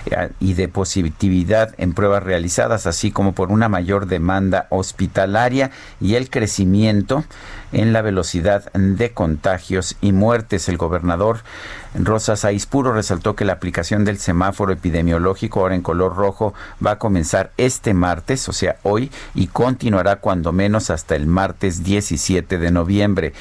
eh, 0.06 0.30
y 0.40 0.54
de 0.54 0.68
positividad 0.68 1.76
en 1.78 1.94
pruebas 1.94 2.24
realizadas, 2.24 2.88
así 2.88 3.12
como 3.12 3.34
por 3.34 3.52
una 3.52 3.68
mayor 3.68 4.08
demanda 4.08 4.68
hospitalaria 4.70 5.72
y 6.00 6.16
el 6.16 6.30
crecimiento 6.30 7.26
en 7.72 7.94
la 7.94 8.02
velocidad 8.02 8.72
de 8.74 9.12
contagios 9.12 9.96
y 10.02 10.12
muertes. 10.12 10.70
El 10.70 10.78
gobernador 10.78 11.40
Rosas 11.96 12.46
Aispuro 12.46 12.94
resaltó 12.94 13.36
que 13.36 13.46
la 13.46 13.54
aplicación 13.54 14.06
del 14.06 14.20
semáforo 14.20 14.72
epidemiológico 14.74 15.62
ahora 15.62 15.76
en 15.76 15.82
color 15.82 16.16
rojo 16.16 16.54
va 16.86 16.92
a 16.92 17.00
comenzar 17.00 17.52
este 17.58 17.94
martes, 17.94 18.48
o 18.50 18.54
sea, 18.54 18.78
hoy, 18.84 19.12
y 19.34 19.48
continuará 19.48 20.18
cuando 20.18 20.52
menos 20.52 20.90
hasta 20.90 21.16
el 21.16 21.26
martes 21.26 21.84
17 21.84 22.58
de 22.58 22.72
noviembre. 22.72 23.34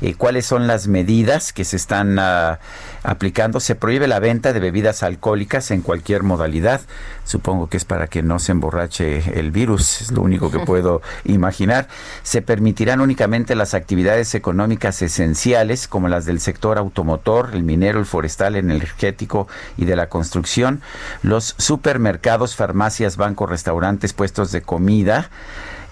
Eh, 0.00 0.14
¿Cuáles 0.14 0.46
son 0.46 0.66
las 0.66 0.88
medidas 0.88 1.52
que 1.52 1.64
se 1.64 1.76
están 1.76 2.18
ah, 2.18 2.58
aplicando? 3.02 3.60
Se 3.60 3.74
prohíbe 3.74 4.06
la 4.08 4.18
venta 4.18 4.52
de 4.52 4.60
bebidas 4.60 5.02
alcohólicas 5.02 5.70
en 5.70 5.82
cualquier 5.82 6.22
modalidad. 6.22 6.80
Supongo 7.24 7.68
que 7.68 7.76
es 7.76 7.84
para 7.84 8.06
que 8.08 8.22
no 8.22 8.38
se 8.38 8.52
emborrache 8.52 9.38
el 9.38 9.50
virus, 9.50 10.02
es 10.02 10.12
lo 10.12 10.22
único 10.22 10.50
que 10.50 10.58
puedo 10.66 11.02
imaginar. 11.24 11.88
Se 12.22 12.42
permitirán 12.42 13.00
únicamente 13.00 13.54
las 13.54 13.74
actividades 13.74 14.34
económicas 14.34 15.02
esenciales 15.02 15.88
como 15.88 16.08
las 16.08 16.24
del 16.26 16.40
sector 16.40 16.78
automotor, 16.78 17.50
el 17.52 17.62
minero, 17.62 17.98
el 17.98 18.06
forestal, 18.06 18.56
el 18.56 18.70
energético 18.70 19.48
y 19.76 19.84
de 19.84 19.96
la 19.96 20.08
construcción, 20.08 20.80
los 21.22 21.54
supermercados, 21.58 22.56
farmacias, 22.56 23.16
bancos, 23.16 23.50
restaurantes, 23.50 24.12
puestos 24.12 24.52
de 24.52 24.62
comida, 24.62 25.30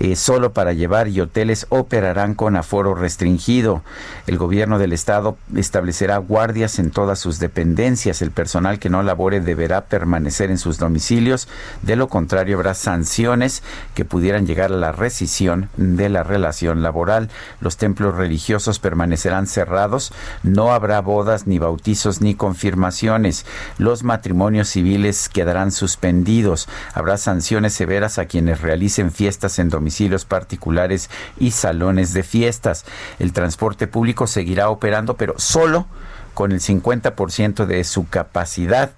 eh, 0.02 0.16
solo 0.16 0.54
para 0.54 0.72
llevar 0.72 1.08
y 1.08 1.20
hoteles 1.20 1.66
operarán 1.68 2.34
con 2.34 2.56
aforo 2.56 2.94
restringido. 2.94 3.82
El 4.26 4.38
gobierno 4.38 4.78
del 4.78 4.94
estado 4.94 5.36
establecerá 5.54 6.16
guardias 6.16 6.78
en 6.78 6.90
todas 6.90 7.18
sus 7.18 7.38
dependencias. 7.38 8.22
El 8.22 8.30
personal 8.30 8.78
que 8.78 8.88
no 8.88 9.02
labore 9.02 9.40
deberá 9.42 9.82
permanecer 9.82 10.50
en 10.50 10.56
sus 10.56 10.78
domicilios. 10.78 11.48
De 11.82 11.96
lo 11.96 12.08
contrario, 12.08 12.56
habrá 12.56 12.72
sanciones 12.72 13.62
que 13.94 14.06
pudieran 14.06 14.46
llegar 14.46 14.72
a 14.72 14.76
la 14.76 14.92
rescisión 14.92 15.68
de 15.76 16.08
la 16.08 16.22
relación 16.22 16.82
laboral. 16.82 17.28
Los 17.60 17.76
templos 17.76 18.14
religiosos 18.14 18.78
permanecerán 18.78 19.46
cerrados. 19.46 20.14
No 20.42 20.72
habrá 20.72 21.02
bodas, 21.02 21.46
ni 21.46 21.58
bautizos, 21.58 22.22
ni 22.22 22.34
confirmaciones. 22.34 23.44
Los 23.76 24.02
matrimonios 24.02 24.68
civiles 24.68 25.28
quedarán 25.28 25.72
suspendidos. 25.72 26.68
Habrá 26.94 27.18
sanciones 27.18 27.74
severas 27.74 28.18
a 28.18 28.24
quienes 28.24 28.62
realicen 28.62 29.12
fiestas 29.12 29.58
en 29.58 29.68
domicilio 29.68 29.89
domicilios 29.90 30.24
particulares 30.24 31.10
y 31.36 31.50
salones 31.50 32.12
de 32.12 32.22
fiestas. 32.22 32.84
El 33.18 33.32
transporte 33.32 33.88
público 33.88 34.28
seguirá 34.28 34.70
operando, 34.70 35.16
pero 35.16 35.34
solo 35.36 35.86
con 36.32 36.52
el 36.52 36.60
50% 36.60 37.66
de 37.66 37.82
su 37.82 38.08
capacidad. 38.08 38.92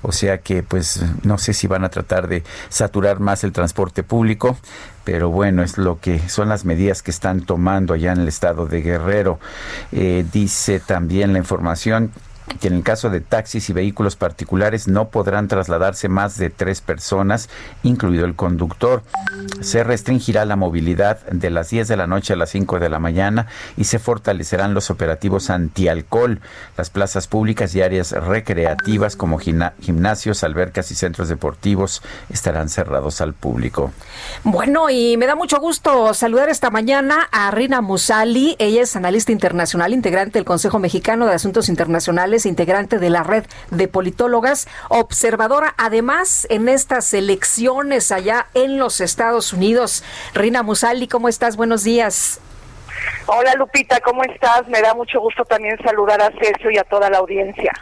O 0.00 0.12
sea 0.12 0.38
que, 0.38 0.62
pues, 0.62 1.04
no 1.22 1.36
sé 1.36 1.52
si 1.52 1.66
van 1.66 1.84
a 1.84 1.90
tratar 1.90 2.28
de 2.28 2.44
saturar 2.70 3.20
más 3.20 3.44
el 3.44 3.52
transporte 3.52 4.02
público, 4.02 4.56
pero 5.04 5.28
bueno, 5.28 5.62
es 5.62 5.76
lo 5.76 6.00
que 6.00 6.26
son 6.30 6.48
las 6.48 6.64
medidas 6.64 7.02
que 7.02 7.10
están 7.10 7.42
tomando 7.42 7.92
allá 7.92 8.12
en 8.12 8.20
el 8.20 8.28
estado 8.28 8.66
de 8.66 8.80
Guerrero. 8.80 9.40
Eh, 9.92 10.24
dice 10.32 10.80
también 10.80 11.34
la 11.34 11.40
información 11.40 12.10
que 12.60 12.68
en 12.68 12.74
el 12.74 12.82
caso 12.82 13.10
de 13.10 13.20
taxis 13.20 13.70
y 13.70 13.72
vehículos 13.72 14.16
particulares 14.16 14.88
no 14.88 15.08
podrán 15.08 15.48
trasladarse 15.48 16.08
más 16.08 16.36
de 16.38 16.50
tres 16.50 16.80
personas, 16.80 17.48
incluido 17.82 18.24
el 18.24 18.34
conductor. 18.34 19.02
Se 19.60 19.84
restringirá 19.84 20.44
la 20.44 20.56
movilidad 20.56 21.20
de 21.26 21.50
las 21.50 21.70
10 21.70 21.88
de 21.88 21.96
la 21.96 22.06
noche 22.06 22.32
a 22.32 22.36
las 22.36 22.50
5 22.50 22.80
de 22.80 22.88
la 22.88 22.98
mañana 22.98 23.46
y 23.76 23.84
se 23.84 23.98
fortalecerán 23.98 24.74
los 24.74 24.90
operativos 24.90 25.50
antialcohol. 25.50 26.40
Las 26.76 26.90
plazas 26.90 27.26
públicas 27.26 27.74
y 27.74 27.82
áreas 27.82 28.12
recreativas 28.12 29.16
como 29.16 29.38
gimnasios, 29.38 30.44
albercas 30.44 30.90
y 30.90 30.94
centros 30.94 31.28
deportivos 31.28 32.02
estarán 32.30 32.68
cerrados 32.68 33.20
al 33.20 33.34
público. 33.34 33.92
Bueno, 34.44 34.90
y 34.90 35.16
me 35.16 35.26
da 35.26 35.34
mucho 35.34 35.58
gusto 35.60 36.14
saludar 36.14 36.48
esta 36.48 36.70
mañana 36.70 37.28
a 37.32 37.50
Rina 37.50 37.80
Musali. 37.80 38.56
Ella 38.58 38.82
es 38.82 38.96
analista 38.96 39.32
internacional, 39.32 39.92
integrante 39.92 40.38
del 40.38 40.44
Consejo 40.44 40.78
Mexicano 40.78 41.26
de 41.26 41.34
Asuntos 41.34 41.68
Internacionales 41.68 42.37
integrante 42.46 42.98
de 42.98 43.10
la 43.10 43.22
red 43.22 43.44
de 43.70 43.88
politólogas, 43.88 44.68
observadora 44.88 45.74
además 45.76 46.46
en 46.50 46.68
estas 46.68 47.12
elecciones 47.14 48.12
allá 48.12 48.46
en 48.54 48.78
los 48.78 49.00
Estados 49.00 49.52
Unidos. 49.52 50.02
Rina 50.34 50.62
Musali, 50.62 51.08
¿cómo 51.08 51.28
estás? 51.28 51.56
Buenos 51.56 51.84
días. 51.84 52.40
Hola 53.26 53.54
Lupita, 53.56 54.00
¿cómo 54.00 54.22
estás? 54.24 54.66
Me 54.68 54.80
da 54.80 54.94
mucho 54.94 55.20
gusto 55.20 55.44
también 55.44 55.76
saludar 55.84 56.20
a 56.20 56.30
Sergio 56.40 56.70
y 56.70 56.78
a 56.78 56.84
toda 56.84 57.10
la 57.10 57.18
audiencia. 57.18 57.72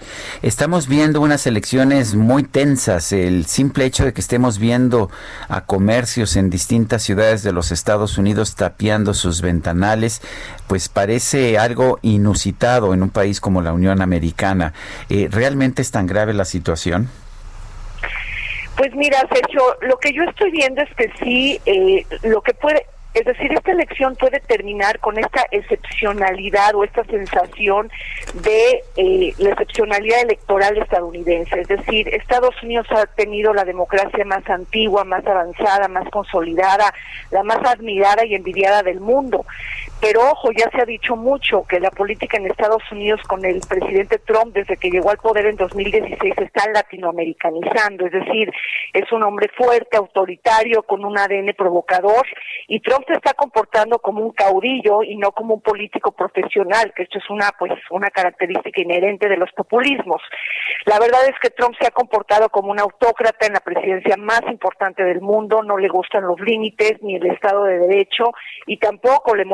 Estamos 0.43 0.89
viendo 0.89 1.21
unas 1.21 1.47
elecciones 1.47 2.15
muy 2.15 2.43
tensas. 2.43 3.13
El 3.13 3.47
simple 3.47 3.85
hecho 3.85 4.05
de 4.05 4.13
que 4.13 4.21
estemos 4.21 4.59
viendo 4.59 5.11
a 5.49 5.65
comercios 5.65 6.37
en 6.37 6.51
distintas 6.51 7.03
ciudades 7.03 7.43
de 7.43 7.53
los 7.53 7.73
Estados 7.73 8.19
Unidos 8.19 8.57
tapiando 8.57 9.15
sus 9.15 9.41
ventanales, 9.41 10.21
pues 10.67 10.89
parece 10.89 11.59
algo 11.59 11.99
inusitado 12.03 12.93
en 12.93 13.03
un 13.03 13.11
país 13.11 13.41
como 13.41 13.63
la 13.63 13.73
Unión 13.73 14.03
Americana. 14.03 14.73
Eh, 15.09 15.29
¿Realmente 15.31 15.83
es 15.83 15.91
tan 15.91 16.07
grave 16.07 16.35
la 16.35 16.45
situación? 16.45 17.09
Pues 18.77 18.95
mira, 18.95 19.19
Sergio, 19.33 19.63
lo 19.81 19.97
que 19.99 20.13
yo 20.13 20.23
estoy 20.25 20.51
viendo 20.51 20.83
es 20.83 20.95
que 20.97 21.11
sí, 21.19 21.61
eh, 21.65 22.05
lo 22.25 22.43
que 22.43 22.53
puede, 22.53 22.85
es 23.17 23.25
decir, 23.25 23.51
esta 23.51 23.73
elección 23.73 24.15
puede 24.15 24.41
terminar 24.41 24.99
con 24.99 25.19
esta 25.19 25.47
excepcionalidad 25.51 26.75
o 26.75 26.85
esta 26.85 27.03
sensación 27.05 27.91
de 28.35 28.83
eh, 28.99 29.33
la 29.39 29.51
excepcionalidad 29.53 30.21
electoral 30.21 30.77
estadounidense. 30.77 31.63
Es 31.63 31.69
decir, 31.69 32.15
Estados 32.15 32.55
Unidos 32.63 32.87
ha 32.91 33.07
tenido 33.07 33.55
la 33.55 33.65
democracia 33.65 34.23
más 34.27 34.47
antigua, 34.51 35.05
más 35.05 35.27
avanzada, 35.27 35.89
más 35.89 36.07
consolidada, 36.11 36.93
la 37.31 37.43
más 37.43 37.57
admirada 37.65 38.27
y 38.27 38.35
envidiada 38.35 38.83
del 38.83 39.01
mundo. 39.01 39.47
Pero 40.01 40.21
ojo, 40.31 40.51
ya 40.53 40.71
se 40.71 40.83
ha 40.83 40.85
dicho 40.85 41.17
mucho 41.17 41.65
que 41.67 41.81
la 41.81 41.91
política 41.91 42.37
en 42.37 42.47
Estados 42.47 42.83
Unidos 42.93 43.21
con 43.27 43.45
el 43.45 43.61
presidente 43.67 44.19
Trump 44.19 44.55
desde 44.55 44.77
que 44.77 44.91
llegó 44.91 45.11
al 45.11 45.17
poder 45.17 45.47
en 45.47 45.57
2016 45.57 46.35
está 46.37 46.71
latinoamericanizando, 46.71 48.07
es 48.07 48.13
decir, 48.13 48.53
es 48.93 49.11
un 49.11 49.23
hombre 49.23 49.49
fuerte, 49.57 49.97
autoritario, 49.97 50.83
con 50.83 51.05
un 51.05 51.17
ADN 51.17 51.55
provocador 51.57 52.27
y 52.69 52.81
Trump 52.81 53.05
se 53.07 53.15
está 53.15 53.33
comportando 53.35 53.99
como 53.99 54.23
un 54.23 54.33
caudillo 54.33 55.03
y 55.03 55.17
no 55.17 55.33
como 55.33 55.55
un 55.55 55.61
político 55.63 56.13
profesional, 56.13 56.93
que 56.95 57.05
esto 57.05 57.19
es 57.19 57.31
una 57.31 57.51
pues 57.59 57.73
una 57.91 58.11
característica 58.11 58.81
inherente 58.81 59.29
de 59.29 59.37
los 59.37 59.51
populismos. 59.53 60.21
La 60.85 60.99
verdad 60.99 61.27
es 61.27 61.35
que 61.41 61.51
Trump 61.51 61.75
se 61.81 61.87
ha 61.87 61.91
comportado 61.91 62.51
como 62.51 62.71
un 62.71 62.81
autócrata 62.81 63.47
en 63.47 63.55
la 63.55 63.61
presidencia 63.61 64.17
más 64.19 64.43
importante 64.49 65.03
del 65.03 65.21
mundo, 65.21 65.63
no 65.63 65.79
le 65.79 65.89
gustan 65.89 66.25
los 66.27 66.39
límites 66.41 67.03
ni 67.03 67.17
el 67.17 67.27
Estado 67.27 67.65
de 67.65 67.79
Derecho 67.79 68.33
y 68.67 68.77
tampoco 68.77 69.35
le 69.35 69.45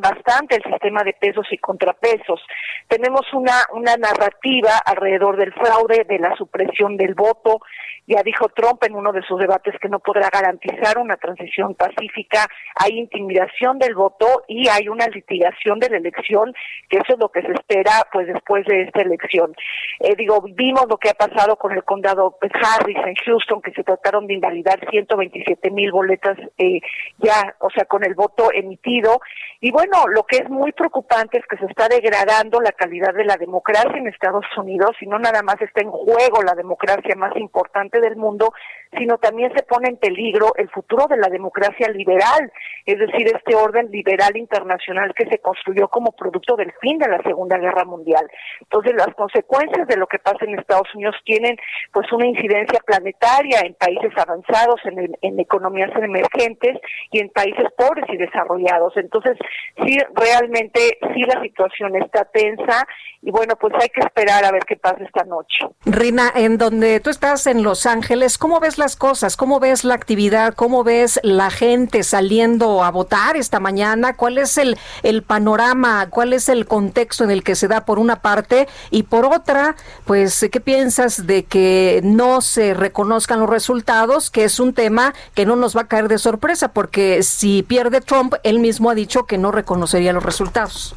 bastante 0.00 0.56
el 0.56 0.62
sistema 0.62 1.02
de 1.02 1.12
pesos 1.14 1.46
y 1.50 1.58
contrapesos. 1.58 2.40
Tenemos 2.88 3.22
una, 3.32 3.64
una 3.72 3.96
narrativa 3.96 4.78
alrededor 4.84 5.36
del 5.36 5.52
fraude, 5.52 6.04
de 6.04 6.18
la 6.18 6.34
supresión 6.36 6.96
del 6.96 7.14
voto, 7.14 7.60
ya 8.06 8.22
dijo 8.22 8.48
Trump 8.48 8.82
en 8.84 8.96
uno 8.96 9.12
de 9.12 9.22
sus 9.22 9.38
debates 9.38 9.74
que 9.80 9.88
no 9.88 10.00
podrá 10.00 10.28
garantizar 10.28 10.98
una 10.98 11.16
transición 11.16 11.74
pacífica, 11.74 12.46
hay 12.74 12.98
intimidación 12.98 13.78
del 13.78 13.94
voto 13.94 14.44
y 14.48 14.68
hay 14.68 14.88
una 14.88 15.06
litigación 15.06 15.78
de 15.78 15.90
la 15.90 15.98
elección, 15.98 16.52
que 16.88 16.98
eso 16.98 17.14
es 17.14 17.18
lo 17.18 17.30
que 17.30 17.42
se 17.42 17.52
espera 17.52 17.92
pues 18.12 18.26
después 18.26 18.66
de 18.66 18.82
esta 18.82 19.02
elección. 19.02 19.54
Eh, 20.00 20.14
digo, 20.16 20.42
vimos 20.42 20.86
lo 20.88 20.96
que 20.98 21.10
ha 21.10 21.14
pasado 21.14 21.56
con 21.56 21.72
el 21.72 21.84
condado 21.84 22.36
Harris 22.42 22.98
en 23.06 23.14
Houston, 23.24 23.62
que 23.62 23.72
se 23.72 23.84
trataron 23.84 24.26
de 24.26 24.34
invalidar 24.34 24.80
127 24.90 25.70
mil 25.70 25.92
boletas 25.92 26.36
eh, 26.58 26.80
ya, 27.18 27.54
o 27.60 27.70
sea, 27.70 27.84
con 27.84 28.04
el 28.04 28.14
voto 28.14 28.50
emitido. 28.52 29.20
Y 29.60 29.70
lo 30.14 30.22
que 30.24 30.38
es 30.38 30.48
muy 30.48 30.72
preocupante 30.72 31.38
es 31.38 31.46
que 31.46 31.56
se 31.56 31.66
está 31.66 31.88
degradando 31.88 32.60
la 32.60 32.72
calidad 32.72 33.14
de 33.14 33.24
la 33.24 33.36
democracia 33.36 33.96
en 33.96 34.06
Estados 34.06 34.44
Unidos 34.56 34.96
y 35.00 35.06
no 35.06 35.18
nada 35.18 35.42
más 35.42 35.60
está 35.60 35.80
en 35.80 35.90
juego 35.90 36.42
la 36.42 36.54
democracia 36.54 37.14
más 37.16 37.36
importante 37.36 38.00
del 38.00 38.16
mundo, 38.16 38.52
sino 38.96 39.18
también 39.18 39.52
se 39.56 39.62
pone 39.62 39.88
en 39.88 39.96
peligro 39.96 40.52
el 40.56 40.68
futuro 40.70 41.06
de 41.08 41.16
la 41.16 41.28
democracia 41.28 41.88
liberal, 41.88 42.52
es 42.86 42.98
decir, 42.98 43.26
este 43.34 43.54
orden 43.54 43.90
liberal 43.90 44.36
internacional 44.36 45.14
que 45.14 45.26
se 45.26 45.38
construyó 45.38 45.88
como 45.88 46.12
producto 46.12 46.56
del 46.56 46.72
fin 46.80 46.98
de 46.98 47.08
la 47.08 47.22
Segunda 47.22 47.58
Guerra 47.58 47.84
Mundial. 47.84 48.28
Entonces, 48.60 48.94
las 48.94 49.14
consecuencias 49.14 49.88
de 49.88 49.96
lo 49.96 50.06
que 50.06 50.18
pasa 50.18 50.44
en 50.44 50.58
Estados 50.58 50.94
Unidos 50.94 51.16
tienen 51.24 51.56
pues 51.92 52.10
una 52.12 52.26
incidencia 52.26 52.80
planetaria 52.84 53.60
en 53.64 53.74
países 53.74 54.12
avanzados, 54.16 54.80
en, 54.84 55.16
en 55.20 55.40
economías 55.40 55.90
emergentes 55.96 56.78
y 57.10 57.20
en 57.20 57.30
países 57.30 57.66
pobres 57.76 58.04
y 58.08 58.16
desarrollados. 58.16 58.96
Entonces, 58.96 59.38
sí 59.84 59.98
realmente 60.14 60.98
sí 61.14 61.22
la 61.22 61.40
situación 61.42 61.96
está 61.96 62.24
tensa 62.24 62.86
y 63.24 63.30
bueno, 63.30 63.54
pues 63.54 63.72
hay 63.80 63.88
que 63.88 64.00
esperar 64.00 64.44
a 64.44 64.50
ver 64.50 64.64
qué 64.66 64.74
pasa 64.74 64.96
esta 65.04 65.22
noche. 65.22 65.64
Rina, 65.84 66.32
en 66.34 66.58
donde 66.58 66.98
tú 66.98 67.08
estás 67.08 67.46
en 67.46 67.62
Los 67.62 67.86
Ángeles, 67.86 68.36
¿cómo 68.36 68.58
ves 68.58 68.78
las 68.78 68.96
cosas? 68.96 69.36
¿Cómo 69.36 69.60
ves 69.60 69.84
la 69.84 69.94
actividad? 69.94 70.54
¿Cómo 70.54 70.82
ves 70.82 71.20
la 71.22 71.50
gente 71.50 72.02
saliendo 72.02 72.82
a 72.82 72.90
votar 72.90 73.36
esta 73.36 73.60
mañana? 73.60 74.16
¿Cuál 74.16 74.38
es 74.38 74.58
el, 74.58 74.76
el 75.04 75.22
panorama? 75.22 76.10
¿Cuál 76.10 76.32
es 76.32 76.48
el 76.48 76.66
contexto 76.66 77.22
en 77.22 77.30
el 77.30 77.44
que 77.44 77.54
se 77.54 77.68
da 77.68 77.84
por 77.84 78.00
una 78.00 78.22
parte? 78.22 78.66
Y 78.90 79.04
por 79.04 79.24
otra, 79.24 79.76
pues, 80.04 80.44
¿qué 80.50 80.60
piensas 80.60 81.24
de 81.24 81.44
que 81.44 82.00
no 82.02 82.40
se 82.40 82.74
reconozcan 82.74 83.38
los 83.38 83.48
resultados? 83.48 84.32
Que 84.32 84.42
es 84.42 84.58
un 84.58 84.74
tema 84.74 85.14
que 85.34 85.46
no 85.46 85.54
nos 85.54 85.76
va 85.76 85.82
a 85.82 85.88
caer 85.88 86.08
de 86.08 86.18
sorpresa, 86.18 86.72
porque 86.72 87.22
si 87.22 87.62
pierde 87.62 88.00
Trump, 88.00 88.34
él 88.42 88.58
mismo 88.58 88.90
ha 88.90 88.96
dicho 88.96 89.26
que 89.26 89.38
no 89.38 89.52
reconocería 89.62 90.12
los 90.12 90.24
resultados. 90.24 90.94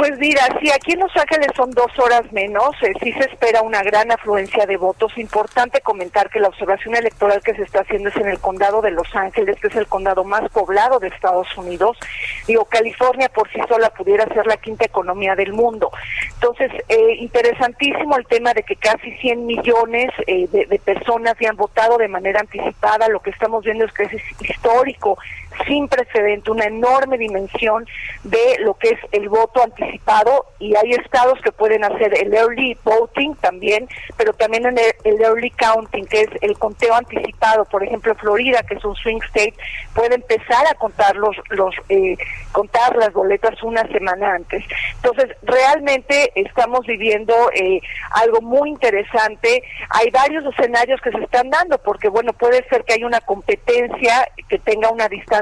Pues 0.00 0.18
mira, 0.18 0.40
si 0.62 0.70
aquí 0.70 0.92
en 0.92 1.00
Los 1.00 1.14
Ángeles 1.14 1.48
son 1.54 1.70
dos 1.72 1.90
horas 1.98 2.22
menos, 2.32 2.70
eh, 2.80 2.94
sí 3.02 3.12
se 3.12 3.24
espera 3.24 3.60
una 3.60 3.82
gran 3.82 4.10
afluencia 4.10 4.64
de 4.64 4.78
votos. 4.78 5.12
Importante 5.18 5.82
comentar 5.82 6.30
que 6.30 6.40
la 6.40 6.48
observación 6.48 6.96
electoral 6.96 7.42
que 7.42 7.54
se 7.54 7.64
está 7.64 7.80
haciendo 7.80 8.08
es 8.08 8.16
en 8.16 8.28
el 8.28 8.38
condado 8.38 8.80
de 8.80 8.92
Los 8.92 9.14
Ángeles, 9.14 9.60
que 9.60 9.68
es 9.68 9.76
el 9.76 9.86
condado 9.86 10.24
más 10.24 10.50
poblado 10.52 11.00
de 11.00 11.08
Estados 11.08 11.54
Unidos. 11.58 11.98
Digo, 12.46 12.64
California 12.64 13.28
por 13.28 13.50
sí 13.52 13.60
sola 13.68 13.90
pudiera 13.90 14.24
ser 14.28 14.46
la 14.46 14.56
quinta 14.56 14.86
economía 14.86 15.34
del 15.34 15.52
mundo. 15.52 15.90
Entonces, 16.32 16.70
eh, 16.88 17.16
interesantísimo 17.18 18.16
el 18.16 18.26
tema 18.26 18.54
de 18.54 18.62
que 18.62 18.76
casi 18.76 19.10
100 19.18 19.44
millones 19.44 20.10
eh, 20.26 20.48
de, 20.50 20.64
de 20.64 20.78
personas 20.78 21.34
ya 21.38 21.50
han 21.50 21.56
votado 21.56 21.98
de 21.98 22.08
manera 22.08 22.40
anticipada. 22.40 23.06
Lo 23.08 23.20
que 23.20 23.28
estamos 23.28 23.64
viendo 23.64 23.84
es 23.84 23.92
que 23.92 24.04
es 24.04 24.12
histórico 24.40 25.18
sin 25.66 25.88
precedente, 25.88 26.50
una 26.50 26.64
enorme 26.64 27.18
dimensión 27.18 27.86
de 28.24 28.58
lo 28.60 28.74
que 28.74 28.90
es 28.90 28.98
el 29.12 29.28
voto 29.28 29.62
anticipado 29.62 30.46
y 30.58 30.74
hay 30.76 30.92
estados 30.92 31.40
que 31.42 31.52
pueden 31.52 31.84
hacer 31.84 32.16
el 32.18 32.34
early 32.34 32.76
voting 32.84 33.34
también, 33.36 33.88
pero 34.16 34.32
también 34.32 34.66
en 34.66 34.78
el, 34.78 35.20
early 35.20 35.50
counting, 35.50 36.06
que 36.06 36.22
es 36.22 36.28
el 36.40 36.58
conteo 36.58 36.94
anticipado. 36.94 37.64
Por 37.64 37.82
ejemplo, 37.84 38.14
Florida, 38.14 38.62
que 38.62 38.74
es 38.74 38.84
un 38.84 38.94
swing 38.96 39.20
state, 39.28 39.54
puede 39.94 40.14
empezar 40.14 40.66
a 40.70 40.74
contar 40.74 41.16
los, 41.16 41.36
los 41.50 41.74
eh, 41.88 42.16
contar 42.52 42.96
las 42.96 43.12
boletas 43.12 43.62
una 43.62 43.82
semana 43.88 44.34
antes. 44.34 44.64
Entonces, 44.96 45.36
realmente 45.42 46.32
estamos 46.34 46.86
viviendo 46.86 47.34
eh, 47.54 47.80
algo 48.12 48.40
muy 48.40 48.70
interesante. 48.70 49.62
Hay 49.90 50.10
varios 50.10 50.44
escenarios 50.44 51.00
que 51.00 51.10
se 51.10 51.22
están 51.22 51.50
dando, 51.50 51.78
porque 51.78 52.08
bueno, 52.08 52.32
puede 52.32 52.66
ser 52.68 52.84
que 52.84 52.94
haya 52.94 53.06
una 53.06 53.20
competencia 53.20 54.28
que 54.48 54.58
tenga 54.58 54.90
una 54.90 55.08
distancia 55.08 55.39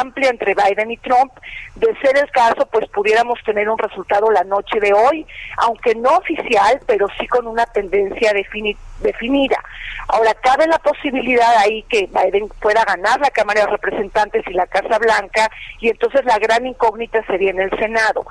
amplia 0.00 0.30
entre 0.30 0.54
Biden 0.54 0.90
y 0.90 0.96
Trump. 0.98 1.32
De 1.76 1.94
ser 2.00 2.16
el 2.16 2.30
caso, 2.30 2.66
pues 2.70 2.88
pudiéramos 2.90 3.38
tener 3.44 3.68
un 3.68 3.78
resultado 3.78 4.30
la 4.30 4.44
noche 4.44 4.80
de 4.80 4.92
hoy, 4.92 5.26
aunque 5.58 5.94
no 5.94 6.16
oficial, 6.16 6.80
pero 6.86 7.06
sí 7.18 7.26
con 7.26 7.46
una 7.46 7.66
tendencia 7.66 8.32
definida. 8.32 9.62
Ahora, 10.08 10.34
cabe 10.34 10.66
la 10.66 10.78
posibilidad 10.78 11.56
ahí 11.58 11.82
que 11.84 12.08
Biden 12.08 12.48
pueda 12.60 12.84
ganar 12.84 13.20
la 13.20 13.30
Cámara 13.30 13.62
de 13.62 13.68
Representantes 13.68 14.44
y 14.46 14.52
la 14.52 14.66
Casa 14.66 14.98
Blanca, 14.98 15.50
y 15.78 15.88
entonces 15.88 16.24
la 16.24 16.38
gran 16.38 16.66
incógnita 16.66 17.24
sería 17.26 17.50
en 17.50 17.60
el 17.60 17.70
Senado. 17.78 18.26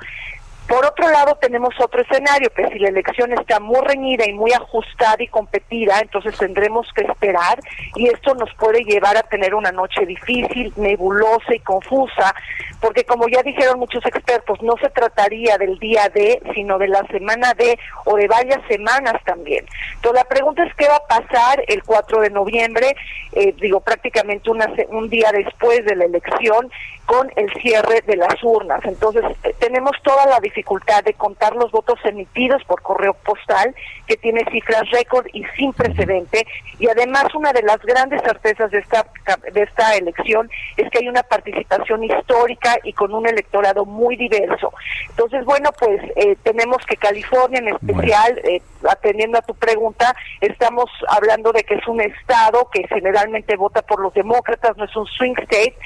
Por 0.70 0.86
otro 0.86 1.10
lado, 1.10 1.36
tenemos 1.40 1.74
otro 1.80 2.00
escenario, 2.00 2.48
que 2.54 2.64
si 2.68 2.78
la 2.78 2.90
elección 2.90 3.32
está 3.32 3.58
muy 3.58 3.80
reñida 3.80 4.24
y 4.24 4.32
muy 4.32 4.52
ajustada 4.52 5.16
y 5.18 5.26
competida, 5.26 5.98
entonces 6.00 6.38
tendremos 6.38 6.86
que 6.94 7.02
esperar 7.02 7.58
y 7.96 8.06
esto 8.06 8.36
nos 8.36 8.54
puede 8.54 8.84
llevar 8.84 9.16
a 9.16 9.24
tener 9.24 9.56
una 9.56 9.72
noche 9.72 10.06
difícil, 10.06 10.72
nebulosa 10.76 11.52
y 11.52 11.58
confusa, 11.58 12.36
porque 12.80 13.02
como 13.02 13.26
ya 13.26 13.42
dijeron 13.42 13.80
muchos 13.80 14.06
expertos, 14.06 14.62
no 14.62 14.74
se 14.80 14.90
trataría 14.90 15.58
del 15.58 15.76
día 15.80 16.08
de, 16.08 16.40
sino 16.54 16.78
de 16.78 16.86
la 16.86 17.04
semana 17.08 17.52
de 17.54 17.76
o 18.04 18.14
de 18.14 18.28
varias 18.28 18.64
semanas 18.68 19.14
también. 19.24 19.66
Entonces 19.96 20.22
la 20.22 20.28
pregunta 20.28 20.62
es 20.62 20.72
qué 20.76 20.86
va 20.86 20.98
a 20.98 21.20
pasar 21.20 21.64
el 21.66 21.82
4 21.82 22.20
de 22.20 22.30
noviembre, 22.30 22.94
eh, 23.32 23.56
digo 23.60 23.80
prácticamente 23.80 24.48
una, 24.48 24.72
un 24.90 25.10
día 25.10 25.32
después 25.32 25.84
de 25.84 25.96
la 25.96 26.04
elección, 26.04 26.70
con 27.10 27.28
el 27.34 27.52
cierre 27.60 28.02
de 28.06 28.14
las 28.14 28.36
urnas. 28.40 28.80
Entonces, 28.84 29.24
eh, 29.42 29.52
tenemos 29.58 29.90
toda 30.04 30.26
la 30.26 30.38
dificultad 30.60 31.02
de 31.04 31.14
contar 31.14 31.54
los 31.56 31.70
votos 31.70 31.98
emitidos 32.04 32.62
por 32.64 32.82
correo 32.82 33.14
postal, 33.14 33.74
que 34.06 34.16
tiene 34.16 34.44
cifras 34.50 34.88
récord 34.90 35.26
y 35.32 35.44
sin 35.56 35.72
precedente, 35.72 36.46
y 36.78 36.86
además 36.88 37.34
una 37.34 37.52
de 37.52 37.62
las 37.62 37.78
grandes 37.80 38.20
certezas 38.22 38.70
de 38.70 38.78
esta 38.78 39.06
de 39.52 39.62
esta 39.62 39.96
elección 39.96 40.50
es 40.76 40.90
que 40.90 40.98
hay 40.98 41.08
una 41.08 41.22
participación 41.22 42.04
histórica 42.04 42.76
y 42.82 42.92
con 42.92 43.14
un 43.14 43.26
electorado 43.26 43.84
muy 43.84 44.16
diverso. 44.16 44.72
Entonces, 45.08 45.44
bueno, 45.44 45.70
pues 45.78 46.00
eh, 46.16 46.36
tenemos 46.42 46.78
que 46.86 46.96
California 46.96 47.60
en 47.60 47.68
especial, 47.68 48.38
eh, 48.44 48.60
atendiendo 48.88 49.38
a 49.38 49.42
tu 49.42 49.54
pregunta, 49.54 50.14
estamos 50.40 50.90
hablando 51.08 51.52
de 51.52 51.62
que 51.62 51.74
es 51.74 51.86
un 51.86 52.00
estado 52.00 52.68
que 52.72 52.86
generalmente 52.88 53.56
vota 53.56 53.82
por 53.82 54.00
los 54.00 54.12
demócratas, 54.14 54.76
no 54.76 54.84
es 54.84 54.96
un 54.96 55.06
swing 55.06 55.34
state, 55.42 55.76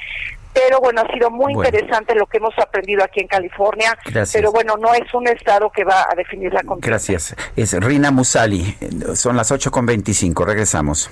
pero 0.55 0.79
bueno, 0.79 1.01
ha 1.01 1.13
sido 1.13 1.29
muy 1.29 1.51
interesante 1.51 2.15
lo 2.15 2.25
que 2.27 2.37
hemos 2.37 2.57
aprendido 2.57 3.03
aquí 3.03 3.19
en 3.19 3.27
California, 3.27 3.95
pero 4.31 4.53
bueno, 4.53 4.75
no 4.77 4.93
es 4.93 5.13
un 5.13 5.27
estado 5.27 5.69
que 5.69 5.83
va 5.83 6.07
a 6.09 6.15
definir 6.15 6.53
la 6.53 6.63
contienda. 6.63 6.87
Gracias. 6.87 7.35
Es 7.57 7.73
Rina 7.73 8.09
Musali, 8.09 8.75
son 9.15 9.35
las 9.35 9.51
8.25, 9.51 10.45
regresamos. 10.45 11.11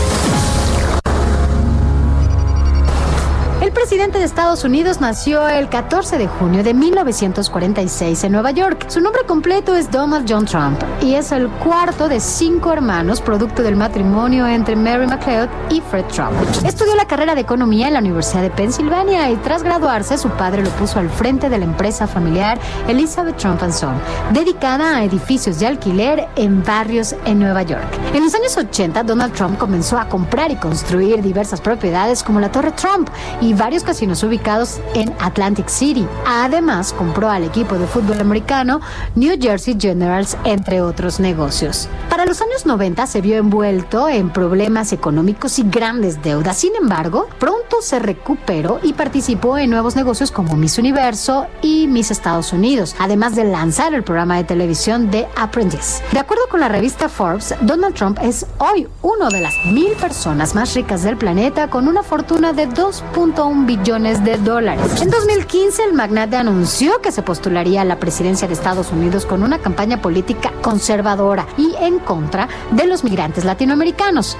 El 4.01 4.09
presidente 4.09 4.10
de 4.21 4.25
Estados 4.25 4.63
Unidos 4.63 5.01
nació 5.01 5.49
el 5.49 5.67
14 5.67 6.19
de 6.19 6.27
junio 6.27 6.63
de 6.63 6.75
1946 6.75 8.23
en 8.23 8.31
Nueva 8.31 8.51
York. 8.51 8.85
Su 8.87 9.01
nombre 9.01 9.23
completo 9.25 9.75
es 9.75 9.89
Donald 9.89 10.27
John 10.29 10.45
Trump 10.45 10.79
y 11.01 11.15
es 11.15 11.31
el 11.31 11.49
cuarto 11.49 12.07
de 12.07 12.19
cinco 12.19 12.71
hermanos 12.71 13.19
producto 13.19 13.63
del 13.63 13.75
matrimonio 13.75 14.45
entre 14.45 14.75
Mary 14.75 15.07
McLeod 15.07 15.49
y 15.71 15.81
Fred 15.81 16.05
Trump. 16.05 16.33
Estudió 16.63 16.95
la 16.95 17.07
carrera 17.07 17.33
de 17.33 17.41
economía 17.41 17.87
en 17.87 17.93
la 17.93 17.99
Universidad 17.99 18.43
de 18.43 18.51
Pensilvania 18.51 19.27
y 19.31 19.37
tras 19.37 19.63
graduarse 19.63 20.19
su 20.19 20.29
padre 20.29 20.61
lo 20.61 20.69
puso 20.71 20.99
al 20.99 21.09
frente 21.09 21.49
de 21.49 21.57
la 21.57 21.65
empresa 21.65 22.05
familiar 22.05 22.59
Elizabeth 22.87 23.37
Trump 23.37 23.59
Son, 23.71 23.95
dedicada 24.33 24.97
a 24.97 25.03
edificios 25.03 25.57
de 25.59 25.65
alquiler 25.65 26.27
en 26.35 26.63
barrios 26.63 27.15
en 27.25 27.39
Nueva 27.39 27.63
York. 27.63 27.87
En 28.13 28.23
los 28.23 28.35
años 28.35 28.55
80 28.55 29.01
Donald 29.01 29.33
Trump 29.33 29.57
comenzó 29.57 29.97
a 29.97 30.07
comprar 30.07 30.51
y 30.51 30.57
construir 30.57 31.23
diversas 31.23 31.59
propiedades 31.59 32.21
como 32.21 32.39
la 32.39 32.51
Torre 32.51 32.73
Trump 32.73 33.09
y 33.41 33.55
varios 33.55 33.83
casinos 33.83 34.10
ubicados 34.23 34.79
en 34.93 35.13
Atlantic 35.19 35.67
City. 35.67 36.05
Además, 36.25 36.93
compró 36.93 37.29
al 37.29 37.43
equipo 37.43 37.75
de 37.75 37.87
fútbol 37.87 38.19
americano 38.19 38.81
New 39.15 39.37
Jersey 39.39 39.77
Generals, 39.79 40.37
entre 40.43 40.81
otros 40.81 41.19
negocios. 41.19 41.87
Para 42.09 42.25
los 42.25 42.41
años 42.41 42.65
90 42.65 43.07
se 43.07 43.21
vio 43.21 43.37
envuelto 43.37 44.09
en 44.09 44.29
problemas 44.29 44.91
económicos 44.93 45.59
y 45.59 45.63
grandes 45.63 46.21
deudas. 46.21 46.57
Sin 46.57 46.75
embargo, 46.75 47.27
pronto 47.39 47.81
se 47.81 47.99
recuperó 47.99 48.79
y 48.83 48.93
participó 48.93 49.57
en 49.57 49.69
nuevos 49.69 49.95
negocios 49.95 50.31
como 50.31 50.55
Miss 50.55 50.77
Universo 50.77 51.47
y 51.61 51.87
Miss 51.87 52.11
Estados 52.11 52.53
Unidos, 52.53 52.95
además 52.99 53.35
de 53.35 53.45
lanzar 53.45 53.93
el 53.93 54.03
programa 54.03 54.37
de 54.37 54.43
televisión 54.43 55.09
The 55.09 55.27
Apprentice. 55.35 56.03
De 56.11 56.19
acuerdo 56.19 56.43
con 56.49 56.59
la 56.59 56.67
revista 56.67 57.09
Forbes, 57.09 57.55
Donald 57.61 57.95
Trump 57.95 58.19
es 58.21 58.45
hoy 58.57 58.87
uno 59.01 59.29
de 59.29 59.41
las 59.41 59.53
mil 59.65 59.93
personas 59.93 60.53
más 60.53 60.73
ricas 60.75 61.03
del 61.03 61.17
planeta 61.17 61.69
con 61.69 61.87
una 61.87 62.03
fortuna 62.03 62.53
de 62.53 62.67
2.1 62.67 63.65
billones 63.65 64.00
de 64.01 64.37
dólares. 64.37 64.99
En 64.99 65.11
2015, 65.11 65.83
el 65.83 65.93
magnate 65.93 66.35
anunció 66.35 67.01
que 67.01 67.11
se 67.11 67.21
postularía 67.21 67.81
a 67.81 67.85
la 67.85 67.99
presidencia 67.99 68.47
de 68.47 68.55
Estados 68.55 68.91
Unidos 68.91 69.27
con 69.27 69.43
una 69.43 69.59
campaña 69.59 70.01
política 70.01 70.51
conservadora 70.63 71.45
y 71.55 71.75
en 71.79 71.99
contra 71.99 72.49
de 72.71 72.87
los 72.87 73.03
migrantes 73.03 73.45
latinoamericanos. 73.45 74.37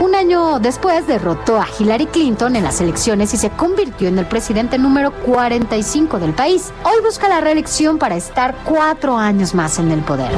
Un 0.00 0.14
año 0.14 0.58
después 0.60 1.06
derrotó 1.06 1.60
a 1.60 1.66
Hillary 1.78 2.06
Clinton 2.06 2.56
en 2.56 2.64
las 2.64 2.80
elecciones 2.80 3.34
y 3.34 3.36
se 3.36 3.50
convirtió 3.50 4.08
en 4.08 4.18
el 4.18 4.24
presidente 4.24 4.78
número 4.78 5.12
45 5.12 6.18
del 6.18 6.32
país. 6.32 6.72
Hoy 6.84 7.02
busca 7.04 7.28
la 7.28 7.42
reelección 7.42 7.98
para 7.98 8.16
estar 8.16 8.54
cuatro 8.64 9.18
años 9.18 9.54
más 9.54 9.78
en 9.78 9.90
el 9.90 10.00
poder. 10.00 10.30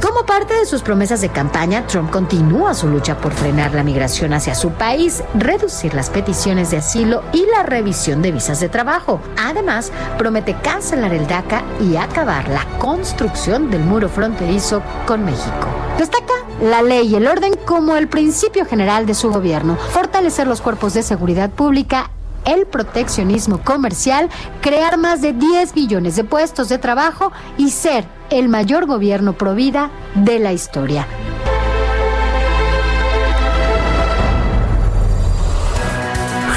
Como 0.00 0.24
parte 0.24 0.54
de 0.54 0.66
sus 0.66 0.82
promesas 0.82 1.20
de 1.20 1.30
campaña, 1.30 1.84
Trump 1.88 2.12
continúa 2.12 2.74
su 2.74 2.86
lucha 2.86 3.16
por 3.16 3.32
frenar 3.32 3.74
la 3.74 3.82
migración 3.82 4.32
hacia 4.32 4.54
su 4.54 4.70
país, 4.70 5.24
reducir 5.34 5.92
las 5.92 6.08
peticiones 6.08 6.70
de 6.70 6.76
asilo 6.76 7.24
y 7.32 7.44
la 7.46 7.64
revisión 7.64 8.22
de 8.22 8.30
visas 8.30 8.60
de 8.60 8.68
trabajo. 8.68 9.20
Además, 9.36 9.90
promete 10.16 10.54
cancelar 10.62 11.12
el 11.12 11.26
DACA 11.26 11.64
y 11.80 11.96
acabar 11.96 12.48
la 12.48 12.64
construcción 12.78 13.68
del 13.68 13.80
muro 13.80 14.08
fronterizo 14.08 14.80
con 15.06 15.24
México. 15.24 15.66
Destaca 15.98 16.45
la 16.60 16.82
ley 16.82 17.08
y 17.08 17.14
el 17.16 17.26
orden 17.26 17.54
como 17.64 17.96
el 17.96 18.08
principio 18.08 18.64
general 18.64 19.06
de 19.06 19.14
su 19.14 19.30
gobierno, 19.30 19.76
fortalecer 19.90 20.46
los 20.46 20.60
cuerpos 20.60 20.94
de 20.94 21.02
seguridad 21.02 21.50
pública 21.50 22.10
el 22.46 22.66
proteccionismo 22.66 23.58
comercial, 23.58 24.30
crear 24.60 24.96
más 24.96 25.20
de 25.20 25.32
10 25.32 25.74
billones 25.74 26.16
de 26.16 26.24
puestos 26.24 26.68
de 26.68 26.78
trabajo 26.78 27.32
y 27.58 27.70
ser 27.70 28.04
el 28.30 28.48
mayor 28.48 28.86
gobierno 28.86 29.34
pro 29.34 29.54
vida 29.54 29.90
de 30.14 30.38
la 30.38 30.52
historia. 30.52 31.06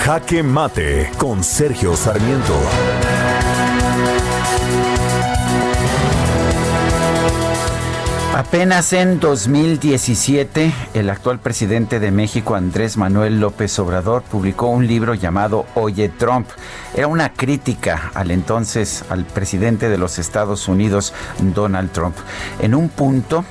Jaque 0.06 0.42
Mate 0.42 1.12
con 1.18 1.44
Sergio 1.44 1.96
Sarmiento. 1.96 2.56
Apenas 8.40 8.94
en 8.94 9.20
2017, 9.20 10.74
el 10.94 11.10
actual 11.10 11.40
presidente 11.40 11.99
de 11.99 12.10
México, 12.10 12.56
Andrés 12.56 12.95
Manuel 12.95 13.41
López 13.41 13.78
Obrador, 13.80 14.24
publicó 14.24 14.68
un 14.68 14.88
libro 14.88 15.14
llamado 15.14 15.66
Oye 15.76 16.07
Trump. 16.07 16.48
Era 16.95 17.07
una 17.07 17.34
crítica 17.34 18.11
al 18.14 18.32
entonces 18.32 19.03
al 19.10 19.26
presidente 19.26 19.90
de 19.90 19.98
los 19.98 20.20
Estados 20.20 20.70
Unidos, 20.70 21.14
Donald 21.53 21.91
Trump. 21.91 22.16
En 22.61 22.76
un 22.76 22.88
punto, 22.88 23.44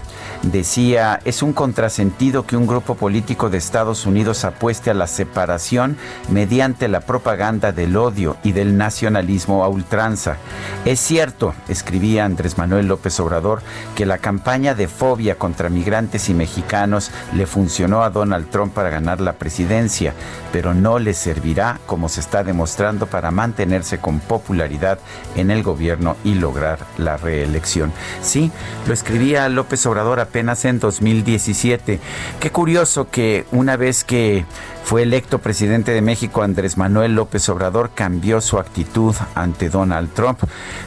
decía, 0.42 1.20
es 1.24 1.42
un 1.42 1.52
contrasentido 1.52 2.46
que 2.46 2.56
un 2.56 2.66
grupo 2.66 2.94
político 2.94 3.50
de 3.50 3.58
Estados 3.58 4.06
Unidos 4.06 4.44
apueste 4.44 4.90
a 4.90 4.94
la 4.94 5.06
separación 5.06 5.96
mediante 6.30 6.88
la 6.88 7.00
propaganda 7.00 7.72
del 7.72 7.96
odio 7.96 8.36
y 8.42 8.52
del 8.52 8.76
nacionalismo 8.76 9.64
a 9.64 9.68
ultranza. 9.68 10.36
Es 10.84 11.00
cierto, 11.00 11.54
escribía 11.68 12.24
Andrés 12.24 12.58
Manuel 12.58 12.86
López 12.86 13.18
Obrador, 13.20 13.62
que 13.94 14.06
la 14.06 14.18
campaña 14.18 14.74
de 14.74 14.88
fobia 14.88 15.36
contra 15.36 15.68
migrantes 15.68 16.28
y 16.28 16.34
mexicanos 16.34 17.10
le 17.34 17.46
funcionó 17.46 18.02
a 18.02 18.10
Donald 18.10 18.50
Trump 18.50 18.72
para 18.72 18.90
ganar 18.90 19.20
la 19.20 19.34
presidencia, 19.34 20.14
pero 20.52 20.74
no 20.74 20.98
le 20.98 21.14
servirá, 21.14 21.80
como 21.86 22.08
se 22.08 22.20
está 22.20 22.44
demostrando, 22.44 23.06
para 23.06 23.30
mantenerse 23.30 23.98
con 23.98 24.20
popularidad 24.20 24.98
en 25.36 25.50
el 25.50 25.62
gobierno 25.62 26.16
y 26.24 26.34
lograr 26.34 26.78
la 26.96 27.16
reelección. 27.16 27.92
Sí, 28.22 28.50
lo 28.86 28.94
escribía 28.94 29.48
López 29.48 29.84
Obrador 29.86 30.20
apenas 30.28 30.64
en 30.64 30.78
2017. 30.78 31.98
Qué 32.40 32.50
curioso 32.50 33.10
que 33.10 33.46
una 33.50 33.76
vez 33.76 34.04
que 34.04 34.44
fue 34.88 35.02
electo 35.02 35.38
presidente 35.40 35.92
de 35.92 36.00
México, 36.00 36.40
Andrés 36.40 36.78
Manuel 36.78 37.14
López 37.14 37.46
Obrador 37.50 37.90
cambió 37.94 38.40
su 38.40 38.58
actitud 38.58 39.14
ante 39.34 39.68
Donald 39.68 40.14
Trump. 40.14 40.38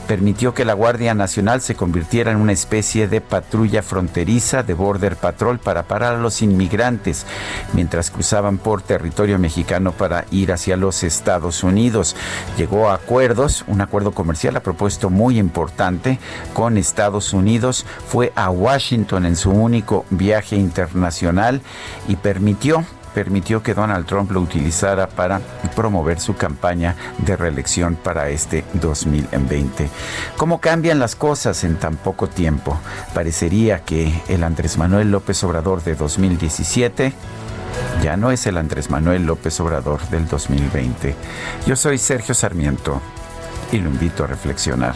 Permitió 0.07 0.55
que 0.55 0.65
la 0.65 0.73
Guardia 0.73 1.13
Nacional 1.13 1.61
se 1.61 1.75
convirtiera 1.75 2.31
en 2.31 2.37
una 2.37 2.51
especie 2.51 3.07
de 3.07 3.21
patrulla 3.21 3.83
fronteriza 3.83 4.63
de 4.63 4.73
Border 4.73 5.17
Patrol 5.17 5.59
para 5.59 5.83
parar 5.83 6.15
a 6.15 6.19
los 6.19 6.41
inmigrantes 6.41 7.27
mientras 7.73 8.09
cruzaban 8.09 8.57
por 8.57 8.81
territorio 8.81 9.37
mexicano 9.37 9.91
para 9.91 10.25
ir 10.31 10.51
hacia 10.51 10.77
los 10.77 11.03
Estados 11.03 11.63
Unidos. 11.63 12.15
Llegó 12.57 12.89
a 12.89 12.95
acuerdos, 12.95 13.63
un 13.67 13.81
acuerdo 13.81 14.13
comercial 14.13 14.55
a 14.55 14.63
propósito 14.63 15.11
muy 15.11 15.37
importante 15.37 16.17
con 16.55 16.79
Estados 16.79 17.33
Unidos. 17.33 17.85
Fue 18.07 18.33
a 18.35 18.49
Washington 18.49 19.27
en 19.27 19.35
su 19.35 19.51
único 19.51 20.07
viaje 20.09 20.55
internacional 20.55 21.61
y 22.07 22.15
permitió 22.15 22.83
permitió 23.13 23.61
que 23.63 23.73
Donald 23.73 24.05
Trump 24.05 24.31
lo 24.31 24.41
utilizara 24.41 25.07
para 25.07 25.41
promover 25.75 26.19
su 26.19 26.35
campaña 26.35 26.95
de 27.19 27.35
reelección 27.35 27.95
para 27.95 28.29
este 28.29 28.63
2020. 28.73 29.89
¿Cómo 30.37 30.59
cambian 30.59 30.99
las 30.99 31.15
cosas 31.15 31.63
en 31.63 31.77
tan 31.77 31.95
poco 31.95 32.27
tiempo? 32.27 32.79
Parecería 33.13 33.79
que 33.79 34.13
el 34.27 34.43
Andrés 34.43 34.77
Manuel 34.77 35.11
López 35.11 35.43
Obrador 35.43 35.83
de 35.83 35.95
2017 35.95 37.13
ya 38.03 38.17
no 38.17 38.31
es 38.31 38.45
el 38.47 38.57
Andrés 38.57 38.89
Manuel 38.89 39.25
López 39.25 39.59
Obrador 39.59 40.01
del 40.09 40.27
2020. 40.27 41.15
Yo 41.67 41.75
soy 41.75 41.97
Sergio 41.97 42.33
Sarmiento 42.33 43.01
y 43.71 43.77
lo 43.77 43.89
invito 43.89 44.23
a 44.23 44.27
reflexionar. 44.27 44.95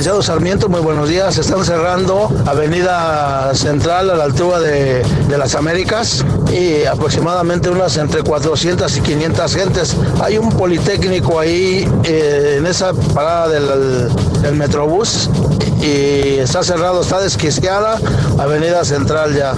Licenciado 0.00 0.22
Sarmiento, 0.22 0.70
muy 0.70 0.80
buenos 0.80 1.10
días. 1.10 1.36
Están 1.36 1.62
cerrando 1.62 2.30
Avenida 2.46 3.54
Central 3.54 4.08
a 4.08 4.14
la 4.14 4.24
altura 4.24 4.58
de, 4.58 5.04
las 5.36 5.54
Américas 5.54 6.24
y 6.50 6.86
aproximadamente 6.86 7.68
unas 7.68 7.98
entre 7.98 8.22
400 8.22 8.96
y 8.96 9.00
500 9.02 9.54
gentes. 9.54 9.96
Hay 10.22 10.38
un 10.38 10.48
politécnico 10.48 11.38
ahí 11.38 11.86
eh, 12.04 12.54
en 12.56 12.66
esa 12.66 12.94
parada 12.94 13.48
del, 13.48 14.40
del, 14.40 14.54
Metrobús 14.54 15.28
y 15.82 16.38
está 16.38 16.62
cerrado, 16.62 17.02
está 17.02 17.20
desquiciada 17.20 17.98
Avenida 18.38 18.82
Central 18.86 19.36
ya. 19.36 19.52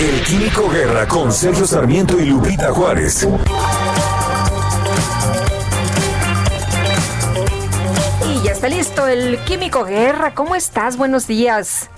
El 0.00 0.22
Químico 0.22 0.70
Guerra 0.70 1.06
con 1.06 1.30
Sergio 1.30 1.66
Sarmiento 1.66 2.18
y 2.18 2.24
Lupita 2.24 2.72
Juárez. 2.72 3.28
Está 8.64 8.76
listo 8.76 9.06
el 9.06 9.38
Químico 9.40 9.84
Guerra. 9.84 10.34
¿Cómo 10.34 10.54
estás? 10.54 10.96
Buenos 10.96 11.26
días. 11.26 11.90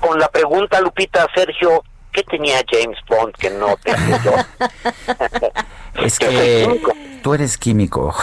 Con 0.00 0.18
la 0.18 0.28
pregunta, 0.28 0.80
Lupita, 0.80 1.28
Sergio, 1.32 1.84
¿qué 2.12 2.24
tenía 2.24 2.64
James 2.68 2.98
Bond 3.08 3.32
que 3.36 3.50
no 3.50 3.76
tenía 3.76 4.20
yo? 4.24 4.32
es 6.04 6.18
que 6.18 6.80
tú 7.22 7.32
eres 7.32 7.56
químico. 7.56 8.12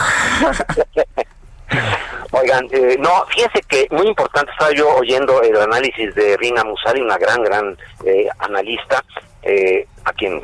Oigan, 2.32 2.68
eh, 2.72 2.98
no, 3.00 3.26
fíjense 3.28 3.62
que 3.62 3.88
muy 3.92 4.08
importante, 4.08 4.52
estaba 4.52 4.74
yo 4.74 4.94
oyendo 4.96 5.42
el 5.42 5.56
análisis 5.56 6.14
de 6.14 6.36
Rina 6.36 6.66
Musari, 6.66 7.00
una 7.00 7.18
gran, 7.18 7.42
gran 7.42 7.78
eh, 8.04 8.28
analista, 8.40 9.02
eh, 9.44 9.88
a 10.08 10.14
quien 10.14 10.42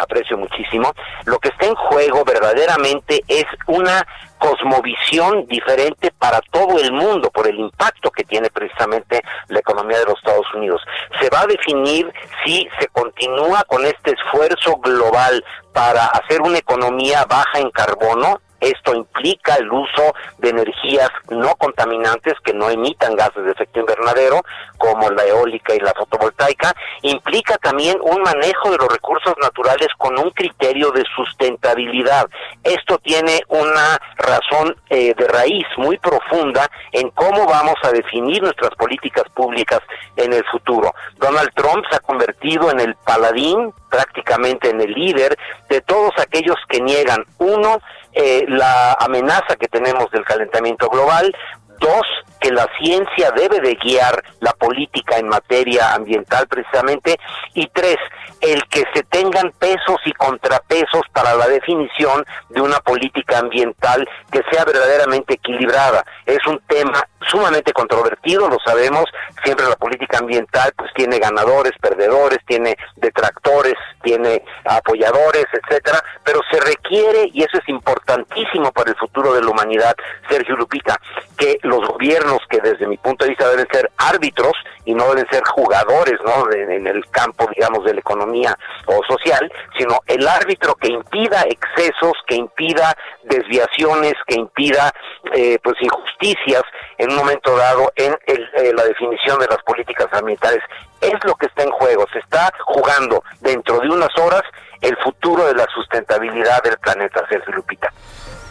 aprecio 0.00 0.36
muchísimo. 0.36 0.92
Lo 1.24 1.38
que 1.38 1.48
está 1.48 1.66
en 1.66 1.74
juego 1.74 2.24
verdaderamente 2.24 3.22
es 3.28 3.46
una 3.66 4.04
cosmovisión 4.38 5.46
diferente 5.46 6.12
para 6.18 6.40
todo 6.50 6.78
el 6.78 6.92
mundo 6.92 7.30
por 7.30 7.46
el 7.46 7.58
impacto 7.58 8.10
que 8.10 8.24
tiene 8.24 8.50
precisamente 8.50 9.22
la 9.48 9.60
economía 9.60 9.98
de 9.98 10.04
los 10.06 10.18
Estados 10.18 10.46
Unidos. 10.54 10.82
Se 11.20 11.30
va 11.30 11.40
a 11.40 11.46
definir 11.46 12.12
si 12.44 12.68
se 12.78 12.88
continúa 12.88 13.64
con 13.64 13.84
este 13.84 14.12
esfuerzo 14.12 14.76
global 14.76 15.42
para 15.72 16.06
hacer 16.06 16.42
una 16.42 16.58
economía 16.58 17.24
baja 17.24 17.58
en 17.58 17.70
carbono, 17.70 18.40
esto 18.60 18.94
implica 18.94 19.54
el 19.56 19.70
uso 19.70 20.14
de 20.38 20.50
energías 20.50 21.10
no 21.30 21.54
contaminantes 21.56 22.34
que 22.44 22.52
no 22.52 22.70
emitan 22.70 23.14
gases 23.14 23.44
de 23.44 23.52
efecto 23.52 23.80
invernadero, 23.80 24.42
como 24.78 25.10
la 25.10 25.24
eólica 25.24 25.74
y 25.74 25.80
la 25.80 25.92
fotovoltaica. 25.94 26.74
Implica 27.02 27.56
también 27.58 27.98
un 28.02 28.22
manejo 28.22 28.70
de 28.70 28.78
los 28.78 28.88
recursos 28.88 29.34
naturales 29.40 29.88
con 29.98 30.18
un 30.18 30.30
criterio 30.30 30.90
de 30.90 31.04
sustentabilidad. 31.14 32.26
Esto 32.62 32.98
tiene 32.98 33.40
una 33.48 33.98
razón 34.16 34.76
eh, 34.90 35.14
de 35.16 35.28
raíz 35.28 35.66
muy 35.76 35.98
profunda 35.98 36.68
en 36.92 37.10
cómo 37.10 37.46
vamos 37.46 37.76
a 37.82 37.90
definir 37.90 38.42
nuestras 38.42 38.74
políticas 38.74 39.24
públicas 39.34 39.80
en 40.16 40.32
el 40.32 40.44
futuro. 40.46 40.94
Donald 41.18 41.50
Trump 41.54 41.84
se 41.90 41.96
ha 41.96 42.00
convertido 42.00 42.70
en 42.70 42.80
el 42.80 42.94
paladín, 42.96 43.72
prácticamente 43.90 44.70
en 44.70 44.80
el 44.80 44.92
líder 44.92 45.36
de 45.68 45.80
todos 45.80 46.12
aquellos 46.18 46.56
que 46.68 46.80
niegan, 46.80 47.24
uno, 47.38 47.80
eh, 48.16 48.46
la 48.48 48.94
amenaza 48.94 49.56
que 49.60 49.68
tenemos 49.68 50.10
del 50.10 50.24
calentamiento 50.24 50.88
global, 50.88 51.30
dos, 51.78 52.06
que 52.40 52.50
la 52.50 52.68
ciencia 52.78 53.30
debe 53.32 53.60
de 53.60 53.74
guiar 53.74 54.22
la 54.40 54.52
política 54.52 55.18
en 55.18 55.28
materia 55.28 55.94
ambiental 55.94 56.46
precisamente, 56.48 57.18
y 57.54 57.66
tres, 57.68 57.96
el 58.40 58.62
que 58.68 58.84
se 58.94 59.02
tengan 59.04 59.52
pesos 59.58 60.00
y 60.04 60.12
contrapesos 60.12 61.02
para 61.12 61.34
la 61.34 61.48
definición 61.48 62.24
de 62.50 62.60
una 62.60 62.78
política 62.80 63.38
ambiental 63.38 64.08
que 64.30 64.42
sea 64.50 64.64
verdaderamente 64.64 65.34
equilibrada. 65.34 66.04
Es 66.24 66.44
un 66.46 66.60
tema 66.66 67.06
sumamente 67.28 67.72
controvertido, 67.72 68.48
lo 68.48 68.58
sabemos, 68.64 69.04
siempre 69.42 69.66
la 69.68 69.76
política 69.76 70.18
ambiental 70.18 70.72
pues 70.76 70.92
tiene 70.94 71.18
ganadores, 71.18 71.72
perdedores, 71.80 72.38
tiene 72.46 72.76
detractores, 72.96 73.74
tiene 74.02 74.42
apoyadores, 74.64 75.46
etcétera, 75.52 76.02
pero 76.22 76.40
se 76.50 76.60
requiere 76.60 77.30
y 77.32 77.42
eso 77.42 77.58
es 77.58 77.68
importantísimo 77.68 78.70
para 78.72 78.90
el 78.90 78.96
futuro 78.96 79.34
de 79.34 79.42
la 79.42 79.50
humanidad, 79.50 79.96
Sergio 80.28 80.56
Lupita, 80.56 81.00
que 81.36 81.58
los 81.62 81.86
gobiernos 81.86 82.25
que 82.48 82.60
desde 82.60 82.86
mi 82.86 82.96
punto 82.96 83.24
de 83.24 83.30
vista 83.30 83.48
deben 83.48 83.68
ser 83.70 83.90
árbitros 83.96 84.52
y 84.84 84.94
no 84.94 85.08
deben 85.10 85.26
ser 85.30 85.42
jugadores, 85.44 86.14
¿no? 86.24 86.50
en 86.52 86.86
el 86.86 87.06
campo 87.10 87.48
digamos 87.54 87.84
de 87.84 87.94
la 87.94 88.00
economía 88.00 88.56
o 88.86 89.00
social, 89.04 89.50
sino 89.78 89.98
el 90.06 90.26
árbitro 90.26 90.74
que 90.74 90.88
impida 90.88 91.42
excesos, 91.42 92.12
que 92.26 92.36
impida 92.36 92.96
desviaciones, 93.24 94.14
que 94.26 94.36
impida 94.36 94.92
eh, 95.32 95.58
pues 95.62 95.76
injusticias 95.80 96.62
en 96.98 97.10
un 97.10 97.16
momento 97.16 97.56
dado 97.56 97.92
en 97.96 98.12
eh, 98.26 98.72
la 98.74 98.84
definición 98.84 99.38
de 99.38 99.46
las 99.46 99.62
políticas 99.64 100.06
ambientales. 100.12 100.62
Es 101.00 101.14
lo 101.24 101.34
que 101.34 101.46
está 101.46 101.62
en 101.62 101.70
juego, 101.70 102.06
se 102.12 102.18
está 102.20 102.52
jugando 102.64 103.22
dentro 103.40 103.78
de 103.80 103.88
unas 103.88 104.16
horas 104.18 104.42
el 104.80 104.96
futuro 104.98 105.46
de 105.46 105.54
la 105.54 105.66
sustentabilidad 105.74 106.62
del 106.62 106.78
planeta, 106.78 107.24
Sergio 107.28 107.54
Lupita. 107.54 107.92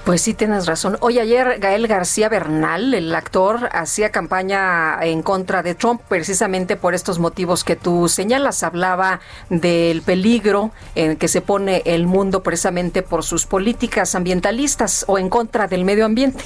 Pues 0.05 0.21
sí, 0.21 0.35
tienes 0.35 0.67
razón. 0.67 0.97
Hoy 0.99 1.17
ayer 1.17 1.57
Gael 1.59 1.87
García 1.87 2.29
Bernal, 2.29 2.93
el 2.93 3.15
actor, 3.15 3.69
hacía 3.71 4.11
campaña 4.11 5.03
en 5.03 5.23
contra 5.23 5.63
de 5.63 5.73
Trump 5.73 5.99
precisamente 6.07 6.75
por 6.75 6.93
estos 6.93 7.17
motivos 7.17 7.63
que 7.63 7.75
tú 7.75 8.07
señalas. 8.07 8.61
Hablaba 8.61 9.19
del 9.49 10.03
peligro 10.03 10.69
en 10.93 11.17
que 11.17 11.27
se 11.27 11.41
pone 11.41 11.81
el 11.85 12.05
mundo 12.05 12.43
precisamente 12.43 13.01
por 13.01 13.23
sus 13.23 13.47
políticas 13.47 14.13
ambientalistas 14.13 15.05
o 15.07 15.17
en 15.17 15.27
contra 15.27 15.65
del 15.65 15.83
medio 15.83 16.05
ambiente. 16.05 16.43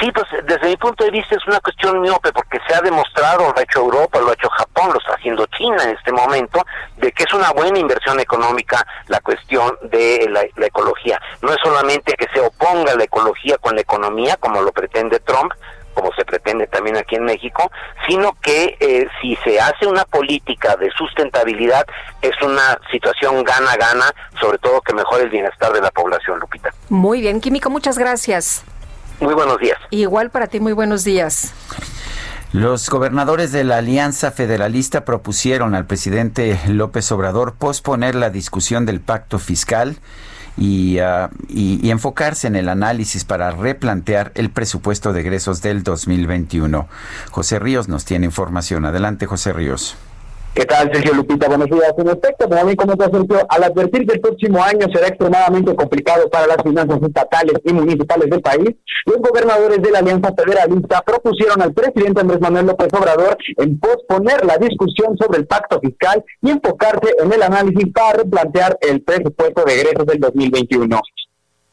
Sí, 0.00 0.10
pues 0.10 0.26
desde 0.44 0.68
mi 0.68 0.76
punto 0.76 1.04
de 1.04 1.10
vista 1.10 1.36
es 1.36 1.46
una 1.46 1.60
cuestión 1.60 2.00
miope 2.00 2.32
porque 2.32 2.58
se 2.66 2.74
ha 2.74 2.80
demostrado, 2.80 3.52
lo 3.52 3.58
ha 3.58 3.62
hecho 3.62 3.80
Europa, 3.80 4.18
lo 4.20 4.30
ha 4.30 4.34
hecho 4.34 4.48
Japón, 4.48 4.90
lo 4.92 4.98
está 4.98 5.14
haciendo 5.14 5.46
China 5.46 5.84
en 5.84 5.90
este 5.90 6.12
momento, 6.12 6.60
de 6.96 7.12
que 7.12 7.24
es 7.24 7.32
una 7.32 7.52
buena 7.52 7.78
inversión 7.78 8.18
económica 8.18 8.84
la 9.08 9.20
cuestión 9.20 9.78
de 9.82 10.28
la, 10.28 10.66
ecología. 10.66 11.20
No 11.42 11.50
es 11.50 11.58
solamente 11.62 12.14
que 12.14 12.26
se 12.32 12.40
oponga 12.40 12.94
la 12.94 13.04
ecología 13.04 13.58
con 13.58 13.74
la 13.74 13.82
economía, 13.82 14.36
como 14.36 14.62
lo 14.62 14.72
pretende 14.72 15.20
Trump, 15.20 15.52
como 15.94 16.10
se 16.14 16.24
pretende 16.24 16.66
también 16.66 16.96
aquí 16.96 17.16
en 17.16 17.24
México, 17.24 17.70
sino 18.08 18.32
que 18.40 18.76
eh, 18.80 19.06
si 19.20 19.36
se 19.44 19.60
hace 19.60 19.86
una 19.86 20.04
política 20.04 20.76
de 20.76 20.90
sustentabilidad 20.92 21.86
es 22.22 22.40
una 22.42 22.78
situación 22.90 23.44
gana-gana, 23.44 24.12
sobre 24.40 24.58
todo 24.58 24.80
que 24.80 24.94
mejore 24.94 25.24
el 25.24 25.30
bienestar 25.30 25.72
de 25.72 25.80
la 25.80 25.90
población, 25.90 26.40
Lupita. 26.40 26.70
Muy 26.88 27.20
bien, 27.20 27.40
Químico, 27.40 27.68
muchas 27.68 27.98
gracias. 27.98 28.64
Muy 29.22 29.34
buenos 29.34 29.58
días. 29.60 29.78
Igual 29.90 30.30
para 30.30 30.48
ti, 30.48 30.58
muy 30.58 30.72
buenos 30.72 31.04
días. 31.04 31.52
Los 32.52 32.90
gobernadores 32.90 33.52
de 33.52 33.62
la 33.62 33.78
Alianza 33.78 34.32
Federalista 34.32 35.04
propusieron 35.04 35.76
al 35.76 35.86
presidente 35.86 36.58
López 36.66 37.10
Obrador 37.12 37.54
posponer 37.54 38.16
la 38.16 38.30
discusión 38.30 38.84
del 38.84 39.00
pacto 39.00 39.38
fiscal 39.38 39.96
y, 40.58 40.98
ah, 40.98 41.30
y, 41.48 41.88
enfocarse 41.90 42.48
en 42.48 42.56
el 42.56 42.68
análisis 42.68 43.24
para 43.24 43.52
replantear 43.52 44.32
el 44.34 44.50
presupuesto 44.50 45.12
de 45.12 45.20
egresos 45.20 45.62
del 45.62 45.84
2021. 45.84 46.88
José 47.30 47.60
Ríos 47.60 47.88
nos 47.88 48.04
tiene 48.04 48.26
información. 48.26 48.84
Adelante, 48.84 49.26
José 49.26 49.52
Ríos. 49.52 49.96
¿Qué 50.54 50.66
tal, 50.66 50.92
Sergio 50.92 51.14
Lupita? 51.14 51.48
Buenos 51.48 51.66
días. 51.68 51.94
En 51.96 52.08
efecto, 52.08 52.46
como 52.46 52.64
bien 52.66 52.76
comentó 52.76 53.04
Sergio, 53.04 53.46
al 53.48 53.64
advertir 53.64 54.06
que 54.06 54.12
el 54.16 54.20
próximo 54.20 54.62
año 54.62 54.86
será 54.92 55.08
extremadamente 55.08 55.74
complicado 55.74 56.28
para 56.28 56.46
las 56.46 56.62
finanzas 56.62 56.98
estatales 57.02 57.54
y 57.64 57.72
municipales 57.72 58.28
del 58.28 58.42
país, 58.42 58.68
los 59.06 59.16
gobernadores 59.16 59.80
de 59.80 59.90
la 59.90 60.00
Alianza 60.00 60.34
Federalista 60.36 61.00
propusieron 61.00 61.62
al 61.62 61.72
presidente 61.72 62.20
Andrés 62.20 62.40
Manuel 62.42 62.66
López 62.66 62.92
Obrador 62.92 63.38
en 63.56 63.80
posponer 63.80 64.44
la 64.44 64.58
discusión 64.58 65.16
sobre 65.16 65.38
el 65.38 65.46
pacto 65.46 65.80
fiscal 65.80 66.22
y 66.42 66.50
enfocarse 66.50 67.14
en 67.18 67.32
el 67.32 67.42
análisis 67.42 67.90
para 67.90 68.18
replantear 68.18 68.76
el 68.82 69.00
presupuesto 69.00 69.64
de 69.64 69.80
egresos 69.80 70.04
del 70.04 70.20
2021. 70.20 71.00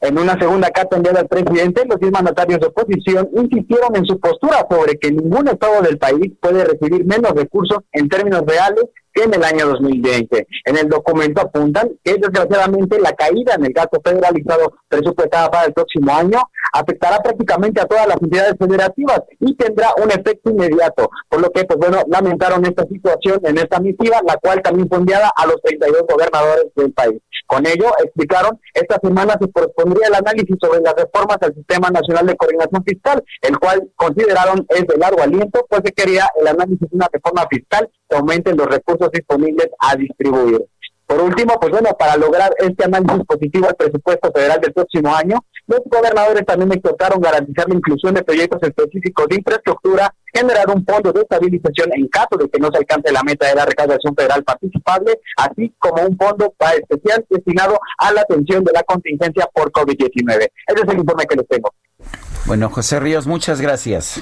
En 0.01 0.17
una 0.17 0.39
segunda 0.39 0.69
carta 0.69 0.95
enviada 0.95 1.19
al 1.19 1.27
presidente, 1.27 1.83
los 1.85 1.99
diez 1.99 2.11
mandatarios 2.11 2.59
de 2.61 2.67
oposición 2.67 3.29
insistieron 3.35 3.95
en 3.95 4.05
su 4.05 4.17
postura 4.19 4.65
sobre 4.69 4.97
que 4.97 5.11
ningún 5.11 5.47
estado 5.49 5.81
del 5.81 5.97
país 5.97 6.31
puede 6.41 6.63
recibir 6.63 7.05
menos 7.05 7.33
recursos 7.33 7.79
en 7.91 8.07
términos 8.07 8.43
reales 8.47 8.85
en 9.23 9.33
el 9.33 9.43
año 9.43 9.67
2020. 9.67 10.47
En 10.65 10.77
el 10.77 10.87
documento 10.87 11.41
apuntan 11.41 11.89
que 12.03 12.15
desgraciadamente 12.15 12.99
la 12.99 13.13
caída 13.13 13.55
en 13.55 13.65
el 13.65 13.73
gasto 13.73 14.01
federalizado 14.03 14.73
presupuestada 14.87 15.49
para 15.49 15.67
el 15.67 15.73
próximo 15.73 16.13
año 16.13 16.39
afectará 16.73 17.19
prácticamente 17.19 17.81
a 17.81 17.85
todas 17.85 18.07
las 18.07 18.21
entidades 18.21 18.55
federativas 18.59 19.21
y 19.39 19.55
tendrá 19.55 19.89
un 20.01 20.11
efecto 20.11 20.51
inmediato, 20.51 21.09
por 21.29 21.41
lo 21.41 21.49
que, 21.51 21.63
pues 21.65 21.79
bueno, 21.79 22.03
lamentaron 22.07 22.65
esta 22.65 22.83
situación 22.83 23.39
en 23.43 23.57
esta 23.57 23.79
misiva, 23.79 24.19
la 24.27 24.37
cual 24.37 24.61
también 24.61 24.87
fue 24.87 24.99
enviada 24.99 25.31
a 25.35 25.45
los 25.45 25.61
32 25.63 26.03
gobernadores 26.07 26.65
del 26.75 26.91
país. 26.93 27.21
Con 27.47 27.65
ello, 27.65 27.91
explicaron, 28.03 28.59
esta 28.75 28.99
semana 29.01 29.35
se 29.41 29.51
correspondría 29.51 30.07
el 30.07 30.15
análisis 30.15 30.55
sobre 30.61 30.81
las 30.81 30.93
reformas 30.93 31.37
al 31.41 31.55
Sistema 31.55 31.89
Nacional 31.89 32.27
de 32.27 32.35
Coordinación 32.35 32.83
Fiscal, 32.83 33.23
el 33.41 33.57
cual 33.57 33.89
consideraron 33.95 34.65
es 34.69 34.85
de 34.85 34.97
largo 34.97 35.23
aliento, 35.23 35.65
pues 35.67 35.81
se 35.83 35.91
quería 35.91 36.29
el 36.39 36.47
análisis 36.47 36.81
de 36.81 36.95
una 36.95 37.07
reforma 37.11 37.47
fiscal 37.49 37.89
que 38.09 38.17
aumente 38.17 38.53
los 38.55 38.67
recursos 38.67 39.11
disponibles 39.11 39.69
a 39.79 39.95
distribuir. 39.95 40.65
Por 41.09 41.21
último, 41.21 41.59
pues 41.59 41.71
bueno, 41.71 41.89
para 41.97 42.15
lograr 42.17 42.53
este 42.59 42.85
análisis 42.85 43.25
positivo 43.25 43.67
al 43.67 43.75
presupuesto 43.75 44.31
federal 44.31 44.61
del 44.61 44.73
próximo 44.73 45.15
año, 45.15 45.43
los 45.65 45.79
gobernadores 45.85 46.45
también 46.45 46.71
exhortaron 46.71 47.19
garantizar 47.19 47.67
la 47.67 47.75
inclusión 47.75 48.13
de 48.13 48.23
proyectos 48.23 48.61
específicos 48.61 49.27
de 49.27 49.37
infraestructura, 49.37 50.13
generar 50.31 50.69
un 50.69 50.85
fondo 50.85 51.11
de 51.11 51.21
estabilización 51.21 51.89
en 51.93 52.07
caso 52.09 52.37
de 52.39 52.47
que 52.47 52.59
no 52.59 52.69
se 52.71 52.77
alcance 52.77 53.11
la 53.11 53.23
meta 53.23 53.47
de 53.47 53.55
la 53.55 53.65
recaudación 53.65 54.15
federal 54.15 54.43
participable, 54.43 55.19
así 55.37 55.73
como 55.79 56.03
un 56.03 56.15
fondo 56.15 56.53
especial 56.77 57.25
destinado 57.27 57.79
a 57.97 58.13
la 58.13 58.21
atención 58.21 58.63
de 58.63 58.71
la 58.71 58.83
contingencia 58.83 59.49
por 59.51 59.71
COVID-19. 59.71 60.37
Ese 60.37 60.51
es 60.67 60.89
el 60.89 60.99
informe 60.99 61.25
que 61.25 61.35
les 61.37 61.47
tengo. 61.47 61.73
Bueno, 62.45 62.69
José 62.69 62.99
Ríos, 62.99 63.25
muchas 63.25 63.61
gracias. 63.61 64.21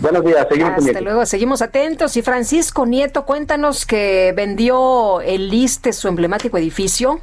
Buenos 0.00 0.24
días, 0.24 0.46
seguimos 0.48 0.86
Hasta 0.86 1.00
luego, 1.00 1.26
seguimos 1.26 1.62
atentos. 1.62 2.16
Y 2.16 2.22
Francisco 2.22 2.86
Nieto, 2.86 3.24
cuéntanos 3.24 3.84
que 3.84 4.32
vendió 4.36 5.20
el 5.20 5.48
Liste, 5.50 5.92
su 5.92 6.06
emblemático 6.06 6.56
edificio. 6.56 7.20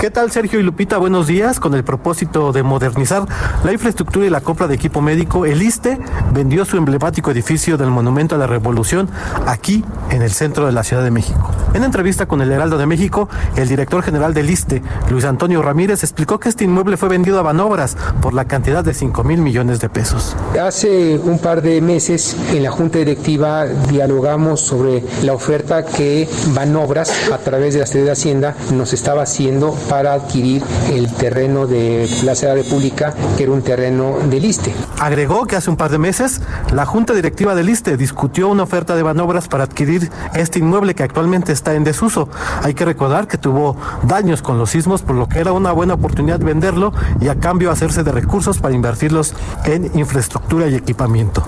¿Qué 0.00 0.10
tal 0.10 0.30
Sergio 0.30 0.58
y 0.58 0.62
Lupita? 0.62 0.96
Buenos 0.96 1.26
días. 1.26 1.60
Con 1.60 1.74
el 1.74 1.84
propósito 1.84 2.52
de 2.52 2.62
modernizar 2.62 3.26
la 3.62 3.70
infraestructura 3.70 4.24
y 4.24 4.30
la 4.30 4.40
compra 4.40 4.66
de 4.66 4.74
equipo 4.74 5.02
médico, 5.02 5.44
el 5.44 5.60
ISTE 5.60 5.98
vendió 6.32 6.64
su 6.64 6.78
emblemático 6.78 7.30
edificio 7.30 7.76
del 7.76 7.90
Monumento 7.90 8.34
a 8.34 8.38
la 8.38 8.46
Revolución 8.46 9.10
aquí 9.44 9.84
en 10.08 10.22
el 10.22 10.30
centro 10.30 10.64
de 10.64 10.72
la 10.72 10.84
Ciudad 10.84 11.04
de 11.04 11.10
México. 11.10 11.50
En 11.74 11.84
entrevista 11.84 12.24
con 12.24 12.40
el 12.40 12.50
Heraldo 12.50 12.78
de 12.78 12.86
México, 12.86 13.28
el 13.56 13.68
director 13.68 14.02
general 14.02 14.32
del 14.32 14.48
ISTE, 14.48 14.82
Luis 15.10 15.26
Antonio 15.26 15.60
Ramírez, 15.60 16.02
explicó 16.02 16.40
que 16.40 16.48
este 16.48 16.64
inmueble 16.64 16.96
fue 16.96 17.10
vendido 17.10 17.38
a 17.38 17.42
Banobras 17.42 17.98
por 18.22 18.32
la 18.32 18.46
cantidad 18.46 18.82
de 18.82 18.94
5 18.94 19.22
mil 19.22 19.42
millones 19.42 19.80
de 19.80 19.90
pesos. 19.90 20.34
Hace 20.58 21.18
un 21.18 21.38
par 21.38 21.60
de 21.60 21.82
meses 21.82 22.38
en 22.54 22.62
la 22.62 22.70
Junta 22.70 23.00
Directiva 23.00 23.66
dialogamos 23.66 24.62
sobre 24.62 25.04
la 25.24 25.34
oferta 25.34 25.84
que 25.84 26.26
Banobras 26.54 27.30
a 27.30 27.36
través 27.36 27.74
de 27.74 27.80
la 27.80 27.86
Secretaría 27.86 28.06
de 28.06 28.12
Hacienda 28.12 28.56
nos 28.72 28.94
estaba 28.94 29.24
haciendo 29.24 29.76
para 29.90 30.12
adquirir 30.12 30.62
el 30.92 31.12
terreno 31.12 31.66
de 31.66 32.08
Plaza 32.22 32.54
República, 32.54 33.12
que 33.36 33.42
era 33.42 33.52
un 33.52 33.60
terreno 33.60 34.18
del 34.30 34.44
ISTE. 34.44 34.72
Agregó 35.00 35.46
que 35.46 35.56
hace 35.56 35.68
un 35.68 35.76
par 35.76 35.90
de 35.90 35.98
meses 35.98 36.40
la 36.72 36.86
Junta 36.86 37.12
Directiva 37.12 37.56
del 37.56 37.68
ISTE 37.68 37.96
discutió 37.96 38.48
una 38.48 38.62
oferta 38.62 38.94
de 38.94 39.02
manobras 39.02 39.48
para 39.48 39.64
adquirir 39.64 40.08
este 40.34 40.60
inmueble 40.60 40.94
que 40.94 41.02
actualmente 41.02 41.52
está 41.52 41.74
en 41.74 41.82
desuso. 41.82 42.28
Hay 42.62 42.74
que 42.74 42.84
recordar 42.84 43.26
que 43.26 43.36
tuvo 43.36 43.76
daños 44.04 44.42
con 44.42 44.58
los 44.58 44.70
sismos, 44.70 45.02
por 45.02 45.16
lo 45.16 45.28
que 45.28 45.40
era 45.40 45.52
una 45.52 45.72
buena 45.72 45.94
oportunidad 45.94 46.38
venderlo 46.38 46.92
y 47.20 47.26
a 47.26 47.34
cambio 47.34 47.72
hacerse 47.72 48.04
de 48.04 48.12
recursos 48.12 48.58
para 48.58 48.74
invertirlos 48.74 49.34
en 49.64 49.90
infraestructura 49.98 50.68
y 50.68 50.76
equipamiento. 50.76 51.42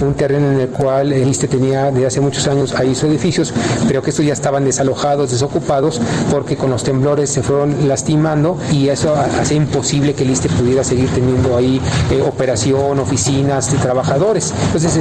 Un 0.00 0.14
terreno 0.14 0.52
en 0.52 0.60
el 0.60 0.68
cual 0.68 1.12
el 1.12 1.26
ISTE 1.26 1.48
tenía 1.48 1.90
desde 1.90 2.06
hace 2.06 2.20
muchos 2.20 2.46
años 2.46 2.74
ahí 2.76 2.94
sus 2.94 3.10
edificios, 3.10 3.52
pero 3.88 4.02
que 4.02 4.10
estos 4.10 4.24
ya 4.24 4.32
estaban 4.32 4.64
desalojados, 4.64 5.32
desocupados, 5.32 6.00
porque 6.30 6.56
con 6.56 6.70
los 6.70 6.84
temblores 6.84 7.30
se 7.30 7.42
fueron 7.42 7.87
lastimando 7.88 8.58
y 8.70 8.88
eso 8.88 9.14
hace 9.14 9.54
imposible 9.54 10.14
que 10.14 10.24
el 10.24 10.30
ISTE 10.30 10.48
pudiera 10.50 10.84
seguir 10.84 11.08
teniendo 11.10 11.56
ahí 11.56 11.80
eh, 12.10 12.22
operación, 12.22 12.98
oficinas 12.98 13.68
trabajadores. 13.80 14.54
Entonces 14.66 14.96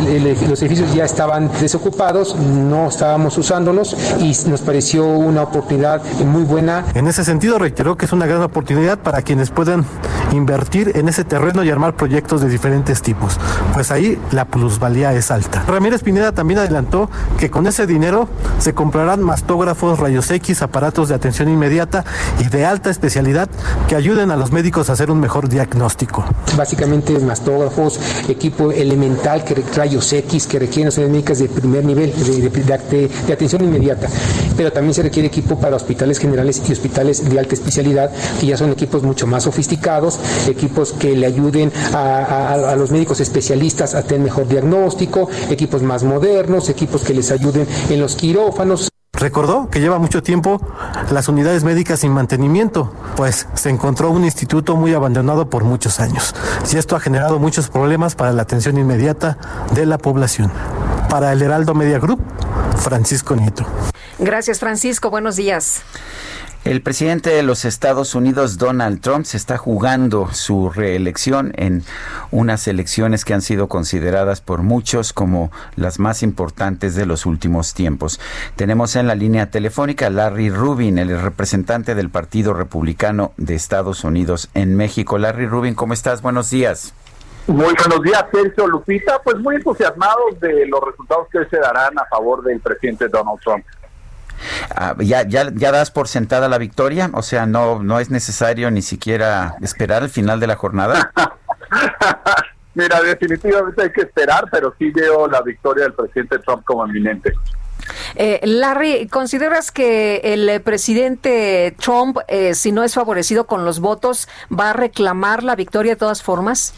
los 0.48 0.62
edificios 0.62 0.94
ya 0.94 1.06
estaban 1.06 1.52
desocupados, 1.60 2.36
no 2.36 2.88
estábamos 2.88 3.38
usándolos 3.38 3.96
y 4.20 4.36
nos 4.50 4.62
pareció 4.62 5.06
una 5.06 5.44
oportunidad 5.44 6.02
muy 6.26 6.44
buena. 6.44 6.86
En 6.94 7.08
ese 7.08 7.24
sentido, 7.24 7.60
reiteró 7.60 7.98
que 7.98 8.06
es 8.06 8.14
una 8.14 8.26
gran 8.26 8.42
oportunidad 8.42 9.00
para 9.00 9.22
quienes 9.22 9.50
puedan 9.50 9.86
invertir 10.32 10.94
en 10.96 11.08
ese 11.10 11.24
terreno 11.24 11.64
y 11.64 11.70
armar 11.70 11.96
proyectos 11.96 12.42
de 12.42 12.50
diferentes 12.50 13.02
tipos, 13.02 13.40
pues 13.74 13.92
ahí 13.92 14.20
la 14.32 14.46
plusvalía 14.46 15.14
es 15.14 15.32
alta. 15.32 15.64
Ramírez 15.68 16.04
Pineda 16.04 16.32
también 16.32 16.60
adelantó 16.60 17.10
que 17.40 17.50
con 17.50 17.68
ese 17.68 17.88
dinero 17.88 18.28
se 18.60 18.74
comprarán 18.74 19.22
mastógrafos, 19.22 20.00
rayos 20.00 20.30
X, 20.30 20.62
aparatos 20.62 21.10
de 21.10 21.16
atención 21.16 21.50
inmediata 21.50 22.04
y 22.40 22.50
de 22.50 22.66
alta 22.70 22.90
especialidad 22.90 23.50
que 23.88 23.96
ayuden 23.96 24.32
a 24.32 24.36
los 24.36 24.52
médicos 24.52 24.90
a 24.90 24.94
hacer 24.94 25.12
un 25.12 25.20
mejor 25.20 25.50
diagnóstico. 25.50 26.26
Básicamente 26.56 27.18
mastógrafos, 27.20 28.00
equipo 28.28 28.72
elemental, 28.72 29.44
que 29.44 29.56
rayos 29.76 30.12
X 30.14 30.48
que 30.48 30.60
requieren 30.60 30.86
las 30.86 30.98
médicas 30.98 31.40
de 31.40 31.50
primer 31.50 31.86
nivel, 31.86 32.14
de, 32.14 33.10
atención 33.34 33.64
inmediata, 33.64 34.08
pero 34.56 34.72
también 34.72 34.94
se 34.94 35.04
requiere 35.04 35.28
equipo 35.28 35.60
para 35.60 35.76
hospitales 35.76 36.20
generales 36.20 36.62
y 36.68 36.72
hospitales 36.72 37.30
de 37.30 37.40
alta 37.40 37.56
especialidad, 37.56 38.12
que 38.40 38.48
ya 38.48 38.58
son 38.58 38.72
equipos 38.72 39.04
mucho 39.04 39.28
más 39.28 39.44
sofisticados, 39.44 40.20
equipos 40.48 40.94
que 40.94 41.16
le 41.16 41.26
ayuden 41.26 41.72
a 41.94 42.76
los 42.78 42.92
médicos 42.92 43.20
especialistas 43.20 43.96
a 43.96 44.04
tener 44.04 44.24
mejor 44.24 44.48
diagnóstico, 44.48 45.30
equipos 45.50 45.82
más 45.82 46.04
modernos, 46.04 46.70
equipos 46.70 47.04
que 47.04 47.14
les 47.14 47.32
ayuden 47.32 47.68
en 47.90 48.00
los 48.00 48.16
quirófanos. 48.16 48.90
Recordó 49.28 49.70
que 49.70 49.82
lleva 49.82 50.00
mucho 50.00 50.24
tiempo 50.24 50.62
las 51.12 51.28
unidades 51.28 51.66
médicas 51.66 52.00
sin 52.00 52.14
mantenimiento, 52.14 52.94
pues 53.18 53.46
se 53.56 53.70
encontró 53.70 54.10
un 54.10 54.24
instituto 54.24 54.78
muy 54.78 54.94
abandonado 54.94 55.50
por 55.50 55.66
muchos 55.66 56.00
años. 56.00 56.34
Y 56.72 56.78
esto 56.78 56.96
ha 56.96 57.02
generado 57.02 57.38
muchos 57.38 57.68
problemas 57.68 58.16
para 58.16 58.32
la 58.32 58.44
atención 58.44 58.78
inmediata 58.78 59.38
de 59.74 59.86
la 59.86 59.98
población. 59.98 60.50
Para 61.10 61.34
el 61.34 61.42
Heraldo 61.42 61.74
Media 61.74 62.00
Group, 62.00 62.22
Francisco 62.78 63.36
Nieto. 63.36 63.66
Gracias, 64.18 64.60
Francisco. 64.60 65.10
Buenos 65.10 65.36
días. 65.36 65.82
El 66.68 66.82
presidente 66.82 67.30
de 67.30 67.44
los 67.44 67.64
Estados 67.64 68.14
Unidos, 68.14 68.58
Donald 68.58 69.00
Trump, 69.00 69.24
se 69.24 69.38
está 69.38 69.58
jugando 69.58 70.28
su 70.34 70.70
reelección 70.70 71.54
en 71.56 71.84
unas 72.30 72.68
elecciones 72.68 73.24
que 73.24 73.34
han 73.34 73.42
sido 73.42 73.70
consideradas 73.70 74.42
por 74.42 74.64
muchos 74.64 75.14
como 75.14 75.50
las 75.78 75.98
más 75.98 76.24
importantes 76.24 76.94
de 76.96 77.06
los 77.06 77.26
últimos 77.26 77.74
tiempos. 77.74 78.20
Tenemos 78.58 78.98
en 78.98 79.08
la 79.08 79.16
línea 79.16 79.50
telefónica 79.50 80.08
a 80.08 80.10
Larry 80.10 80.50
Rubin, 80.50 80.98
el 80.98 81.22
representante 81.22 81.96
del 81.96 82.10
Partido 82.10 82.54
Republicano 82.54 83.32
de 83.38 83.56
Estados 83.56 84.04
Unidos 84.04 84.50
en 84.54 84.76
México. 84.76 85.18
Larry 85.18 85.48
Rubin, 85.48 85.74
¿cómo 85.74 85.94
estás? 85.94 86.22
Buenos 86.22 86.50
días. 86.50 86.94
Muy 87.48 87.74
buenos 87.76 88.02
días, 88.04 88.26
Sergio 88.30 88.68
Lupita. 88.68 89.22
Pues 89.24 89.38
muy 89.38 89.56
entusiasmados 89.56 90.38
de 90.42 90.66
los 90.66 90.82
resultados 90.86 91.30
que 91.32 91.46
se 91.46 91.60
darán 91.60 91.98
a 91.98 92.04
favor 92.08 92.44
del 92.44 92.60
presidente 92.60 93.08
Donald 93.08 93.40
Trump. 93.40 93.64
Ah, 94.76 94.96
ya, 95.00 95.24
ya, 95.28 95.52
ya 95.54 95.72
das 95.72 95.92
por 95.92 96.08
sentada 96.08 96.48
la 96.48 96.58
victoria, 96.58 97.10
o 97.14 97.22
sea, 97.22 97.46
no, 97.46 97.82
no 97.82 98.00
es 98.00 98.10
necesario 98.10 98.72
ni 98.72 98.82
siquiera 98.82 99.56
esperar 99.62 100.04
el 100.04 100.10
final 100.10 100.40
de 100.40 100.48
la 100.48 100.56
jornada. 100.56 101.12
Mira, 102.76 103.02
definitivamente 103.02 103.82
hay 103.82 103.92
que 103.92 104.02
esperar, 104.02 104.46
pero 104.52 104.74
sí 104.78 104.92
veo 104.92 105.28
la 105.28 105.42
victoria 105.42 105.86
del 105.86 105.94
presidente 105.94 106.38
Trump 106.40 106.64
como 106.64 106.86
eminente. 106.86 107.34
Eh, 108.16 108.40
Larry, 108.44 109.08
¿consideras 109.08 109.72
que 109.72 110.18
el 110.18 110.62
presidente 110.62 111.76
Trump, 111.80 112.18
eh, 112.28 112.54
si 112.54 112.72
no 112.72 112.84
es 112.84 112.94
favorecido 112.94 113.48
con 113.48 113.66
los 113.66 113.80
votos, 113.80 114.28
va 114.52 114.72
a 114.72 114.74
reclamar 114.74 115.44
la 115.44 115.56
victoria 115.56 115.94
de 115.94 115.96
todas 115.96 116.22
formas? 116.22 116.74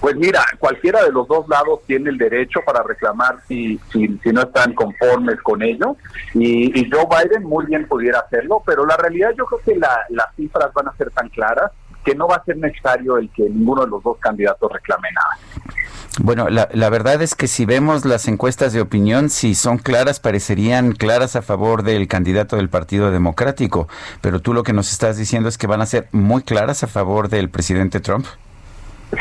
Pues 0.00 0.16
mira, 0.16 0.44
cualquiera 0.58 1.04
de 1.04 1.10
los 1.10 1.26
dos 1.26 1.48
lados 1.48 1.80
tiene 1.86 2.10
el 2.10 2.18
derecho 2.18 2.60
para 2.64 2.82
reclamar 2.82 3.40
si, 3.48 3.80
si, 3.90 4.06
si 4.22 4.30
no 4.30 4.42
están 4.42 4.72
conformes 4.74 5.40
con 5.42 5.62
ello. 5.62 5.96
Y, 6.34 6.78
y, 6.78 6.90
Joe 6.90 7.06
Biden 7.06 7.42
muy 7.44 7.66
bien 7.66 7.86
pudiera 7.88 8.20
hacerlo, 8.20 8.62
pero 8.64 8.86
la 8.86 8.96
realidad 8.96 9.30
yo 9.36 9.44
creo 9.46 9.60
que 9.64 9.76
la, 9.76 10.00
las 10.10 10.34
cifras 10.36 10.72
van 10.72 10.88
a 10.88 10.96
ser 10.96 11.10
tan 11.10 11.28
claras 11.30 11.72
que 12.04 12.14
no 12.14 12.28
va 12.28 12.36
a 12.36 12.44
ser 12.44 12.56
necesario 12.56 13.18
el 13.18 13.28
que 13.30 13.42
ninguno 13.50 13.84
de 13.84 13.90
los 13.90 14.02
dos 14.02 14.18
candidatos 14.18 14.70
reclame 14.72 15.08
nada. 15.12 15.74
Bueno, 16.20 16.48
la, 16.48 16.68
la, 16.72 16.90
verdad 16.90 17.20
es 17.22 17.34
que 17.34 17.46
si 17.46 17.64
vemos 17.64 18.04
las 18.04 18.26
encuestas 18.28 18.72
de 18.72 18.80
opinión, 18.80 19.30
si 19.30 19.54
son 19.54 19.78
claras, 19.78 20.18
parecerían 20.18 20.92
claras 20.92 21.36
a 21.36 21.42
favor 21.42 21.82
del 21.82 22.08
candidato 22.08 22.56
del 22.56 22.68
Partido 22.68 23.10
Democrático, 23.10 23.88
pero 24.20 24.40
tú 24.40 24.54
lo 24.54 24.62
que 24.62 24.72
nos 24.72 24.90
estás 24.90 25.16
diciendo 25.16 25.48
es 25.48 25.58
que 25.58 25.66
van 25.66 25.80
a 25.80 25.86
ser 25.86 26.08
muy 26.12 26.42
claras 26.42 26.82
a 26.82 26.86
favor 26.86 27.28
del 27.28 27.50
presidente 27.50 28.00
Trump. 28.00 28.26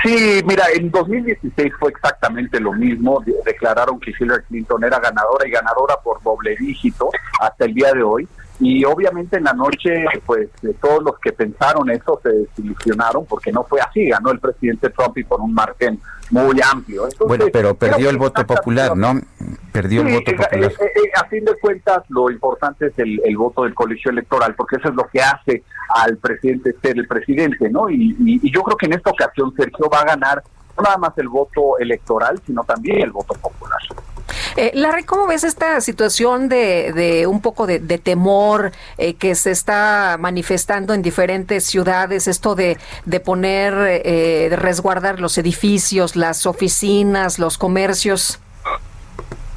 Sí, 0.04 0.42
mira, 0.46 0.66
en 0.76 0.92
2016 0.92 1.74
fue 1.80 1.92
exactamente 1.92 2.60
lo 2.60 2.74
mismo. 2.74 3.22
De 3.26 3.34
declararon 3.46 4.00
que 4.00 4.12
Hillary 4.20 4.44
Clinton 4.44 4.84
era 4.84 5.00
ganadora 5.00 5.48
y 5.48 5.52
ganadora 5.52 5.96
por 6.04 6.22
doble 6.22 6.56
dígito 6.60 7.10
hasta 7.40 7.66
el 7.66 7.74
día 7.74 7.94
de 7.94 8.04
hoy. 8.04 8.28
Y 8.60 8.84
obviamente 8.84 9.38
en 9.38 9.46
la 9.46 9.54
noche, 9.54 10.06
pues 10.26 10.50
todos 10.82 11.04
los 11.04 11.20
que 11.20 11.32
pensaron 11.32 11.90
eso 11.90 12.20
se 12.22 12.30
desilusionaron 12.30 13.26
porque 13.26 13.52
no 13.52 13.64
fue 13.64 13.80
así. 13.80 14.10
Ganó 14.10 14.32
el 14.32 14.40
presidente 14.40 14.90
Trump 14.90 15.18
y 15.18 15.24
por 15.24 15.40
un 15.40 15.54
margen 15.54 16.00
muy 16.32 16.60
amplio. 16.62 17.04
Entonces, 17.04 17.28
bueno, 17.28 17.46
pero 17.52 17.76
perdió 17.76 18.10
el 18.10 18.18
voto 18.18 18.46
popular, 18.46 18.96
¿no? 18.96 19.20
Perdió 19.72 20.02
sí, 20.02 20.08
el 20.08 20.14
voto 20.16 20.32
popular. 20.32 20.72
Eh, 20.72 20.86
eh, 20.96 21.12
a 21.16 21.26
fin 21.26 21.46
de 21.46 21.56
cuentas, 21.60 22.04
lo 22.10 22.30
importante 22.30 22.88
es 22.88 22.94
el, 22.98 23.22
el, 23.24 23.38
voto 23.38 23.64
del 23.64 23.74
colegio 23.74 24.12
electoral, 24.12 24.56
porque 24.56 24.78
eso 24.78 24.90
es 24.90 24.96
lo 24.96 25.08
que 25.08 25.22
hace 25.22 25.64
al 25.90 26.18
presidente 26.18 26.76
ser 26.82 26.98
el 26.98 27.08
presidente, 27.08 27.70
¿no? 27.70 27.90
Y, 27.90 28.16
y, 28.20 28.40
y 28.42 28.52
yo 28.52 28.62
creo 28.64 28.78
que 28.78 28.88
en 28.88 28.94
esta 28.94 29.12
ocasión 29.12 29.54
Sergio 29.56 29.90
va 29.90 30.02
a 30.02 30.06
ganar 30.06 30.44
no 30.78 30.84
nada 30.84 30.98
más 30.98 31.18
el 31.18 31.28
voto 31.28 31.78
electoral, 31.80 32.40
sino 32.46 32.64
también 32.64 33.02
el 33.02 33.12
voto 33.12 33.34
popular. 33.34 33.80
Eh, 34.60 34.72
Larry, 34.74 35.04
¿cómo 35.04 35.28
ves 35.28 35.44
esta 35.44 35.80
situación 35.82 36.50
de, 36.50 36.92
de 36.92 37.28
un 37.28 37.42
poco 37.42 37.68
de, 37.68 37.78
de 37.78 38.00
temor 38.00 38.72
eh, 38.98 39.14
que 39.14 39.36
se 39.36 39.52
está 39.52 40.18
manifestando 40.20 40.96
en 40.96 41.04
diferentes 41.04 41.64
ciudades? 41.64 42.28
Esto 42.28 42.56
de, 42.56 42.80
poner, 43.24 43.76
eh, 44.04 44.48
de 44.50 44.56
resguardar 44.56 45.20
los 45.20 45.38
edificios, 45.38 46.16
las 46.16 46.48
oficinas, 46.48 47.38
los 47.38 47.60
comercios. 47.60 48.40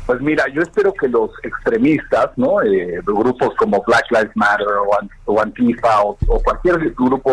Pues 0.05 0.21
mira, 0.21 0.45
yo 0.53 0.61
espero 0.61 0.93
que 0.93 1.09
los 1.09 1.31
extremistas, 1.45 2.33
¿no? 2.37 2.61
Eh, 2.61 3.01
grupos 3.03 3.55
como 3.57 3.83
Black 3.87 4.05
Lives 4.11 4.33
Matter 4.35 4.67
o, 5.25 5.41
Antifa 5.41 6.03
o, 6.03 6.19
o, 6.27 6.43
cualquier 6.43 6.91
grupo 6.91 7.33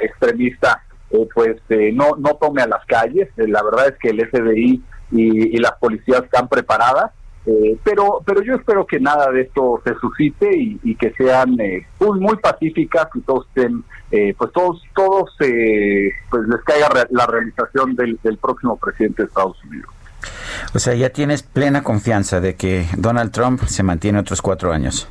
extremista, 0.00 0.82
eh, 1.10 1.28
pues 1.34 1.56
eh, 1.68 1.90
no 1.92 2.16
no 2.16 2.36
tome 2.36 2.62
a 2.62 2.66
las 2.66 2.86
calles. 2.86 3.28
la 3.36 3.62
verdad 3.62 3.88
es 3.88 3.98
que 3.98 4.08
el 4.10 4.26
FBI 4.30 4.82
y, 5.12 5.56
y 5.56 5.58
las 5.58 5.72
policías 5.72 6.24
están 6.24 6.48
preparadas, 6.48 7.12
eh, 7.44 7.76
pero 7.82 8.22
pero 8.24 8.40
yo 8.42 8.54
espero 8.54 8.86
que 8.86 9.00
nada 9.00 9.30
de 9.32 9.42
esto 9.42 9.80
se 9.84 9.94
suscite 9.96 10.48
y, 10.56 10.94
que 10.94 11.12
sean 11.14 11.58
eh, 11.60 11.86
muy, 11.98 12.20
muy 12.20 12.36
pacíficas 12.36 13.08
y 13.14 13.20
todos 13.20 13.48
estén, 13.48 13.82
eh, 14.12 14.32
pues 14.38 14.52
todos 14.52 14.80
todos 14.94 15.30
pues 15.38 16.48
les 16.48 16.60
caiga 16.64 16.88
re 16.88 17.06
la 17.10 17.26
realización 17.26 17.96
del, 17.96 18.18
del 18.22 18.38
próximo 18.38 18.76
presidente 18.76 19.22
de 19.22 19.28
Estados 19.28 19.56
Unidos. 19.64 19.90
O 20.72 20.78
sea, 20.78 20.94
ya 20.94 21.10
tienes 21.10 21.42
plena 21.42 21.82
confianza 21.82 22.40
de 22.40 22.54
que 22.54 22.86
Donald 22.96 23.32
Trump 23.32 23.62
se 23.64 23.82
mantiene 23.82 24.20
otros 24.20 24.40
cuatro 24.40 24.72
años. 24.72 25.08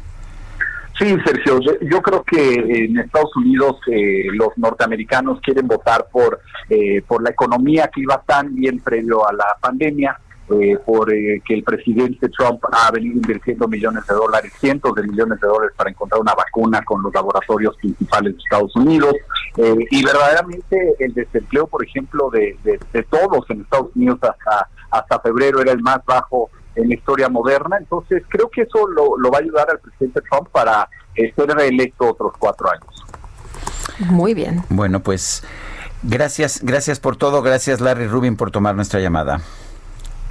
Sí, 1.02 1.18
Sergio, 1.26 1.60
yo 1.82 2.00
creo 2.00 2.24
que 2.24 2.54
en 2.54 3.00
Estados 3.00 3.36
Unidos 3.36 3.78
eh, 3.88 4.28
los 4.34 4.56
norteamericanos 4.56 5.42
quieren 5.42 5.68
votar 5.68 6.06
por, 6.12 6.40
eh, 6.70 7.02
por 7.08 7.24
la 7.24 7.32
economía 7.32 7.90
que 7.92 8.02
iba 8.02 8.22
tan 8.22 8.54
bien 8.54 8.80
previo 8.80 9.28
a 9.28 9.34
la 9.34 9.48
pandemia, 9.60 10.16
eh, 10.52 10.78
por 10.86 11.12
eh, 11.12 11.42
que 11.44 11.56
el 11.56 11.64
presidente 11.64 12.30
Trump 12.30 12.62
ha 12.72 12.92
venido 12.92 13.16
invirtiendo 13.16 13.68
millones 13.68 14.06
de 14.06 14.14
dólares, 14.14 14.54
cientos 14.60 14.94
de 14.94 15.04
millones 15.04 15.40
de 15.40 15.48
dólares 15.48 15.74
para 15.76 15.90
encontrar 15.90 16.22
una 16.22 16.36
vacuna 16.36 16.84
con 16.84 17.02
los 17.02 17.12
laboratorios 17.14 17.76
principales 17.78 18.34
de 18.34 18.40
Estados 18.44 18.76
Unidos. 18.76 19.16
Eh, 19.58 19.88
y 19.90 20.04
verdaderamente 20.04 20.94
el 21.00 21.14
desempleo, 21.16 21.66
por 21.66 21.84
ejemplo, 21.84 22.30
de, 22.30 22.58
de, 22.64 22.80
de 22.94 23.04
todos 23.04 23.50
en 23.50 23.62
Estados 23.62 23.96
Unidos 23.96 24.20
hasta, 24.22 24.68
hasta 24.92 25.20
febrero 25.22 25.62
era 25.62 25.72
el 25.72 25.82
más 25.82 26.04
bajo 26.06 26.52
en 26.76 26.90
la 26.90 26.96
historia 26.96 27.30
moderna. 27.30 27.78
Entonces, 27.78 28.24
creo 28.30 28.50
que 28.50 28.62
eso 28.62 28.88
lo, 28.88 29.18
lo 29.18 29.32
va 29.32 29.40
a 29.40 29.42
ayudar 29.42 29.70
al 29.70 29.80
presidente 29.80 30.22
Trump 30.30 30.50
para 30.50 30.88
eh, 31.16 31.34
ser 31.36 31.50
reelecto 31.50 32.10
otros 32.10 32.34
cuatro 32.38 32.70
años. 32.70 33.06
Muy 34.00 34.34
bien. 34.34 34.64
Bueno, 34.70 35.02
pues 35.02 35.44
gracias, 36.04 36.62
gracias 36.64 37.00
por 37.00 37.18
todo. 37.18 37.42
Gracias, 37.42 37.82
Larry 37.82 38.08
Rubin, 38.08 38.36
por 38.36 38.52
tomar 38.52 38.76
nuestra 38.76 39.00
llamada. 39.00 39.42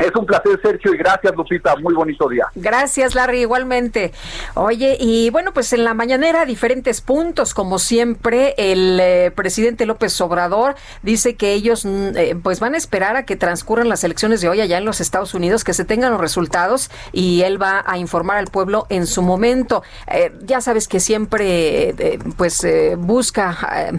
Es 0.01 0.17
un 0.17 0.25
placer, 0.25 0.59
Sergio, 0.63 0.95
y 0.95 0.97
gracias, 0.97 1.37
Lupita. 1.37 1.77
Muy 1.77 1.93
bonito 1.93 2.27
día. 2.27 2.47
Gracias, 2.55 3.15
Larry, 3.15 3.43
igualmente. 3.43 4.13
Oye, 4.55 4.97
y 4.99 5.29
bueno, 5.29 5.53
pues 5.53 5.75
en 5.75 5.85
la 5.85 5.93
mañanera 5.93 6.47
diferentes 6.47 7.03
puntos, 7.03 7.53
como 7.53 7.79
siempre, 7.79 8.55
el 8.57 8.99
eh, 8.99 9.31
presidente 9.35 9.85
López 9.85 10.19
Obrador 10.23 10.75
dice 11.03 11.35
que 11.35 11.53
ellos 11.53 11.85
eh, 11.85 12.35
pues 12.43 12.61
van 12.61 12.75
a 12.75 12.79
esperar 12.79 13.17
a 13.17 13.27
que 13.27 13.37
transcurran 13.37 13.91
las 13.91 14.03
elecciones 14.03 14.41
de 14.41 14.49
hoy 14.49 14.63
allá 14.63 14.79
en 14.79 14.87
los 14.87 15.03
Estados 15.03 15.35
Unidos, 15.35 15.65
que 15.65 15.75
se 15.75 15.85
tengan 15.85 16.13
los 16.13 16.21
resultados 16.21 16.91
y 17.13 17.43
él 17.43 17.61
va 17.61 17.85
a 17.87 17.99
informar 17.99 18.39
al 18.39 18.47
pueblo 18.47 18.87
en 18.89 19.07
su 19.07 19.21
momento. 19.21 19.83
Eh, 20.07 20.33
ya 20.45 20.63
sabes 20.63 20.89
que 20.89 21.01
siempre 21.01 21.95
pues 22.39 22.67
busca 22.97 23.91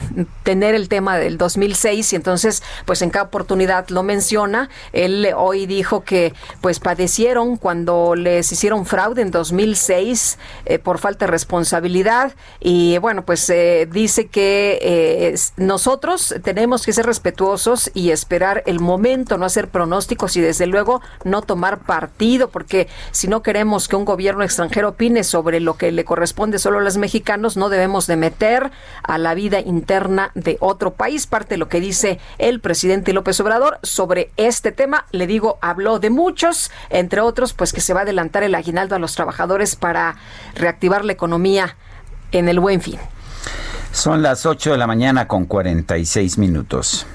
tener 0.41 0.73
el 0.73 0.89
tema 0.89 1.17
del 1.17 1.37
2006 1.37 2.13
y 2.13 2.15
entonces 2.15 2.63
pues 2.85 3.03
en 3.03 3.11
cada 3.11 3.25
oportunidad 3.25 3.87
lo 3.89 4.01
menciona. 4.01 4.69
Él 4.93 5.29
hoy 5.35 5.67
dijo 5.67 5.90
que 5.99 6.33
pues 6.61 6.79
padecieron 6.79 7.57
cuando 7.57 8.15
les 8.15 8.49
hicieron 8.51 8.85
fraude 8.85 9.21
en 9.21 9.31
2006 9.31 10.39
eh, 10.65 10.79
por 10.79 10.97
falta 10.97 11.25
de 11.25 11.31
responsabilidad 11.31 12.33
y 12.61 12.97
bueno, 12.99 13.25
pues 13.25 13.49
eh, 13.49 13.87
dice 13.91 14.27
que 14.27 14.79
eh, 14.81 15.35
nosotros 15.57 16.33
tenemos 16.43 16.85
que 16.85 16.93
ser 16.93 17.05
respetuosos 17.05 17.91
y 17.93 18.11
esperar 18.11 18.63
el 18.65 18.79
momento, 18.79 19.37
no 19.37 19.45
hacer 19.45 19.67
pronósticos 19.67 20.37
y 20.37 20.41
desde 20.41 20.67
luego 20.67 21.01
no 21.23 21.41
tomar 21.41 21.79
partido, 21.79 22.49
porque 22.49 22.87
si 23.11 23.27
no 23.27 23.43
queremos 23.43 23.87
que 23.87 23.95
un 23.95 24.05
gobierno 24.05 24.43
extranjero 24.43 24.89
opine 24.89 25.23
sobre 25.23 25.59
lo 25.59 25.75
que 25.75 25.91
le 25.91 26.05
corresponde 26.05 26.59
solo 26.59 26.79
a 26.79 26.81
los 26.81 26.97
mexicanos, 26.97 27.57
no 27.57 27.69
debemos 27.69 28.07
de 28.07 28.15
meter 28.15 28.71
a 29.03 29.17
la 29.17 29.33
vida 29.33 29.59
interna 29.59 30.31
de 30.35 30.57
otro 30.59 30.93
país. 30.93 31.27
Parte 31.27 31.55
de 31.55 31.57
lo 31.57 31.67
que 31.67 31.79
dice 31.79 32.19
el 32.37 32.59
presidente 32.59 33.13
López 33.13 33.39
Obrador 33.39 33.79
sobre 33.83 34.31
este 34.37 34.71
tema, 34.71 35.05
le 35.11 35.27
digo, 35.27 35.57
habló 35.81 35.99
de 35.99 36.11
muchos, 36.11 36.69
entre 36.89 37.21
otros, 37.21 37.53
pues 37.53 37.73
que 37.73 37.81
se 37.81 37.93
va 37.93 38.01
a 38.01 38.03
adelantar 38.03 38.43
el 38.43 38.53
aguinaldo 38.53 38.95
a 38.95 38.99
los 38.99 39.15
trabajadores 39.15 39.75
para 39.75 40.15
reactivar 40.53 41.03
la 41.03 41.13
economía 41.13 41.75
en 42.31 42.47
el 42.47 42.59
buen 42.59 42.81
fin. 42.81 42.99
Son 43.91 44.21
las 44.21 44.45
8 44.45 44.73
de 44.73 44.77
la 44.77 44.85
mañana 44.85 45.27
con 45.27 45.45
46 45.45 46.37
minutos. 46.37 47.07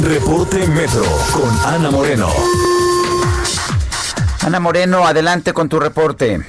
Reporte 0.00 0.66
Metro 0.68 1.04
con 1.32 1.74
Ana 1.74 1.90
Moreno. 1.90 2.28
Ana 4.44 4.60
Moreno, 4.60 5.04
adelante 5.04 5.52
con 5.52 5.68
tu 5.68 5.80
reporte. 5.80 6.40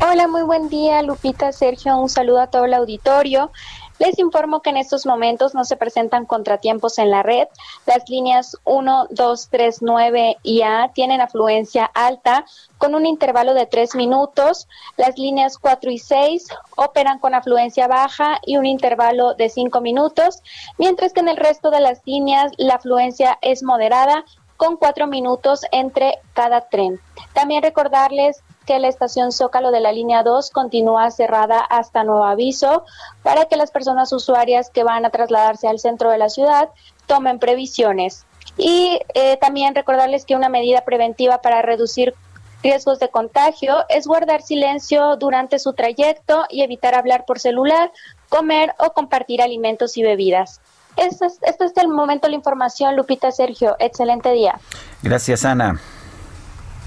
Hola, 0.00 0.28
muy 0.28 0.42
buen 0.42 0.68
día, 0.68 1.02
Lupita, 1.02 1.52
Sergio, 1.52 1.96
un 1.96 2.08
saludo 2.08 2.40
a 2.40 2.48
todo 2.48 2.64
el 2.64 2.74
auditorio. 2.74 3.50
Les 3.98 4.18
informo 4.18 4.60
que 4.60 4.70
en 4.70 4.76
estos 4.76 5.06
momentos 5.06 5.54
no 5.54 5.64
se 5.64 5.76
presentan 5.76 6.26
contratiempos 6.26 6.98
en 6.98 7.10
la 7.10 7.22
red. 7.22 7.48
Las 7.86 8.08
líneas 8.08 8.56
1, 8.64 9.08
2, 9.10 9.48
3, 9.50 9.78
9 9.80 10.36
y 10.42 10.62
A 10.62 10.90
tienen 10.94 11.20
afluencia 11.20 11.86
alta 11.86 12.44
con 12.78 12.94
un 12.94 13.06
intervalo 13.06 13.54
de 13.54 13.66
3 13.66 13.94
minutos. 13.94 14.68
Las 14.96 15.16
líneas 15.16 15.58
4 15.58 15.90
y 15.90 15.98
6 15.98 16.48
operan 16.76 17.18
con 17.18 17.34
afluencia 17.34 17.88
baja 17.88 18.38
y 18.44 18.58
un 18.58 18.66
intervalo 18.66 19.34
de 19.34 19.48
5 19.48 19.80
minutos, 19.80 20.42
mientras 20.76 21.12
que 21.12 21.20
en 21.20 21.28
el 21.28 21.36
resto 21.36 21.70
de 21.70 21.80
las 21.80 22.02
líneas 22.04 22.52
la 22.58 22.74
afluencia 22.74 23.38
es 23.40 23.62
moderada 23.62 24.24
con 24.56 24.76
4 24.76 25.06
minutos 25.06 25.62
entre 25.72 26.18
cada 26.34 26.68
tren. 26.68 27.00
También 27.32 27.62
recordarles 27.62 28.42
que 28.66 28.78
la 28.78 28.88
estación 28.88 29.32
Zócalo 29.32 29.70
de 29.70 29.80
la 29.80 29.92
línea 29.92 30.22
2 30.22 30.50
continúa 30.50 31.10
cerrada 31.10 31.60
hasta 31.60 32.04
nuevo 32.04 32.24
aviso 32.24 32.84
para 33.22 33.46
que 33.46 33.56
las 33.56 33.70
personas 33.70 34.12
usuarias 34.12 34.70
que 34.70 34.84
van 34.84 35.06
a 35.06 35.10
trasladarse 35.10 35.68
al 35.68 35.78
centro 35.78 36.10
de 36.10 36.18
la 36.18 36.28
ciudad 36.28 36.68
tomen 37.06 37.38
previsiones. 37.38 38.26
Y 38.58 39.00
eh, 39.14 39.36
también 39.38 39.74
recordarles 39.74 40.24
que 40.24 40.34
una 40.34 40.48
medida 40.48 40.82
preventiva 40.84 41.40
para 41.40 41.62
reducir 41.62 42.14
riesgos 42.62 42.98
de 42.98 43.08
contagio 43.08 43.84
es 43.88 44.06
guardar 44.06 44.42
silencio 44.42 45.16
durante 45.16 45.58
su 45.58 45.72
trayecto 45.72 46.44
y 46.50 46.62
evitar 46.62 46.94
hablar 46.94 47.24
por 47.24 47.38
celular, 47.38 47.92
comer 48.28 48.74
o 48.78 48.92
compartir 48.92 49.40
alimentos 49.40 49.96
y 49.96 50.02
bebidas. 50.02 50.60
Esto 50.96 51.26
es, 51.26 51.38
esto 51.42 51.64
es 51.64 51.76
el 51.76 51.88
momento 51.88 52.28
la 52.28 52.34
información, 52.34 52.96
Lupita 52.96 53.30
Sergio. 53.30 53.76
Excelente 53.78 54.32
día. 54.32 54.58
Gracias, 55.02 55.44
Ana. 55.44 55.78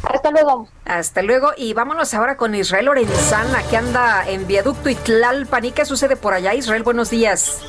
Hasta 0.04 0.32
luego. 0.32 0.68
Hasta 0.86 1.22
luego. 1.22 1.52
Y 1.58 1.74
vámonos 1.74 2.14
ahora 2.14 2.38
con 2.38 2.56
Israel 2.56 2.86
Lorenzana, 2.86 3.64
que 3.64 3.78
anda 3.78 4.28
en 4.28 4.48
viaducto 4.48 4.90
y 4.90 4.96
Tlalpan. 4.96 5.66
¿Y 5.66 5.72
qué 5.72 5.86
sucede 5.86 6.16
por 6.16 6.34
allá, 6.34 6.54
Israel? 6.54 6.84
Buenos 6.84 7.10
días. 7.10 7.62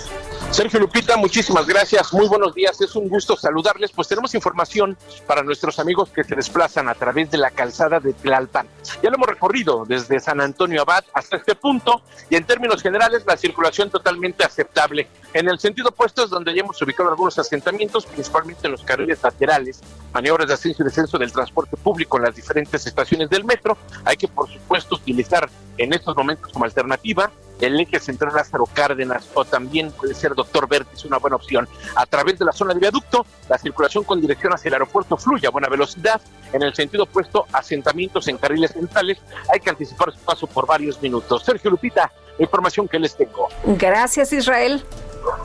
Sergio 0.50 0.80
Lupita, 0.80 1.16
muchísimas 1.16 1.64
gracias. 1.64 2.12
Muy 2.12 2.26
buenos 2.26 2.52
días. 2.56 2.80
Es 2.80 2.96
un 2.96 3.08
gusto 3.08 3.36
saludarles. 3.36 3.92
Pues 3.92 4.08
tenemos 4.08 4.34
información 4.34 4.96
para 5.24 5.44
nuestros 5.44 5.78
amigos 5.78 6.10
que 6.10 6.24
se 6.24 6.34
desplazan 6.34 6.88
a 6.88 6.94
través 6.94 7.30
de 7.30 7.38
la 7.38 7.52
calzada 7.52 8.00
de 8.00 8.12
Tlalpan. 8.12 8.66
Ya 9.00 9.10
lo 9.10 9.16
hemos 9.16 9.28
recorrido 9.28 9.84
desde 9.86 10.18
San 10.18 10.40
Antonio 10.40 10.82
Abad 10.82 11.04
hasta 11.14 11.36
este 11.36 11.54
punto 11.54 12.02
y 12.28 12.34
en 12.34 12.44
términos 12.44 12.82
generales 12.82 13.22
la 13.26 13.36
circulación 13.36 13.90
totalmente 13.90 14.42
aceptable. 14.44 15.08
En 15.32 15.48
el 15.48 15.60
sentido 15.60 15.90
opuesto 15.90 16.24
es 16.24 16.30
donde 16.30 16.52
ya 16.52 16.62
hemos 16.62 16.82
ubicado 16.82 17.10
algunos 17.10 17.38
asentamientos, 17.38 18.04
principalmente 18.06 18.66
en 18.66 18.72
los 18.72 18.82
carriles 18.82 19.22
laterales, 19.22 19.80
maniobras 20.12 20.48
de 20.48 20.54
ascenso 20.54 20.82
y 20.82 20.86
descenso 20.86 21.18
del 21.18 21.32
transporte 21.32 21.76
público 21.76 22.16
en 22.16 22.24
las 22.24 22.34
diferentes 22.34 22.86
estaciones 22.86 23.30
del 23.30 23.44
metro. 23.44 23.76
Hay 24.04 24.16
que, 24.16 24.28
por 24.28 24.48
supuesto, 24.50 24.96
utilizar 24.96 25.48
en 25.78 25.92
estos 25.92 26.16
momentos 26.16 26.52
como 26.52 26.64
alternativa 26.64 27.30
el 27.60 27.78
eje 27.78 28.00
central 28.00 28.34
Lázaro 28.34 28.64
Cárdenas 28.72 29.28
o 29.34 29.44
también 29.44 29.90
puede 29.92 30.14
ser 30.14 30.34
Doctor 30.34 30.68
es 30.92 31.04
una 31.04 31.18
buena 31.18 31.36
opción. 31.36 31.68
A 31.94 32.06
través 32.06 32.38
de 32.38 32.44
la 32.44 32.52
zona 32.52 32.74
de 32.74 32.80
viaducto, 32.80 33.26
la 33.48 33.58
circulación 33.58 34.04
con 34.04 34.20
dirección 34.20 34.52
hacia 34.52 34.68
el 34.68 34.74
aeropuerto 34.74 35.16
fluye 35.16 35.46
a 35.46 35.50
buena 35.50 35.68
velocidad. 35.68 36.20
En 36.52 36.62
el 36.62 36.74
sentido 36.74 37.04
opuesto, 37.04 37.46
asentamientos 37.52 38.28
en 38.28 38.38
carriles 38.38 38.72
centrales. 38.72 39.18
Hay 39.52 39.60
que 39.60 39.70
anticipar 39.70 40.12
su 40.12 40.18
paso 40.20 40.46
por 40.46 40.66
varios 40.66 41.00
minutos. 41.02 41.44
Sergio 41.44 41.70
Lupita, 41.70 42.10
la 42.38 42.44
información 42.44 42.88
que 42.88 42.98
les 42.98 43.16
tengo. 43.16 43.48
Gracias, 43.64 44.32
Israel. 44.32 44.82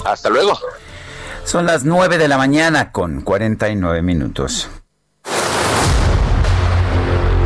Hasta 0.05 0.29
luego. 0.29 0.57
Son 1.45 1.67
las 1.67 1.85
9 1.85 2.17
de 2.17 2.27
la 2.27 2.39
mañana 2.39 2.91
con 2.91 3.21
49 3.21 4.01
minutos. 4.01 4.67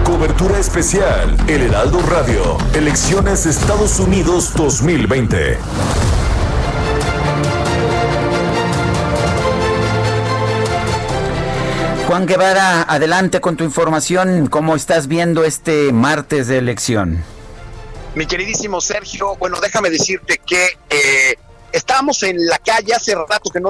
Cobertura 0.06 0.58
especial 0.58 1.36
El 1.50 1.64
Heraldo 1.64 2.02
Radio, 2.04 2.58
Elecciones 2.74 3.46
Estados 3.46 4.00
Unidos 4.00 4.54
2020. 4.56 5.58
Juan 12.08 12.26
Guevara, 12.26 12.84
adelante 12.84 13.42
con 13.42 13.58
tu 13.58 13.66
información. 13.66 14.48
¿Cómo 14.48 14.78
estás 14.78 15.08
viendo 15.08 15.44
este 15.44 15.92
martes 15.92 16.48
de 16.48 16.58
elección? 16.58 17.22
Mi 18.16 18.26
queridísimo 18.26 18.80
Sergio, 18.80 19.36
bueno, 19.36 19.60
déjame 19.62 19.90
decirte 19.90 20.40
que 20.46 20.78
eh, 20.90 21.36
estábamos 21.72 22.24
en 22.24 22.46
la 22.46 22.58
calle 22.60 22.94
hace 22.94 23.16
rato 23.16 23.50
que 23.52 23.60
no 23.60 23.70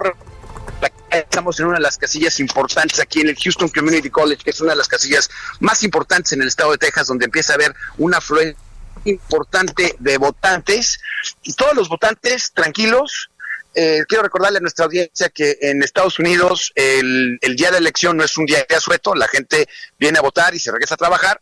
estamos 1.11 1.59
en 1.59 1.67
una 1.67 1.77
de 1.77 1.83
las 1.83 1.97
casillas 1.97 2.39
importantes 2.39 2.99
aquí 2.99 3.21
en 3.21 3.29
el 3.29 3.35
Houston 3.35 3.69
Community 3.69 4.09
College, 4.09 4.43
que 4.43 4.51
es 4.51 4.61
una 4.61 4.71
de 4.71 4.77
las 4.77 4.87
casillas 4.87 5.29
más 5.59 5.83
importantes 5.83 6.33
en 6.33 6.41
el 6.41 6.47
estado 6.47 6.71
de 6.71 6.77
Texas, 6.77 7.07
donde 7.07 7.25
empieza 7.25 7.53
a 7.53 7.55
haber 7.55 7.73
una 7.97 8.17
afluencia 8.17 8.57
importante 9.05 9.95
de 9.99 10.17
votantes 10.17 10.99
y 11.43 11.53
todos 11.53 11.73
los 11.73 11.89
votantes 11.89 12.51
tranquilos. 12.53 13.29
Eh, 13.73 14.03
quiero 14.07 14.23
recordarle 14.23 14.57
a 14.57 14.61
nuestra 14.61 14.85
audiencia 14.85 15.29
que 15.29 15.57
en 15.61 15.81
Estados 15.83 16.19
Unidos 16.19 16.71
el, 16.75 17.37
el 17.41 17.55
día 17.55 17.71
de 17.71 17.77
elección 17.77 18.17
no 18.17 18.23
es 18.23 18.37
un 18.37 18.45
día 18.45 18.65
de 18.67 18.75
asueto, 18.75 19.15
la 19.15 19.27
gente 19.27 19.67
viene 19.97 20.19
a 20.19 20.21
votar 20.21 20.53
y 20.53 20.59
se 20.59 20.71
regresa 20.71 20.95
a 20.95 20.97
trabajar. 20.97 21.39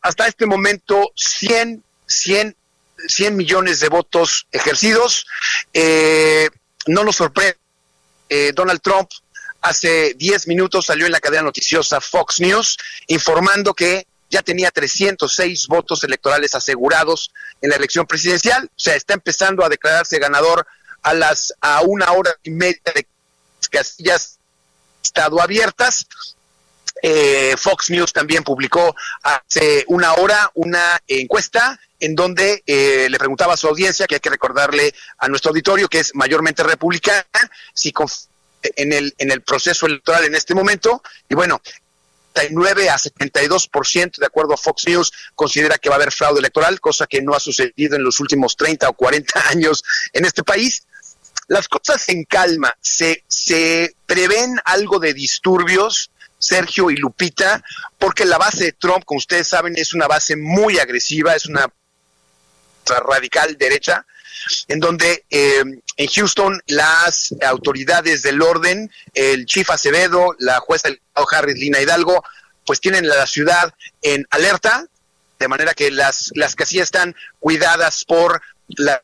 Hasta 0.00 0.28
este 0.28 0.46
momento, 0.46 1.10
100, 1.16 1.82
100 2.06 2.56
100 3.06 3.36
millones 3.36 3.80
de 3.80 3.88
votos 3.88 4.46
ejercidos. 4.52 5.26
Eh, 5.72 6.48
no 6.86 7.04
nos 7.04 7.16
sorprende, 7.16 7.58
eh, 8.28 8.52
Donald 8.54 8.80
Trump 8.80 9.10
hace 9.60 10.14
10 10.14 10.46
minutos 10.46 10.86
salió 10.86 11.06
en 11.06 11.12
la 11.12 11.20
cadena 11.20 11.42
noticiosa 11.42 12.00
Fox 12.00 12.40
News 12.40 12.78
informando 13.08 13.74
que 13.74 14.06
ya 14.30 14.42
tenía 14.42 14.70
306 14.70 15.66
votos 15.68 16.04
electorales 16.04 16.54
asegurados 16.54 17.32
en 17.62 17.70
la 17.70 17.76
elección 17.76 18.06
presidencial, 18.06 18.64
o 18.66 18.78
sea, 18.78 18.94
está 18.94 19.14
empezando 19.14 19.64
a 19.64 19.68
declararse 19.68 20.18
ganador 20.18 20.66
a 21.02 21.14
las 21.14 21.54
a 21.60 21.80
una 21.82 22.12
hora 22.12 22.34
y 22.42 22.50
media 22.50 22.80
de 22.94 23.06
casillas 23.70 24.38
estado 25.02 25.40
abiertas. 25.40 26.06
Eh, 27.02 27.54
Fox 27.56 27.90
News 27.90 28.12
también 28.12 28.42
publicó 28.42 28.94
hace 29.22 29.84
una 29.86 30.14
hora 30.14 30.50
una 30.54 31.00
encuesta 31.06 31.78
en 32.00 32.14
donde 32.14 32.62
eh, 32.66 33.08
le 33.10 33.18
preguntaba 33.18 33.54
a 33.54 33.56
su 33.56 33.68
audiencia, 33.68 34.06
que 34.06 34.16
hay 34.16 34.20
que 34.20 34.30
recordarle 34.30 34.94
a 35.18 35.28
nuestro 35.28 35.50
auditorio, 35.50 35.88
que 35.88 36.00
es 36.00 36.14
mayormente 36.14 36.62
republicana, 36.62 37.24
si 37.74 37.92
en 38.76 38.92
el, 38.92 39.14
en 39.18 39.30
el 39.30 39.42
proceso 39.42 39.86
electoral 39.86 40.24
en 40.24 40.34
este 40.34 40.54
momento, 40.54 41.02
y 41.28 41.34
bueno, 41.34 41.60
79 42.34 42.90
a 42.90 42.96
72%, 42.96 44.18
de 44.18 44.26
acuerdo 44.26 44.54
a 44.54 44.56
Fox 44.56 44.86
News, 44.86 45.12
considera 45.34 45.78
que 45.78 45.88
va 45.88 45.96
a 45.96 45.98
haber 45.98 46.12
fraude 46.12 46.38
electoral, 46.38 46.80
cosa 46.80 47.06
que 47.06 47.20
no 47.20 47.34
ha 47.34 47.40
sucedido 47.40 47.96
en 47.96 48.04
los 48.04 48.20
últimos 48.20 48.56
30 48.56 48.88
o 48.88 48.92
40 48.92 49.48
años 49.50 49.82
en 50.12 50.24
este 50.24 50.44
país. 50.44 50.84
Las 51.48 51.68
cosas 51.68 52.08
en 52.08 52.24
calma, 52.24 52.74
se, 52.80 53.24
se 53.26 53.94
prevén 54.06 54.60
algo 54.64 54.98
de 54.98 55.14
disturbios, 55.14 56.10
Sergio 56.38 56.90
y 56.90 56.96
Lupita, 56.96 57.64
porque 57.98 58.24
la 58.24 58.38
base 58.38 58.64
de 58.64 58.72
Trump, 58.72 59.04
como 59.04 59.18
ustedes 59.18 59.48
saben, 59.48 59.74
es 59.76 59.94
una 59.94 60.06
base 60.06 60.36
muy 60.36 60.78
agresiva, 60.78 61.34
es 61.34 61.46
una 61.46 61.72
radical 62.96 63.56
derecha, 63.56 64.06
en 64.68 64.80
donde 64.80 65.24
eh, 65.30 65.62
en 65.96 66.06
Houston 66.08 66.60
las 66.66 67.34
autoridades 67.42 68.22
del 68.22 68.40
orden, 68.42 68.90
el 69.14 69.46
chief 69.46 69.70
Acevedo, 69.70 70.34
la 70.38 70.58
jueza 70.60 70.88
Harris 71.14 71.58
Lina 71.58 71.80
Hidalgo, 71.80 72.22
pues 72.64 72.80
tienen 72.80 73.08
la 73.08 73.26
ciudad 73.26 73.74
en 74.02 74.26
alerta, 74.30 74.86
de 75.38 75.48
manera 75.48 75.74
que 75.74 75.90
las, 75.90 76.32
las 76.34 76.54
casillas 76.54 76.84
están 76.84 77.14
cuidadas 77.38 78.04
por 78.04 78.42
la 78.68 79.02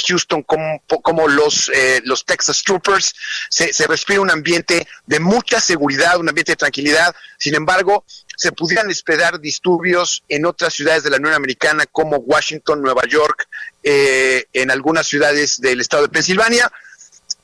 Houston 0.00 0.42
como, 0.42 0.82
como 1.02 1.28
los, 1.28 1.70
eh, 1.72 2.00
los 2.04 2.24
Texas 2.24 2.62
Troopers. 2.62 3.14
Se, 3.48 3.72
se 3.72 3.86
respira 3.86 4.20
un 4.20 4.30
ambiente 4.30 4.86
de 5.06 5.20
mucha 5.20 5.60
seguridad, 5.60 6.18
un 6.18 6.28
ambiente 6.28 6.52
de 6.52 6.56
tranquilidad. 6.56 7.14
Sin 7.38 7.54
embargo, 7.54 8.04
se 8.36 8.52
pudieran 8.52 8.90
esperar 8.90 9.40
disturbios 9.40 10.22
en 10.28 10.46
otras 10.46 10.74
ciudades 10.74 11.02
de 11.02 11.10
la 11.10 11.16
Unión 11.18 11.34
Americana 11.34 11.86
como 11.86 12.16
Washington, 12.16 12.82
Nueva 12.82 13.02
York, 13.08 13.48
eh, 13.82 14.46
en 14.52 14.70
algunas 14.70 15.06
ciudades 15.06 15.60
del 15.60 15.80
estado 15.80 16.04
de 16.04 16.08
Pensilvania. 16.08 16.70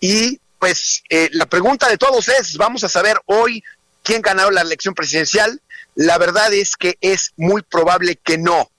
Y 0.01 0.41
pues 0.59 1.03
eh, 1.09 1.29
la 1.33 1.47
pregunta 1.47 1.89
de 1.89 1.99
todos 1.99 2.29
es, 2.29 2.57
vamos 2.57 2.85
a 2.85 2.89
saber 2.89 3.21
hoy 3.27 3.63
quién 4.03 4.23
ganó 4.23 4.51
la 4.51 4.61
elección 4.61 4.95
presidencial. 4.95 5.61
La 5.95 6.19
verdad 6.19 6.53
es 6.53 6.77
que 6.77 6.97
es 7.01 7.33
muy 7.37 7.63
probable 7.63 8.17
que 8.17 8.39
no. 8.39 8.71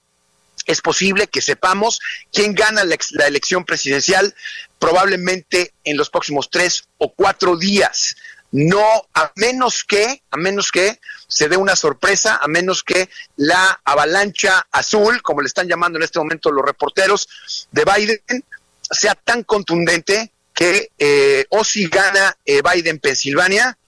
Es 0.66 0.80
posible 0.80 1.26
que 1.26 1.42
sepamos 1.42 1.98
quién 2.32 2.54
gana 2.54 2.84
la, 2.84 2.96
la 3.10 3.26
elección 3.26 3.64
presidencial 3.64 4.34
probablemente 4.78 5.74
en 5.84 5.96
los 5.96 6.10
próximos 6.10 6.50
tres 6.50 6.84
o 6.98 7.12
cuatro 7.12 7.56
días. 7.56 8.16
No, 8.52 9.08
a 9.14 9.32
menos 9.36 9.82
que, 9.82 10.22
a 10.30 10.36
menos 10.36 10.70
que 10.70 11.00
se 11.26 11.48
dé 11.48 11.56
una 11.56 11.74
sorpresa, 11.74 12.38
a 12.42 12.48
menos 12.48 12.82
que 12.82 13.08
la 13.36 13.80
avalancha 13.84 14.66
azul, 14.70 15.22
como 15.22 15.40
le 15.40 15.46
están 15.46 15.68
llamando 15.68 15.98
en 15.98 16.02
este 16.02 16.18
momento 16.18 16.52
los 16.52 16.64
reporteros 16.64 17.28
de 17.70 17.84
Biden, 17.84 18.44
sea 18.90 19.14
tan 19.14 19.42
contundente 19.44 20.32
que 20.52 20.90
eh, 20.98 21.46
o 21.48 21.64
si 21.64 21.86
gana 21.86 22.36
eh, 22.44 22.60
Biden 22.62 22.98
Pensilvania, 22.98 23.78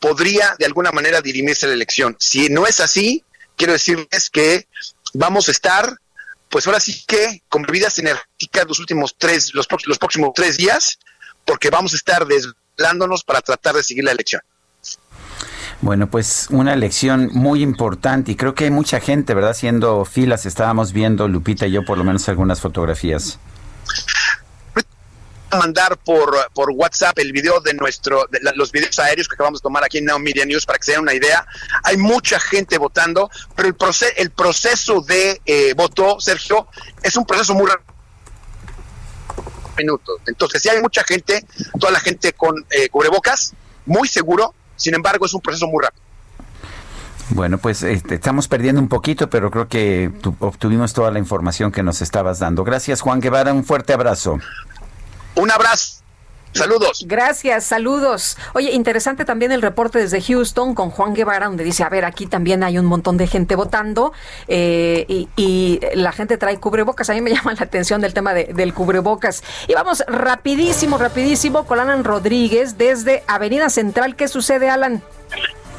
podría 0.00 0.56
de 0.58 0.64
alguna 0.64 0.90
manera 0.90 1.20
dirimirse 1.20 1.66
la 1.66 1.74
elección. 1.74 2.16
Si 2.18 2.48
no 2.48 2.66
es 2.66 2.80
así, 2.80 3.22
quiero 3.56 3.74
decirles 3.74 4.30
que 4.30 4.66
vamos 5.12 5.48
a 5.48 5.52
estar, 5.52 5.98
pues 6.48 6.66
ahora 6.66 6.80
sí 6.80 7.04
que 7.06 7.42
con 7.50 7.62
bebidas 7.62 7.98
energéticas 7.98 8.66
los 8.66 8.78
últimos 8.80 9.16
tres, 9.18 9.54
los, 9.54 9.68
los 9.84 9.98
próximos 9.98 10.32
tres 10.34 10.56
días, 10.56 10.98
porque 11.44 11.68
vamos 11.68 11.92
a 11.92 11.96
estar 11.96 12.26
desvelándonos 12.76 13.24
para 13.24 13.40
tratar 13.40 13.74
de 13.74 13.82
seguir 13.82 14.04
la 14.04 14.12
elección. 14.12 14.42
Bueno, 15.80 16.08
pues 16.08 16.46
una 16.50 16.72
elección 16.72 17.30
muy 17.32 17.62
importante 17.62 18.32
y 18.32 18.36
creo 18.36 18.54
que 18.54 18.64
hay 18.64 18.70
mucha 18.70 19.00
gente, 19.00 19.34
¿verdad? 19.34 19.50
Haciendo 19.50 20.04
filas, 20.04 20.46
estábamos 20.46 20.92
viendo, 20.92 21.28
Lupita 21.28 21.66
y 21.66 21.72
yo, 21.72 21.84
por 21.84 21.98
lo 21.98 22.04
menos 22.04 22.28
algunas 22.28 22.60
fotografías 22.60 23.38
mandar 25.56 25.96
por, 25.98 26.50
por 26.52 26.70
WhatsApp 26.70 27.18
el 27.18 27.32
video 27.32 27.60
de 27.60 27.74
nuestro, 27.74 28.26
de 28.30 28.40
los 28.54 28.72
videos 28.72 28.98
aéreos 28.98 29.28
que 29.28 29.34
acabamos 29.34 29.60
de 29.60 29.62
tomar 29.62 29.84
aquí 29.84 29.98
en 29.98 30.06
Now 30.06 30.18
Media 30.18 30.44
News 30.44 30.66
para 30.66 30.78
que 30.78 30.84
se 30.84 30.92
den 30.92 31.02
una 31.02 31.14
idea. 31.14 31.46
Hay 31.82 31.96
mucha 31.96 32.40
gente 32.40 32.78
votando, 32.78 33.30
pero 33.54 33.68
el, 33.68 33.74
proceso 33.74 34.12
el 34.16 34.30
proceso 34.30 35.00
de 35.00 35.40
eh, 35.44 35.74
voto, 35.74 36.20
Sergio, 36.20 36.68
es 37.02 37.16
un 37.16 37.24
proceso 37.24 37.54
muy 37.54 37.70
minutos. 39.76 40.20
Entonces, 40.26 40.62
si 40.62 40.68
hay 40.68 40.80
mucha 40.80 41.02
gente, 41.04 41.44
toda 41.78 41.92
la 41.92 42.00
gente 42.00 42.32
con 42.32 42.54
eh, 42.70 42.88
cubrebocas, 42.88 43.52
muy 43.86 44.08
seguro, 44.08 44.54
sin 44.76 44.94
embargo, 44.94 45.26
es 45.26 45.34
un 45.34 45.40
proceso 45.40 45.66
muy 45.66 45.82
rápido. 45.82 46.04
Bueno, 47.30 47.58
pues 47.58 47.82
este, 47.82 48.16
estamos 48.16 48.48
perdiendo 48.48 48.80
un 48.80 48.88
poquito, 48.88 49.30
pero 49.30 49.50
creo 49.50 49.66
que 49.66 50.12
obtuvimos 50.40 50.92
toda 50.92 51.10
la 51.10 51.18
información 51.18 51.72
que 51.72 51.82
nos 51.82 52.02
estabas 52.02 52.38
dando. 52.38 52.64
Gracias, 52.64 53.00
Juan 53.00 53.20
Guevara. 53.20 53.52
Un 53.52 53.64
fuerte 53.64 53.92
abrazo. 53.92 54.38
Un 55.34 55.50
abrazo. 55.50 56.03
Saludos. 56.54 57.04
Gracias, 57.06 57.64
saludos. 57.64 58.36
Oye, 58.54 58.70
interesante 58.72 59.24
también 59.24 59.50
el 59.52 59.60
reporte 59.60 59.98
desde 59.98 60.22
Houston 60.22 60.74
con 60.74 60.90
Juan 60.90 61.12
Guevara, 61.12 61.46
donde 61.46 61.64
dice, 61.64 61.82
a 61.82 61.88
ver, 61.88 62.04
aquí 62.04 62.26
también 62.26 62.62
hay 62.62 62.78
un 62.78 62.86
montón 62.86 63.16
de 63.16 63.26
gente 63.26 63.56
votando 63.56 64.12
eh, 64.46 65.26
y, 65.36 65.80
la 65.94 66.12
gente 66.12 66.38
trae 66.38 66.58
cubrebocas. 66.58 67.10
A 67.10 67.14
mí 67.14 67.20
me 67.20 67.30
llama 67.34 67.54
la 67.54 67.62
atención 67.62 68.04
el 68.04 68.14
tema 68.14 68.34
del 68.34 68.72
cubrebocas. 68.72 69.42
Y 69.66 69.74
vamos 69.74 70.04
rapidísimo, 70.06 70.96
rapidísimo 70.98 71.66
con 71.66 71.80
Alan 71.80 72.04
Rodríguez 72.04 72.78
desde 72.78 73.24
Avenida 73.26 73.68
Central. 73.68 74.16
¿Qué 74.16 74.28
sucede, 74.28 74.70
Alan? 74.70 75.02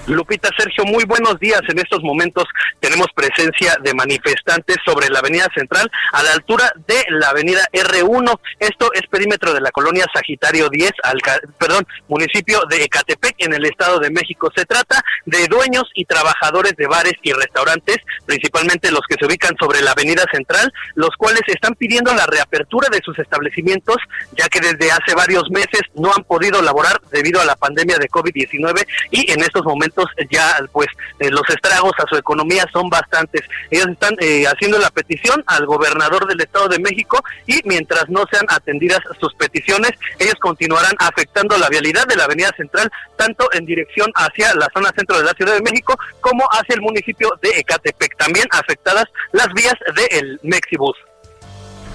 Lupita 0.07 0.49
Sergio, 0.56 0.86
muy 0.86 1.03
buenos 1.06 1.40
días. 1.40 1.61
En 1.68 1.80
estos 1.80 2.03
momentos 2.03 2.44
tenemos 2.80 3.07
presencia 3.15 3.76
de 3.82 3.94
manifestantes 3.95 4.77
sobre 4.86 5.10
la 5.10 5.19
avenida 5.19 5.48
central 5.56 5.90
a 6.11 6.22
la 6.22 6.34
altura 6.34 6.72
de 6.86 7.03
la 7.10 7.30
avenida 7.30 7.65
R1. 7.73 8.40
Esto 8.60 8.94
es 8.94 9.02
perímetro 9.10 9.53
de 9.53 9.61
la 9.61 9.72
colonia 9.72 10.06
Sagitario 10.14 10.69
10, 10.69 10.91
al, 11.03 11.18
perdón, 11.57 11.88
municipio 12.07 12.61
de 12.69 12.84
Ecatepec 12.84 13.36
en 13.40 13.53
el 13.53 13.65
Estado 13.65 13.99
de 13.99 14.11
México. 14.11 14.52
Se 14.56 14.65
trata 14.65 15.03
de 15.26 15.48
dueños 15.48 15.90
y 15.95 16.06
trabajadores 16.06 16.76
de 16.76 16.86
bares 16.86 17.15
y 17.23 17.34
restaurantes, 17.34 17.98
principalmente 18.27 18.91
los 18.91 19.02
que 19.10 19.15
se 19.19 19.26
ubican 19.26 19.56
sobre 19.60 19.82
la 19.82 19.91
avenida 19.91 20.23
central, 20.32 20.72
los 20.94 21.15
cuales 21.18 21.41
están 21.48 21.73
pidiendo 21.73 22.14
la 22.14 22.27
reapertura 22.27 22.90
de 22.91 23.02
sus 23.03 23.18
establecimientos, 23.18 23.98
ya 24.38 24.48
que 24.49 24.60
desde 24.60 24.91
hace 24.91 25.15
varios 25.15 25.49
meses 25.49 25.82
no 25.95 26.11
han 26.15 26.23
podido 26.26 26.61
laborar 26.61 27.02
debido 27.11 27.41
a 27.41 27.45
la 27.45 27.56
pandemia 27.56 27.98
de 27.98 28.07
COVID-19 28.07 28.86
y 29.10 29.32
en 29.32 29.41
estos 29.41 29.64
momentos 29.64 29.94
ya 30.30 30.57
pues 30.72 30.88
eh, 31.19 31.30
los 31.30 31.43
estragos 31.49 31.93
a 31.97 32.07
su 32.09 32.15
economía 32.15 32.65
son 32.72 32.89
bastantes. 32.89 33.41
Ellos 33.69 33.88
están 33.88 34.15
eh, 34.19 34.45
haciendo 34.47 34.77
la 34.77 34.89
petición 34.89 35.43
al 35.47 35.65
gobernador 35.65 36.27
del 36.27 36.41
Estado 36.41 36.67
de 36.69 36.80
México 36.80 37.23
y 37.45 37.61
mientras 37.65 38.09
no 38.09 38.23
sean 38.31 38.45
atendidas 38.49 38.99
sus 39.19 39.34
peticiones, 39.35 39.91
ellos 40.19 40.35
continuarán 40.39 40.93
afectando 40.99 41.57
la 41.57 41.69
vialidad 41.69 42.05
de 42.07 42.15
la 42.15 42.26
Avenida 42.26 42.51
Central 42.57 42.91
tanto 43.15 43.47
en 43.53 43.65
dirección 43.65 44.11
hacia 44.15 44.53
la 44.55 44.67
zona 44.73 44.91
centro 44.95 45.17
de 45.17 45.23
la 45.23 45.34
Ciudad 45.34 45.53
de 45.53 45.61
México 45.61 45.97
como 46.22 46.43
hacia 46.51 46.76
el 46.76 46.81
municipio 46.81 47.30
de 47.41 47.49
Ecatepec. 47.59 48.17
También 48.17 48.45
afectadas 48.51 49.05
las 49.31 49.47
vías 49.53 49.76
del 49.95 50.39
Mexibus. 50.43 50.97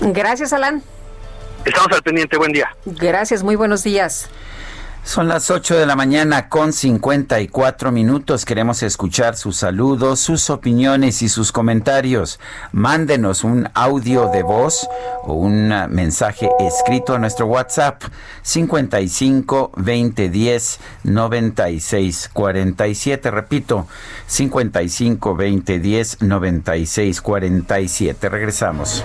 Gracias, 0.01 0.53
Alan. 0.53 0.83
Estamos 1.65 1.93
al 1.93 2.03
pendiente. 2.03 2.37
Buen 2.37 2.53
día. 2.53 2.75
Gracias. 2.87 3.43
Muy 3.43 3.57
buenos 3.57 3.85
días. 3.85 4.31
Son 5.03 5.29
las 5.29 5.51
8 5.51 5.77
de 5.77 5.87
la 5.87 5.97
mañana 5.97 6.49
con 6.49 6.73
54 6.73 7.91
minutos. 7.91 8.45
Queremos 8.45 8.83
escuchar 8.83 9.37
sus 9.37 9.57
saludos, 9.57 10.21
sus 10.21 10.51
opiniones 10.51 11.23
y 11.23 11.29
sus 11.29 11.53
comentarios. 11.53 12.39
Mándenos 12.73 13.43
un 13.43 13.69
audio 13.75 14.29
de 14.29 14.43
voz 14.43 14.89
o 15.25 15.33
un 15.33 15.69
mensaje 15.89 16.51
escrito 16.61 17.15
a 17.15 17.19
nuestro 17.19 17.47
WhatsApp 17.47 18.03
55 18.43 19.73
20 19.77 20.29
10 20.29 20.81
96 21.05 22.31
47. 22.33 23.31
Repito, 23.31 23.87
55 24.27 25.35
20 25.35 25.79
10 25.81 26.23
96 26.23 27.21
47. 27.21 28.29
Regresamos. 28.29 29.05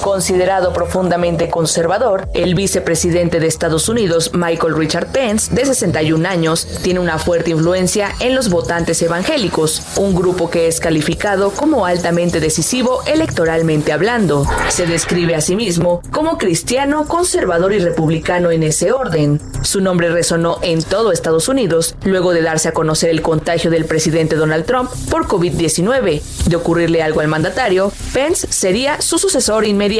Considerado 0.00 0.72
profundamente 0.72 1.50
conservador, 1.50 2.26
el 2.32 2.54
vicepresidente 2.54 3.38
de 3.38 3.46
Estados 3.46 3.86
Unidos, 3.90 4.30
Michael 4.32 4.74
Richard 4.74 5.12
Pence, 5.12 5.54
de 5.54 5.66
61 5.66 6.26
años, 6.26 6.66
tiene 6.82 7.00
una 7.00 7.18
fuerte 7.18 7.50
influencia 7.50 8.14
en 8.18 8.34
los 8.34 8.48
votantes 8.48 9.02
evangélicos, 9.02 9.82
un 9.96 10.14
grupo 10.14 10.48
que 10.48 10.68
es 10.68 10.80
calificado 10.80 11.50
como 11.50 11.84
altamente 11.84 12.40
decisivo 12.40 13.02
electoralmente 13.06 13.92
hablando. 13.92 14.46
Se 14.68 14.86
describe 14.86 15.34
a 15.34 15.42
sí 15.42 15.54
mismo 15.54 16.00
como 16.10 16.38
cristiano, 16.38 17.06
conservador 17.06 17.74
y 17.74 17.78
republicano 17.78 18.50
en 18.50 18.62
ese 18.62 18.92
orden. 18.92 19.38
Su 19.62 19.82
nombre 19.82 20.08
resonó 20.08 20.58
en 20.62 20.82
todo 20.82 21.12
Estados 21.12 21.48
Unidos 21.48 21.94
luego 22.04 22.32
de 22.32 22.40
darse 22.40 22.68
a 22.68 22.72
conocer 22.72 23.10
el 23.10 23.20
contagio 23.20 23.70
del 23.70 23.84
presidente 23.84 24.36
Donald 24.36 24.64
Trump 24.64 24.90
por 25.10 25.26
COVID-19. 25.26 26.22
De 26.46 26.56
ocurrirle 26.56 27.02
algo 27.02 27.20
al 27.20 27.28
mandatario, 27.28 27.92
Pence 28.14 28.46
sería 28.50 29.02
su 29.02 29.18
sucesor 29.18 29.66
inmediato. 29.66 29.90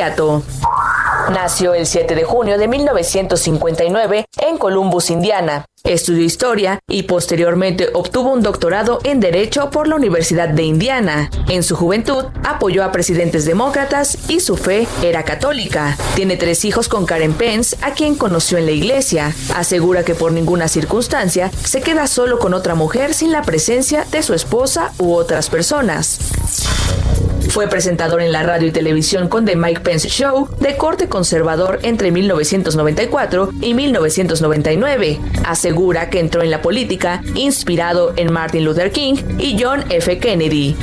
Nació 1.30 1.74
el 1.74 1.86
7 1.86 2.14
de 2.14 2.24
junio 2.24 2.56
de 2.56 2.68
1959 2.68 4.24
en 4.38 4.56
Columbus, 4.56 5.10
Indiana. 5.10 5.66
Estudió 5.84 6.22
historia 6.22 6.80
y 6.88 7.04
posteriormente 7.04 7.88
obtuvo 7.94 8.32
un 8.32 8.42
doctorado 8.42 9.00
en 9.02 9.18
Derecho 9.18 9.70
por 9.70 9.88
la 9.88 9.96
Universidad 9.96 10.48
de 10.48 10.62
Indiana. 10.62 11.30
En 11.48 11.62
su 11.62 11.74
juventud 11.74 12.26
apoyó 12.44 12.84
a 12.84 12.92
presidentes 12.92 13.46
demócratas 13.46 14.18
y 14.28 14.40
su 14.40 14.56
fe 14.56 14.86
era 15.02 15.24
católica. 15.24 15.96
Tiene 16.14 16.36
tres 16.36 16.64
hijos 16.64 16.88
con 16.88 17.06
Karen 17.06 17.32
Pence, 17.32 17.76
a 17.80 17.92
quien 17.92 18.14
conoció 18.14 18.58
en 18.58 18.66
la 18.66 18.72
iglesia. 18.72 19.34
Asegura 19.54 20.04
que 20.04 20.14
por 20.14 20.32
ninguna 20.32 20.68
circunstancia 20.68 21.50
se 21.64 21.80
queda 21.80 22.06
solo 22.06 22.38
con 22.38 22.52
otra 22.52 22.74
mujer 22.74 23.14
sin 23.14 23.32
la 23.32 23.42
presencia 23.42 24.04
de 24.10 24.22
su 24.22 24.34
esposa 24.34 24.92
u 24.98 25.14
otras 25.14 25.48
personas. 25.48 26.18
Fue 27.50 27.66
presentador 27.66 28.22
en 28.22 28.30
la 28.30 28.44
radio 28.44 28.68
y 28.68 28.70
televisión 28.70 29.28
con 29.28 29.44
The 29.44 29.56
Mike 29.56 29.80
Pence 29.80 30.08
Show, 30.08 30.48
de 30.60 30.76
corte 30.76 31.08
conservador 31.08 31.80
entre 31.82 32.12
1994 32.12 33.50
y 33.60 33.74
1999. 33.74 35.18
Asegura 35.70 36.10
que 36.10 36.18
entró 36.18 36.42
en 36.42 36.50
la 36.50 36.62
política 36.62 37.22
inspirado 37.36 38.12
en 38.16 38.32
Martin 38.32 38.64
Luther 38.64 38.90
King 38.90 39.14
y 39.38 39.56
John 39.62 39.84
F. 39.88 40.18
Kennedy. 40.18 40.74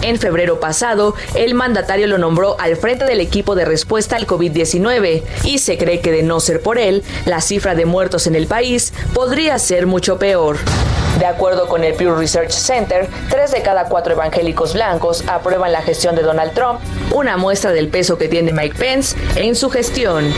En 0.00 0.18
febrero 0.18 0.60
pasado, 0.60 1.14
el 1.34 1.52
mandatario 1.52 2.06
lo 2.06 2.16
nombró 2.16 2.58
al 2.58 2.78
frente 2.78 3.04
del 3.04 3.20
equipo 3.20 3.54
de 3.54 3.66
respuesta 3.66 4.16
al 4.16 4.26
COVID-19 4.26 5.24
y 5.44 5.58
se 5.58 5.76
cree 5.76 6.00
que 6.00 6.10
de 6.10 6.22
no 6.22 6.40
ser 6.40 6.62
por 6.62 6.78
él, 6.78 7.04
la 7.26 7.42
cifra 7.42 7.74
de 7.74 7.84
muertos 7.84 8.26
en 8.26 8.34
el 8.34 8.46
país 8.46 8.94
podría 9.12 9.58
ser 9.58 9.86
mucho 9.86 10.18
peor. 10.18 10.56
De 11.18 11.26
acuerdo 11.26 11.68
con 11.68 11.84
el 11.84 11.92
Pew 11.92 12.14
Research 12.14 12.52
Center, 12.52 13.10
tres 13.28 13.50
de 13.50 13.60
cada 13.60 13.90
cuatro 13.90 14.14
evangélicos 14.14 14.72
blancos 14.72 15.22
aprueban 15.28 15.70
la 15.70 15.82
gestión 15.82 16.16
de 16.16 16.22
Donald 16.22 16.54
Trump, 16.54 16.80
una 17.12 17.36
muestra 17.36 17.72
del 17.72 17.88
peso 17.88 18.16
que 18.16 18.28
tiene 18.28 18.54
Mike 18.54 18.78
Pence 18.78 19.14
en 19.36 19.54
su 19.54 19.68
gestión. 19.68 20.32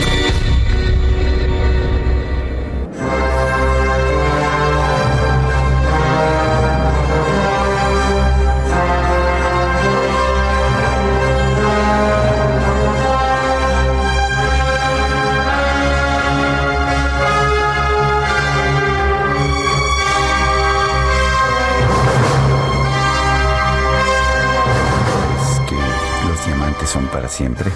Siempre. 27.31 27.71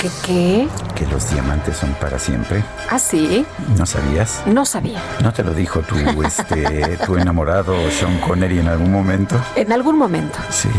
¿Qué 0.00 0.10
qué? 0.24 0.68
Que 0.94 1.06
los 1.06 1.28
diamantes 1.30 1.76
son 1.76 1.92
para 1.94 2.18
siempre. 2.18 2.62
¿Ah, 2.88 2.98
sí? 2.98 3.44
¿No 3.76 3.84
sabías? 3.84 4.42
No 4.46 4.64
sabía. 4.64 5.00
¿No 5.20 5.32
te 5.32 5.42
lo 5.42 5.52
dijo 5.52 5.80
tu, 5.80 5.96
este, 6.24 6.96
tu 7.04 7.16
enamorado 7.16 7.74
Sean 7.90 8.18
Connery 8.20 8.60
en 8.60 8.68
algún 8.68 8.92
momento? 8.92 9.36
En 9.56 9.72
algún 9.72 9.98
momento. 9.98 10.38
Sí. 10.50 10.70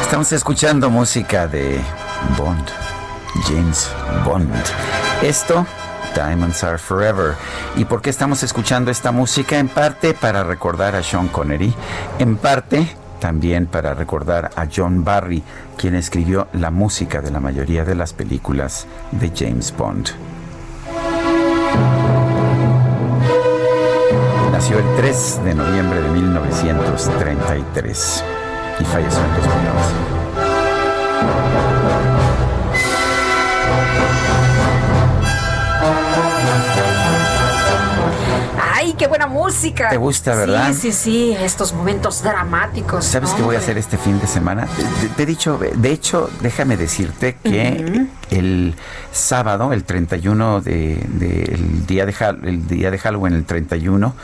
Estamos 0.00 0.30
escuchando 0.32 0.90
música 0.90 1.48
de 1.48 1.80
Bond, 2.38 2.68
James 3.48 3.90
Bond. 4.24 4.54
Esto 5.22 5.66
Diamonds 6.14 6.62
Are 6.62 6.78
Forever. 6.78 7.34
¿Y 7.76 7.84
por 7.84 8.00
qué 8.00 8.10
estamos 8.10 8.42
escuchando 8.42 8.90
esta 8.90 9.12
música? 9.12 9.58
En 9.58 9.68
parte 9.68 10.14
para 10.14 10.44
recordar 10.44 10.94
a 10.94 11.02
Sean 11.02 11.28
Connery, 11.28 11.74
en 12.18 12.36
parte 12.36 12.96
también 13.22 13.66
para 13.66 13.94
recordar 13.94 14.50
a 14.56 14.66
John 14.66 15.04
Barry, 15.04 15.44
quien 15.76 15.94
escribió 15.94 16.48
la 16.54 16.72
música 16.72 17.22
de 17.22 17.30
la 17.30 17.38
mayoría 17.38 17.84
de 17.84 17.94
las 17.94 18.12
películas 18.12 18.88
de 19.12 19.30
James 19.32 19.72
Bond. 19.78 20.08
Nació 24.50 24.80
el 24.80 24.96
3 24.96 25.44
de 25.44 25.54
noviembre 25.54 26.02
de 26.02 26.08
1933 26.08 28.24
y 28.80 28.84
falleció 28.84 29.20
en 29.20 29.34
2011. 29.36 31.71
¡Ay, 38.82 38.94
qué 38.94 39.06
buena 39.06 39.28
música! 39.28 39.90
¿Te 39.90 39.96
gusta, 39.96 40.34
verdad? 40.34 40.72
Sí, 40.74 40.90
sí, 40.90 40.92
sí, 40.92 41.36
estos 41.38 41.72
momentos 41.72 42.20
dramáticos. 42.20 43.04
¿Sabes 43.04 43.30
qué 43.30 43.40
voy 43.40 43.54
a 43.54 43.60
hacer 43.60 43.78
este 43.78 43.96
fin 43.96 44.18
de 44.18 44.26
semana? 44.26 44.66
Te, 45.16 45.22
he 45.22 45.26
dicho, 45.26 45.56
de 45.56 45.92
hecho, 45.92 46.28
déjame 46.40 46.76
decirte 46.76 47.36
que 47.44 48.08
el 48.32 48.74
sábado, 49.12 49.72
el 49.72 49.84
31 49.84 50.60
de, 50.62 50.94
el 50.94 51.86
día 51.86 52.06
de 52.06 52.14
el 52.44 52.66
día 52.66 52.90
de 52.90 52.98
Halloween, 52.98 53.34
el 53.34 53.44
31, 53.44 54.14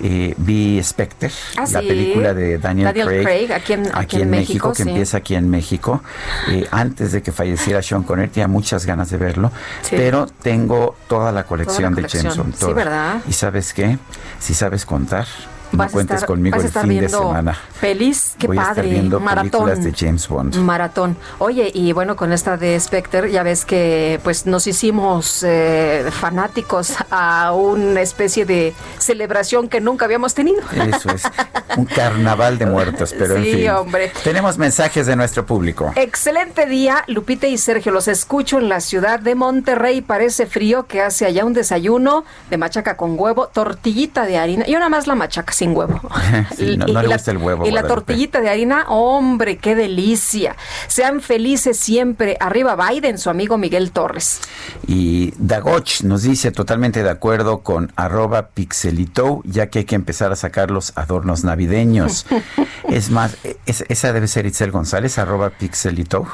eh, 0.00 0.34
vi 0.36 0.82
Spectre, 0.82 1.30
ah, 1.56 1.64
la 1.70 1.80
película 1.80 2.34
de 2.34 2.58
Daniel, 2.58 2.92
Craig, 2.92 3.52
aquí 3.52 3.72
en, 4.20 4.30
México, 4.30 4.72
que 4.72 4.82
empieza 4.82 5.18
aquí 5.18 5.34
en 5.34 5.48
México. 5.48 6.02
Eh, 6.50 6.66
antes 6.70 7.12
de 7.12 7.22
que 7.22 7.32
falleciera 7.32 7.82
Sean 7.82 8.02
Connery, 8.02 8.28
tenía 8.30 8.48
muchas 8.48 8.84
ganas 8.84 9.10
de 9.10 9.16
verlo, 9.16 9.52
pero 9.90 10.26
tengo 10.26 10.96
toda 11.08 11.32
la 11.32 11.44
colección, 11.44 11.94
de 11.94 12.08
James 12.08 12.36
Bond. 12.36 12.54
Sí, 12.54 12.72
¿verdad? 12.72 13.20
¿Y 13.28 13.32
sabes 13.32 13.72
qué? 13.72 13.98
Si 14.38 14.54
sabes 14.54 14.84
contar, 14.84 15.26
no 15.72 15.88
cuentes 15.88 16.24
conmigo 16.24 16.56
el 16.60 16.68
fin 16.68 17.00
de 17.00 17.08
semana. 17.08 17.56
Feliz, 17.72 18.34
qué 18.38 18.46
Voy 18.46 18.56
padre. 18.56 18.68
A 18.68 18.72
estar 18.72 18.86
viendo 18.86 19.20
Maratón. 19.20 19.64
películas 19.66 19.84
de 19.84 19.92
James 20.06 20.28
Bond. 20.28 20.56
Maratón. 20.56 21.16
Oye, 21.38 21.70
y 21.74 21.92
bueno, 21.92 22.16
con 22.16 22.32
esta 22.32 22.56
de 22.56 22.78
Spectre, 22.78 23.30
ya 23.30 23.42
ves 23.42 23.64
que 23.64 24.20
pues 24.22 24.46
nos 24.46 24.66
hicimos 24.66 25.42
eh, 25.46 26.04
fanáticos 26.10 26.94
a 27.10 27.52
una 27.52 28.00
especie 28.00 28.44
de 28.44 28.74
celebración 28.98 29.68
que 29.68 29.80
nunca 29.80 30.04
habíamos 30.04 30.34
tenido. 30.34 30.62
Eso 30.72 31.10
es, 31.10 31.22
un 31.76 31.84
carnaval 31.84 32.58
de 32.58 32.66
muertos, 32.66 33.14
pero 33.18 33.36
en 33.36 33.44
fin. 33.44 33.70
hombre. 33.70 34.12
Tenemos 34.24 34.58
mensajes 34.58 35.06
de 35.06 35.16
nuestro 35.16 35.46
público. 35.46 35.92
Excelente 35.96 36.66
día, 36.66 37.04
Lupita 37.06 37.46
y 37.46 37.58
Sergio, 37.58 37.92
los 37.92 38.08
escucho 38.08 38.58
en 38.58 38.68
la 38.68 38.80
ciudad 38.80 39.20
de 39.20 39.34
Monterrey. 39.34 40.00
Parece 40.00 40.46
frío 40.46 40.86
que 40.86 41.00
hace 41.02 41.26
allá 41.26 41.44
un 41.44 41.52
desayuno 41.52 42.24
de 42.50 42.56
machaca 42.58 42.96
con 42.96 43.18
huevo, 43.18 43.48
tortillita 43.48 44.24
de 44.26 44.38
harina. 44.38 44.64
y 44.66 44.74
una 44.76 44.88
más 44.88 45.06
la 45.06 45.14
machaca 45.14 45.52
sin 45.62 45.76
huevo. 45.76 46.00
no, 46.76 47.02
le 47.02 47.08
gusta 47.08 47.30
el 47.30 47.38
huevo. 47.38 47.66
Y 47.66 47.70
la 47.70 47.86
tortillita 47.86 48.40
de 48.40 48.50
harina, 48.50 48.86
hombre, 48.88 49.58
qué 49.58 49.76
delicia. 49.76 50.56
Sean 50.88 51.20
felices 51.20 51.78
siempre. 51.78 52.36
Arriba 52.40 52.76
Biden, 52.76 53.16
su 53.18 53.30
amigo 53.30 53.58
Miguel 53.58 53.92
Torres. 53.92 54.40
Y 54.88 55.32
Dagoch 55.38 56.02
nos 56.02 56.22
dice 56.22 56.50
totalmente 56.50 57.04
de 57.04 57.10
acuerdo 57.10 57.60
con 57.60 57.92
arroba 57.94 58.48
pixelito, 58.48 59.42
ya 59.44 59.68
que 59.68 59.80
hay 59.80 59.84
que 59.84 59.94
empezar 59.94 60.32
a 60.32 60.36
sacar 60.36 60.72
los 60.72 60.92
adornos 60.96 61.44
navideños. 61.44 62.26
es 62.88 63.10
más, 63.10 63.36
esa 63.66 64.12
debe 64.12 64.26
ser 64.26 64.46
Itzel 64.46 64.72
González, 64.72 65.18
arroba 65.18 65.50
pixelito. 65.50 66.26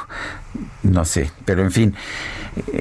No 0.83 1.05
sé, 1.05 1.31
pero 1.45 1.61
en 1.61 1.71
fin. 1.71 1.95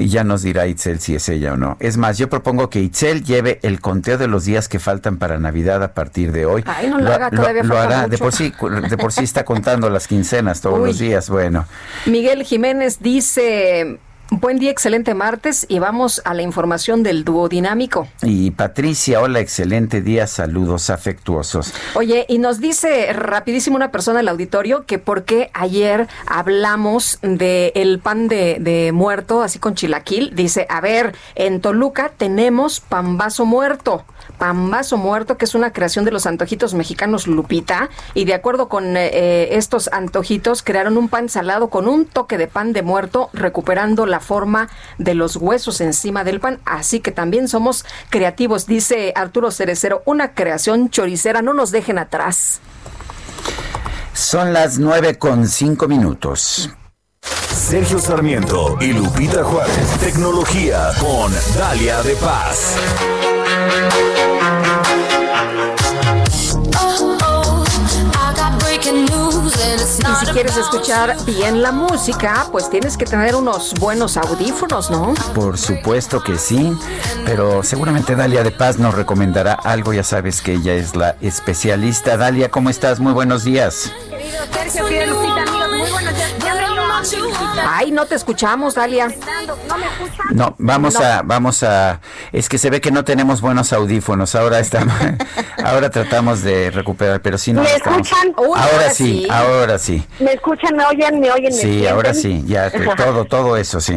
Ya 0.00 0.24
nos 0.24 0.42
dirá 0.42 0.66
Itzel 0.66 0.98
si 0.98 1.14
es 1.14 1.28
ella 1.28 1.52
o 1.52 1.56
no. 1.56 1.76
Es 1.78 1.96
más, 1.96 2.18
yo 2.18 2.28
propongo 2.28 2.70
que 2.70 2.80
Itzel 2.80 3.22
lleve 3.22 3.60
el 3.62 3.80
conteo 3.80 4.18
de 4.18 4.26
los 4.26 4.44
días 4.44 4.68
que 4.68 4.78
faltan 4.78 5.18
para 5.18 5.38
Navidad 5.38 5.82
a 5.82 5.94
partir 5.94 6.32
de 6.32 6.46
hoy. 6.46 6.64
Ay, 6.66 6.88
no 6.88 6.98
lo, 6.98 7.12
haga, 7.12 7.30
todavía 7.30 7.62
lo, 7.62 7.78
hará. 7.78 8.08
De 8.08 8.18
por 8.18 8.32
sí, 8.32 8.52
de 8.88 8.96
por 8.96 9.12
sí 9.12 9.24
está 9.24 9.44
contando 9.44 9.90
las 9.90 10.08
quincenas 10.08 10.60
todos 10.60 10.84
los 10.84 10.98
días. 10.98 11.28
Bueno. 11.28 11.66
Miguel 12.06 12.44
Jiménez 12.44 12.98
dice 13.00 13.98
Buen 14.30 14.58
día, 14.58 14.70
excelente 14.70 15.14
martes 15.14 15.64
y 15.70 15.78
vamos 15.78 16.20
a 16.26 16.34
la 16.34 16.42
información 16.42 17.02
del 17.02 17.24
dúo 17.24 17.48
dinámico. 17.48 18.08
Y 18.22 18.50
Patricia, 18.50 19.22
hola, 19.22 19.40
excelente 19.40 20.02
día, 20.02 20.26
saludos 20.26 20.90
afectuosos. 20.90 21.72
Oye, 21.94 22.26
y 22.28 22.36
nos 22.36 22.60
dice 22.60 23.10
rapidísimo 23.14 23.76
una 23.76 23.90
persona 23.90 24.18
del 24.18 24.28
auditorio 24.28 24.84
que 24.84 24.98
por 24.98 25.24
qué 25.24 25.50
ayer 25.54 26.08
hablamos 26.26 27.18
de 27.22 27.72
el 27.74 28.00
pan 28.00 28.28
de, 28.28 28.58
de 28.60 28.92
muerto, 28.92 29.40
así 29.42 29.58
con 29.58 29.74
chilaquil. 29.74 30.34
Dice, 30.34 30.66
a 30.68 30.82
ver, 30.82 31.14
en 31.34 31.62
Toluca 31.62 32.12
tenemos 32.14 32.80
pambazo 32.80 33.46
muerto. 33.46 34.04
Pambazo 34.38 34.96
Muerto, 34.96 35.36
que 35.36 35.44
es 35.44 35.54
una 35.54 35.72
creación 35.72 36.04
de 36.04 36.10
los 36.10 36.26
antojitos 36.26 36.74
mexicanos 36.74 37.26
Lupita, 37.26 37.90
y 38.14 38.24
de 38.24 38.34
acuerdo 38.34 38.68
con 38.68 38.96
eh, 38.96 39.10
eh, 39.12 39.48
estos 39.52 39.88
antojitos, 39.92 40.62
crearon 40.62 40.96
un 40.96 41.08
pan 41.08 41.28
salado 41.28 41.68
con 41.68 41.88
un 41.88 42.06
toque 42.06 42.38
de 42.38 42.46
pan 42.46 42.72
de 42.72 42.82
muerto, 42.82 43.30
recuperando 43.32 44.06
la 44.06 44.20
forma 44.20 44.68
de 44.98 45.14
los 45.14 45.36
huesos 45.36 45.80
encima 45.80 46.24
del 46.24 46.40
pan. 46.40 46.60
Así 46.64 47.00
que 47.00 47.10
también 47.10 47.48
somos 47.48 47.84
creativos, 48.10 48.66
dice 48.66 49.12
Arturo 49.16 49.50
Cerecero, 49.50 50.02
una 50.04 50.34
creación 50.34 50.90
choricera, 50.90 51.42
no 51.42 51.52
nos 51.52 51.70
dejen 51.70 51.98
atrás. 51.98 52.60
Son 54.12 54.52
las 54.52 54.78
nueve 54.78 55.16
con 55.16 55.46
cinco 55.46 55.86
minutos. 55.86 56.70
Sergio 57.22 57.98
Sarmiento 57.98 58.78
y 58.80 58.92
Lupita 58.92 59.44
Juárez. 59.44 59.98
Tecnología 60.00 60.90
con 60.98 61.32
Dalia 61.56 62.02
de 62.02 62.14
Paz. 62.16 62.76
Y 69.98 70.26
si 70.26 70.32
quieres 70.32 70.56
escuchar 70.56 71.16
bien 71.24 71.62
la 71.62 71.72
música, 71.72 72.46
pues 72.52 72.70
tienes 72.70 72.96
que 72.96 73.04
tener 73.04 73.34
unos 73.34 73.74
buenos 73.74 74.16
audífonos, 74.16 74.90
¿no? 74.90 75.14
Por 75.34 75.58
supuesto 75.58 76.22
que 76.22 76.38
sí, 76.38 76.72
pero 77.24 77.62
seguramente 77.62 78.14
Dalia 78.14 78.42
de 78.42 78.50
Paz 78.50 78.78
nos 78.78 78.94
recomendará 78.94 79.54
algo, 79.54 79.92
ya 79.92 80.04
sabes 80.04 80.40
que 80.40 80.54
ella 80.54 80.74
es 80.74 80.94
la 80.94 81.16
especialista. 81.20 82.16
Dalia, 82.16 82.50
¿cómo 82.50 82.70
estás? 82.70 83.00
Muy 83.00 83.12
buenos 83.12 83.44
días. 83.44 83.92
Ay, 87.80 87.92
no 87.92 88.06
te 88.06 88.16
escuchamos, 88.16 88.74
Dalia. 88.74 89.06
No, 90.32 90.56
vamos 90.58 90.96
a, 90.96 91.22
vamos 91.22 91.62
a, 91.62 92.00
es 92.32 92.48
que 92.48 92.58
se 92.58 92.70
ve 92.70 92.80
que 92.80 92.90
no 92.90 93.04
tenemos 93.04 93.40
buenos 93.40 93.72
audífonos. 93.72 94.34
Ahora 94.34 94.58
estamos, 94.58 94.96
ahora 95.64 95.88
tratamos 95.88 96.42
de 96.42 96.72
recuperar, 96.72 97.22
pero 97.22 97.38
si 97.38 97.52
no. 97.52 97.62
¿Me 97.62 97.72
escuchan? 97.72 98.34
ahora, 98.36 98.90
sí, 98.90 99.28
ahora 99.30 99.78
sí. 99.78 100.04
¿Me 100.18 100.32
escuchan? 100.32 100.76
¿Me 100.76 100.86
oyen? 100.86 101.20
¿Me 101.20 101.30
oyen? 101.30 101.52
sí, 101.52 101.86
ahora 101.86 102.14
sí, 102.14 102.42
ya 102.46 102.68
todo, 102.96 103.26
todo 103.26 103.56
eso 103.56 103.80
sí. 103.80 103.96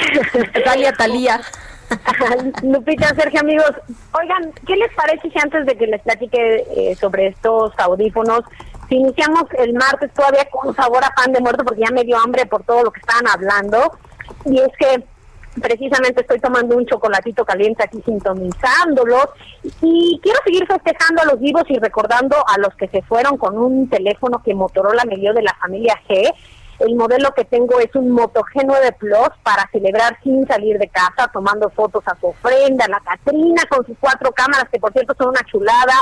Dalia, 0.66 0.92
Talía. 0.92 1.40
Lupita, 2.62 3.14
Sergio, 3.14 3.40
amigos, 3.40 3.70
oigan, 4.12 4.52
¿qué 4.66 4.76
les 4.76 4.92
parece 4.92 5.30
si 5.30 5.38
antes 5.38 5.64
de 5.64 5.74
que 5.76 5.86
les 5.86 6.02
platique 6.02 6.66
eh, 6.76 6.96
sobre 6.96 7.28
estos 7.28 7.72
audífonos 7.78 8.42
iniciamos 8.94 9.44
el 9.58 9.74
martes 9.74 10.12
todavía 10.14 10.46
con 10.50 10.74
sabor 10.74 11.04
a 11.04 11.10
pan 11.10 11.32
de 11.32 11.40
muerto 11.40 11.64
porque 11.64 11.82
ya 11.82 11.90
me 11.92 12.04
dio 12.04 12.18
hambre 12.18 12.46
por 12.46 12.62
todo 12.64 12.84
lo 12.84 12.90
que 12.90 13.00
estaban 13.00 13.26
hablando. 13.26 13.98
Y 14.44 14.58
es 14.60 14.70
que 14.78 15.04
precisamente 15.60 16.20
estoy 16.20 16.38
tomando 16.38 16.76
un 16.76 16.86
chocolatito 16.86 17.44
caliente 17.44 17.82
aquí 17.82 18.02
sintonizándolo 18.04 19.30
y 19.80 20.20
quiero 20.22 20.38
seguir 20.44 20.66
festejando 20.66 21.22
a 21.22 21.24
los 21.24 21.40
vivos 21.40 21.64
y 21.68 21.78
recordando 21.78 22.36
a 22.46 22.58
los 22.58 22.74
que 22.76 22.88
se 22.88 23.02
fueron 23.02 23.36
con 23.38 23.56
un 23.56 23.88
teléfono 23.88 24.42
que 24.44 24.54
Motorola 24.54 25.04
me 25.04 25.16
dio 25.16 25.32
de 25.32 25.42
la 25.42 25.54
familia 25.54 26.00
G. 26.08 26.32
El 26.78 26.94
modelo 26.94 27.32
que 27.32 27.44
tengo 27.44 27.78
es 27.80 27.94
un 27.94 28.10
Moto 28.10 28.42
G9 28.54 28.96
Plus 28.98 29.30
para 29.42 29.68
celebrar 29.72 30.18
sin 30.22 30.46
salir 30.46 30.78
de 30.78 30.88
casa, 30.88 31.30
tomando 31.32 31.70
fotos 31.70 32.02
a 32.06 32.18
su 32.20 32.26
ofrenda, 32.26 32.86
la 32.88 33.00
Catrina 33.00 33.62
con 33.70 33.86
sus 33.86 33.96
cuatro 33.98 34.30
cámaras, 34.32 34.68
que 34.70 34.78
por 34.78 34.92
cierto 34.92 35.14
son 35.18 35.30
una 35.30 35.40
chulada, 35.50 35.94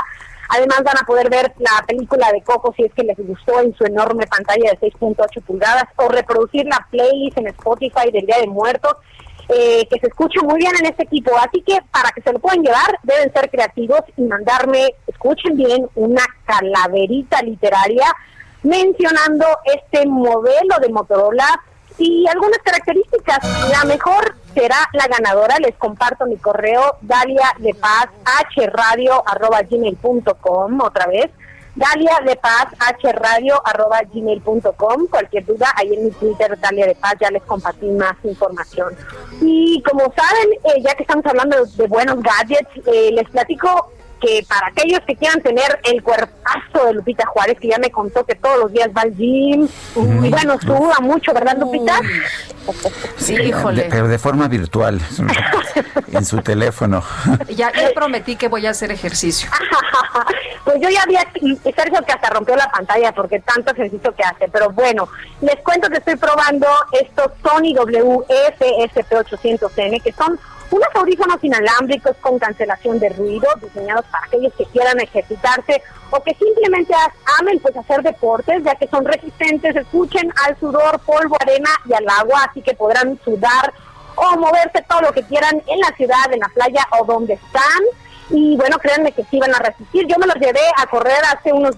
Además 0.49 0.83
van 0.83 0.97
a 1.01 1.05
poder 1.05 1.29
ver 1.29 1.53
la 1.57 1.83
película 1.87 2.31
de 2.31 2.41
Coco 2.41 2.73
si 2.75 2.83
es 2.83 2.93
que 2.93 3.03
les 3.03 3.17
gustó 3.17 3.61
en 3.61 3.75
su 3.75 3.83
enorme 3.83 4.27
pantalla 4.27 4.71
de 4.71 4.91
6.8 4.91 5.43
pulgadas 5.43 5.85
o 5.95 6.07
reproducir 6.07 6.65
la 6.65 6.85
playlist 6.91 7.37
en 7.37 7.47
Spotify 7.47 8.11
del 8.11 8.25
Día 8.25 8.39
de 8.41 8.47
Muertos. 8.47 8.95
Eh, 9.47 9.87
que 9.91 9.99
se 9.99 10.07
escucha 10.07 10.41
muy 10.41 10.57
bien 10.57 10.71
en 10.79 10.87
este 10.87 11.03
equipo. 11.03 11.31
Así 11.37 11.61
que 11.61 11.77
para 11.91 12.09
que 12.09 12.21
se 12.21 12.33
lo 12.33 12.39
puedan 12.39 12.63
llevar, 12.63 12.97
deben 13.03 13.31
ser 13.31 13.51
creativos 13.51 14.01
y 14.17 14.23
mandarme, 14.23 14.95
escuchen 15.05 15.55
bien, 15.55 15.87
una 15.93 16.23
calaverita 16.45 17.43
literaria 17.43 18.07
mencionando 18.65 19.45
este 19.63 20.05
modelo 20.07 20.79
de 20.81 20.89
Motorola 20.89 21.47
y 21.97 22.25
algunas 22.27 22.59
características. 22.59 23.39
La 23.71 23.85
mejor 23.85 24.35
será 24.53 24.77
la 24.93 25.07
ganadora. 25.07 25.57
Les 25.59 25.75
comparto 25.75 26.25
mi 26.25 26.37
correo, 26.37 26.97
Dalia 27.01 27.53
de 27.59 27.73
Paz, 27.75 28.07
gmail.com, 29.69 30.81
otra 30.81 31.07
vez. 31.07 31.29
Dalia 31.75 32.19
de 32.25 32.35
Paz, 32.37 32.67
gmail.com. 34.13 35.07
Cualquier 35.07 35.45
duda, 35.45 35.71
ahí 35.75 35.93
en 35.93 36.05
mi 36.05 36.11
Twitter, 36.11 36.57
Dalia 36.59 36.87
de 36.87 36.95
Paz, 36.95 37.15
ya 37.19 37.29
les 37.29 37.43
compartí 37.43 37.87
más 37.87 38.15
información. 38.23 38.95
Y 39.41 39.83
como 39.83 40.01
saben, 40.01 40.53
eh, 40.63 40.81
ya 40.81 40.95
que 40.95 41.03
estamos 41.03 41.25
hablando 41.25 41.65
de, 41.65 41.87
buenos 41.87 42.17
gadgets, 42.21 42.87
eh, 42.87 43.11
les 43.11 43.29
platico 43.29 43.91
que 44.25 44.45
para 44.47 44.67
aquellos 44.67 45.01
que 45.01 45.13
quieran 45.15 45.41
tener 45.41 45.79
el 45.83 46.01
cuerpazo 46.01 46.85
de 46.85 46.93
Lupita 46.93 47.25
Juárez, 47.27 47.59
que 47.59 47.67
ya 47.67 47.77
me 47.77 47.91
contó 47.91 48.25
que 48.25 48.35
todos 48.35 48.57
los 48.59 48.71
días 48.71 48.89
va 48.95 49.01
al 49.01 49.13
gym, 49.15 49.67
y 49.95 50.29
bueno, 50.29 50.57
suda 50.59 50.99
mucho, 51.01 51.33
¿verdad, 51.33 51.57
Lupita? 51.59 51.99
Sí, 53.17 53.35
híjole. 53.35 53.87
pero 53.89 54.07
de 54.07 54.17
forma 54.17 54.47
virtual, 54.47 55.01
en 56.11 56.25
su 56.25 56.41
teléfono. 56.41 57.03
Ya, 57.49 57.71
prometí 57.93 58.35
que 58.35 58.47
voy 58.47 58.65
a 58.65 58.71
hacer 58.71 58.91
ejercicio. 58.91 59.47
pues 60.63 60.81
yo 60.81 60.89
ya 60.89 61.03
había, 61.03 61.21
Sergio 61.75 62.01
que 62.05 62.13
hasta 62.13 62.31
rompió 62.31 62.55
la 62.55 62.71
pantalla 62.71 63.11
porque 63.11 63.41
tanto 63.41 63.73
ejercicio 63.73 64.15
que 64.15 64.23
hace, 64.23 64.47
pero 64.47 64.71
bueno, 64.71 65.07
les 65.41 65.57
cuento 65.57 65.87
que 65.89 65.97
estoy 65.97 66.15
probando 66.15 66.65
estos 66.91 67.31
Sony 67.43 67.75
WF-SP800N, 67.75 70.01
que 70.01 70.11
son 70.13 70.39
unos 70.71 70.87
audífonos 70.95 71.43
inalámbricos 71.43 72.15
con 72.21 72.39
cancelación 72.39 72.99
de 72.99 73.09
ruido, 73.09 73.47
diseñados 73.61 74.05
para 74.11 74.25
aquellos 74.25 74.53
que 74.53 74.65
quieran 74.65 74.99
ejercitarse 74.99 75.81
o 76.09 76.21
que 76.23 76.33
simplemente 76.35 76.93
amen 77.39 77.59
pues 77.59 77.75
hacer 77.77 78.01
deportes, 78.01 78.63
ya 78.63 78.75
que 78.75 78.87
son 78.87 79.05
resistentes, 79.05 79.75
escuchen 79.75 80.31
al 80.45 80.59
sudor, 80.59 80.99
polvo, 80.99 81.37
arena 81.39 81.69
y 81.85 81.93
al 81.93 82.07
agua, 82.09 82.47
así 82.49 82.61
que 82.61 82.73
podrán 82.73 83.19
sudar 83.23 83.73
o 84.15 84.37
moverse 84.37 84.83
todo 84.87 85.01
lo 85.01 85.11
que 85.11 85.23
quieran 85.23 85.61
en 85.67 85.79
la 85.79 85.95
ciudad, 85.95 86.31
en 86.31 86.39
la 86.39 86.49
playa 86.49 86.87
o 86.99 87.05
donde 87.05 87.33
están. 87.33 87.83
Y 88.29 88.55
bueno, 88.57 88.77
créanme 88.79 89.11
que 89.11 89.23
sí 89.25 89.39
van 89.39 89.53
a 89.53 89.59
resistir. 89.59 90.07
Yo 90.07 90.17
me 90.17 90.25
los 90.25 90.35
llevé 90.35 90.61
a 90.77 90.87
correr 90.87 91.19
hace 91.31 91.53
unos 91.53 91.75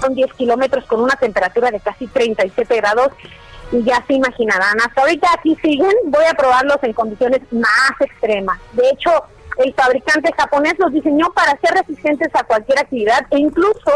son 0.00 0.14
10 0.14 0.32
kilómetros 0.34 0.84
con 0.84 1.00
una 1.00 1.16
temperatura 1.16 1.70
de 1.70 1.80
casi 1.80 2.06
37 2.06 2.76
grados 2.76 3.08
y 3.72 3.82
ya 3.84 4.04
se 4.06 4.14
imaginarán. 4.14 4.80
Hasta 4.80 5.02
ahorita 5.02 5.28
aquí 5.36 5.56
siguen, 5.62 5.92
voy 6.06 6.24
a 6.24 6.34
probarlos 6.34 6.78
en 6.82 6.92
condiciones 6.92 7.40
más 7.52 7.92
extremas. 8.00 8.58
De 8.72 8.88
hecho, 8.90 9.10
el 9.58 9.74
fabricante 9.74 10.32
japonés 10.36 10.74
los 10.78 10.92
diseñó 10.92 11.30
para 11.32 11.58
ser 11.60 11.74
resistentes 11.74 12.28
a 12.34 12.44
cualquier 12.44 12.78
actividad 12.78 13.26
e 13.30 13.38
incluso 13.38 13.92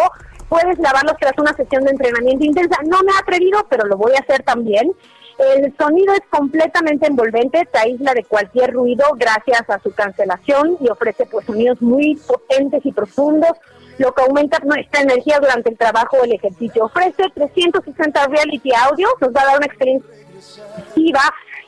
puedes 0.48 0.78
lavarlos 0.78 1.16
tras 1.18 1.32
una 1.38 1.54
sesión 1.54 1.84
de 1.84 1.92
entrenamiento 1.92 2.44
intensa. 2.44 2.76
No 2.84 3.02
me 3.02 3.12
he 3.12 3.18
atrevido, 3.20 3.66
pero 3.70 3.86
lo 3.86 3.96
voy 3.96 4.12
a 4.14 4.20
hacer 4.20 4.42
también. 4.42 4.92
El 5.38 5.74
sonido 5.76 6.12
es 6.12 6.20
completamente 6.30 7.06
envolvente, 7.06 7.66
te 7.72 7.78
aísla 7.78 8.12
de 8.12 8.24
cualquier 8.24 8.72
ruido 8.72 9.04
gracias 9.16 9.68
a 9.68 9.80
su 9.80 9.92
cancelación 9.92 10.76
y 10.80 10.88
ofrece 10.88 11.26
pues 11.26 11.46
sonidos 11.46 11.80
muy 11.80 12.16
potentes 12.26 12.84
y 12.84 12.92
profundos 12.92 13.52
lo 13.98 14.12
que 14.12 14.22
aumenta 14.22 14.58
nuestra 14.64 15.02
energía 15.02 15.38
durante 15.40 15.70
el 15.70 15.78
trabajo 15.78 16.18
o 16.18 16.24
el 16.24 16.32
ejercicio. 16.32 16.84
Ofrece 16.84 17.24
360 17.34 18.26
reality 18.26 18.70
audio, 18.74 19.08
nos 19.20 19.30
va 19.34 19.42
a 19.42 19.46
dar 19.46 19.56
una 19.58 19.66
experiencia 19.66 20.22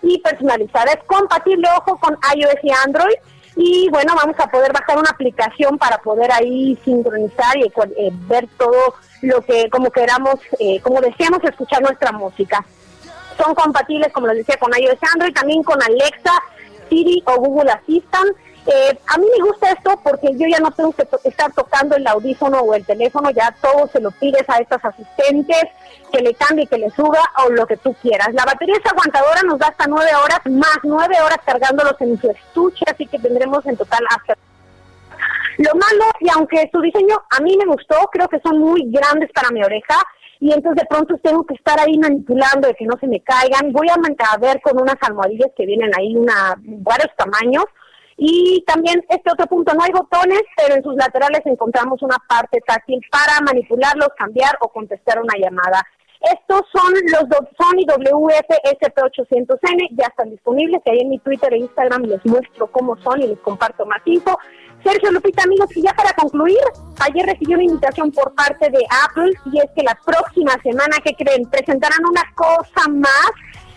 y 0.04 0.18
personalizada. 0.18 0.92
Es 0.92 1.04
compatible, 1.06 1.66
ojo, 1.76 1.98
con 1.98 2.16
iOS 2.36 2.62
y 2.62 2.70
Android. 2.84 3.14
Y 3.56 3.88
bueno, 3.90 4.14
vamos 4.16 4.36
a 4.38 4.48
poder 4.48 4.72
bajar 4.72 4.98
una 4.98 5.10
aplicación 5.10 5.78
para 5.78 5.98
poder 5.98 6.30
ahí 6.32 6.76
sincronizar 6.84 7.56
y 7.56 7.62
eh, 7.62 8.10
ver 8.26 8.48
todo 8.58 8.94
lo 9.22 9.40
que, 9.42 9.70
como 9.70 9.90
queramos, 9.90 10.40
eh, 10.58 10.80
como 10.80 11.00
deseamos 11.00 11.42
escuchar 11.44 11.80
nuestra 11.82 12.10
música. 12.12 12.64
Son 13.38 13.54
compatibles, 13.54 14.12
como 14.12 14.26
les 14.26 14.38
decía, 14.38 14.56
con 14.58 14.72
iOS 14.76 14.98
y 15.00 15.06
Android, 15.12 15.34
también 15.34 15.62
con 15.62 15.80
Alexa, 15.82 16.32
Siri 16.88 17.22
o 17.26 17.36
Google 17.36 17.70
Assistant 17.70 18.36
eh, 18.66 18.98
a 19.06 19.18
mí 19.18 19.26
me 19.36 19.44
gusta 19.44 19.70
esto 19.70 20.00
porque 20.02 20.28
yo 20.32 20.46
ya 20.48 20.58
no 20.58 20.70
tengo 20.70 20.92
que 20.92 21.06
estar 21.24 21.52
tocando 21.52 21.96
el 21.96 22.06
audífono 22.06 22.60
o 22.60 22.74
el 22.74 22.84
teléfono, 22.84 23.30
ya 23.30 23.54
todo 23.60 23.88
se 23.88 24.00
lo 24.00 24.10
pides 24.10 24.48
a 24.48 24.58
estos 24.58 24.84
asistentes, 24.84 25.64
que 26.12 26.20
le 26.20 26.34
cambie, 26.34 26.66
que 26.66 26.78
le 26.78 26.90
suba 26.90 27.20
o 27.44 27.50
lo 27.50 27.66
que 27.66 27.76
tú 27.76 27.94
quieras. 28.00 28.32
La 28.32 28.44
batería 28.44 28.76
es 28.76 28.90
aguantadora, 28.90 29.42
nos 29.42 29.58
da 29.58 29.68
hasta 29.68 29.86
nueve 29.86 30.10
horas, 30.14 30.40
más 30.46 30.78
nueve 30.82 31.16
horas 31.20 31.38
cargándolos 31.44 32.00
en 32.00 32.20
su 32.20 32.30
estuche, 32.30 32.84
así 32.92 33.06
que 33.06 33.18
tendremos 33.18 33.66
en 33.66 33.76
total 33.76 34.04
hasta 34.10 34.34
Lo 35.58 35.74
malo, 35.74 36.04
y 36.20 36.28
aunque 36.30 36.68
su 36.72 36.80
diseño 36.80 37.22
a 37.30 37.40
mí 37.40 37.56
me 37.56 37.66
gustó, 37.66 37.96
creo 38.12 38.28
que 38.28 38.40
son 38.40 38.58
muy 38.58 38.90
grandes 38.90 39.30
para 39.32 39.50
mi 39.50 39.62
oreja, 39.62 39.96
y 40.40 40.52
entonces 40.52 40.82
de 40.82 40.88
pronto 40.88 41.16
tengo 41.18 41.44
que 41.44 41.54
estar 41.54 41.78
ahí 41.80 41.98
manipulando 41.98 42.68
de 42.68 42.74
que 42.74 42.84
no 42.84 42.98
se 42.98 43.06
me 43.06 43.20
caigan. 43.20 43.72
Voy 43.72 43.86
a 43.88 44.36
ver 44.38 44.60
con 44.60 44.80
unas 44.80 44.96
almohadillas 45.00 45.50
que 45.56 45.64
vienen 45.64 45.90
ahí 45.96 46.14
una 46.16 46.54
varios 46.58 47.10
tamaños. 47.16 47.64
Y 48.16 48.62
también 48.66 49.04
este 49.08 49.32
otro 49.32 49.46
punto, 49.46 49.74
no 49.74 49.82
hay 49.82 49.90
botones, 49.90 50.42
pero 50.56 50.74
en 50.74 50.82
sus 50.82 50.94
laterales 50.94 51.40
encontramos 51.44 52.00
una 52.02 52.16
parte 52.28 52.60
táctil 52.66 53.00
para 53.10 53.40
manipularlos, 53.40 54.08
cambiar 54.16 54.56
o 54.60 54.68
contestar 54.68 55.20
una 55.20 55.34
llamada. 55.38 55.84
Estos 56.20 56.62
son 56.72 56.94
los 57.10 57.24
Sony 57.58 57.84
WF-SP800N, 57.86 59.88
ya 59.92 60.06
están 60.06 60.30
disponibles, 60.30 60.80
y 60.86 60.90
ahí 60.90 61.00
en 61.00 61.10
mi 61.10 61.18
Twitter 61.18 61.52
e 61.52 61.58
Instagram 61.58 62.04
les 62.04 62.24
muestro 62.24 62.66
cómo 62.68 62.96
son 63.02 63.20
y 63.20 63.26
les 63.26 63.38
comparto 63.40 63.84
más 63.84 64.00
info. 64.06 64.38
Sergio 64.82 65.12
Lupita, 65.12 65.42
amigos, 65.42 65.76
y 65.76 65.82
ya 65.82 65.92
para 65.92 66.14
concluir, 66.14 66.62
ayer 67.00 67.26
recibí 67.26 67.52
una 67.54 67.64
invitación 67.64 68.10
por 68.10 68.34
parte 68.34 68.70
de 68.70 68.86
Apple 69.06 69.32
y 69.52 69.58
es 69.58 69.70
que 69.76 69.82
la 69.82 69.98
próxima 70.04 70.52
semana, 70.62 70.96
¿qué 71.04 71.14
creen? 71.14 71.44
Presentarán 71.50 72.00
una 72.08 72.22
cosa 72.34 72.88
más, 72.88 73.30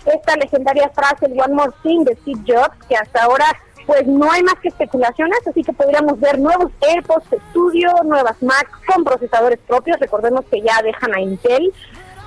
esta 0.05 0.37
legendaria 0.37 0.89
frase, 0.95 1.25
el 1.25 1.33
One 1.33 1.53
More 1.53 1.73
Thing 1.83 2.05
de 2.05 2.15
Steve 2.17 2.43
Jobs, 2.47 2.77
que 2.87 2.95
hasta 2.95 3.23
ahora 3.23 3.45
pues 3.87 4.05
no 4.05 4.29
hay 4.29 4.43
más 4.43 4.55
que 4.61 4.67
especulaciones, 4.67 5.39
así 5.47 5.63
que 5.63 5.71
podríamos 5.71 6.19
ver 6.19 6.37
nuevos 6.39 6.71
AirPods 6.81 7.25
Studio, 7.49 7.89
nuevas 8.03 8.43
Mac 8.43 8.69
con 8.85 9.05
procesadores 9.05 9.59
propios, 9.65 9.97
recordemos 9.99 10.43
que 10.51 10.61
ya 10.61 10.81
dejan 10.83 11.15
a 11.15 11.21
Intel, 11.21 11.73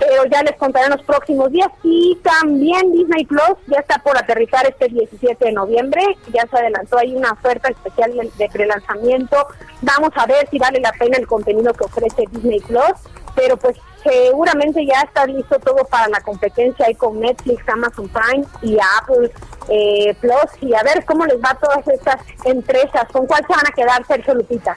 pero 0.01 0.25
ya 0.25 0.43
les 0.43 0.57
contaré 0.57 0.87
en 0.87 0.93
los 0.93 1.03
próximos 1.03 1.53
días. 1.53 1.69
Y 1.83 2.19
también 2.23 2.91
Disney 2.93 3.27
Plus 3.27 3.57
ya 3.67 3.79
está 3.81 3.99
por 3.99 4.17
aterrizar 4.17 4.67
este 4.67 4.89
17 4.89 5.45
de 5.45 5.53
noviembre, 5.53 6.03
ya 6.33 6.47
se 6.51 6.57
adelantó, 6.57 6.99
hay 6.99 7.15
una 7.15 7.33
oferta 7.33 7.69
especial 7.69 8.13
de 8.37 8.49
prelanzamiento. 8.49 9.37
Vamos 9.83 10.11
a 10.17 10.27
ver 10.27 10.49
si 10.51 10.59
vale 10.59 10.81
la 10.81 10.93
pena 10.93 11.19
el 11.19 11.27
contenido 11.27 11.73
que 11.75 11.85
ofrece 11.85 12.25
Disney 12.33 12.61
Plus, 12.61 12.95
pero 13.37 13.57
pues 13.59 13.77
seguramente 14.03 14.85
ya 14.87 15.03
está 15.03 15.27
listo 15.27 15.59
todo 15.59 15.85
para 15.85 16.09
la 16.09 16.23
competencia 16.23 16.87
ahí 16.87 16.95
con 16.95 17.21
Netflix, 17.21 17.69
Amazon 17.69 18.09
Prime 18.09 18.47
y 18.63 18.79
Apple 18.99 19.31
eh, 19.69 20.15
Plus 20.21 20.63
y 20.63 20.75
a 20.75 20.83
ver 20.83 21.05
cómo 21.05 21.27
les 21.27 21.37
va 21.37 21.51
a 21.51 21.59
todas 21.59 21.87
estas 21.87 22.17
empresas, 22.45 23.05
con 23.13 23.27
cuál 23.27 23.47
se 23.47 23.53
van 23.53 23.67
a 23.67 23.73
quedar 23.73 24.07
Sergio 24.07 24.35
Lupita 24.35 24.75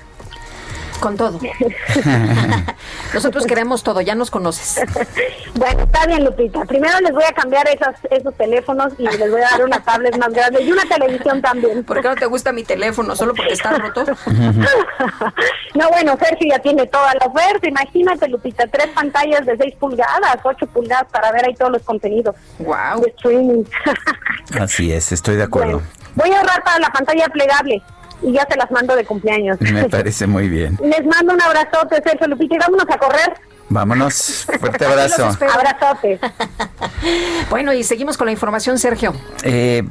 con 1.03 1.17
todo. 1.17 1.37
Nosotros 3.13 3.45
queremos 3.45 3.83
todo, 3.83 3.99
ya 3.99 4.15
nos 4.15 4.31
conoces. 4.31 4.79
Bueno, 5.53 5.83
está 5.83 6.07
bien, 6.07 6.23
Lupita. 6.23 6.63
Primero 6.63 6.97
les 7.01 7.11
voy 7.11 7.25
a 7.25 7.33
cambiar 7.33 7.67
esos, 7.67 7.93
esos 8.09 8.33
teléfonos 8.35 8.93
y 8.97 9.03
les 9.03 9.29
voy 9.29 9.41
a 9.41 9.49
dar 9.49 9.65
una 9.65 9.83
tablet 9.83 10.17
más 10.17 10.31
grande 10.31 10.63
y 10.63 10.71
una 10.71 10.83
televisión 10.83 11.41
también. 11.41 11.83
¿Por 11.83 12.01
qué 12.01 12.07
no 12.07 12.15
te 12.15 12.25
gusta 12.25 12.53
mi 12.53 12.63
teléfono? 12.63 13.17
¿Solo 13.17 13.33
porque 13.35 13.51
está 13.51 13.71
roto? 13.71 14.05
no, 15.75 15.89
bueno, 15.89 16.17
Sergio 16.17 16.47
ya 16.49 16.59
tiene 16.59 16.87
toda 16.87 17.13
la 17.15 17.25
oferta. 17.25 17.67
Imagínate, 17.67 18.29
Lupita, 18.29 18.65
tres 18.67 18.87
pantallas 18.95 19.45
de 19.45 19.57
6 19.57 19.75
pulgadas, 19.77 20.37
8 20.41 20.67
pulgadas 20.67 21.07
para 21.11 21.33
ver 21.33 21.47
ahí 21.47 21.53
todos 21.53 21.73
los 21.73 21.81
contenidos. 21.81 22.33
Wow. 22.59 23.01
De 23.01 23.09
streaming. 23.09 23.65
Así 24.57 24.93
es, 24.93 25.11
estoy 25.11 25.35
de 25.35 25.43
acuerdo. 25.43 25.81
voy 26.15 26.31
a 26.31 26.39
ahorrar 26.39 26.63
para 26.63 26.79
la 26.79 26.89
pantalla 26.91 27.27
plegable 27.27 27.83
y 28.23 28.33
ya 28.33 28.47
se 28.49 28.57
las 28.57 28.71
mando 28.71 28.95
de 28.95 29.05
cumpleaños. 29.05 29.59
Me 29.61 29.89
parece 29.89 30.27
muy 30.27 30.47
bien. 30.49 30.77
Les 30.83 31.05
mando 31.05 31.33
un 31.33 31.41
abrazote, 31.41 32.01
Sergio 32.03 32.27
Lupita, 32.27 32.55
y 32.55 32.59
vámonos 32.59 32.85
a 32.89 32.97
correr. 32.97 33.33
Vámonos, 33.73 34.45
fuerte 34.59 34.85
abrazo. 34.85 35.25
Abrazote. 35.25 36.19
bueno, 37.49 37.73
y 37.73 37.83
seguimos 37.83 38.17
con 38.17 38.27
la 38.27 38.31
información, 38.31 38.77
Sergio. 38.77 39.15
Eh, 39.41 39.83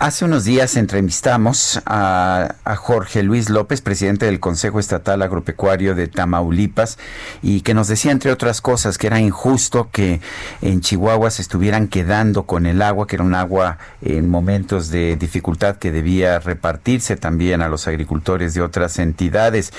hace 0.00 0.24
unos 0.24 0.42
días 0.42 0.76
entrevistamos 0.76 1.80
a, 1.86 2.56
Jorge 2.78 3.22
Luis 3.22 3.48
López, 3.48 3.80
presidente 3.80 4.26
del 4.26 4.40
Consejo 4.40 4.80
Estatal 4.80 5.22
Agropecuario 5.22 5.94
de 5.94 6.08
Tamaulipas, 6.08 6.98
y 7.42 7.60
que 7.60 7.74
nos 7.74 7.86
decía, 7.86 8.10
entre 8.10 8.32
otras 8.32 8.60
cosas, 8.60 8.98
que 8.98 9.06
era 9.06 9.20
injusto 9.20 9.88
que 9.92 10.20
en 10.60 10.80
Chihuahua 10.80 11.30
se 11.30 11.42
estuvieran 11.42 11.86
quedando 11.86 12.42
con 12.42 12.66
el 12.66 12.82
agua, 12.82 13.06
que 13.06 13.16
era 13.16 13.24
un 13.24 13.36
agua 13.36 13.78
en 14.02 14.28
momentos 14.28 14.90
de 14.90 15.14
dificultad 15.14 15.76
que 15.76 15.92
debía 15.92 16.40
repartirse 16.40 17.16
también 17.16 17.62
a 17.62 17.68
los 17.68 17.86
agricultores 17.86 18.54
de 18.54 18.62
otras 18.62 18.98
entidades. 18.98 19.72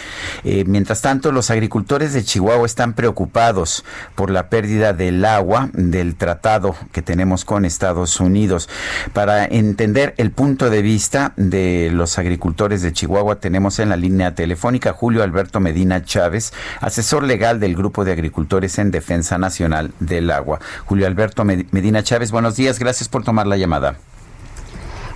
Eh, 0.46 0.64
mientras 0.66 1.02
tanto, 1.02 1.34
los 1.34 1.50
agricultores 1.50 2.14
de 2.14 2.24
Chihuahua 2.24 2.66
están 2.66 2.94
preocupados 3.02 3.84
por 4.14 4.30
la 4.30 4.48
pérdida 4.48 4.94
del 4.94 5.26
agua 5.26 5.72
del 5.74 6.14
tratado 6.16 6.76
que 6.92 7.02
tenemos 7.02 7.46
con 7.46 7.66
Estados 7.66 8.20
Unidos. 8.20 8.70
Para 9.12 9.44
entender 9.44 10.14
el 10.18 10.30
punto 10.30 10.70
de 10.70 10.84
vista 10.84 11.34
de 11.36 11.90
los 11.92 12.20
agricultores 12.20 12.84
de 12.84 12.94
Chihuahua, 12.94 13.38
tenemos 13.38 13.80
en 13.80 13.90
la 13.90 13.96
línea 13.96 14.36
telefónica 14.36 14.94
Julio 14.94 15.24
Alberto 15.24 15.60
Medina 15.60 16.06
Chávez, 16.06 16.54
asesor 16.80 17.24
legal 17.24 17.60
del 17.60 17.76
Grupo 17.76 18.06
de 18.06 18.12
Agricultores 18.12 18.78
en 18.78 18.92
Defensa 18.92 19.40
Nacional 19.40 19.92
del 20.00 20.30
Agua. 20.30 20.60
Julio 20.86 21.08
Alberto 21.08 21.44
Medina 21.44 22.04
Chávez, 22.04 22.32
buenos 22.32 22.56
días, 22.56 22.78
gracias 22.78 23.10
por 23.10 23.24
tomar 23.24 23.48
la 23.48 23.58
llamada. 23.58 23.96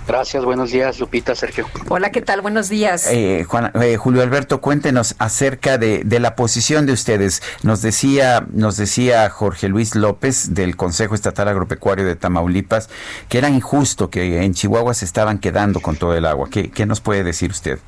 Gracias, 0.06 0.44
buenos 0.44 0.70
días, 0.70 1.00
Lupita, 1.00 1.34
Sergio. 1.34 1.66
Hola, 1.88 2.12
¿qué 2.12 2.20
tal? 2.20 2.40
Buenos 2.40 2.68
días. 2.68 3.08
Eh, 3.08 3.44
eh, 3.74 3.96
Julio 3.96 4.22
Alberto, 4.22 4.60
cuéntenos 4.60 5.16
acerca 5.18 5.78
de, 5.78 6.04
la 6.20 6.36
posición 6.36 6.86
de 6.86 6.92
ustedes. 6.92 7.42
Nos 7.64 7.82
decía, 7.82 8.46
nos 8.52 8.76
decía 8.76 9.28
Jorge 9.28 9.68
Luis 9.68 9.96
López 9.96 10.54
del 10.54 10.76
Consejo 10.76 11.16
Estatal 11.16 11.48
Agropecuario 11.48 12.06
de 12.06 12.14
Tamaulipas 12.14 12.88
que 13.28 13.38
era 13.38 13.50
injusto 13.50 14.08
que 14.08 14.42
en 14.42 14.54
Chihuahua 14.54 14.94
se 14.94 15.04
estaban 15.04 15.38
quedando 15.38 15.80
con 15.80 15.96
todo 15.96 16.14
el 16.14 16.24
agua. 16.24 16.48
¿Qué, 16.50 16.70
qué 16.70 16.86
nos 16.86 17.00
puede 17.00 17.24
decir 17.24 17.50
usted? 17.50 17.80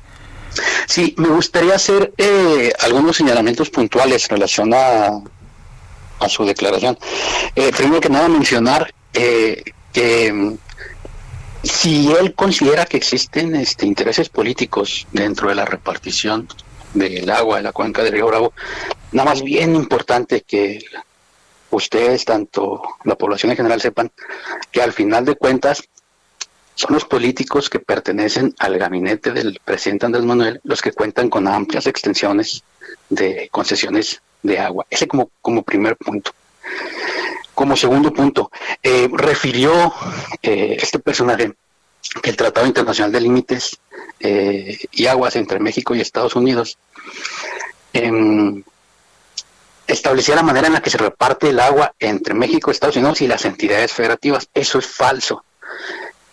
Sí, 0.87 1.15
me 1.17 1.29
gustaría 1.29 1.75
hacer 1.75 2.13
eh, 2.17 2.73
algunos 2.81 3.15
señalamientos 3.15 3.69
puntuales 3.69 4.25
en 4.25 4.29
relación 4.29 4.73
a, 4.73 5.21
a 6.19 6.29
su 6.29 6.43
declaración. 6.43 6.97
primero 7.77 8.01
que 8.01 8.09
nada, 8.09 8.27
mencionar 8.27 8.93
que 9.13 9.63
si 11.63 12.11
él 12.11 12.33
considera 12.33 12.85
que 12.85 12.97
existen 12.97 13.55
este, 13.55 13.85
intereses 13.85 14.29
políticos 14.29 15.07
dentro 15.11 15.49
de 15.49 15.55
la 15.55 15.65
repartición 15.65 16.47
del 16.93 17.29
agua 17.29 17.57
de 17.57 17.63
la 17.63 17.71
cuenca 17.71 18.03
del 18.03 18.13
río 18.13 18.27
Bravo, 18.27 18.53
nada 19.11 19.29
más 19.29 19.43
bien 19.43 19.75
importante 19.75 20.41
que 20.41 20.83
ustedes, 21.71 22.25
tanto 22.25 22.81
la 23.03 23.15
población 23.15 23.51
en 23.51 23.57
general, 23.57 23.81
sepan 23.81 24.11
que 24.71 24.81
al 24.81 24.93
final 24.93 25.25
de 25.25 25.35
cuentas 25.35 25.83
son 26.75 26.93
los 26.93 27.05
políticos 27.05 27.69
que 27.69 27.79
pertenecen 27.79 28.55
al 28.57 28.77
gabinete 28.77 29.31
del 29.31 29.59
presidente 29.63 30.05
Andrés 30.05 30.23
Manuel 30.23 30.61
los 30.63 30.81
que 30.81 30.93
cuentan 30.93 31.29
con 31.29 31.47
amplias 31.47 31.87
extensiones 31.87 32.63
de 33.09 33.49
concesiones 33.51 34.21
de 34.41 34.59
agua. 34.59 34.85
Ese 34.89 35.07
como, 35.07 35.29
como 35.41 35.63
primer 35.63 35.97
punto. 35.97 36.31
Como 37.59 37.75
segundo 37.75 38.13
punto, 38.13 38.51
eh, 38.81 39.09
refirió 39.11 39.93
eh, 40.41 40.77
este 40.79 40.97
personaje 40.97 41.55
que 42.23 42.29
el 42.29 42.37
Tratado 42.37 42.65
Internacional 42.65 43.11
de 43.11 43.19
Límites 43.19 43.77
eh, 44.21 44.77
y 44.93 45.07
Aguas 45.07 45.35
entre 45.35 45.59
México 45.59 45.93
y 45.93 45.99
Estados 45.99 46.37
Unidos 46.37 46.77
em, 47.91 48.63
establecía 49.85 50.35
la 50.35 50.43
manera 50.43 50.67
en 50.67 50.73
la 50.75 50.81
que 50.81 50.89
se 50.89 50.99
reparte 50.99 51.49
el 51.49 51.59
agua 51.59 51.93
entre 51.99 52.33
México, 52.33 52.71
Estados 52.71 52.95
Unidos 52.95 53.19
y 53.19 53.27
las 53.27 53.43
entidades 53.43 53.91
federativas. 53.91 54.47
Eso 54.53 54.79
es 54.79 54.87
falso. 54.87 55.43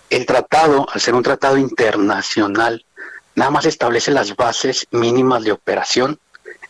El 0.08 0.26
tratado, 0.26 0.86
al 0.88 1.00
ser 1.00 1.16
un 1.16 1.24
tratado 1.24 1.58
internacional, 1.58 2.84
nada 3.34 3.50
más 3.50 3.66
establece 3.66 4.12
las 4.12 4.36
bases 4.36 4.86
mínimas 4.92 5.42
de 5.42 5.50
operación 5.50 6.20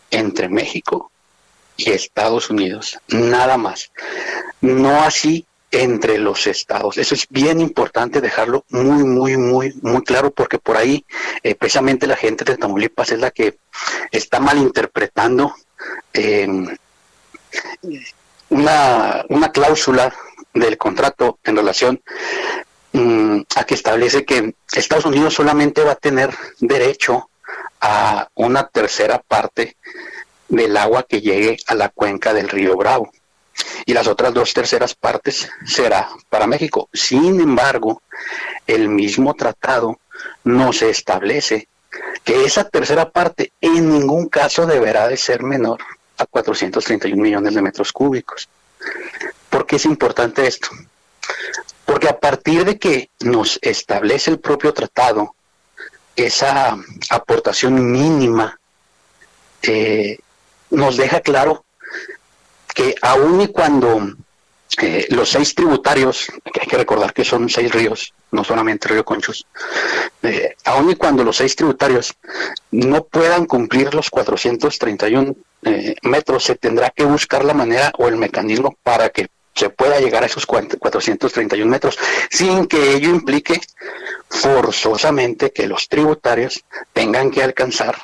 entre 0.09 0.49
México 0.49 1.11
y 1.77 1.91
Estados 1.91 2.49
Unidos, 2.49 2.99
nada 3.07 3.57
más. 3.57 3.91
No 4.61 5.01
así 5.01 5.45
entre 5.71 6.17
los 6.17 6.47
estados. 6.47 6.97
Eso 6.97 7.13
es 7.13 7.27
bien 7.29 7.59
importante 7.59 8.21
dejarlo 8.21 8.65
muy, 8.69 9.03
muy, 9.03 9.37
muy, 9.37 9.73
muy 9.81 10.03
claro 10.03 10.31
porque 10.31 10.59
por 10.59 10.77
ahí 10.77 11.05
eh, 11.43 11.55
precisamente 11.55 12.07
la 12.07 12.15
gente 12.15 12.45
de 12.45 12.57
Tamaulipas 12.57 13.11
es 13.11 13.19
la 13.19 13.31
que 13.31 13.57
está 14.11 14.39
malinterpretando 14.39 15.53
em, 16.13 16.75
una, 18.49 19.25
una 19.29 19.51
cláusula 19.51 20.13
del 20.53 20.77
contrato 20.77 21.39
en 21.43 21.55
relación 21.57 22.01
mm, 22.93 23.41
a 23.55 23.63
que 23.65 23.73
establece 23.75 24.25
que 24.25 24.55
Estados 24.73 25.05
Unidos 25.05 25.33
solamente 25.33 25.83
va 25.83 25.91
a 25.91 25.95
tener 25.95 26.33
derecho 26.59 27.29
a 27.81 28.27
una 28.35 28.67
tercera 28.67 29.19
parte 29.19 29.75
del 30.47 30.77
agua 30.77 31.03
que 31.03 31.21
llegue 31.21 31.57
a 31.67 31.75
la 31.75 31.89
cuenca 31.89 32.33
del 32.33 32.49
río 32.49 32.75
Bravo. 32.75 33.11
Y 33.85 33.93
las 33.93 34.07
otras 34.07 34.33
dos 34.33 34.53
terceras 34.53 34.93
partes 34.93 35.49
será 35.65 36.09
para 36.29 36.47
México. 36.47 36.89
Sin 36.93 37.39
embargo, 37.39 38.01
el 38.65 38.89
mismo 38.89 39.33
tratado 39.33 39.99
no 40.43 40.73
se 40.73 40.89
establece 40.89 41.67
que 42.23 42.43
esa 42.45 42.65
tercera 42.69 43.09
parte 43.09 43.51
en 43.61 43.89
ningún 43.89 44.29
caso 44.29 44.65
deberá 44.65 45.07
de 45.07 45.17
ser 45.17 45.43
menor 45.43 45.79
a 46.17 46.25
431 46.25 47.21
millones 47.21 47.53
de 47.53 47.61
metros 47.61 47.91
cúbicos. 47.91 48.49
¿Por 49.49 49.65
qué 49.65 49.77
es 49.77 49.85
importante 49.85 50.45
esto? 50.45 50.69
Porque 51.85 52.09
a 52.09 52.19
partir 52.19 52.65
de 52.65 52.77
que 52.77 53.09
nos 53.21 53.59
establece 53.61 54.31
el 54.31 54.39
propio 54.39 54.73
tratado 54.73 55.35
esa 56.15 56.77
aportación 57.09 57.91
mínima 57.91 58.59
eh, 59.61 60.19
nos 60.71 60.97
deja 60.97 61.21
claro 61.21 61.63
que 62.73 62.95
aun 63.01 63.41
y 63.41 63.47
cuando 63.47 64.13
eh, 64.81 65.07
los 65.09 65.29
seis 65.29 65.55
tributarios, 65.55 66.27
que 66.53 66.61
hay 66.61 66.67
que 66.67 66.77
recordar 66.77 67.13
que 67.13 67.25
son 67.25 67.49
seis 67.49 67.71
ríos, 67.71 68.13
no 68.31 68.43
solamente 68.43 68.87
Río 68.87 69.03
Conchos, 69.03 69.47
eh, 70.21 70.55
aun 70.65 70.91
y 70.91 70.95
cuando 70.95 71.23
los 71.23 71.37
seis 71.37 71.55
tributarios 71.55 72.13
no 72.71 73.03
puedan 73.05 73.45
cumplir 73.45 73.93
los 73.95 74.09
431 74.09 75.35
eh, 75.63 75.95
metros, 76.03 76.43
se 76.43 76.55
tendrá 76.55 76.91
que 76.91 77.05
buscar 77.05 77.43
la 77.43 77.53
manera 77.53 77.91
o 77.97 78.07
el 78.07 78.17
mecanismo 78.17 78.77
para 78.83 79.09
que 79.09 79.27
se 79.55 79.71
pueda 79.71 79.99
llegar 79.99 80.21
a 80.21 80.27
esos 80.27 80.45
431 80.45 81.69
metros, 81.69 81.97
sin 82.29 82.67
que 82.67 82.93
ello 82.93 83.09
implique 83.09 83.59
forzosamente 84.29 85.51
que 85.51 85.65
los 85.65 85.89
tributarios 85.89 86.63
tengan 86.93 87.31
que 87.31 87.41
alcanzar 87.41 87.97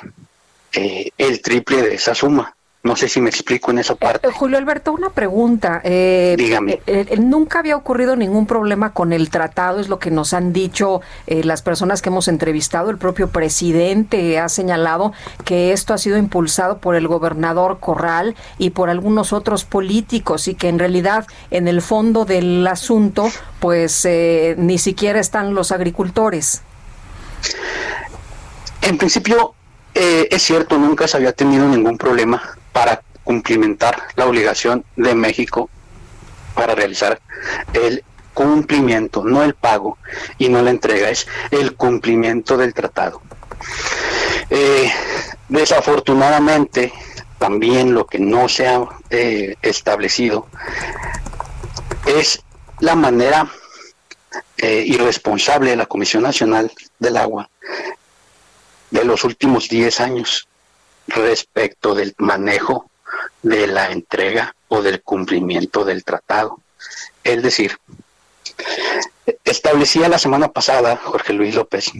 eh, 0.72 1.10
el 1.16 1.40
triple 1.40 1.82
de 1.82 1.94
esa 1.94 2.14
suma. 2.14 2.53
No 2.84 2.96
sé 2.96 3.08
si 3.08 3.18
me 3.18 3.30
explico 3.30 3.70
en 3.70 3.78
esa 3.78 3.94
parte. 3.94 4.28
Eh, 4.28 4.30
Julio 4.30 4.58
Alberto, 4.58 4.92
una 4.92 5.08
pregunta. 5.08 5.80
Eh, 5.84 6.34
Dígame. 6.36 6.80
eh, 6.86 7.16
nunca 7.18 7.60
había 7.60 7.76
ocurrido 7.76 8.14
ningún 8.14 8.46
problema 8.46 8.92
con 8.92 9.14
el 9.14 9.30
tratado, 9.30 9.80
es 9.80 9.88
lo 9.88 9.98
que 9.98 10.10
nos 10.10 10.34
han 10.34 10.52
dicho 10.52 11.00
las 11.26 11.62
personas 11.62 12.02
que 12.02 12.10
hemos 12.10 12.28
entrevistado. 12.28 12.90
El 12.90 12.98
propio 12.98 13.28
presidente 13.28 14.38
ha 14.38 14.50
señalado 14.50 15.14
que 15.46 15.72
esto 15.72 15.94
ha 15.94 15.98
sido 15.98 16.18
impulsado 16.18 16.76
por 16.76 16.94
el 16.94 17.08
gobernador 17.08 17.80
Corral 17.80 18.36
y 18.58 18.70
por 18.70 18.90
algunos 18.90 19.32
otros 19.32 19.64
políticos 19.64 20.46
y 20.46 20.54
que 20.54 20.68
en 20.68 20.78
realidad 20.78 21.26
en 21.50 21.68
el 21.68 21.80
fondo 21.80 22.26
del 22.26 22.66
asunto 22.66 23.30
pues 23.60 24.06
ni 24.58 24.76
siquiera 24.76 25.20
están 25.20 25.54
los 25.54 25.72
agricultores. 25.72 26.60
En 28.82 28.98
principio, 28.98 29.54
eh, 29.94 30.28
es 30.30 30.42
cierto, 30.42 30.76
nunca 30.76 31.08
se 31.08 31.16
había 31.16 31.32
tenido 31.32 31.66
ningún 31.66 31.96
problema 31.96 32.42
para 32.74 33.02
cumplimentar 33.22 34.02
la 34.16 34.26
obligación 34.26 34.84
de 34.96 35.14
México 35.14 35.70
para 36.56 36.74
realizar 36.74 37.20
el 37.72 38.04
cumplimiento, 38.34 39.22
no 39.24 39.44
el 39.44 39.54
pago 39.54 39.96
y 40.38 40.48
no 40.48 40.60
la 40.60 40.70
entrega, 40.70 41.08
es 41.08 41.28
el 41.52 41.76
cumplimiento 41.76 42.56
del 42.56 42.74
tratado. 42.74 43.22
Eh, 44.50 44.90
desafortunadamente, 45.48 46.92
también 47.38 47.94
lo 47.94 48.06
que 48.06 48.18
no 48.18 48.48
se 48.48 48.66
ha 48.66 48.82
eh, 49.08 49.54
establecido 49.62 50.48
es 52.06 52.42
la 52.80 52.96
manera 52.96 53.48
irresponsable 54.56 55.70
de 55.70 55.76
la 55.76 55.84
Comisión 55.84 56.22
Nacional 56.22 56.72
del 56.98 57.18
Agua 57.18 57.50
de 58.90 59.04
los 59.04 59.22
últimos 59.24 59.68
10 59.68 60.00
años 60.00 60.48
respecto 61.06 61.94
del 61.94 62.14
manejo 62.18 62.90
de 63.42 63.66
la 63.66 63.90
entrega 63.90 64.54
o 64.68 64.82
del 64.82 65.02
cumplimiento 65.02 65.84
del 65.84 66.04
tratado. 66.04 66.58
Es 67.22 67.42
decir, 67.42 67.78
establecía 69.44 70.08
la 70.08 70.18
semana 70.18 70.48
pasada 70.48 70.96
Jorge 70.96 71.32
Luis 71.32 71.54
López 71.54 71.92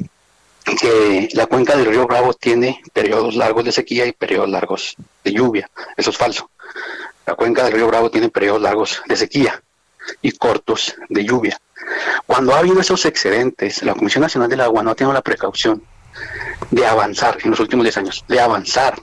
que 0.64 1.28
la 1.34 1.46
cuenca 1.46 1.76
del 1.76 1.86
río 1.86 2.06
Bravo 2.06 2.32
tiene 2.32 2.82
periodos 2.92 3.36
largos 3.36 3.64
de 3.64 3.72
sequía 3.72 4.06
y 4.06 4.12
periodos 4.12 4.48
largos 4.48 4.96
de 5.22 5.32
lluvia. 5.32 5.70
Eso 5.96 6.10
es 6.10 6.16
falso. 6.16 6.50
La 7.26 7.34
cuenca 7.34 7.64
del 7.64 7.74
río 7.74 7.86
Bravo 7.86 8.10
tiene 8.10 8.30
periodos 8.30 8.62
largos 8.62 9.02
de 9.06 9.16
sequía 9.16 9.62
y 10.22 10.32
cortos 10.32 10.94
de 11.08 11.24
lluvia. 11.24 11.58
Cuando 12.26 12.54
ha 12.54 12.58
habido 12.58 12.80
esos 12.80 13.04
excedentes, 13.04 13.82
la 13.82 13.94
Comisión 13.94 14.22
Nacional 14.22 14.48
del 14.48 14.62
Agua 14.62 14.82
no 14.82 14.90
ha 14.90 14.94
tenido 14.94 15.12
la 15.12 15.22
precaución 15.22 15.82
de 16.70 16.86
avanzar 16.86 17.38
en 17.42 17.50
los 17.50 17.60
últimos 17.60 17.84
10 17.84 17.96
años, 17.98 18.24
de 18.28 18.40
avanzar 18.40 18.94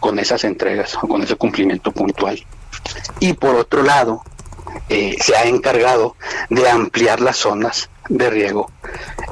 con 0.00 0.18
esas 0.18 0.44
entregas 0.44 0.96
o 1.02 1.08
con 1.08 1.22
ese 1.22 1.36
cumplimiento 1.36 1.92
puntual. 1.92 2.44
Y 3.20 3.32
por 3.32 3.54
otro 3.54 3.82
lado, 3.82 4.22
eh, 4.88 5.16
se 5.20 5.36
ha 5.36 5.44
encargado 5.44 6.16
de 6.50 6.68
ampliar 6.68 7.20
las 7.20 7.36
zonas 7.38 7.88
de 8.08 8.28
riego 8.28 8.70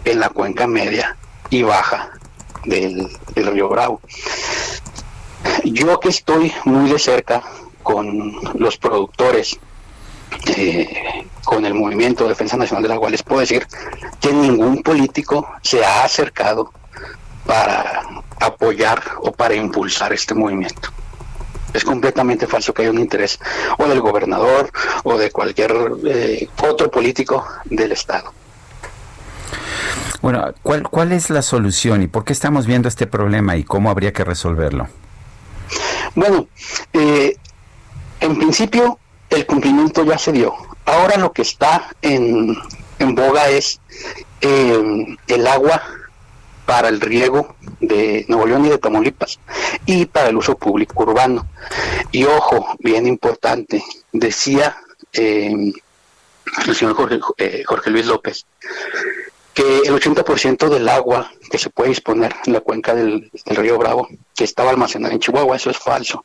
en 0.05 0.21
la 0.21 0.31
cuenca 0.31 0.67
media 0.67 1.17
y 1.51 1.63
baja 1.63 2.11
del, 2.65 3.11
río 3.35 3.69
Bravo. 3.69 4.01
Yo 5.65 6.01
que 6.01 6.09
estoy 6.09 6.53
muy 6.65 6.91
de 6.91 6.99
cerca 6.99 7.43
con 7.83 8.33
los 8.55 8.79
productores, 8.79 9.59
eh, 10.57 11.27
con 11.45 11.67
el 11.67 11.75
movimiento 11.75 12.25
de 12.25 12.31
defensa 12.31 12.57
nacional 12.57 12.83
del 12.85 12.93
agua, 12.93 13.11
les 13.11 13.23
puedo 13.23 13.41
decir 13.41 13.67
que 14.21 14.33
ningún 14.33 14.83
político 14.83 15.47
se 15.63 15.85
ha 15.85 16.05
acercado 16.05 16.73
para 17.47 18.03
apoyar 18.41 19.03
o 19.21 19.33
para 19.33 19.55
impulsar 19.55 20.13
este 20.13 20.35
movimiento. 20.35 20.91
Es 21.73 21.85
completamente 21.85 22.47
falso 22.47 22.75
que 22.75 22.83
haya 22.83 22.91
un 22.91 22.99
interés 22.99 23.39
o 23.79 23.87
del 23.87 24.01
gobernador 24.01 24.71
o 25.05 25.17
de 25.17 25.31
cualquier 25.31 25.75
eh, 26.07 26.49
otro 26.63 26.91
político 26.91 27.47
del 27.65 27.93
Estado. 27.93 28.33
Bueno, 30.21 30.53
¿cuál, 30.63 30.83
¿cuál 30.85 31.13
es 31.13 31.31
la 31.31 31.43
solución 31.43 32.03
y 32.03 32.07
por 32.07 32.25
qué 32.25 32.33
estamos 32.33 32.67
viendo 32.67 32.89
este 32.89 33.07
problema 33.07 33.57
y 33.57 33.65
cómo 33.65 33.91
habría 33.91 34.13
que 34.13 34.23
resolverlo? 34.23 34.87
Bueno, 36.15 36.47
eh, 36.93 37.37
en 38.21 38.37
principio 38.37 38.99
el 39.31 39.47
cumplimiento 39.47 40.05
ya 40.05 40.19
se 40.19 40.31
dio. 40.31 40.55
Ahora 40.85 41.17
lo 41.17 41.33
que 41.33 41.43
está 41.43 41.89
en, 42.03 42.57
en 42.99 43.15
boga 43.15 43.49
es 43.49 43.81
eh, 44.43 45.17
el 45.27 45.47
agua 45.47 45.83
para 46.73 46.89
el 46.89 47.03
riego 47.03 47.55
de 47.81 48.25
Nuevo 48.29 48.47
León 48.47 48.65
y 48.65 48.71
de 48.71 48.79
Tamaulipas 48.79 49.39
y 49.85 50.07
para 50.07 50.31
el 50.31 50.39
uso 50.39 50.57
público 50.57 51.03
urbano. 51.03 51.47
Y 52.13 52.25
ojo, 52.25 52.67
bien 52.79 53.07
importante, 53.07 53.85
decía 54.11 54.79
eh, 55.13 55.71
el 56.67 56.75
señor 56.75 56.95
Jorge, 56.95 57.21
eh, 57.37 57.63
Jorge 57.67 57.91
Luis 57.91 58.07
López 58.07 58.47
que 59.53 59.81
el 59.81 59.93
80% 59.93 60.71
del 60.71 60.89
agua 60.89 61.31
que 61.51 61.59
se 61.59 61.69
puede 61.69 61.91
disponer 61.91 62.35
en 62.47 62.55
la 62.55 62.61
cuenca 62.61 62.95
del, 62.95 63.31
río 63.45 63.77
Bravo, 63.77 64.09
que 64.35 64.45
estaba 64.45 64.71
almacenada 64.71 65.13
en 65.13 65.21
Chihuahua, 65.21 65.57
eso 65.57 65.69
es 65.69 65.77
falso. 65.77 66.25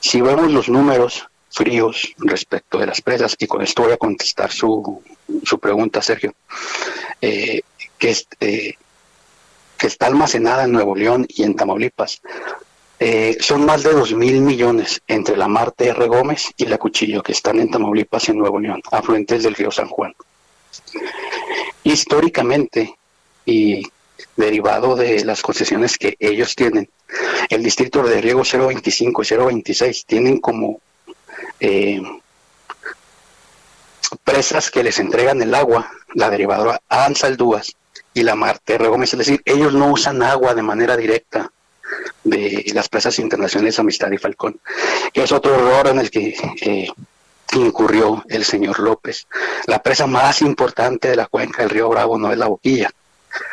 Si 0.00 0.22
vemos 0.22 0.50
los 0.50 0.70
números 0.70 1.28
fríos 1.50 2.14
respecto 2.16 2.78
de 2.78 2.86
las 2.86 3.02
presas, 3.02 3.36
y 3.38 3.46
con 3.46 3.60
esto 3.60 3.82
voy 3.82 3.92
a 3.92 3.98
contestar 3.98 4.50
su, 4.50 5.02
su 5.44 5.58
pregunta, 5.58 6.00
Sergio, 6.00 6.34
eh, 7.20 7.60
que 7.98 8.08
es, 8.08 8.26
que 9.78 9.86
está 9.86 10.06
almacenada 10.06 10.64
en 10.64 10.72
Nuevo 10.72 10.94
León 10.94 11.26
y 11.28 11.42
en 11.42 11.54
Tamaulipas. 11.54 12.20
Eh, 12.98 13.36
son 13.40 13.66
más 13.66 13.82
de 13.82 13.92
dos 13.92 14.14
mil 14.14 14.40
millones 14.40 15.02
entre 15.08 15.36
la 15.36 15.48
Marte 15.48 15.88
R. 15.88 16.06
Gómez 16.06 16.52
y 16.56 16.66
la 16.66 16.78
Cuchillo, 16.78 17.22
que 17.22 17.32
están 17.32 17.58
en 17.58 17.70
Tamaulipas 17.70 18.28
y 18.28 18.30
en 18.30 18.38
Nuevo 18.38 18.60
León, 18.60 18.82
afluentes 18.90 19.42
del 19.42 19.54
río 19.54 19.70
San 19.70 19.88
Juan. 19.88 20.14
Históricamente, 21.82 22.96
y 23.44 23.82
derivado 24.36 24.96
de 24.96 25.24
las 25.24 25.42
concesiones 25.42 25.98
que 25.98 26.16
ellos 26.18 26.54
tienen, 26.54 26.88
el 27.50 27.62
distrito 27.62 28.02
de 28.02 28.20
riego 28.20 28.42
025 28.42 29.22
y 29.22 29.26
026 29.26 30.06
tienen 30.06 30.38
como 30.38 30.80
eh, 31.60 32.00
presas 34.22 34.70
que 34.70 34.82
les 34.82 34.98
entregan 34.98 35.42
el 35.42 35.54
agua, 35.54 35.90
la 36.14 36.30
derivadora 36.30 36.80
Ansaldúas, 36.88 37.76
y 38.12 38.22
la 38.22 38.34
Marte 38.34 38.78
Gómez, 38.78 39.12
es 39.12 39.18
decir, 39.18 39.42
ellos 39.44 39.74
no 39.74 39.88
usan 39.88 40.22
agua 40.22 40.54
de 40.54 40.62
manera 40.62 40.96
directa 40.96 41.50
de 42.22 42.64
las 42.74 42.88
presas 42.88 43.18
internacionales 43.18 43.78
Amistad 43.78 44.10
y 44.10 44.18
Falcón, 44.18 44.60
que 45.12 45.22
es 45.22 45.32
otro 45.32 45.54
error 45.54 45.88
en 45.88 45.98
el 45.98 46.10
que 46.10 46.36
eh, 46.62 46.88
incurrió 47.52 48.24
el 48.28 48.44
señor 48.44 48.80
López. 48.80 49.26
La 49.66 49.82
presa 49.82 50.06
más 50.06 50.42
importante 50.42 51.08
de 51.08 51.16
la 51.16 51.26
cuenca 51.26 51.62
del 51.62 51.70
río 51.70 51.88
Bravo 51.88 52.18
no 52.18 52.32
es 52.32 52.38
la 52.38 52.48
Boquilla, 52.48 52.90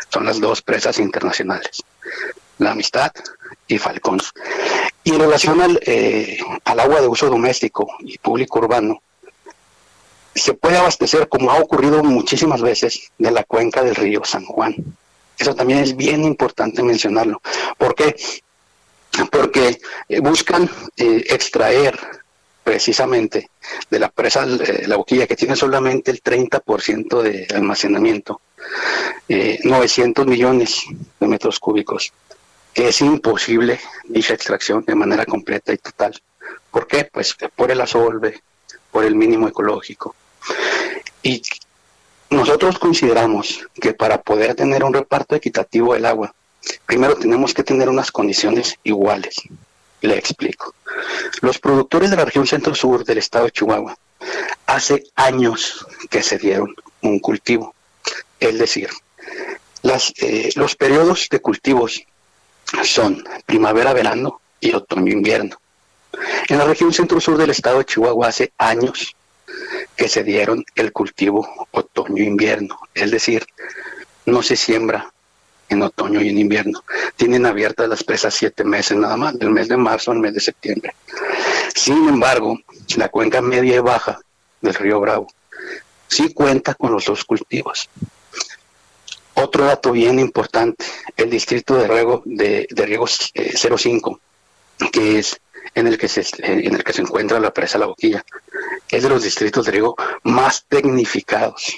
son 0.09 0.25
las 0.25 0.39
dos 0.39 0.61
presas 0.61 0.99
internacionales, 0.99 1.83
la 2.59 2.71
Amistad 2.71 3.11
y 3.67 3.77
Falcón. 3.77 4.19
Y 5.03 5.13
en 5.13 5.19
relación 5.19 5.61
al, 5.61 5.79
eh, 5.85 6.39
al 6.63 6.79
agua 6.79 7.01
de 7.01 7.07
uso 7.07 7.29
doméstico 7.29 7.87
y 7.99 8.17
público 8.17 8.59
urbano, 8.59 9.01
se 10.33 10.53
puede 10.53 10.77
abastecer, 10.77 11.27
como 11.27 11.51
ha 11.51 11.59
ocurrido 11.59 12.03
muchísimas 12.03 12.61
veces, 12.61 13.11
de 13.17 13.31
la 13.31 13.43
cuenca 13.43 13.83
del 13.83 13.95
río 13.95 14.23
San 14.23 14.45
Juan. 14.45 14.75
Eso 15.37 15.55
también 15.55 15.79
es 15.79 15.95
bien 15.95 16.23
importante 16.23 16.83
mencionarlo. 16.83 17.41
¿Por 17.77 17.95
qué? 17.95 18.15
Porque 19.31 19.81
eh, 20.07 20.19
buscan 20.19 20.69
eh, 20.95 21.25
extraer 21.29 21.99
precisamente 22.63 23.49
de 23.89 23.99
la 23.99 24.09
presa 24.09 24.45
eh, 24.45 24.87
La 24.87 24.97
Boquilla, 24.97 25.27
que 25.27 25.35
tiene 25.35 25.55
solamente 25.55 26.11
el 26.11 26.21
30% 26.21 27.21
de 27.21 27.47
almacenamiento, 27.55 28.41
900 29.27 30.27
millones 30.27 30.83
de 31.19 31.27
metros 31.27 31.59
cúbicos. 31.59 32.13
Es 32.75 33.01
imposible 33.01 33.79
dicha 34.05 34.33
extracción 34.33 34.83
de 34.85 34.93
manera 34.93 35.25
completa 35.25 35.73
y 35.73 35.77
total. 35.77 36.21
¿Por 36.69 36.85
qué? 36.85 37.09
Pues 37.11 37.35
por 37.55 37.71
el 37.71 37.81
asolve, 37.81 38.41
por 38.91 39.05
el 39.05 39.15
mínimo 39.15 39.47
ecológico. 39.47 40.15
Y 41.23 41.41
nosotros 42.29 42.79
consideramos 42.79 43.67
que 43.79 43.93
para 43.93 44.21
poder 44.21 44.55
tener 44.55 44.83
un 44.83 44.93
reparto 44.93 45.35
equitativo 45.35 45.93
del 45.93 46.05
agua 46.05 46.33
Primero 46.85 47.15
tenemos 47.15 47.53
que 47.53 47.63
tener 47.63 47.89
unas 47.89 48.11
condiciones 48.11 48.77
iguales. 48.83 49.35
Le 50.01 50.17
explico. 50.17 50.73
Los 51.41 51.59
productores 51.59 52.09
de 52.09 52.17
la 52.17 52.25
región 52.25 52.47
centro-sur 52.47 53.03
del 53.05 53.17
estado 53.17 53.45
de 53.45 53.51
Chihuahua 53.51 53.97
hace 54.65 55.03
años 55.15 55.85
que 56.09 56.23
se 56.23 56.37
dieron 56.37 56.75
un 57.01 57.19
cultivo. 57.19 57.73
Es 58.39 58.57
decir, 58.59 58.89
eh, 59.83 60.49
los 60.55 60.75
periodos 60.75 61.27
de 61.29 61.39
cultivos 61.39 62.03
son 62.83 63.23
primavera-verano 63.45 64.41
y 64.59 64.73
otoño-invierno. 64.73 65.59
En 66.47 66.57
la 66.57 66.65
región 66.65 66.93
centro-sur 66.93 67.37
del 67.37 67.49
estado 67.49 67.79
de 67.79 67.85
Chihuahua 67.85 68.27
hace 68.27 68.53
años 68.57 69.15
que 70.01 70.09
se 70.09 70.23
dieron 70.23 70.65
el 70.73 70.91
cultivo 70.91 71.47
otoño-invierno, 71.69 72.79
es 72.91 73.11
decir, 73.11 73.45
no 74.25 74.41
se 74.41 74.55
siembra 74.55 75.13
en 75.69 75.83
otoño 75.83 76.19
y 76.23 76.29
en 76.29 76.39
invierno. 76.39 76.83
Tienen 77.15 77.45
abiertas 77.45 77.87
las 77.87 78.03
presas 78.03 78.33
siete 78.33 78.63
meses 78.63 78.97
nada 78.97 79.15
más, 79.15 79.37
del 79.37 79.51
mes 79.51 79.67
de 79.67 79.77
marzo 79.77 80.11
al 80.11 80.17
mes 80.17 80.33
de 80.33 80.39
septiembre. 80.39 80.95
Sin 81.75 82.09
embargo, 82.09 82.57
la 82.95 83.09
cuenca 83.09 83.43
media 83.43 83.75
y 83.75 83.79
baja 83.79 84.19
del 84.59 84.73
río 84.73 84.99
Bravo 84.99 85.27
sí 86.07 86.33
cuenta 86.33 86.73
con 86.73 86.93
los 86.93 87.05
dos 87.05 87.23
cultivos. 87.23 87.87
Otro 89.35 89.65
dato 89.65 89.91
bien 89.91 90.17
importante, 90.17 90.83
el 91.15 91.29
distrito 91.29 91.75
de 91.75 91.87
riego 91.87 92.23
de, 92.25 92.65
riego 92.71 93.05
05, 93.05 94.19
eh, 94.79 94.89
que 94.91 95.19
es 95.19 95.39
en 95.73 95.87
el 95.87 95.97
que 95.97 96.07
se 96.07 96.25
en 96.39 96.75
el 96.75 96.83
que 96.83 96.93
se 96.93 97.01
encuentra 97.01 97.39
la 97.39 97.53
presa 97.53 97.77
La 97.77 97.85
Boquilla, 97.85 98.23
es 98.89 99.03
de 99.03 99.09
los 99.09 99.23
distritos 99.23 99.65
de 99.65 99.71
riego 99.71 99.95
más 100.23 100.65
tecnificados, 100.67 101.75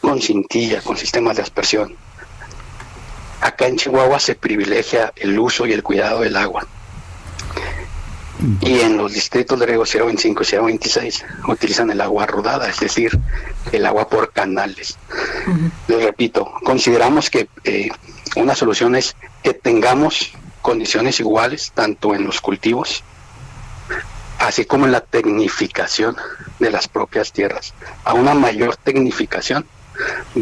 con 0.00 0.20
cintilla, 0.20 0.80
con 0.80 0.96
sistemas 0.96 1.36
de 1.36 1.42
aspersión. 1.42 1.96
Acá 3.40 3.66
en 3.66 3.76
Chihuahua 3.76 4.20
se 4.20 4.34
privilegia 4.34 5.12
el 5.16 5.38
uso 5.38 5.66
y 5.66 5.72
el 5.72 5.82
cuidado 5.82 6.20
del 6.20 6.36
agua. 6.36 6.66
Y 8.62 8.80
en 8.80 8.96
los 8.96 9.12
distritos 9.12 9.58
de 9.60 9.66
riego 9.66 9.84
025 9.84 10.42
y 10.42 10.56
026 10.56 11.24
utilizan 11.48 11.90
el 11.90 12.00
agua 12.00 12.26
rodada, 12.26 12.70
es 12.70 12.80
decir, 12.80 13.18
el 13.70 13.84
agua 13.84 14.08
por 14.08 14.32
canales. 14.32 14.96
Les 15.88 16.02
repito, 16.02 16.50
consideramos 16.64 17.28
que 17.28 17.48
eh, 17.64 17.90
una 18.36 18.54
solución 18.54 18.96
es 18.96 19.14
que 19.42 19.52
tengamos 19.52 20.32
condiciones 20.62 21.20
iguales 21.20 21.72
tanto 21.74 22.14
en 22.14 22.24
los 22.24 22.40
cultivos, 22.40 23.02
así 24.38 24.64
como 24.64 24.86
en 24.86 24.92
la 24.92 25.00
tecnificación 25.00 26.16
de 26.58 26.70
las 26.70 26.88
propias 26.88 27.32
tierras. 27.32 27.74
A 28.04 28.14
una 28.14 28.34
mayor 28.34 28.76
tecnificación 28.76 29.66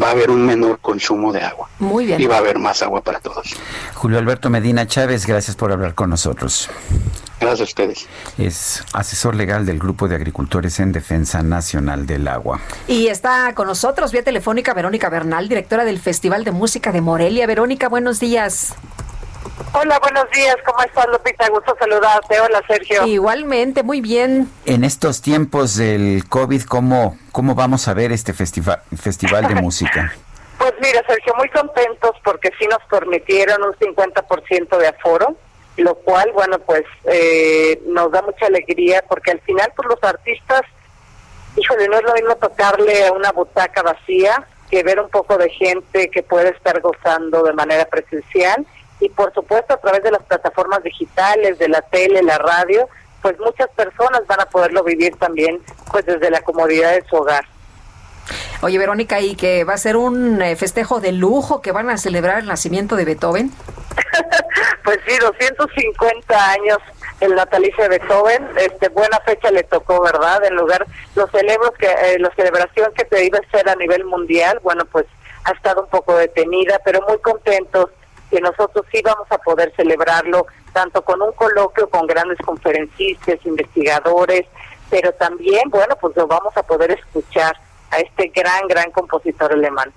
va 0.01 0.07
a 0.07 0.11
haber 0.11 0.29
un 0.29 0.45
menor 0.45 0.79
consumo 0.79 1.31
de 1.33 1.41
agua. 1.41 1.69
Muy 1.79 2.05
bien. 2.05 2.21
Y 2.21 2.25
va 2.25 2.35
a 2.35 2.39
haber 2.39 2.59
más 2.59 2.81
agua 2.81 3.01
para 3.01 3.19
todos. 3.19 3.55
Julio 3.95 4.17
Alberto 4.17 4.49
Medina 4.49 4.87
Chávez, 4.87 5.25
gracias 5.25 5.55
por 5.55 5.71
hablar 5.71 5.95
con 5.95 6.09
nosotros. 6.09 6.69
Gracias 7.39 7.61
a 7.61 7.63
ustedes. 7.63 8.07
Es 8.37 8.83
asesor 8.93 9.35
legal 9.35 9.65
del 9.65 9.79
Grupo 9.79 10.09
de 10.09 10.15
Agricultores 10.15 10.79
en 10.81 10.91
Defensa 10.91 11.41
Nacional 11.41 12.05
del 12.05 12.27
Agua. 12.27 12.59
Y 12.87 13.07
está 13.07 13.53
con 13.55 13.67
nosotros 13.67 14.11
vía 14.11 14.23
telefónica 14.23 14.73
Verónica 14.73 15.09
Bernal, 15.09 15.47
directora 15.47 15.85
del 15.85 15.99
Festival 15.99 16.43
de 16.43 16.51
Música 16.51 16.91
de 16.91 16.99
Morelia. 16.99 17.47
Verónica, 17.47 17.87
buenos 17.87 18.19
días. 18.19 18.75
Hola, 19.73 19.99
buenos 19.99 20.29
días. 20.31 20.55
¿Cómo 20.65 20.81
estás, 20.83 21.05
Lupita? 21.11 21.47
Gusto 21.49 21.75
saludarte. 21.79 22.39
Hola, 22.39 22.61
Sergio. 22.67 23.05
Igualmente, 23.05 23.83
muy 23.83 24.01
bien. 24.01 24.49
En 24.65 24.83
estos 24.83 25.21
tiempos 25.21 25.75
del 25.75 26.27
COVID, 26.27 26.63
¿cómo, 26.63 27.17
cómo 27.31 27.55
vamos 27.55 27.87
a 27.87 27.93
ver 27.93 28.11
este 28.11 28.33
festival, 28.33 28.81
festival 28.97 29.47
de 29.47 29.55
música? 29.61 30.13
Pues 30.57 30.73
mira, 30.81 31.01
Sergio, 31.07 31.33
muy 31.37 31.49
contentos 31.49 32.11
porque 32.23 32.51
sí 32.59 32.67
nos 32.67 32.83
permitieron 32.89 33.63
un 33.63 33.73
50% 33.73 34.77
de 34.77 34.87
aforo 34.87 35.35
lo 35.81 35.95
cual, 35.95 36.31
bueno, 36.33 36.59
pues 36.59 36.83
eh, 37.05 37.81
nos 37.87 38.11
da 38.11 38.21
mucha 38.21 38.47
alegría 38.47 39.03
porque 39.07 39.31
al 39.31 39.41
final, 39.41 39.71
pues 39.75 39.87
los 39.87 40.03
artistas, 40.03 40.61
híjole, 41.55 41.87
no 41.87 41.97
es 41.97 42.03
lo 42.03 42.13
mismo 42.13 42.35
tocarle 42.35 43.07
a 43.07 43.11
una 43.13 43.31
butaca 43.31 43.81
vacía 43.81 44.45
que 44.69 44.83
ver 44.83 44.99
un 44.99 45.09
poco 45.09 45.37
de 45.37 45.49
gente 45.49 46.09
que 46.09 46.21
puede 46.21 46.49
estar 46.49 46.79
gozando 46.81 47.43
de 47.43 47.53
manera 47.53 47.85
presencial 47.85 48.65
y 48.99 49.09
por 49.09 49.33
supuesto 49.33 49.73
a 49.73 49.77
través 49.77 50.03
de 50.03 50.11
las 50.11 50.23
plataformas 50.23 50.83
digitales, 50.83 51.57
de 51.57 51.69
la 51.69 51.81
tele, 51.81 52.21
la 52.23 52.37
radio, 52.37 52.87
pues 53.21 53.39
muchas 53.39 53.69
personas 53.69 54.25
van 54.27 54.41
a 54.41 54.45
poderlo 54.45 54.83
vivir 54.83 55.15
también 55.17 55.61
pues 55.91 56.05
desde 56.05 56.29
la 56.29 56.41
comodidad 56.41 56.93
de 56.93 57.03
su 57.09 57.15
hogar. 57.15 57.45
Oye, 58.61 58.77
Verónica, 58.77 59.21
¿y 59.21 59.35
que 59.35 59.63
va 59.63 59.73
a 59.73 59.77
ser 59.77 59.95
un 59.95 60.41
eh, 60.41 60.55
festejo 60.55 60.99
de 60.99 61.11
lujo 61.11 61.61
que 61.61 61.71
van 61.71 61.89
a 61.89 61.97
celebrar 61.97 62.39
el 62.39 62.45
nacimiento 62.45 62.95
de 62.95 63.05
Beethoven? 63.05 63.51
pues 64.83 64.99
sí, 65.07 65.17
250 65.17 66.51
años 66.51 66.77
el 67.21 67.35
natalicio 67.35 67.83
de 67.83 67.89
Beethoven, 67.89 68.47
este 68.57 68.89
buena 68.89 69.19
fecha 69.25 69.51
le 69.51 69.63
tocó, 69.63 70.01
¿verdad? 70.01 70.43
En 70.45 70.55
lugar 70.55 70.85
los 71.15 71.29
celebros 71.31 71.71
que 71.77 71.87
eh, 71.87 72.19
la 72.19 72.33
celebración 72.35 72.93
que 72.93 73.03
te 73.05 73.25
iba 73.25 73.39
a 73.39 73.51
ser 73.51 73.67
a 73.69 73.75
nivel 73.75 74.05
mundial, 74.05 74.59
bueno, 74.61 74.85
pues 74.85 75.05
ha 75.43 75.51
estado 75.51 75.83
un 75.83 75.89
poco 75.89 76.15
detenida, 76.15 76.79
pero 76.85 77.01
muy 77.07 77.17
contentos 77.19 77.89
que 78.29 78.39
nosotros 78.41 78.85
sí 78.91 79.01
vamos 79.03 79.27
a 79.29 79.37
poder 79.37 79.73
celebrarlo 79.75 80.45
tanto 80.73 81.01
con 81.01 81.21
un 81.21 81.31
coloquio 81.33 81.89
con 81.89 82.05
grandes 82.07 82.37
conferencistas, 82.39 83.43
investigadores, 83.45 84.45
pero 84.89 85.11
también, 85.13 85.69
bueno, 85.69 85.95
pues 85.99 86.15
lo 86.15 86.27
vamos 86.27 86.55
a 86.55 86.63
poder 86.63 86.91
escuchar 86.91 87.55
a 87.91 87.97
este 87.97 88.31
gran, 88.35 88.67
gran 88.67 88.91
compositor 88.91 89.53
alemán. 89.53 89.91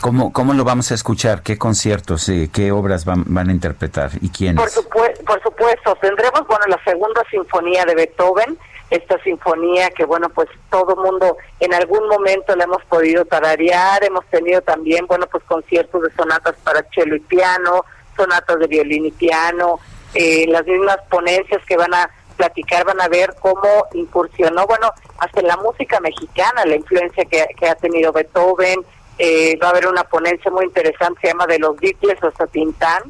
¿Cómo, 0.00 0.32
¿Cómo 0.32 0.54
lo 0.54 0.64
vamos 0.64 0.90
a 0.92 0.94
escuchar? 0.94 1.42
¿Qué 1.42 1.58
conciertos, 1.58 2.28
eh, 2.28 2.50
qué 2.52 2.70
obras 2.70 3.04
van, 3.04 3.24
van 3.26 3.48
a 3.48 3.52
interpretar 3.52 4.10
y 4.20 4.28
quiénes? 4.28 4.56
Por, 4.56 4.70
supuesto, 4.70 5.24
por 5.24 5.42
supuesto, 5.42 5.96
tendremos, 6.00 6.46
bueno, 6.46 6.64
la 6.68 6.82
segunda 6.84 7.22
sinfonía 7.30 7.84
de 7.84 7.94
Beethoven, 7.94 8.56
esta 8.90 9.22
sinfonía 9.22 9.90
que, 9.90 10.04
bueno, 10.04 10.28
pues 10.30 10.48
todo 10.70 10.96
mundo 10.96 11.36
en 11.60 11.74
algún 11.74 12.08
momento 12.08 12.56
la 12.56 12.64
hemos 12.64 12.82
podido 12.84 13.24
tararear, 13.24 14.02
hemos 14.04 14.24
tenido 14.26 14.62
también, 14.62 15.06
bueno, 15.06 15.26
pues 15.30 15.44
conciertos 15.44 16.02
de 16.02 16.12
sonatas 16.14 16.54
para 16.64 16.84
cello 16.94 17.14
y 17.14 17.20
piano, 17.20 17.84
sonatas 18.16 18.58
de 18.58 18.66
violín 18.66 19.06
y 19.06 19.10
piano, 19.10 19.78
eh, 20.14 20.46
las 20.48 20.66
mismas 20.66 20.98
ponencias 21.10 21.62
que 21.66 21.76
van 21.76 21.92
a 21.92 22.10
platicar, 22.36 22.86
van 22.86 23.00
a 23.00 23.08
ver 23.08 23.34
cómo 23.40 23.86
incursionó, 23.92 24.66
bueno, 24.66 24.90
hasta 25.18 25.40
en 25.40 25.48
la 25.48 25.56
música 25.58 26.00
mexicana, 26.00 26.64
la 26.64 26.76
influencia 26.76 27.24
que, 27.26 27.68
ha 27.68 27.74
tenido 27.74 28.12
Beethoven, 28.12 28.80
eh, 29.18 29.58
va 29.62 29.66
a 29.66 29.70
haber 29.70 29.86
una 29.88 30.04
ponencia 30.04 30.50
muy 30.50 30.64
interesante, 30.64 31.20
se 31.20 31.26
llama 31.28 31.46
de 31.46 31.58
los 31.58 31.76
Beatles 31.76 32.22
hasta 32.22 32.46
Tintán, 32.46 33.02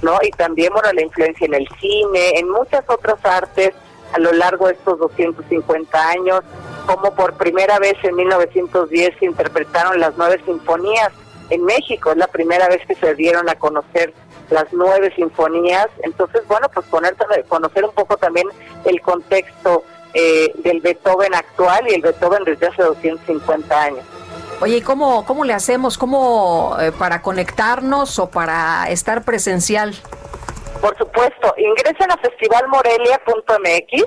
¿no? 0.00 0.18
Y 0.22 0.30
también, 0.30 0.72
bueno, 0.72 0.90
la 0.92 1.02
influencia 1.02 1.44
en 1.44 1.54
el 1.54 1.68
cine, 1.80 2.38
en 2.38 2.48
muchas 2.48 2.84
otras 2.88 3.22
artes 3.24 3.74
a 4.12 4.18
lo 4.18 4.32
largo 4.32 4.66
de 4.66 4.74
estos 4.74 4.98
250 4.98 6.08
años, 6.08 6.40
como 6.86 7.14
por 7.14 7.34
primera 7.34 7.78
vez 7.78 7.96
en 8.02 8.16
1910 8.16 9.14
se 9.18 9.26
interpretaron 9.26 10.00
las 10.00 10.14
nueve 10.16 10.40
sinfonías 10.46 11.10
en 11.50 11.64
México, 11.64 12.10
es 12.10 12.16
la 12.16 12.26
primera 12.26 12.68
vez 12.68 12.84
que 12.86 12.94
se 12.94 13.14
dieron 13.14 13.48
a 13.48 13.54
conocer 13.54 14.12
las 14.50 14.66
nueve 14.72 15.12
sinfonías. 15.14 15.88
Entonces, 16.02 16.42
bueno, 16.48 16.68
pues 16.72 16.86
poner, 16.86 17.14
conocer 17.48 17.84
un 17.84 17.92
poco 17.92 18.16
también 18.16 18.48
el 18.84 19.00
contexto 19.00 19.84
eh, 20.14 20.52
del 20.62 20.80
Beethoven 20.80 21.34
actual 21.34 21.86
y 21.88 21.94
el 21.94 22.02
Beethoven 22.02 22.44
desde 22.44 22.66
hace 22.66 22.82
250 22.82 23.82
años. 23.82 24.04
Oye, 24.60 24.78
¿y 24.78 24.80
cómo, 24.80 25.24
cómo 25.24 25.44
le 25.44 25.54
hacemos? 25.54 25.96
¿Cómo 25.98 26.76
eh, 26.80 26.90
para 26.90 27.22
conectarnos 27.22 28.18
o 28.18 28.28
para 28.28 28.90
estar 28.90 29.22
presencial? 29.24 29.94
Por 30.80 30.96
supuesto, 30.96 31.54
ingresen 31.56 32.10
a 32.10 32.16
festivalmorelia.mx, 32.18 34.04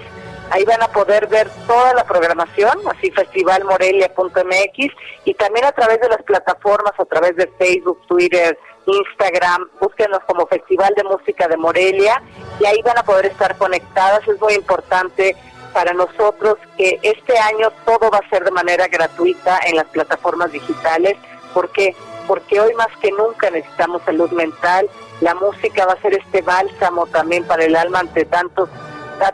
ahí 0.52 0.64
van 0.66 0.82
a 0.82 0.88
poder 0.88 1.28
ver 1.28 1.50
toda 1.68 1.94
la 1.94 2.04
programación, 2.06 2.80
así 2.90 3.12
festivalmorelia.mx, 3.12 4.94
y 5.26 5.34
también 5.34 5.66
a 5.66 5.72
través 5.74 6.00
de 6.00 6.10
las 6.10 6.24
plataformas, 6.24 6.94
a 6.98 7.06
través 7.06 7.36
de 7.36 7.48
Facebook, 7.58 8.00
Twitter, 8.08 8.58
Instagram, 8.86 9.70
búsquenos 9.80 10.20
como 10.28 10.48
Festival 10.48 10.94
de 10.96 11.04
Música 11.04 11.48
de 11.48 11.58
Morelia 11.58 12.22
y 12.60 12.66
ahí 12.66 12.82
van 12.84 12.98
a 12.98 13.04
poder 13.04 13.28
estar 13.28 13.58
conectadas. 13.58 14.28
Es 14.28 14.40
muy 14.42 14.54
importante 14.54 15.36
para 15.74 15.94
nosotros 15.94 16.58
que 16.78 17.00
este 17.02 17.38
año 17.38 17.72
todo 17.86 18.10
va 18.10 18.20
a 18.20 18.30
ser 18.30 18.44
de 18.44 18.52
manera 18.52 18.88
gratuita 18.88 19.60
en 19.66 19.76
las 19.76 19.86
plataformas 19.88 20.52
digitales. 20.52 21.16
¿Por 21.54 21.70
qué? 21.72 21.96
Porque 22.28 22.60
hoy 22.60 22.74
más 22.74 22.90
que 23.02 23.12
nunca 23.12 23.50
necesitamos 23.50 24.02
salud 24.04 24.32
mental. 24.32 24.90
La 25.22 25.36
música 25.36 25.86
va 25.86 25.94
a 25.94 26.02
ser 26.02 26.16
este 26.16 26.42
bálsamo 26.42 27.06
también 27.08 27.44
para 27.46 27.64
el 27.64 27.76
alma 27.76 28.00
ante 28.00 28.26
tantos, 28.26 28.70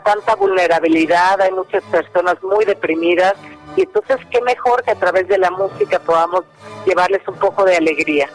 tanta 0.04 0.34
vulnerabilidad. 0.36 1.40
Hay 1.40 1.52
muchas 1.52 1.82
personas 1.84 2.36
muy 2.42 2.64
deprimidas 2.64 3.34
y 3.76 3.82
entonces 3.82 4.18
qué 4.30 4.40
mejor 4.42 4.82
que 4.84 4.90
a 4.90 4.96
través 4.96 5.26
de 5.28 5.38
la 5.38 5.50
música 5.50 5.98
podamos 5.98 6.44
llevarles 6.86 7.26
un 7.26 7.36
poco 7.36 7.64
de 7.64 7.76
alegría. 7.76 8.28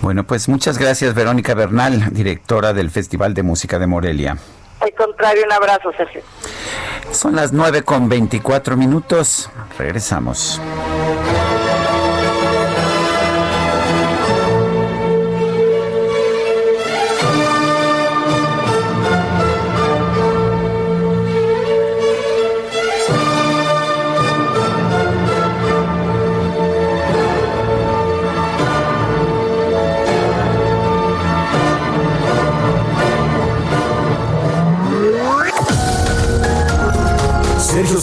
Bueno, 0.00 0.24
pues 0.24 0.48
muchas 0.48 0.78
gracias 0.78 1.14
Verónica 1.14 1.54
Bernal, 1.54 2.12
directora 2.12 2.72
del 2.72 2.90
Festival 2.90 3.34
de 3.34 3.42
Música 3.42 3.78
de 3.78 3.86
Morelia. 3.86 4.36
Al 4.80 4.92
contrario, 4.92 5.42
un 5.46 5.52
abrazo, 5.52 5.90
Sergio. 5.96 6.22
Son 7.10 7.34
las 7.34 7.52
9 7.52 7.82
con 7.82 8.08
24 8.08 8.76
minutos. 8.76 9.50
Regresamos. 9.78 10.60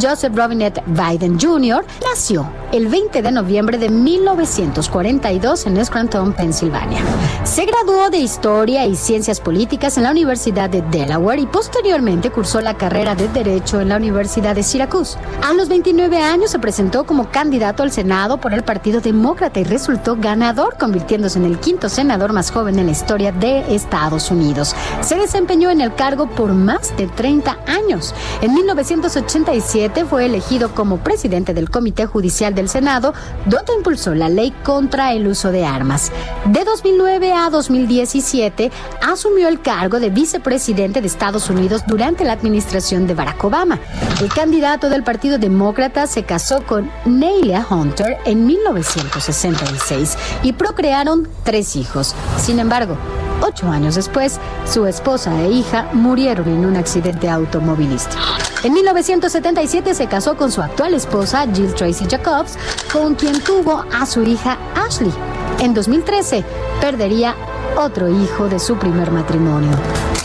Joseph 0.00 0.34
Robinette 0.34 0.82
Biden 0.86 1.38
Jr. 1.38 1.84
nació 2.08 2.50
el 2.72 2.88
20 2.88 3.22
de 3.22 3.30
noviembre 3.30 3.78
de 3.78 3.88
1942 3.88 5.66
en 5.66 5.84
Scranton, 5.84 6.32
Pensilvania. 6.32 7.00
Se 7.44 7.64
graduó 7.64 8.10
de 8.10 8.18
Historia 8.18 8.84
y 8.84 8.96
Ciencias 8.96 9.40
Políticas 9.40 9.96
en 9.96 10.02
la 10.02 10.10
Universidad 10.10 10.68
de 10.68 10.82
Delaware 10.82 11.40
y 11.40 11.46
posteriormente 11.46 12.30
cursó 12.30 12.60
la 12.60 12.74
carrera 12.74 13.14
de 13.14 13.28
Derecho 13.28 13.80
en 13.80 13.90
la 13.90 13.96
Universidad 13.96 14.56
de 14.56 14.64
Syracuse. 14.64 15.16
A 15.42 15.52
los 15.52 15.68
29 15.68 16.20
años 16.20 16.50
se 16.50 16.58
presentó 16.58 17.04
como 17.04 17.30
candidato 17.30 17.84
al 17.84 17.92
Senado 17.92 18.38
por 18.38 18.52
el 18.52 18.64
Partido 18.64 19.00
Demócrata 19.00 19.60
y 19.60 19.64
resultó 19.64 20.16
ganador, 20.16 20.76
convirtiéndose 20.76 21.38
en 21.38 21.44
el 21.44 21.60
quinto 21.60 21.88
senador 21.88 22.32
más 22.32 22.50
joven 22.50 22.78
en 22.80 22.86
la 22.86 22.92
historia 22.92 23.30
de 23.30 23.72
Estados 23.72 24.32
Unidos. 24.32 24.74
Se 25.00 25.14
desempeñó 25.14 25.70
en 25.70 25.80
el 25.80 25.94
cargo 25.94 26.26
por 26.26 26.52
más 26.52 26.96
de 26.96 27.06
30 27.06 27.56
años. 27.68 28.14
En 28.42 28.52
1987 28.52 29.83
fue 30.08 30.26
elegido 30.26 30.74
como 30.74 30.98
presidente 30.98 31.54
del 31.54 31.70
Comité 31.70 32.06
Judicial 32.06 32.54
del 32.54 32.68
Senado, 32.68 33.12
donde 33.46 33.74
impulsó 33.74 34.14
la 34.14 34.28
ley 34.28 34.52
contra 34.64 35.12
el 35.12 35.26
uso 35.26 35.52
de 35.52 35.64
armas. 35.64 36.10
De 36.46 36.64
2009 36.64 37.32
a 37.32 37.50
2017 37.50 38.70
asumió 39.02 39.48
el 39.48 39.60
cargo 39.60 40.00
de 40.00 40.10
vicepresidente 40.10 41.00
de 41.00 41.06
Estados 41.06 41.50
Unidos 41.50 41.82
durante 41.86 42.24
la 42.24 42.32
administración 42.32 43.06
de 43.06 43.14
Barack 43.14 43.44
Obama. 43.44 43.78
El 44.20 44.32
candidato 44.32 44.88
del 44.88 45.04
Partido 45.04 45.38
Demócrata 45.38 46.06
se 46.06 46.24
casó 46.24 46.64
con 46.64 46.90
Nelia 47.04 47.66
Hunter 47.68 48.18
en 48.24 48.46
1966 48.46 50.16
y 50.42 50.52
procrearon 50.54 51.28
tres 51.44 51.76
hijos. 51.76 52.14
Sin 52.38 52.58
embargo, 52.58 52.96
Ocho 53.46 53.68
años 53.68 53.94
después, 53.94 54.40
su 54.64 54.86
esposa 54.86 55.38
e 55.42 55.50
hija 55.50 55.90
murieron 55.92 56.48
en 56.48 56.64
un 56.64 56.76
accidente 56.76 57.28
automovilístico. 57.28 58.22
En 58.62 58.72
1977 58.72 59.73
se 59.82 60.06
casó 60.06 60.36
con 60.36 60.52
su 60.52 60.62
actual 60.62 60.94
esposa, 60.94 61.46
Jill 61.52 61.74
Tracy 61.74 62.06
Jacobs, 62.08 62.56
con 62.92 63.16
quien 63.16 63.40
tuvo 63.40 63.84
a 63.92 64.06
su 64.06 64.22
hija 64.22 64.56
Ashley. 64.76 65.12
En 65.58 65.74
2013 65.74 66.44
perdería 66.80 67.34
otro 67.76 68.08
hijo 68.08 68.48
de 68.48 68.60
su 68.60 68.76
primer 68.76 69.10
matrimonio. 69.10 69.72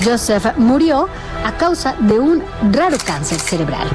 Joseph 0.04 0.56
murió 0.58 1.08
a 1.44 1.58
causa 1.58 1.96
de 2.00 2.20
un 2.20 2.44
raro 2.72 2.98
cáncer 3.04 3.40
cerebral. 3.40 3.88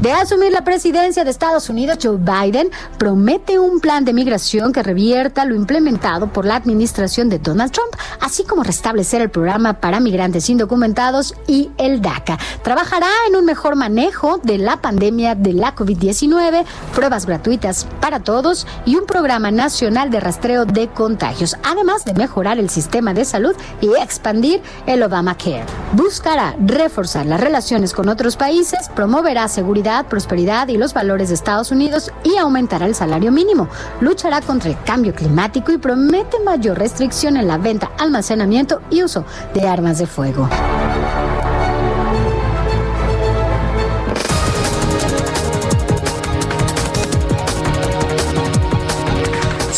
De 0.00 0.12
asumir 0.12 0.52
la 0.52 0.62
presidencia 0.62 1.24
de 1.24 1.30
Estados 1.30 1.68
Unidos, 1.68 1.98
Joe 2.00 2.18
Biden 2.18 2.70
promete 2.98 3.58
un 3.58 3.80
plan 3.80 4.04
de 4.04 4.12
migración 4.12 4.72
que 4.72 4.82
revierta 4.82 5.44
lo 5.44 5.54
implementado 5.54 6.32
por 6.32 6.44
la 6.44 6.56
administración 6.56 7.28
de 7.28 7.38
Donald 7.38 7.72
Trump, 7.72 7.94
así 8.20 8.44
como 8.44 8.62
restablecer 8.62 9.22
el 9.22 9.30
programa 9.30 9.80
para 9.80 10.00
migrantes 10.00 10.48
indocumentados 10.50 11.34
y 11.46 11.70
el 11.78 12.00
DACA. 12.00 12.38
Trabajará 12.62 13.08
en 13.28 13.36
un 13.36 13.44
mejor 13.44 13.74
manejo 13.74 14.38
de 14.42 14.58
la 14.58 14.76
pandemia 14.76 14.97
de 14.98 15.52
la 15.52 15.76
COVID-19, 15.76 16.64
pruebas 16.92 17.24
gratuitas 17.24 17.86
para 18.00 18.18
todos 18.18 18.66
y 18.84 18.96
un 18.96 19.06
programa 19.06 19.52
nacional 19.52 20.10
de 20.10 20.18
rastreo 20.18 20.64
de 20.64 20.88
contagios, 20.88 21.56
además 21.62 22.04
de 22.04 22.14
mejorar 22.14 22.58
el 22.58 22.68
sistema 22.68 23.14
de 23.14 23.24
salud 23.24 23.54
y 23.80 23.90
expandir 24.02 24.60
el 24.86 25.04
Obamacare. 25.04 25.64
Buscará 25.92 26.56
reforzar 26.58 27.26
las 27.26 27.40
relaciones 27.40 27.92
con 27.92 28.08
otros 28.08 28.36
países, 28.36 28.90
promoverá 28.96 29.46
seguridad, 29.46 30.06
prosperidad 30.06 30.66
y 30.66 30.76
los 30.76 30.94
valores 30.94 31.28
de 31.28 31.36
Estados 31.36 31.70
Unidos 31.70 32.10
y 32.24 32.36
aumentará 32.36 32.86
el 32.86 32.96
salario 32.96 33.30
mínimo. 33.30 33.68
Luchará 34.00 34.40
contra 34.40 34.68
el 34.68 34.82
cambio 34.82 35.14
climático 35.14 35.70
y 35.70 35.78
promete 35.78 36.40
mayor 36.40 36.76
restricción 36.76 37.36
en 37.36 37.46
la 37.46 37.56
venta, 37.56 37.92
almacenamiento 37.98 38.80
y 38.90 39.04
uso 39.04 39.24
de 39.54 39.68
armas 39.68 39.98
de 39.98 40.06
fuego. 40.08 40.48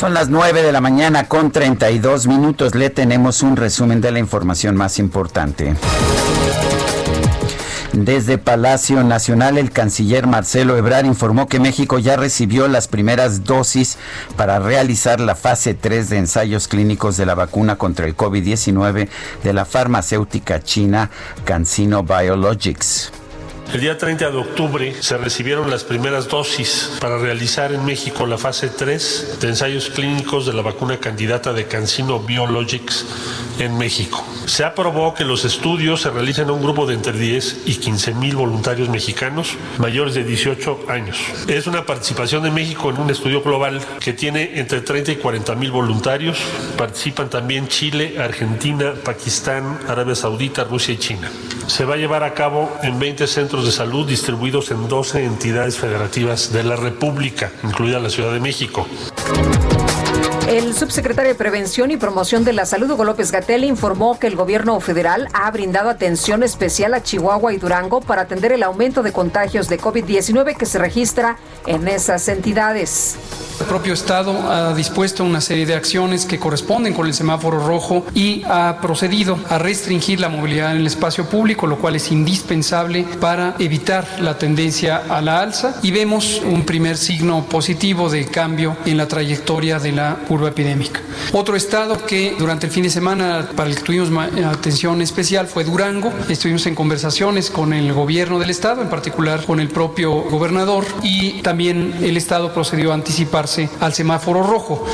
Son 0.01 0.15
las 0.15 0.31
9 0.31 0.63
de 0.63 0.73
la 0.73 0.81
mañana 0.81 1.29
con 1.29 1.51
32 1.51 2.27
minutos. 2.27 2.75
Le 2.75 2.89
tenemos 2.89 3.43
un 3.43 3.55
resumen 3.55 4.01
de 4.01 4.11
la 4.11 4.19
información 4.19 4.75
más 4.75 4.99
importante. 4.99 5.75
Desde 7.93 8.39
Palacio 8.39 9.05
Nacional, 9.05 9.59
el 9.59 9.71
canciller 9.73 10.27
Marcelo 10.27 10.79
Ebrard 10.79 11.05
informó 11.05 11.49
que 11.49 11.61
México 11.61 11.99
ya 11.99 12.17
recibió 12.17 12.67
las 12.67 12.89
primeras 12.89 13.45
dosis 13.45 13.99
para 14.39 14.59
realizar 14.59 15.21
la 15.21 15.35
fase 15.35 15.75
3 15.75 16.09
de 16.09 16.17
ensayos 16.17 16.67
clínicos 16.67 17.19
de 17.19 17.27
la 17.27 17.35
vacuna 17.35 17.77
contra 17.77 18.07
el 18.07 18.17
COVID-19 18.17 19.07
de 19.45 19.53
la 19.53 19.67
farmacéutica 19.67 20.63
china 20.63 21.11
CanSino 21.45 22.05
Biologics. 22.05 23.13
El 23.73 23.81
día 23.81 23.97
30 23.97 24.33
de 24.33 24.37
octubre 24.37 24.97
se 25.01 25.17
recibieron 25.17 25.71
las 25.71 25.85
primeras 25.85 26.27
dosis 26.27 26.91
para 27.01 27.19
realizar 27.19 27.73
en 27.73 27.85
México 27.85 28.27
la 28.27 28.37
fase 28.37 28.69
3 28.69 29.39
de 29.41 29.49
ensayos 29.49 29.91
clínicos 29.91 30.45
de 30.45 30.53
la 30.53 30.63
vacuna 30.63 30.99
candidata 30.99 31.53
de 31.53 31.67
CanSino 31.67 32.19
Biologics 32.19 33.07
en 33.61 33.79
México. 33.79 34.25
Se 34.47 34.65
aprobó 34.65 35.15
que 35.15 35.25
los 35.25 35.45
estudios 35.45 36.01
se 36.01 36.11
realicen 36.11 36.49
a 36.49 36.53
un 36.53 36.63
grupo 36.63 36.85
de 36.85 36.95
entre 36.95 37.13
10 37.13 37.63
y 37.67 37.77
15 37.77 38.15
mil 38.15 38.35
voluntarios 38.35 38.89
mexicanos 38.89 39.55
mayores 39.79 40.15
de 40.15 40.25
18 40.25 40.87
años. 40.89 41.19
Es 41.47 41.69
una 41.69 41.87
participación 41.87 42.43
de 42.43 42.51
México 42.51 42.91
en 42.91 42.99
un 42.99 43.11
estudio 43.11 43.41
global 43.41 43.81
que 44.01 44.13
tiene 44.13 44.59
entre 44.59 44.81
30 44.81 45.13
y 45.13 45.17
40 45.17 45.55
mil 45.55 45.71
voluntarios. 45.71 46.39
Participan 46.77 47.31
también 47.31 47.69
Chile, 47.69 48.17
Argentina, 48.19 48.95
Pakistán, 49.05 49.79
Arabia 49.87 50.17
Saudita, 50.17 50.65
Rusia 50.65 50.95
y 50.95 50.99
China. 50.99 51.31
Se 51.69 51.85
va 51.85 51.95
a 51.95 51.99
llevar 51.99 52.25
a 52.25 52.35
cabo 52.35 52.77
en 52.83 52.99
20 52.99 53.29
centros 53.29 53.60
de 53.65 53.73
salud 53.73 54.07
distribuidos 54.07 54.71
en 54.71 54.89
12 54.89 55.25
entidades 55.25 55.79
federativas 55.79 56.53
de 56.53 56.65
la 56.65 56.77
República, 56.77 57.53
incluida 57.63 57.99
la 57.99 58.11
Ciudad 58.11 58.33
de 58.33 58.41
México. 58.41 58.87
El 60.49 60.75
subsecretario 60.75 61.31
de 61.31 61.37
Prevención 61.37 61.91
y 61.91 61.97
Promoción 61.97 62.45
de 62.45 62.53
la 62.53 62.67
Salud, 62.67 62.91
Hugo 62.91 63.05
López 63.05 63.31
Gatel, 63.31 63.63
informó 63.65 64.19
que 64.19 64.27
el 64.27 64.35
gobierno 64.35 64.81
federal 64.81 65.29
ha 65.33 65.51
brindado 65.51 65.91
atención 65.91 66.43
especial 66.43 66.95
a 66.95 67.03
Chihuahua 67.03 67.53
y 67.53 67.59
Durango 67.59 68.01
para 68.01 68.23
atender 68.23 68.53
el 68.53 68.63
aumento 68.63 69.03
de 69.03 69.13
contagios 69.13 69.69
de 69.69 69.79
COVID-19 69.79 70.57
que 70.57 70.67
se 70.67 70.79
registra 70.79 71.37
en 71.67 71.87
esas 71.87 72.27
entidades. 72.29 73.17
El 73.61 73.67
propio 73.67 73.93
Estado 73.93 74.51
ha 74.51 74.75
dispuesto 74.75 75.23
una 75.23 75.41
serie 75.41 75.67
de 75.67 75.75
acciones 75.75 76.25
que 76.25 76.39
corresponden 76.39 76.95
con 76.95 77.07
el 77.07 77.15
semáforo 77.15 77.65
rojo 77.65 78.07
y 78.15 78.43
ha 78.49 78.79
procedido 78.81 79.39
a 79.49 79.59
restringir 79.59 80.19
la 80.19 80.31
movilidad 80.31 80.73
en 80.73 80.79
el 80.79 80.87
espacio 80.87 81.27
público, 81.27 81.67
lo 81.67 81.79
cual 81.79 81.95
es 81.95 82.11
indispensable 82.11 83.05
para 83.21 83.55
evitar 83.59 84.07
la 84.21 84.39
tendencia 84.39 85.03
a 85.09 85.21
la 85.21 85.41
alza 85.41 85.77
y 85.83 85.91
vemos 85.91 86.41
un 86.45 86.65
primer 86.65 86.97
signo 86.97 87.45
positivo 87.45 88.09
de 88.09 88.25
cambio 88.27 88.77
en 88.87 88.97
la 88.97 89.07
trayectoria 89.07 89.79
de 89.79 89.93
la 89.93 90.17
curva 90.27 90.49
epidémica. 90.49 91.01
Otro 91.33 91.55
estado 91.55 92.05
que 92.07 92.35
durante 92.39 92.67
el 92.67 92.73
fin 92.73 92.83
de 92.83 92.91
semana 92.91 93.47
para 93.55 93.69
el 93.69 93.77
que 93.77 93.83
tuvimos 93.83 94.11
atención 94.45 95.03
especial 95.03 95.47
fue 95.47 95.65
Durango. 95.65 96.13
Estuvimos 96.29 96.67
en 96.67 96.75
conversaciones 96.75 97.51
con 97.51 97.73
el 97.73 97.93
gobierno 97.93 98.39
del 98.39 98.51
estado, 98.51 98.81
en 98.81 98.89
particular 98.89 99.45
con 99.45 99.61
el 99.61 99.69
propio 99.69 100.13
gobernador 100.13 100.87
y 101.03 101.43
también 101.43 101.95
el 102.01 102.17
estado 102.17 102.53
procedió 102.53 102.91
a 102.91 102.95
al 103.81 103.93
semáforo 103.93 104.43
rojo. 104.43 104.87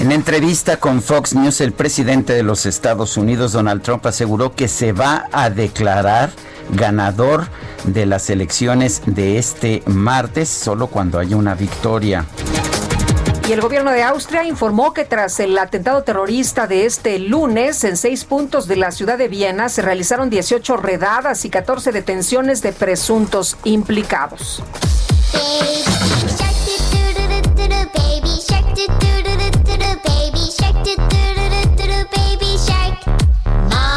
En 0.00 0.12
entrevista 0.12 0.78
con 0.78 1.00
Fox 1.00 1.34
News, 1.34 1.60
el 1.60 1.72
presidente 1.72 2.32
de 2.32 2.42
los 2.42 2.66
Estados 2.66 3.16
Unidos, 3.16 3.52
Donald 3.52 3.82
Trump, 3.82 4.04
aseguró 4.06 4.54
que 4.54 4.68
se 4.68 4.92
va 4.92 5.26
a 5.32 5.50
declarar 5.50 6.30
ganador 6.70 7.46
de 7.84 8.06
las 8.06 8.28
elecciones 8.28 9.02
de 9.06 9.38
este 9.38 9.82
martes 9.86 10.48
solo 10.48 10.88
cuando 10.88 11.18
haya 11.18 11.36
una 11.36 11.54
victoria. 11.54 12.26
Y 13.48 13.52
el 13.52 13.60
gobierno 13.60 13.92
de 13.92 14.02
Austria 14.02 14.42
informó 14.44 14.92
que 14.92 15.04
tras 15.04 15.38
el 15.38 15.56
atentado 15.56 16.02
terrorista 16.02 16.66
de 16.66 16.86
este 16.86 17.20
lunes, 17.20 17.84
en 17.84 17.96
seis 17.96 18.24
puntos 18.24 18.66
de 18.66 18.74
la 18.74 18.90
ciudad 18.90 19.16
de 19.16 19.28
Viena 19.28 19.68
se 19.68 19.82
realizaron 19.82 20.28
18 20.28 20.76
redadas 20.76 21.44
y 21.44 21.50
14 21.50 21.92
detenciones 21.92 22.60
de 22.62 22.72
presuntos 22.72 23.56
implicados. 23.62 24.64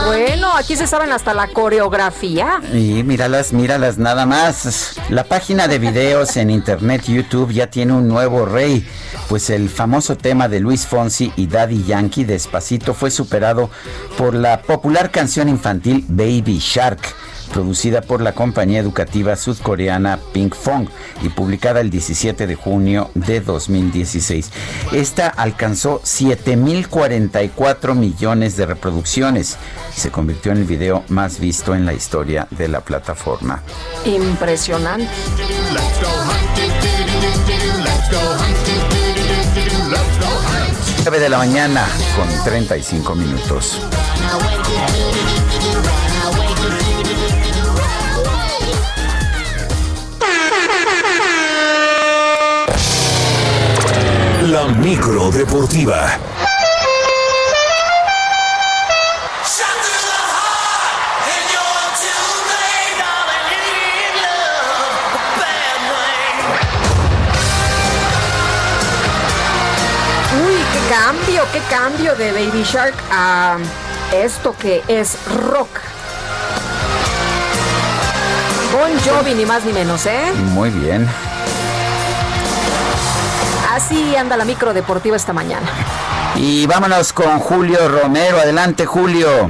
Bueno, 0.06 0.52
aquí 0.56 0.76
se 0.76 0.88
saben 0.88 1.12
hasta 1.12 1.34
la 1.36 1.48
coreografía. 1.48 2.62
Y 2.74 3.04
míralas, 3.04 3.54
míralas 3.54 4.00
nada 4.00 4.26
más. 4.26 4.96
La 5.10 5.24
página 5.24 5.68
de 5.68 5.78
videos 5.78 6.36
en 6.36 6.50
internet 6.50 7.04
YouTube 7.06 7.52
ya 7.52 7.68
tiene 7.68 7.94
un 7.94 8.08
nuevo 8.08 8.46
rey, 8.46 8.88
pues 9.28 9.50
el 9.50 9.70
famoso 9.70 10.18
tema 10.18 10.48
de 10.48 10.60
Luis 10.60 10.88
Fonsi 10.88 11.32
y 11.36 11.46
Daddy 11.48 11.84
Yankee 11.84 12.24
Despacito 12.24 12.94
fue 12.94 13.12
superado 13.12 13.70
por 14.18 14.34
la 14.34 14.62
popular 14.62 15.12
canción 15.12 15.48
infantil 15.48 16.06
Baby 16.08 16.58
Shark 16.58 17.00
producida 17.50 18.02
por 18.02 18.22
la 18.22 18.34
compañía 18.34 18.80
educativa 18.80 19.36
sudcoreana 19.36 20.20
Pink 20.34 20.56
Fong 20.56 20.88
y 21.22 21.30
publicada 21.30 21.82
el 21.82 21.90
17 21.90 22.48
de 22.48 22.56
junio 22.56 23.10
de 23.16 23.42
2016. 23.42 24.52
Esta 24.92 25.28
alcanzó 25.28 26.02
7.044 26.02 27.96
millones 27.96 28.56
de 28.58 28.66
reproducciones 28.66 29.58
y 29.96 30.00
se 30.00 30.12
convirtió 30.12 30.52
en 30.52 30.60
el 30.60 30.66
video 30.66 31.04
más 31.10 31.40
visto 31.40 31.76
en 31.76 31.86
la 31.86 31.94
historia 31.94 32.48
de 32.52 32.68
la 32.68 32.82
plataforma. 32.82 33.62
Impresionante. 34.06 35.10
9 41.04 41.20
de 41.20 41.30
la 41.30 41.38
mañana 41.40 41.88
con 42.16 42.28
35 42.44 43.16
minutos. 43.16 43.82
Micro 54.78 55.32
deportiva. 55.32 56.18
Uy, 70.46 70.56
qué 70.72 70.80
cambio, 70.90 71.44
qué 71.52 71.60
cambio 71.70 72.16
de 72.16 72.32
Baby 72.32 72.64
Shark 72.64 72.96
a 73.12 73.58
esto 74.14 74.56
que 74.58 74.84
es 74.88 75.18
rock. 75.50 75.70
Bon 78.72 78.92
Jovi, 79.04 79.34
ni 79.34 79.46
más 79.46 79.66
ni 79.66 79.74
menos, 79.74 80.06
¿eh? 80.06 80.32
Muy 80.54 80.70
bien. 80.70 81.08
Así 83.70 84.16
anda 84.16 84.36
la 84.36 84.46
micro 84.46 84.74
deportiva 84.74 85.16
esta 85.16 85.32
mañana. 85.32 85.68
Y 86.36 86.66
vámonos 86.66 87.14
con 87.14 87.40
Julio 87.40 87.88
Romero. 87.88 88.40
Adelante, 88.40 88.88
Julio. 88.88 89.48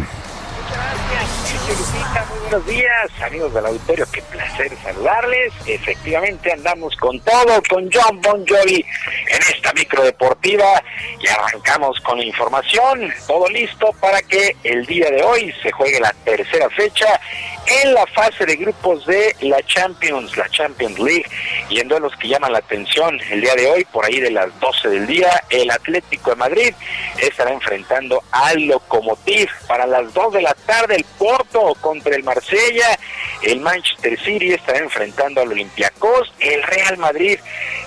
Muy 2.29 2.39
buenos 2.41 2.67
días, 2.67 3.09
amigos 3.23 3.53
del 3.53 3.65
auditorio. 3.67 4.05
Qué 4.11 4.21
placer 4.23 4.71
saludarles. 4.83 5.53
Efectivamente, 5.65 6.51
andamos 6.51 6.95
con 6.97 7.17
todo, 7.21 7.61
con 7.69 7.89
John 7.93 8.19
Bon 8.21 8.45
Jovi 8.45 8.83
en 9.27 9.55
esta 9.55 9.71
micro 9.73 10.03
deportiva 10.03 10.83
y 11.19 11.27
arrancamos 11.27 11.97
con 12.01 12.17
la 12.17 12.25
información. 12.25 13.13
Todo 13.25 13.47
listo 13.47 13.93
para 14.01 14.21
que 14.21 14.55
el 14.63 14.85
día 14.85 15.09
de 15.11 15.23
hoy 15.23 15.53
se 15.63 15.71
juegue 15.71 15.99
la 16.01 16.13
tercera 16.25 16.69
fecha 16.71 17.21
en 17.69 17.93
la 17.93 18.05
fase 18.07 18.45
de 18.45 18.55
grupos 18.55 19.05
de 19.05 19.35
la 19.41 19.61
Champions, 19.63 20.35
la 20.35 20.49
Champions 20.49 20.97
League, 20.99 21.25
y 21.69 21.79
en 21.79 21.87
duelos 21.87 22.13
que 22.19 22.27
llaman 22.27 22.51
la 22.51 22.59
atención 22.59 23.19
el 23.29 23.41
día 23.41 23.55
de 23.55 23.69
hoy, 23.69 23.85
por 23.85 24.05
ahí 24.05 24.19
de 24.19 24.31
las 24.31 24.57
12 24.59 24.89
del 24.89 25.07
día, 25.07 25.43
el 25.49 25.69
Atlético 25.69 26.31
de 26.31 26.35
Madrid 26.35 26.73
estará 27.19 27.51
enfrentando 27.51 28.23
al 28.31 28.65
Lokomotiv 28.65 29.49
para 29.67 29.85
las 29.85 30.13
2 30.13 30.33
de 30.33 30.41
la 30.41 30.53
tarde, 30.53 30.95
el 30.95 31.05
Porto 31.17 31.75
contra 31.81 32.15
el 32.15 32.23
Marsella, 32.23 32.97
el 33.43 33.59
Manchester 33.59 34.19
City 34.19 34.53
estará 34.53 34.79
enfrentando 34.79 35.41
al 35.41 35.51
Olympiacos, 35.51 36.33
el 36.39 36.63
Real 36.63 36.97
Madrid 36.97 37.39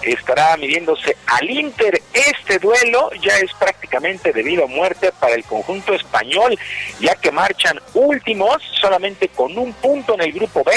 estará 0.02 0.56
midiéndose 0.56 1.16
al 1.26 1.50
Inter. 1.50 2.00
Este 2.12 2.58
duelo 2.58 3.10
ya 3.20 3.36
es 3.38 3.52
prácticamente 3.54 4.32
debido 4.32 4.64
a 4.64 4.66
muerte 4.66 5.12
para 5.18 5.34
el 5.34 5.44
conjunto 5.44 5.94
español, 5.94 6.58
ya 7.00 7.14
que 7.16 7.30
marchan 7.30 7.78
últimos 7.94 8.62
solamente 8.80 9.28
con 9.28 9.56
un 9.56 9.72
punto 9.74 10.14
en 10.14 10.22
el 10.22 10.32
grupo 10.32 10.62
B 10.64 10.72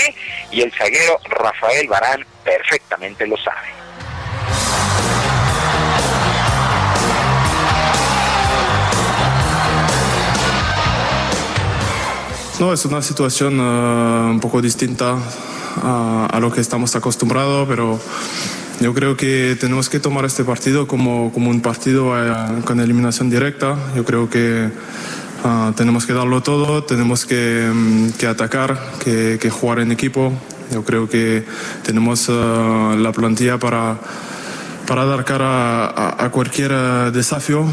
y 0.52 0.62
el 0.62 0.72
zaguero 0.74 1.20
Rafael 1.30 1.88
Barán 1.88 2.26
perfectamente 2.44 3.28
lo 3.28 3.38
sabe. 3.38 3.76
No, 12.60 12.72
es 12.72 12.86
una 12.86 13.02
situación 13.02 13.60
uh, 13.60 14.30
un 14.30 14.40
poco 14.40 14.62
distinta 14.62 15.18
a, 15.84 16.28
a, 16.32 16.40
lo 16.40 16.54
que 16.54 16.62
estamos 16.62 16.96
acostumbrados, 16.96 17.68
pero 17.68 18.00
yo 18.86 18.94
creo 18.94 19.18
que 19.18 19.58
tenemos 19.60 19.90
que 19.90 20.00
tomar 20.00 20.26
este 20.26 20.44
partido 20.44 20.86
como, 20.86 21.34
como 21.34 21.50
un 21.50 21.60
partido 21.60 22.12
uh, 22.12 22.62
con 22.66 22.80
eliminación 22.80 23.32
directa. 23.32 23.76
Yo 23.96 24.06
creo 24.06 24.30
que 24.30 24.70
uh, 25.44 25.72
tenemos 25.72 26.06
que 26.06 26.14
darlo 26.14 26.44
todo, 26.44 26.84
tenemos 26.84 27.26
que, 27.26 27.68
um, 27.68 28.12
que 28.12 28.28
atacar, 28.28 28.80
que, 29.04 29.40
que, 29.42 29.50
jugar 29.50 29.80
en 29.80 29.92
equipo. 29.92 30.32
Yo 30.72 30.84
creo 30.84 31.10
que 31.10 31.44
tenemos 31.82 32.30
la 32.30 33.12
plantilla 33.12 33.58
para, 33.58 33.98
para 34.86 35.06
dar 35.06 35.26
cara 35.26 35.88
a, 35.88 36.24
a 36.24 36.30
cualquier 36.30 36.72
desafío. 37.12 37.66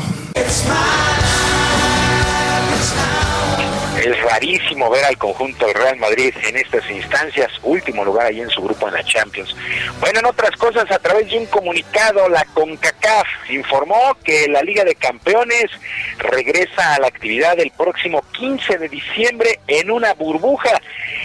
Rarísimo 4.33 4.89
ver 4.89 5.05
al 5.05 5.19
conjunto 5.19 5.67
del 5.67 5.75
Real 5.75 5.99
Madrid 5.99 6.33
en 6.43 6.57
estas 6.57 6.89
instancias, 6.91 7.51
último 7.63 8.03
lugar 8.03 8.27
ahí 8.27 8.41
en 8.41 8.49
su 8.49 8.63
grupo 8.63 8.89
en 8.89 8.95
la 8.95 9.05
Champions. 9.05 9.55
Bueno, 10.01 10.21
en 10.21 10.27
otras 10.27 10.53
cosas, 10.53 10.91
a 10.91 10.99
través 10.99 11.29
de 11.31 11.39
un 11.39 11.47
comunicado, 11.47 12.29
la 12.31 12.45
CONCACAF 12.55 13.27
informó 13.51 14.17
que 14.25 14.49
la 14.49 14.63
Liga 14.63 14.85
de 14.85 14.95
Campeones 14.95 15.71
regresa 16.19 16.95
a 16.95 17.01
la 17.01 17.09
actividad 17.09 17.59
el 17.61 17.71
próximo 17.73 18.25
15 18.33 18.79
de 18.79 18.89
diciembre 18.89 19.61
en 19.67 19.91
una 19.91 20.15
burbuja. 20.15 20.81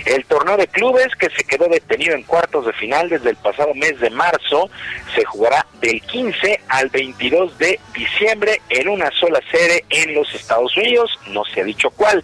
El 0.05 0.25
torneo 0.25 0.57
de 0.57 0.67
clubes 0.67 1.07
que 1.17 1.29
se 1.29 1.43
quedó 1.45 1.67
detenido 1.67 2.13
en 2.13 2.23
cuartos 2.23 2.65
de 2.65 2.73
final 2.73 3.09
desde 3.09 3.29
el 3.29 3.35
pasado 3.37 3.73
mes 3.73 3.99
de 3.99 4.09
marzo 4.09 4.69
se 5.15 5.23
jugará 5.25 5.65
del 5.81 6.01
15 6.01 6.61
al 6.67 6.89
22 6.89 7.57
de 7.57 7.79
diciembre 7.93 8.61
en 8.69 8.89
una 8.89 9.09
sola 9.11 9.39
sede 9.51 9.85
en 9.89 10.13
los 10.13 10.33
Estados 10.33 10.75
Unidos, 10.75 11.17
no 11.27 11.43
se 11.45 11.61
ha 11.61 11.63
dicho 11.63 11.89
cuál. 11.91 12.23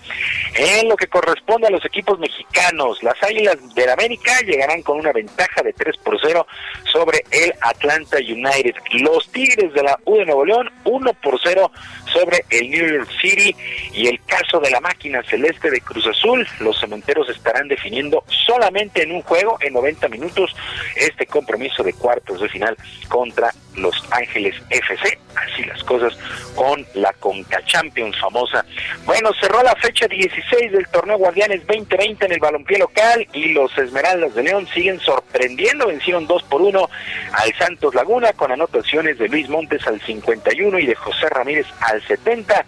Lo 0.81 0.95
que 0.95 1.07
corresponde 1.07 1.67
a 1.67 1.71
los 1.71 1.85
equipos 1.85 2.19
mexicanos, 2.19 3.03
las 3.03 3.21
Águilas 3.21 3.57
del 3.75 3.89
América 3.89 4.39
llegarán 4.41 4.81
con 4.81 4.99
una 4.99 5.11
ventaja 5.11 5.61
de 5.61 5.73
3 5.73 5.97
por 5.97 6.19
0 6.19 6.47
sobre 6.91 7.23
el 7.31 7.53
Atlanta 7.61 8.17
United. 8.17 8.75
Los 8.93 9.31
Tigres 9.31 9.73
de 9.73 9.83
la 9.83 9.99
U 10.05 10.17
de 10.17 10.25
Nuevo 10.25 10.45
León 10.45 10.69
1 10.85 11.13
por 11.21 11.39
0 11.43 11.71
sobre 12.11 12.45
el 12.49 12.69
New 12.69 12.87
York 12.87 13.09
City 13.21 13.55
y 13.93 14.07
el 14.07 14.19
caso 14.25 14.59
de 14.59 14.69
la 14.69 14.79
máquina 14.79 15.23
celeste 15.23 15.69
de 15.69 15.81
Cruz 15.81 16.07
Azul, 16.07 16.47
los 16.59 16.79
cementeros 16.79 17.29
estarán 17.29 17.67
definiendo 17.67 18.23
solamente 18.27 19.03
en 19.03 19.11
un 19.11 19.21
juego 19.21 19.57
en 19.61 19.73
90 19.73 20.07
minutos 20.09 20.55
este 20.95 21.25
compromiso 21.25 21.83
de 21.83 21.93
cuartos 21.93 22.41
de 22.41 22.49
final 22.49 22.77
contra 23.09 23.51
Los 23.75 23.95
Ángeles 24.11 24.55
FC. 24.69 25.17
Así 25.35 25.63
las 25.65 25.83
cosas 25.83 26.17
con 26.55 26.85
la 26.93 27.11
Conca 27.13 27.63
Champions 27.65 28.19
famosa. 28.19 28.63
Bueno, 29.05 29.31
cerró 29.39 29.63
la 29.63 29.75
fecha 29.75 30.07
16 30.07 30.62
del 30.71 30.87
torneo 30.87 31.17
Guardianes 31.17 31.65
2020 31.67 32.25
en 32.25 32.31
el 32.31 32.39
balompié 32.39 32.77
local 32.77 33.27
y 33.33 33.49
los 33.53 33.75
Esmeraldas 33.77 34.33
de 34.35 34.43
León 34.43 34.67
siguen 34.73 34.99
sorprendiendo. 34.99 35.87
Vencieron 35.87 36.27
2 36.27 36.43
por 36.43 36.61
1 36.61 36.89
al 37.33 37.53
Santos 37.55 37.93
Laguna 37.95 38.33
con 38.33 38.51
anotaciones 38.51 39.17
de 39.17 39.27
Luis 39.27 39.49
Montes 39.49 39.85
al 39.87 39.99
51 40.01 40.79
y 40.79 40.85
de 40.85 40.95
José 40.95 41.29
Ramírez 41.29 41.67
al 41.81 42.01
70. 42.05 42.65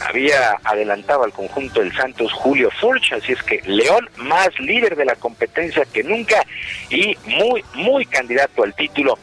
Había 0.00 0.56
adelantado 0.64 1.24
al 1.24 1.32
conjunto 1.32 1.80
del 1.80 1.94
Santos 1.94 2.32
Julio 2.32 2.70
Furch, 2.80 3.12
así 3.12 3.32
es 3.32 3.42
que 3.42 3.62
León 3.64 4.08
más 4.16 4.48
líder 4.58 4.96
de 4.96 5.04
la 5.04 5.16
competencia 5.16 5.84
que 5.92 6.02
nunca 6.02 6.44
y 6.90 7.16
muy, 7.24 7.64
muy 7.74 8.06
candidato 8.06 8.62
al 8.62 8.74
título. 8.74 9.18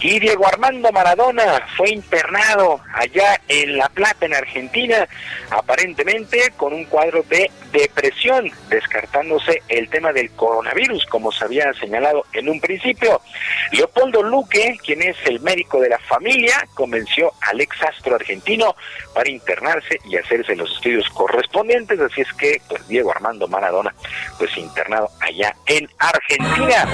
Y 0.00 0.18
Diego 0.20 0.46
Armando 0.46 0.90
Maradona 0.92 1.66
fue 1.76 1.90
internado 1.90 2.80
allá 2.94 3.40
en 3.48 3.76
La 3.76 3.88
Plata, 3.88 4.26
en 4.26 4.34
Argentina, 4.34 5.08
aparentemente 5.50 6.52
con 6.56 6.72
un 6.72 6.84
cuadro 6.84 7.22
de 7.28 7.50
depresión, 7.72 8.50
descartándose 8.68 9.62
el 9.68 9.88
tema 9.88 10.12
del 10.12 10.30
coronavirus, 10.30 11.06
como 11.06 11.32
se 11.32 11.44
había 11.44 11.72
señalado 11.74 12.24
en 12.32 12.48
un 12.48 12.60
principio. 12.60 13.20
Leopoldo 13.72 14.22
Luque, 14.22 14.76
quien 14.84 15.02
es 15.02 15.16
el 15.26 15.40
médico 15.40 15.80
de 15.80 15.90
la 15.90 15.98
familia, 15.98 16.66
convenció 16.74 17.32
al 17.42 17.60
ex 17.60 17.82
astro 17.82 18.16
argentino 18.16 18.74
para 19.14 19.30
internarse 19.30 19.98
y 20.04 20.16
hacerse 20.16 20.56
los 20.56 20.70
estudios 20.72 21.08
correspondientes, 21.10 22.00
así 22.00 22.22
es 22.22 22.32
que 22.34 22.60
pues 22.68 22.86
Diego 22.88 23.10
Armando 23.10 23.48
Maradona 23.48 23.94
pues 24.38 24.56
internado 24.56 25.10
allá 25.20 25.54
en 25.66 25.88
Argentina. 25.98 26.86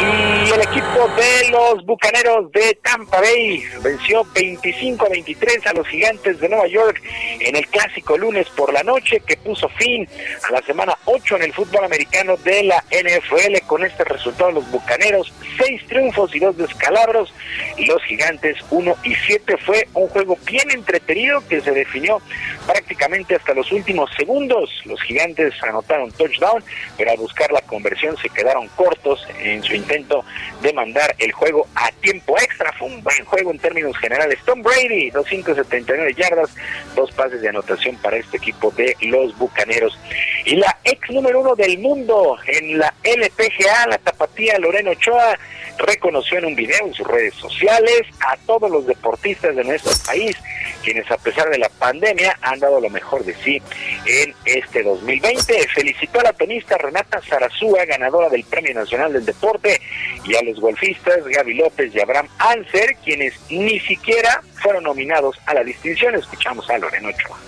Y 0.00 0.50
el 0.50 0.60
equipo 0.60 1.08
de 1.16 1.50
los 1.50 1.84
Bucaneros 1.86 2.52
de 2.52 2.78
Tampa 2.82 3.20
Bay 3.20 3.64
venció 3.82 4.24
25 4.34 5.06
a 5.06 5.08
23 5.08 5.66
a 5.66 5.72
los 5.72 5.86
Gigantes 5.88 6.38
de 6.40 6.48
Nueva 6.48 6.66
York 6.66 7.00
en 7.40 7.56
el 7.56 7.66
clásico 7.68 8.18
lunes 8.18 8.48
por 8.50 8.72
la 8.72 8.82
noche 8.82 9.20
que 9.26 9.36
puso 9.38 9.63
fin 9.70 10.08
a 10.48 10.52
la 10.52 10.62
semana 10.62 10.96
8 11.04 11.36
en 11.36 11.42
el 11.42 11.52
fútbol 11.52 11.84
americano 11.84 12.36
de 12.38 12.64
la 12.64 12.84
NFL. 12.90 13.66
Con 13.66 13.84
este 13.84 14.04
resultado 14.04 14.52
los 14.52 14.70
Bucaneros 14.70 15.32
6 15.58 15.86
triunfos 15.86 16.34
y 16.34 16.40
2 16.40 16.56
descalabros 16.56 17.32
y 17.76 17.86
los 17.86 18.02
Gigantes 18.04 18.56
1 18.70 18.96
y 19.04 19.14
7 19.14 19.56
fue 19.58 19.88
un 19.94 20.08
juego 20.08 20.38
bien 20.46 20.70
entretenido 20.70 21.46
que 21.48 21.60
se 21.60 21.70
definió 21.70 22.20
prácticamente 22.66 23.36
hasta 23.36 23.54
los 23.54 23.70
últimos 23.72 24.10
segundos. 24.16 24.70
Los 24.84 25.00
Gigantes 25.02 25.54
anotaron 25.62 26.10
touchdown, 26.12 26.62
pero 26.96 27.10
al 27.10 27.16
buscar 27.18 27.50
la 27.52 27.60
conversión 27.62 28.16
se 28.16 28.28
quedaron 28.28 28.68
cortos 28.68 29.26
en 29.38 29.62
su 29.62 29.74
intento 29.74 30.24
de 30.62 30.72
mandar 30.72 31.14
el 31.18 31.32
juego 31.32 31.66
a 31.74 31.90
tiempo 32.00 32.36
extra. 32.38 32.72
Fue 32.72 32.88
un 32.88 33.02
buen 33.02 33.24
juego 33.24 33.50
en 33.50 33.58
términos 33.58 33.96
generales. 33.98 34.38
Tom 34.44 34.62
Brady, 34.62 35.10
279 35.10 36.14
yardas, 36.14 36.54
dos 36.94 37.10
pases 37.12 37.40
de 37.40 37.48
anotación 37.48 37.96
para 37.96 38.16
este 38.16 38.36
equipo 38.36 38.70
de 38.72 38.96
los 39.02 39.36
Bucaneros. 39.38 39.98
Y 40.44 40.56
la 40.56 40.78
ex 40.84 41.10
número 41.10 41.40
uno 41.40 41.54
del 41.54 41.78
mundo 41.78 42.36
en 42.46 42.78
la 42.78 42.92
LPGA, 43.02 43.86
la 43.88 43.98
tapatía 43.98 44.58
Loreno 44.58 44.90
Ochoa, 44.92 45.38
reconoció 45.78 46.38
en 46.38 46.46
un 46.46 46.54
video 46.54 46.86
en 46.86 46.94
sus 46.94 47.06
redes 47.06 47.34
sociales 47.34 48.02
a 48.20 48.36
todos 48.46 48.70
los 48.70 48.86
deportistas 48.86 49.56
de 49.56 49.64
nuestro 49.64 49.92
país, 50.06 50.36
quienes 50.82 51.10
a 51.10 51.16
pesar 51.18 51.48
de 51.50 51.58
la 51.58 51.68
pandemia 51.68 52.38
han 52.42 52.53
dado 52.60 52.80
lo 52.80 52.90
mejor 52.90 53.24
de 53.24 53.34
sí 53.34 53.60
en 54.06 54.34
este 54.44 54.82
2020. 54.82 55.68
Felicitó 55.68 56.20
a 56.20 56.24
la 56.24 56.32
tenista 56.32 56.76
Renata 56.78 57.20
Zarazúa, 57.20 57.84
ganadora 57.84 58.28
del 58.28 58.44
Premio 58.44 58.74
Nacional 58.74 59.12
del 59.12 59.24
Deporte, 59.24 59.80
y 60.24 60.34
a 60.34 60.42
los 60.42 60.60
golfistas 60.60 61.24
Gaby 61.24 61.54
López 61.54 61.94
y 61.94 62.00
Abraham 62.00 62.28
Anser, 62.38 62.96
quienes 63.04 63.34
ni 63.50 63.80
siquiera 63.80 64.42
fueron 64.54 64.84
nominados 64.84 65.36
a 65.46 65.54
la 65.54 65.64
distinción. 65.64 66.14
Escuchamos 66.14 66.68
a 66.70 66.78
Loreno 66.78 67.08
Ochoa. 67.08 67.38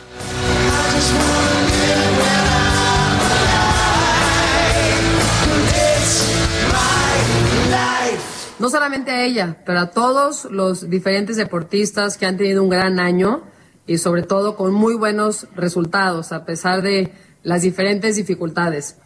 no 8.59 8.71
solamente 8.71 9.11
a 9.11 9.25
ella, 9.25 9.57
pero 9.65 9.81
a 9.81 9.91
todos 9.91 10.47
los 10.47 10.89
diferentes 10.89 11.37
deportistas 11.37 12.17
que 12.17 12.27
han 12.27 12.37
tenido 12.37 12.63
un 12.63 12.69
gran 12.69 12.99
año 12.99 13.43
y 13.87 13.99
sobre 13.99 14.23
todo 14.23 14.57
con 14.57 14.73
muy 14.73 14.95
buenos 14.95 15.47
resultados 15.55 16.33
a 16.33 16.45
pesar 16.45 16.83
de 16.83 17.13
las 17.43 17.63
diferentes 17.63 18.17
dificultades. 18.17 18.97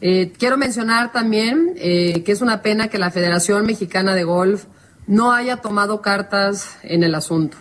Eh, 0.00 0.32
quiero 0.38 0.56
mencionar 0.56 1.12
también 1.12 1.74
eh, 1.76 2.22
que 2.24 2.32
es 2.32 2.40
una 2.40 2.62
pena 2.62 2.88
que 2.88 2.98
la 2.98 3.10
Federación 3.10 3.66
Mexicana 3.66 4.14
de 4.14 4.24
Golf 4.24 4.64
no 5.06 5.32
haya 5.32 5.58
tomado 5.58 6.00
cartas 6.00 6.78
en 6.82 7.02
el 7.02 7.14
asunto. 7.14 7.58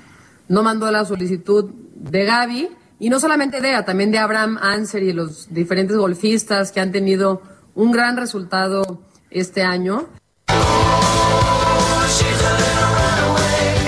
No 0.48 0.64
mandó 0.64 0.90
la 0.91 1.03
solicitud 1.03 1.69
de 1.95 2.24
Gaby 2.24 2.69
y 2.99 3.09
no 3.09 3.19
solamente 3.19 3.59
de 3.59 3.69
ella, 3.69 3.85
también 3.85 4.11
de 4.11 4.19
Abraham 4.19 4.58
Anser 4.61 5.03
y 5.03 5.14
los 5.14 5.53
diferentes 5.53 5.98
golfistas 5.98 6.72
que 6.72 6.80
han 6.80 6.91
tenido 6.91 7.41
un 7.75 7.91
gran 7.91 8.17
resultado 8.17 9.01
este 9.30 9.64
año. 9.64 10.08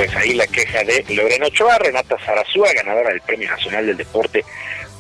Pues 0.02 0.16
ahí 0.16 0.34
la 0.34 0.48
queja 0.48 0.84
de 0.84 1.06
Lorena 1.10 1.46
Ochoa, 1.46 1.78
Renata 1.78 2.18
Zarazúa, 2.26 2.74
ganadora 2.74 3.10
del 3.10 3.22
Premio 3.22 3.48
Nacional 3.48 3.86
del 3.86 3.98
Deporte 3.98 4.44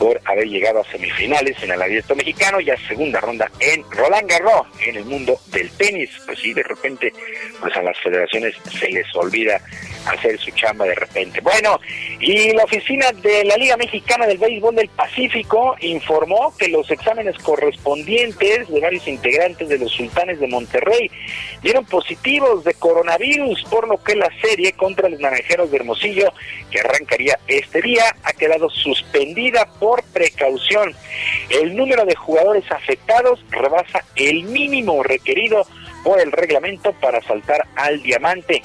por 0.02 0.20
haber 0.26 0.48
llegado 0.48 0.80
a 0.80 0.84
semifinales 0.86 1.62
en 1.62 1.70
el 1.70 1.80
abierto 1.80 2.16
mexicano 2.16 2.60
y 2.60 2.72
a 2.72 2.88
segunda 2.88 3.22
ronda 3.22 3.52
en 3.60 3.84
Roland 3.92 4.28
Garros 4.28 4.66
en 4.84 4.96
el 4.96 5.06
mundo 5.06 5.40
del 5.52 5.70
tenis. 5.78 6.10
Pues 6.26 6.40
sí, 6.40 6.56
de 6.56 6.64
repente, 6.64 7.14
pues 7.60 7.78
a 7.78 7.84
las 7.84 7.96
federaciones 8.00 8.56
se 8.80 8.90
les 8.90 9.06
olvida 9.16 9.62
hacer 10.08 10.40
su 10.40 10.50
chamba 10.52 10.86
de 10.86 10.96
repente. 10.96 11.40
Bueno, 11.42 11.80
y 12.20 12.52
la 12.54 12.64
oficina 12.64 13.12
de 13.12 13.46
la 13.46 13.56
Liga 13.58 13.78
Mexicana 13.78 14.26
del 14.26 14.40
Béisbol 14.40 14.76
del 14.76 14.90
Pacífico 14.90 15.76
informó 15.82 16.52
que 16.58 16.70
los 16.70 16.90
exámenes 16.90 17.38
correspondientes 17.38 18.70
de 18.70 18.80
varios 18.80 19.08
integrantes 19.08 19.70
de 19.70 19.78
los 19.78 19.92
sultanes 19.92 20.40
de 20.40 20.48
Monterrey 20.48 21.12
dieron 21.62 21.86
positivos 21.86 22.64
de 22.64 22.74
coronavirus, 22.74 23.64
por 23.70 23.88
lo 23.88 24.02
que 24.02 24.16
la 24.16 24.30
serie 24.42 24.72
contra 24.74 25.10
los 25.10 25.20
naranjeros 25.20 25.70
de 25.70 25.78
Hermosillo, 25.78 26.34
que 26.72 26.80
arrancaría 26.80 27.38
este 27.48 27.84
día, 27.84 28.16
ha 28.24 28.34
quedado 28.34 28.68
suspendida 28.72 29.70
por 29.80 29.91
por 29.92 30.04
precaución. 30.04 30.96
El 31.50 31.76
número 31.76 32.06
de 32.06 32.16
jugadores 32.16 32.64
afectados 32.72 33.44
rebasa 33.50 34.06
el 34.16 34.44
mínimo 34.46 35.04
requerido 35.04 35.68
por 36.04 36.20
el 36.20 36.32
reglamento 36.32 36.94
para 36.94 37.22
saltar 37.22 37.68
al 37.76 38.02
diamante. 38.02 38.62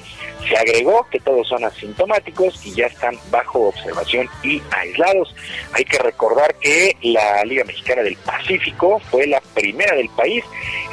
Se 0.47 0.55
agregó 0.55 1.07
que 1.11 1.19
todos 1.19 1.47
son 1.47 1.63
asintomáticos 1.63 2.65
y 2.65 2.73
ya 2.73 2.87
están 2.87 3.17
bajo 3.29 3.67
observación 3.67 4.29
y 4.43 4.61
aislados. 4.71 5.35
Hay 5.73 5.85
que 5.85 5.97
recordar 5.97 6.55
que 6.55 6.95
la 7.01 7.43
Liga 7.43 7.63
Mexicana 7.63 8.03
del 8.03 8.15
Pacífico 8.17 8.99
fue 9.11 9.27
la 9.27 9.41
primera 9.53 9.95
del 9.95 10.09
país 10.09 10.43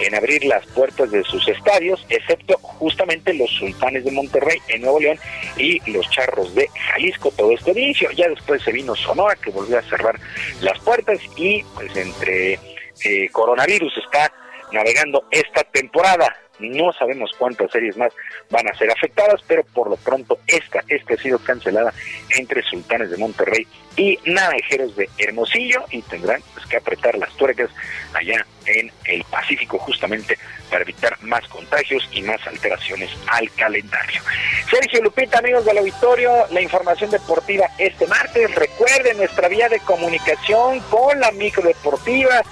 en 0.01 0.15
abrir 0.15 0.45
las 0.45 0.67
puertas 0.67 1.11
de 1.11 1.23
sus 1.25 1.47
estadios, 1.49 2.05
excepto 2.09 2.59
justamente 2.59 3.35
los 3.35 3.51
Sultanes 3.51 4.05
de 4.05 4.11
Monterrey 4.11 4.59
en 4.69 4.83
Nuevo 4.83 5.01
León 5.01 5.19
y 5.57 5.81
los 5.91 6.09
Charros 6.11 6.55
de 6.55 6.69
Jalisco. 6.69 7.31
Todo 7.37 7.53
este 7.53 7.71
inicio. 7.73 8.11
Ya 8.13 8.29
después 8.29 8.63
se 8.63 8.73
vino 8.73 8.95
Sonora 8.97 9.37
que 9.37 9.51
volvió 9.51 9.79
a 9.79 9.83
cerrar 9.83 10.19
las 10.61 10.79
puertas 10.81 11.19
y 11.37 11.63
pues 11.75 11.95
entre 11.97 12.59
eh, 13.05 13.29
coronavirus 13.31 13.97
está 13.99 14.33
navegando 14.75 15.25
esta 15.31 15.63
temporada. 15.65 16.37
No 16.59 16.93
sabemos 16.93 17.33
cuántas 17.37 17.71
series 17.73 17.97
más 17.97 18.13
van 18.51 18.69
a 18.69 18.75
ser 18.75 18.91
afectadas, 18.91 19.41
pero 19.47 19.65
por 19.65 19.91
lo 19.91 19.97
pronto 19.97 20.39
esta, 20.47 20.85
esta 20.87 21.15
ha 21.15 21.17
sido 21.17 21.39
cancelada 21.41 21.93
entre 22.37 22.63
Sultanes 22.63 23.11
de 23.11 23.17
Monterrey 23.17 23.67
y 23.97 24.19
Naranjeros 24.25 24.95
de 24.95 25.09
Hermosillo 25.19 25.85
y 25.91 26.03
tendrán 26.03 26.41
pues, 26.55 26.67
que 26.67 26.77
apretar 26.77 27.19
las 27.19 27.33
tuercas 27.37 27.71
allá 28.13 28.47
en 28.67 28.91
el 29.07 29.25
Pacífico 29.25 29.79
justamente 29.79 30.39
para 30.71 30.83
evitar 30.83 31.21
más 31.23 31.47
contagios 31.49 32.09
y 32.13 32.23
más 32.23 32.45
alteraciones 32.47 33.11
al 33.27 33.51
calendario. 33.53 34.23
Sergio 34.71 35.03
Lupita, 35.03 35.39
amigos 35.39 35.65
del 35.65 35.79
auditorio, 35.79 36.47
la 36.51 36.61
información 36.61 37.11
deportiva 37.11 37.67
este 37.79 38.07
martes. 38.07 38.55
Recuerden 38.55 39.17
nuestra 39.17 39.49
vía 39.49 39.69
de 39.69 39.81
comunicación 39.81 40.81
con 40.91 41.19
la 41.19 41.33
micro 41.33 41.63
deportiva 41.63 42.43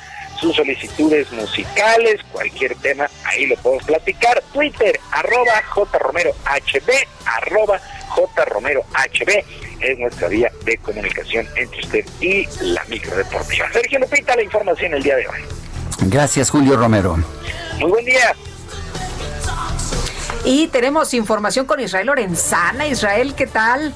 sus 0.43 0.57
solicitudes 0.57 1.31
musicales, 1.31 2.21
cualquier 2.33 2.75
tema, 2.77 3.09
ahí 3.25 3.47
lo 3.47 3.57
podemos 3.57 3.85
platicar. 3.85 4.43
Twitter, 4.53 4.99
arroba 5.13 5.63
jromerohb, 5.71 6.35
arroba 7.25 7.81
jromerohb, 8.09 8.85
es 9.81 9.99
nuestra 9.99 10.29
vía 10.29 10.51
de 10.65 10.77
comunicación 10.79 11.47
entre 11.57 11.81
usted 11.81 12.05
y 12.21 12.47
la 12.61 12.83
micro 12.85 13.17
deportiva. 13.17 13.71
Sergio 13.73 14.01
Lupita, 14.01 14.35
la 14.35 14.43
información 14.43 14.95
el 14.95 15.03
día 15.03 15.17
de 15.17 15.29
hoy. 15.29 15.41
Gracias, 16.07 16.51
Julio 16.51 16.77
Romero. 16.77 17.17
Muy 17.79 17.91
buen 17.91 18.05
día. 18.05 18.35
Y 20.45 20.67
tenemos 20.69 21.15
información 21.15 21.67
con 21.67 21.79
Israel 21.79 22.09
Lorenzana. 22.09 22.89
Israel, 22.89 23.35
¿qué 23.37 23.47
tal? 23.47 23.95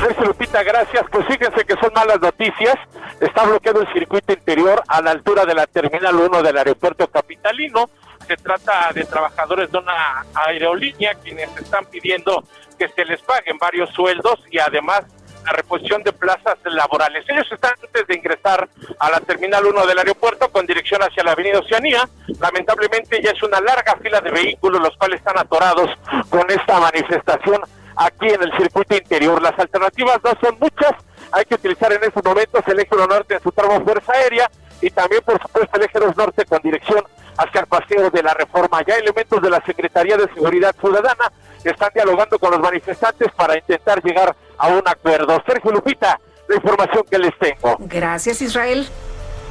Sergio 0.00 0.24
Lupita, 0.24 0.62
gracias. 0.62 1.04
Pues 1.10 1.26
fíjense 1.26 1.64
que 1.64 1.74
son 1.80 1.92
malas 1.94 2.20
noticias. 2.20 2.74
Está 3.20 3.44
bloqueado 3.44 3.82
el 3.82 3.92
circuito 3.92 4.32
interior 4.32 4.82
a 4.88 5.00
la 5.00 5.12
altura 5.12 5.44
de 5.44 5.54
la 5.54 5.66
Terminal 5.66 6.16
1 6.16 6.42
del 6.42 6.58
aeropuerto 6.58 7.06
capitalino. 7.08 7.88
Se 8.26 8.36
trata 8.36 8.90
de 8.92 9.04
trabajadores 9.04 9.70
de 9.70 9.78
una 9.78 10.24
aerolínea 10.34 11.14
quienes 11.14 11.48
están 11.56 11.84
pidiendo 11.86 12.44
que 12.78 12.88
se 12.88 13.04
les 13.04 13.20
paguen 13.22 13.58
varios 13.58 13.90
sueldos 13.90 14.40
y 14.50 14.58
además 14.58 15.04
la 15.44 15.52
reposición 15.52 16.02
de 16.02 16.12
plazas 16.12 16.56
laborales. 16.64 17.24
Ellos 17.28 17.46
están 17.50 17.72
antes 17.82 18.06
de 18.06 18.14
ingresar 18.14 18.68
a 18.98 19.10
la 19.10 19.20
Terminal 19.20 19.64
1 19.66 19.86
del 19.86 19.98
aeropuerto 19.98 20.50
con 20.50 20.66
dirección 20.66 21.02
hacia 21.02 21.24
la 21.24 21.32
Avenida 21.32 21.58
Oceanía. 21.58 22.08
Lamentablemente 22.40 23.20
ya 23.22 23.30
es 23.30 23.42
una 23.42 23.60
larga 23.60 23.96
fila 23.96 24.20
de 24.20 24.30
vehículos 24.30 24.80
los 24.80 24.96
cuales 24.96 25.18
están 25.18 25.38
atorados 25.38 25.90
con 26.30 26.50
esta 26.50 26.80
manifestación 26.80 27.60
aquí 27.96 28.28
en 28.28 28.42
el 28.42 28.52
circuito 28.56 28.96
interior. 28.96 29.40
Las 29.40 29.58
alternativas 29.58 30.18
no 30.24 30.32
son 30.40 30.58
muchas, 30.60 30.92
hay 31.32 31.44
que 31.44 31.54
utilizar 31.54 31.92
en 31.92 32.04
estos 32.04 32.24
momentos 32.24 32.62
el 32.66 32.80
eje 32.80 32.96
norte 32.96 33.34
en 33.34 33.42
su 33.42 33.52
tramo 33.52 33.82
fuerza 33.84 34.12
aérea 34.12 34.50
y 34.80 34.90
también 34.90 35.22
por 35.24 35.40
supuesto 35.40 35.76
el 35.76 35.82
eje 35.84 35.98
norte 36.16 36.44
con 36.44 36.60
dirección 36.62 37.04
hacia 37.36 37.60
el 37.60 37.66
paseo 37.66 38.10
de 38.10 38.22
la 38.22 38.34
reforma. 38.34 38.82
Ya 38.86 38.96
elementos 38.96 39.40
de 39.40 39.50
la 39.50 39.62
Secretaría 39.64 40.16
de 40.16 40.28
Seguridad 40.34 40.74
Ciudadana 40.78 41.32
están 41.64 41.90
dialogando 41.94 42.38
con 42.38 42.50
los 42.50 42.60
manifestantes 42.60 43.30
para 43.32 43.56
intentar 43.56 44.02
llegar 44.02 44.34
a 44.58 44.68
un 44.68 44.82
acuerdo. 44.86 45.42
Sergio 45.46 45.70
Lupita, 45.70 46.20
la 46.48 46.56
información 46.56 47.04
que 47.10 47.18
les 47.18 47.38
tengo. 47.38 47.76
Gracias 47.80 48.42
Israel. 48.42 48.88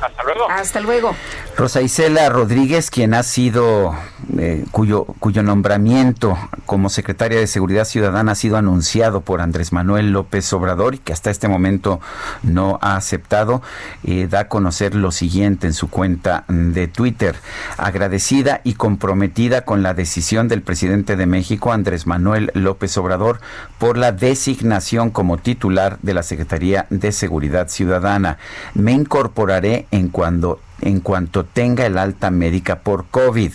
Hasta 0.02 0.24
luego. 0.24 0.50
Hasta 0.50 0.80
luego. 0.80 1.16
Rosa 1.62 1.84
Isela 1.84 2.28
Rodríguez, 2.28 2.90
quien 2.90 3.14
ha 3.14 3.22
sido, 3.22 3.94
eh, 4.40 4.66
cuyo, 4.72 5.06
cuyo 5.20 5.44
nombramiento 5.44 6.36
como 6.66 6.90
secretaria 6.90 7.38
de 7.38 7.46
Seguridad 7.46 7.86
Ciudadana 7.86 8.32
ha 8.32 8.36
sido 8.36 8.58
anunciado 8.58 9.22
por 9.22 9.42
Andrés 9.42 9.72
Manuel 9.72 10.12
López 10.12 10.52
Obrador 10.54 10.96
y 10.96 10.98
que 10.98 11.14
hasta 11.14 11.30
este 11.30 11.48
momento 11.48 12.00
no 12.42 12.80
ha 12.82 12.96
aceptado, 12.96 13.62
eh, 14.04 14.28
da 14.28 14.40
a 14.40 14.48
conocer 14.48 14.96
lo 14.96 15.12
siguiente 15.12 15.68
en 15.68 15.74
su 15.74 15.88
cuenta 15.92 16.46
de 16.48 16.88
Twitter. 16.88 17.36
Agradecida 17.78 18.62
y 18.64 18.74
comprometida 18.74 19.64
con 19.64 19.84
la 19.84 19.94
decisión 19.94 20.48
del 20.48 20.64
presidente 20.64 21.16
de 21.16 21.28
México, 21.28 21.72
Andrés 21.72 22.08
Manuel 22.08 22.50
López 22.56 22.98
Obrador, 22.98 23.40
por 23.78 24.00
la 24.00 24.12
designación 24.12 25.12
como 25.12 25.38
titular 25.38 26.00
de 26.02 26.16
la 26.16 26.24
Secretaría 26.24 26.88
de 26.90 27.12
Seguridad 27.12 27.68
Ciudadana. 27.68 28.40
Me 28.74 28.94
incorporaré 28.94 29.86
en 29.92 30.08
cuando 30.08 30.60
en 30.82 31.00
cuanto 31.00 31.46
tenga 31.46 31.86
el 31.86 31.98
alta 31.98 32.32
médica 32.32 32.80
por 32.80 33.06
COVID. 33.06 33.52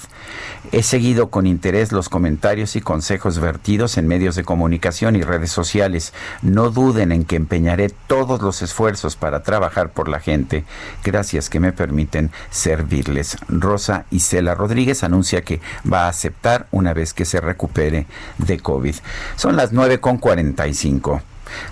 He 0.73 0.83
seguido 0.83 1.31
con 1.31 1.47
interés 1.47 1.93
los 1.93 2.09
comentarios 2.09 2.75
y 2.75 2.81
consejos 2.81 3.39
vertidos 3.39 3.99
en 3.99 4.09
medios 4.09 4.35
de 4.35 4.45
comunicación 4.45 5.15
y 5.15 5.23
redes 5.23 5.53
sociales. 5.53 6.13
No 6.43 6.71
duden 6.71 7.13
en 7.13 7.25
que 7.25 7.37
empeñaré 7.37 7.91
todos 8.07 8.43
los 8.43 8.63
esfuerzos 8.63 9.15
para 9.15 9.43
trabajar 9.43 9.91
por 9.91 10.09
la 10.09 10.19
gente. 10.19 10.65
Gracias 11.05 11.51
que 11.51 11.61
me 11.61 11.73
permiten 11.73 12.33
servirles. 12.51 13.37
Rosa 13.49 14.07
Isela 14.11 14.55
Rodríguez 14.55 15.05
anuncia 15.05 15.43
que 15.43 15.61
va 15.91 16.07
a 16.07 16.09
aceptar 16.09 16.67
una 16.73 16.95
vez 16.95 17.15
que 17.15 17.25
se 17.25 17.41
recupere 17.41 18.07
de 18.39 18.59
COVID. 18.59 18.97
Son 19.37 19.57
las 19.57 19.73
9.45. 19.73 21.21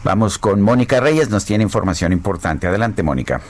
Vamos 0.05 0.39
con 0.39 0.63
Mónica 0.63 1.01
Reyes, 1.01 1.31
nos 1.31 1.45
tiene 1.45 1.65
información 1.65 2.13
importante. 2.13 2.69
Adelante, 2.69 3.03
Mónica. 3.03 3.41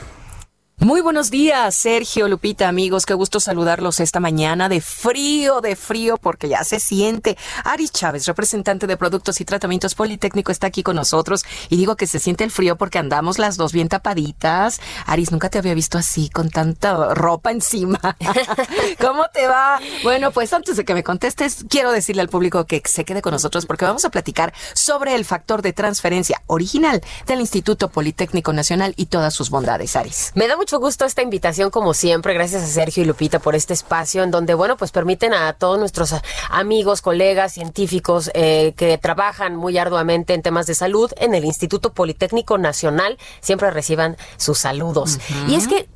Muy 0.79 0.99
buenos 0.99 1.31
días, 1.31 1.73
Sergio, 1.73 2.27
Lupita, 2.27 2.67
amigos. 2.67 3.05
Qué 3.05 3.13
gusto 3.13 3.39
saludarlos 3.39 4.01
esta 4.01 4.19
mañana 4.19 4.67
de 4.67 4.81
frío, 4.81 5.61
de 5.61 5.77
frío, 5.77 6.17
porque 6.17 6.49
ya 6.49 6.65
se 6.65 6.81
siente. 6.81 7.37
Aris 7.63 7.93
Chávez, 7.93 8.25
representante 8.25 8.85
de 8.85 8.97
Productos 8.97 9.39
y 9.39 9.45
Tratamientos 9.45 9.95
Politécnico, 9.95 10.51
está 10.51 10.67
aquí 10.67 10.83
con 10.83 10.97
nosotros. 10.97 11.45
Y 11.69 11.77
digo 11.77 11.95
que 11.95 12.07
se 12.07 12.19
siente 12.19 12.43
el 12.43 12.51
frío 12.51 12.75
porque 12.75 12.99
andamos 12.99 13.39
las 13.39 13.55
dos 13.55 13.71
bien 13.71 13.87
tapaditas. 13.87 14.81
Aris, 15.05 15.31
nunca 15.31 15.49
te 15.49 15.59
había 15.59 15.73
visto 15.73 15.97
así, 15.97 16.29
con 16.29 16.49
tanta 16.49 17.13
ropa 17.15 17.51
encima. 17.51 17.99
¿Cómo 18.99 19.27
te 19.33 19.47
va? 19.47 19.79
Bueno, 20.03 20.31
pues 20.31 20.51
antes 20.51 20.75
de 20.75 20.83
que 20.83 20.93
me 20.93 21.03
contestes, 21.03 21.65
quiero 21.69 21.93
decirle 21.93 22.21
al 22.21 22.29
público 22.29 22.65
que 22.65 22.81
se 22.83 23.05
quede 23.05 23.21
con 23.21 23.31
nosotros 23.31 23.65
porque 23.65 23.85
vamos 23.85 24.03
a 24.03 24.09
platicar 24.09 24.53
sobre 24.73 25.15
el 25.15 25.23
factor 25.23 25.61
de 25.61 25.71
transferencia 25.71 26.41
original 26.47 27.01
del 27.27 27.39
Instituto 27.39 27.87
Politécnico 27.87 28.51
Nacional 28.51 28.93
y 28.97 29.05
todas 29.05 29.33
sus 29.33 29.49
bondades, 29.49 29.95
Aris. 29.95 30.33
Me 30.35 30.49
da 30.49 30.57
mucho 30.57 30.64
gusto 30.73 31.05
esta 31.05 31.21
invitación, 31.21 31.69
como 31.69 31.93
siempre. 31.93 32.33
Gracias 32.33 32.63
a 32.63 32.67
Sergio 32.67 33.03
y 33.03 33.05
Lupita 33.05 33.39
por 33.39 33.55
este 33.55 33.73
espacio 33.73 34.23
en 34.23 34.31
donde, 34.31 34.53
bueno, 34.53 34.77
pues 34.77 34.91
permiten 34.91 35.33
a 35.33 35.53
todos 35.53 35.79
nuestros 35.79 36.15
amigos, 36.49 37.01
colegas, 37.01 37.53
científicos 37.53 38.31
eh, 38.33 38.73
que 38.75 38.97
trabajan 38.97 39.55
muy 39.55 39.77
arduamente 39.77 40.33
en 40.33 40.41
temas 40.41 40.65
de 40.67 40.75
salud 40.75 41.11
en 41.17 41.35
el 41.35 41.45
Instituto 41.45 41.93
Politécnico 41.93 42.57
Nacional 42.57 43.17
siempre 43.41 43.71
reciban 43.71 44.17
sus 44.37 44.59
saludos. 44.59 45.19
Y 45.47 45.55
es 45.55 45.67
que 45.67 45.87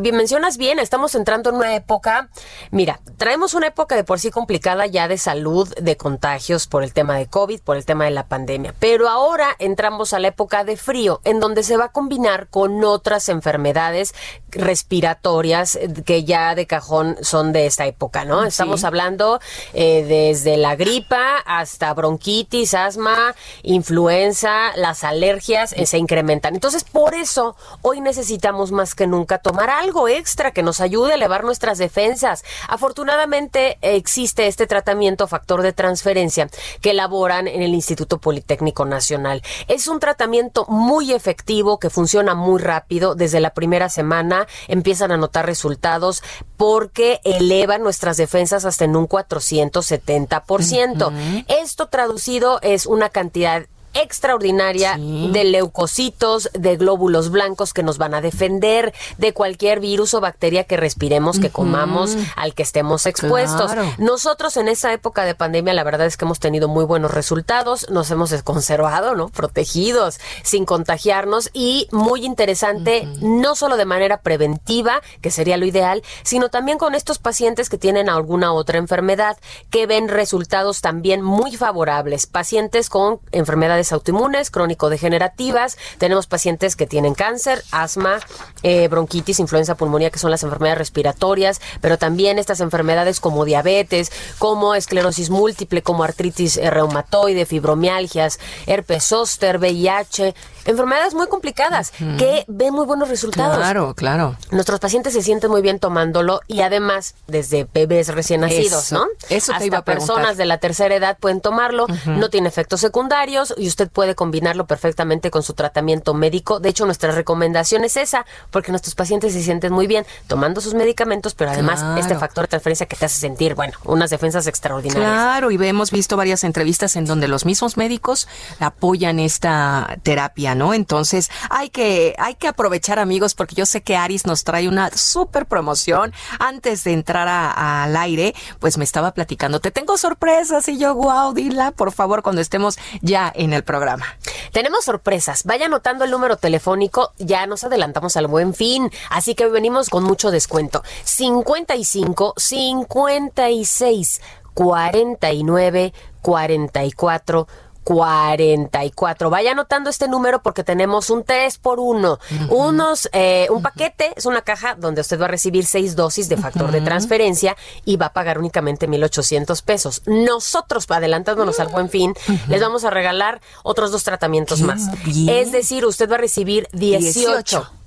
bien, 0.00 0.16
mencionas 0.16 0.56
bien, 0.56 0.78
estamos 0.78 1.14
entrando 1.14 1.50
en 1.50 1.56
una 1.56 1.74
época, 1.74 2.28
mira, 2.70 3.00
traemos 3.16 3.54
una 3.54 3.68
época 3.68 3.96
de 3.96 4.04
por 4.04 4.18
sí 4.18 4.30
complicada 4.30 4.86
ya 4.86 5.08
de 5.08 5.18
salud, 5.18 5.72
de 5.74 5.96
contagios 5.96 6.66
por 6.66 6.82
el 6.82 6.92
tema 6.92 7.16
de 7.16 7.26
COVID, 7.26 7.60
por 7.60 7.76
el 7.76 7.84
tema 7.84 8.04
de 8.04 8.10
la 8.10 8.26
pandemia, 8.26 8.74
pero 8.78 9.08
ahora 9.08 9.54
entramos 9.58 10.12
a 10.12 10.18
la 10.18 10.28
época 10.28 10.64
de 10.64 10.76
frío, 10.76 11.20
en 11.24 11.40
donde 11.40 11.62
se 11.62 11.76
va 11.76 11.86
a 11.86 11.92
combinar 11.92 12.48
con 12.48 12.82
otras 12.84 13.28
enfermedades 13.28 14.14
respiratorias 14.50 15.78
que 16.04 16.24
ya 16.24 16.54
de 16.54 16.66
cajón 16.66 17.16
son 17.22 17.52
de 17.52 17.66
esta 17.66 17.86
época, 17.86 18.24
¿no? 18.24 18.44
Estamos 18.44 18.84
hablando 18.84 19.40
eh, 19.72 20.04
desde 20.04 20.56
la 20.56 20.76
gripa 20.76 21.38
hasta 21.46 21.92
bronquitis, 21.94 22.74
asma, 22.74 23.34
influenza, 23.62 24.76
las 24.76 25.04
alergias 25.04 25.72
eh, 25.72 25.86
se 25.86 25.98
incrementan. 25.98 26.54
Entonces, 26.54 26.84
por 26.84 27.14
eso 27.14 27.56
hoy 27.82 28.00
necesitamos 28.00 28.72
más 28.72 28.94
que 28.94 29.06
nunca 29.06 29.38
tomar 29.38 29.51
algo 29.60 30.08
extra 30.08 30.52
que 30.52 30.62
nos 30.62 30.80
ayude 30.80 31.12
a 31.12 31.16
elevar 31.16 31.44
nuestras 31.44 31.78
defensas. 31.78 32.44
Afortunadamente 32.68 33.78
existe 33.80 34.46
este 34.46 34.66
tratamiento 34.66 35.26
factor 35.26 35.62
de 35.62 35.72
transferencia 35.72 36.48
que 36.80 36.90
elaboran 36.90 37.48
en 37.48 37.62
el 37.62 37.74
Instituto 37.74 38.18
Politécnico 38.18 38.84
Nacional. 38.84 39.42
Es 39.68 39.88
un 39.88 40.00
tratamiento 40.00 40.66
muy 40.68 41.12
efectivo 41.12 41.78
que 41.78 41.90
funciona 41.90 42.34
muy 42.34 42.60
rápido. 42.60 43.14
Desde 43.14 43.40
la 43.40 43.54
primera 43.54 43.88
semana 43.88 44.46
empiezan 44.68 45.12
a 45.12 45.16
notar 45.16 45.46
resultados 45.46 46.22
porque 46.56 47.20
eleva 47.24 47.78
nuestras 47.78 48.16
defensas 48.16 48.64
hasta 48.64 48.84
en 48.84 48.96
un 48.96 49.08
470%. 49.08 51.44
Esto 51.48 51.88
traducido 51.88 52.60
es 52.62 52.86
una 52.86 53.08
cantidad 53.08 53.66
extraordinaria 53.94 54.96
de 54.98 55.44
leucocitos, 55.44 56.50
de 56.54 56.76
glóbulos 56.76 57.30
blancos 57.30 57.72
que 57.72 57.82
nos 57.82 57.98
van 57.98 58.14
a 58.14 58.20
defender 58.20 58.92
de 59.18 59.32
cualquier 59.32 59.80
virus 59.80 60.14
o 60.14 60.20
bacteria 60.20 60.64
que 60.64 60.76
respiremos, 60.76 61.38
que 61.38 61.50
comamos, 61.50 62.16
al 62.36 62.54
que 62.54 62.62
estemos 62.62 63.06
expuestos. 63.06 63.72
Nosotros 63.98 64.56
en 64.56 64.68
esa 64.68 64.92
época 64.92 65.24
de 65.24 65.34
pandemia, 65.34 65.74
la 65.74 65.84
verdad 65.84 66.06
es 66.06 66.16
que 66.16 66.24
hemos 66.24 66.40
tenido 66.40 66.68
muy 66.68 66.84
buenos 66.84 67.12
resultados, 67.12 67.88
nos 67.90 68.10
hemos 68.10 68.32
conservado, 68.42 69.14
¿no? 69.14 69.28
Protegidos, 69.28 70.18
sin 70.42 70.64
contagiarnos 70.64 71.50
y 71.52 71.88
muy 71.90 72.24
interesante, 72.24 73.06
no 73.20 73.54
solo 73.54 73.76
de 73.76 73.84
manera 73.84 74.20
preventiva, 74.20 75.02
que 75.20 75.30
sería 75.30 75.56
lo 75.56 75.66
ideal, 75.66 76.02
sino 76.22 76.48
también 76.48 76.78
con 76.78 76.94
estos 76.94 77.18
pacientes 77.18 77.68
que 77.68 77.78
tienen 77.78 78.08
alguna 78.08 78.52
otra 78.52 78.78
enfermedad, 78.78 79.36
que 79.70 79.86
ven 79.86 80.08
resultados 80.08 80.80
también 80.80 81.22
muy 81.22 81.56
favorables. 81.56 82.26
Pacientes 82.26 82.88
con 82.88 83.20
enfermedades 83.32 83.81
autoinmunes, 83.90 84.50
crónico-degenerativas, 84.50 85.78
tenemos 85.98 86.26
pacientes 86.26 86.76
que 86.76 86.86
tienen 86.86 87.14
cáncer, 87.14 87.64
asma, 87.72 88.20
eh, 88.62 88.86
bronquitis, 88.88 89.40
influenza 89.40 89.74
pulmonía, 89.74 90.10
que 90.10 90.18
son 90.20 90.30
las 90.30 90.44
enfermedades 90.44 90.78
respiratorias, 90.78 91.60
pero 91.80 91.98
también 91.98 92.38
estas 92.38 92.60
enfermedades 92.60 93.18
como 93.18 93.44
diabetes, 93.44 94.12
como 94.38 94.74
esclerosis 94.74 95.30
múltiple, 95.30 95.82
como 95.82 96.04
artritis 96.04 96.58
eh, 96.58 96.70
reumatoide, 96.70 97.46
fibromialgias, 97.46 98.38
herpes 98.66 99.04
zóster, 99.04 99.58
VIH, 99.58 100.34
enfermedades 100.64 101.14
muy 101.14 101.26
complicadas 101.28 101.92
que 102.18 102.44
ven 102.48 102.72
muy 102.74 102.86
buenos 102.86 103.08
resultados. 103.08 103.56
Claro, 103.56 103.94
claro. 103.94 104.36
Nuestros 104.50 104.80
pacientes 104.80 105.12
se 105.12 105.22
sienten 105.22 105.50
muy 105.50 105.62
bien 105.62 105.78
tomándolo 105.78 106.40
y 106.46 106.60
además 106.62 107.14
desde 107.26 107.66
bebés 107.72 108.08
recién 108.08 108.40
nacidos, 108.42 108.84
Eso, 108.86 108.94
¿no? 108.96 109.04
eso 109.28 109.52
te 109.52 109.56
Hasta 109.56 109.64
iba 109.66 109.78
a 109.78 109.82
preguntar. 109.84 110.14
personas 110.16 110.36
de 110.36 110.44
la 110.46 110.58
tercera 110.58 110.94
edad 110.94 111.16
pueden 111.18 111.40
tomarlo, 111.40 111.86
no 112.06 112.30
tiene 112.30 112.48
efectos 112.48 112.80
secundarios 112.80 113.54
y 113.56 113.66
usted 113.68 113.88
puede 113.90 114.14
combinarlo 114.14 114.66
perfectamente 114.66 115.30
con 115.30 115.42
su 115.42 115.54
tratamiento 115.54 116.14
médico. 116.14 116.60
De 116.60 116.68
hecho, 116.68 116.84
nuestra 116.86 117.12
recomendación 117.12 117.84
es 117.84 117.96
esa, 117.96 118.24
porque 118.50 118.70
nuestros 118.72 118.94
pacientes 118.94 119.32
se 119.32 119.42
sienten 119.42 119.72
muy 119.72 119.86
bien 119.86 120.06
tomando 120.26 120.60
sus 120.60 120.74
medicamentos, 120.74 121.34
pero 121.34 121.50
además 121.50 121.80
Claro. 121.80 122.00
este 122.00 122.14
factor 122.16 122.44
de 122.44 122.48
transferencia 122.48 122.86
que 122.86 122.96
te 122.96 123.04
hace 123.06 123.18
sentir, 123.20 123.54
bueno, 123.54 123.76
unas 123.84 124.10
defensas 124.10 124.46
extraordinarias. 124.46 125.10
Claro, 125.10 125.50
y 125.50 125.56
hemos 125.66 125.90
visto 125.90 126.16
varias 126.16 126.44
entrevistas 126.44 126.96
en 126.96 127.04
donde 127.06 127.28
los 127.28 127.44
mismos 127.44 127.76
médicos 127.76 128.28
apoyan 128.60 129.18
esta 129.18 129.96
terapia, 130.02 130.51
¿no? 130.54 130.74
Entonces, 130.74 131.30
hay 131.50 131.70
que, 131.70 132.14
hay 132.18 132.34
que 132.34 132.48
aprovechar, 132.48 132.98
amigos, 132.98 133.34
porque 133.34 133.54
yo 133.54 133.66
sé 133.66 133.82
que 133.82 133.96
Aris 133.96 134.26
nos 134.26 134.44
trae 134.44 134.68
una 134.68 134.90
súper 134.90 135.46
promoción. 135.46 136.12
Antes 136.38 136.84
de 136.84 136.92
entrar 136.92 137.28
al 137.28 137.96
aire, 137.96 138.34
pues 138.58 138.78
me 138.78 138.84
estaba 138.84 139.12
platicando, 139.12 139.60
te 139.60 139.70
tengo 139.70 139.96
sorpresas, 139.96 140.68
y 140.68 140.78
yo, 140.78 140.94
wow, 140.94 141.32
dila, 141.32 141.72
por 141.72 141.92
favor, 141.92 142.22
cuando 142.22 142.40
estemos 142.40 142.78
ya 143.00 143.32
en 143.34 143.52
el 143.52 143.64
programa. 143.64 144.06
Tenemos 144.52 144.84
sorpresas. 144.84 145.44
Vaya 145.44 145.66
anotando 145.66 146.04
el 146.04 146.10
número 146.10 146.36
telefónico. 146.36 147.12
Ya 147.18 147.46
nos 147.46 147.64
adelantamos 147.64 148.16
al 148.16 148.26
buen 148.26 148.54
fin. 148.54 148.90
Así 149.10 149.34
que 149.34 149.46
venimos 149.46 149.88
con 149.88 150.04
mucho 150.04 150.30
descuento. 150.30 150.82
55 151.04 152.34
56 152.36 154.20
49 154.54 155.92
44 156.20 157.48
44. 157.84 159.30
Vaya 159.30 159.52
anotando 159.52 159.90
este 159.90 160.08
número 160.08 160.42
porque 160.42 160.64
tenemos 160.64 161.10
un 161.10 161.24
3 161.24 161.58
por 161.58 161.80
1. 161.80 162.18
Unos, 162.50 163.08
eh, 163.12 163.48
un 163.50 163.62
paquete, 163.62 164.12
es 164.16 164.26
una 164.26 164.42
caja 164.42 164.74
donde 164.74 165.00
usted 165.00 165.20
va 165.20 165.26
a 165.26 165.28
recibir 165.28 165.66
seis 165.66 165.96
dosis 165.96 166.28
de 166.28 166.36
factor 166.36 166.70
de 166.70 166.80
transferencia 166.80 167.56
y 167.84 167.96
va 167.96 168.06
a 168.06 168.12
pagar 168.12 168.38
únicamente 168.38 168.86
1,800 168.86 169.62
pesos. 169.62 170.02
Nosotros, 170.06 170.90
adelantándonos 170.90 171.60
al 171.60 171.68
buen 171.68 171.88
fin, 171.88 172.14
les 172.48 172.60
vamos 172.60 172.84
a 172.84 172.90
regalar 172.90 173.40
otros 173.62 173.90
dos 173.90 174.04
tratamientos 174.04 174.60
más. 174.60 174.90
bien. 175.04 175.28
Es 175.28 175.52
decir, 175.52 175.84
usted 175.84 176.10
va 176.10 176.16
a 176.16 176.18
recibir 176.18 176.68
18. 176.72 177.30
18 177.30 177.81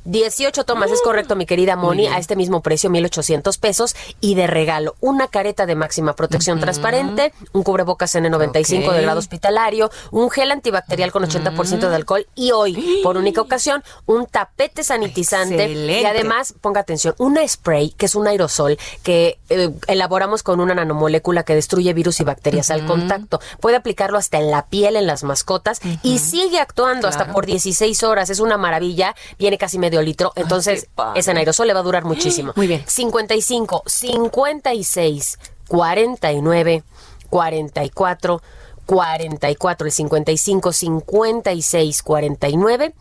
tomas, 0.66 0.92
es 0.92 1.02
correcto, 1.02 1.36
mi 1.36 1.46
querida 1.46 1.76
Moni, 1.76 2.08
a 2.08 2.18
este 2.18 2.36
mismo 2.36 2.62
precio, 2.62 2.90
1,800 2.90 3.58
pesos. 3.58 3.96
Y 4.22 4.36
de 4.36 4.48
regalo, 4.48 4.96
una 5.02 5.28
careta 5.28 5.66
de 5.66 5.76
máxima 5.76 6.16
protección 6.16 6.60
transparente, 6.60 7.34
un 7.54 7.64
cubrebocas 7.64 8.16
N95 8.16 8.92
de 8.92 9.02
grado 9.02 9.20
hospitalario, 9.20 9.90
un 10.12 10.30
gel 10.30 10.52
antibacterial 10.52 11.12
con 11.12 11.24
80% 11.24 11.90
de 11.90 11.96
alcohol 11.96 12.28
y 12.36 12.52
hoy, 12.52 13.02
por 13.04 13.18
única 13.18 13.42
ocasión, 13.42 13.84
un 14.06 14.28
tapete 14.28 14.84
sanitizante. 14.84 15.70
Y 15.70 16.06
además, 16.06 16.54
ponga 16.62 16.82
atención, 16.82 17.16
una 17.18 17.48
spray, 17.48 17.92
que 17.92 18.06
es 18.06 18.16
un 18.16 18.28
aerosol 18.28 18.78
que 19.04 19.40
eh, 19.50 19.70
elaboramos 19.88 20.44
con 20.44 20.60
una 20.60 20.76
nanomolécula 20.76 21.44
que 21.44 21.56
destruye 21.56 21.94
virus 21.94 22.20
y 22.20 22.24
bacterias 22.24 22.70
al 22.70 22.86
contacto. 22.86 23.40
Puede 23.60 23.78
aplicarlo 23.78 24.18
hasta 24.18 24.38
en 24.38 24.52
la 24.52 24.68
piel, 24.68 24.96
en 24.96 25.08
las 25.08 25.24
mascotas, 25.24 25.82
y 26.04 26.20
sigue 26.20 26.60
actuando 26.60 27.08
hasta 27.08 27.32
por 27.32 27.46
16 27.46 28.04
horas. 28.04 28.30
Es 28.30 28.40
una 28.40 28.58
maravilla, 28.58 29.16
viene 29.38 29.58
casi 29.58 29.80
medio 29.80 29.95
litro, 30.02 30.32
entonces 30.36 30.88
ese 31.16 31.32
aerosol 31.32 31.68
le 31.68 31.74
va 31.74 31.80
a 31.82 31.84
durar 31.84 32.06
muchísimo. 32.06 32.54
Muy 32.56 32.68
bien. 32.68 32.84
55, 32.88 33.84
56, 33.86 35.40
49, 35.68 36.84
44, 37.30 38.42
44, 38.86 39.88
el 39.88 39.92
55, 39.92 40.74
56, 40.74 42.04
49. 42.04 42.94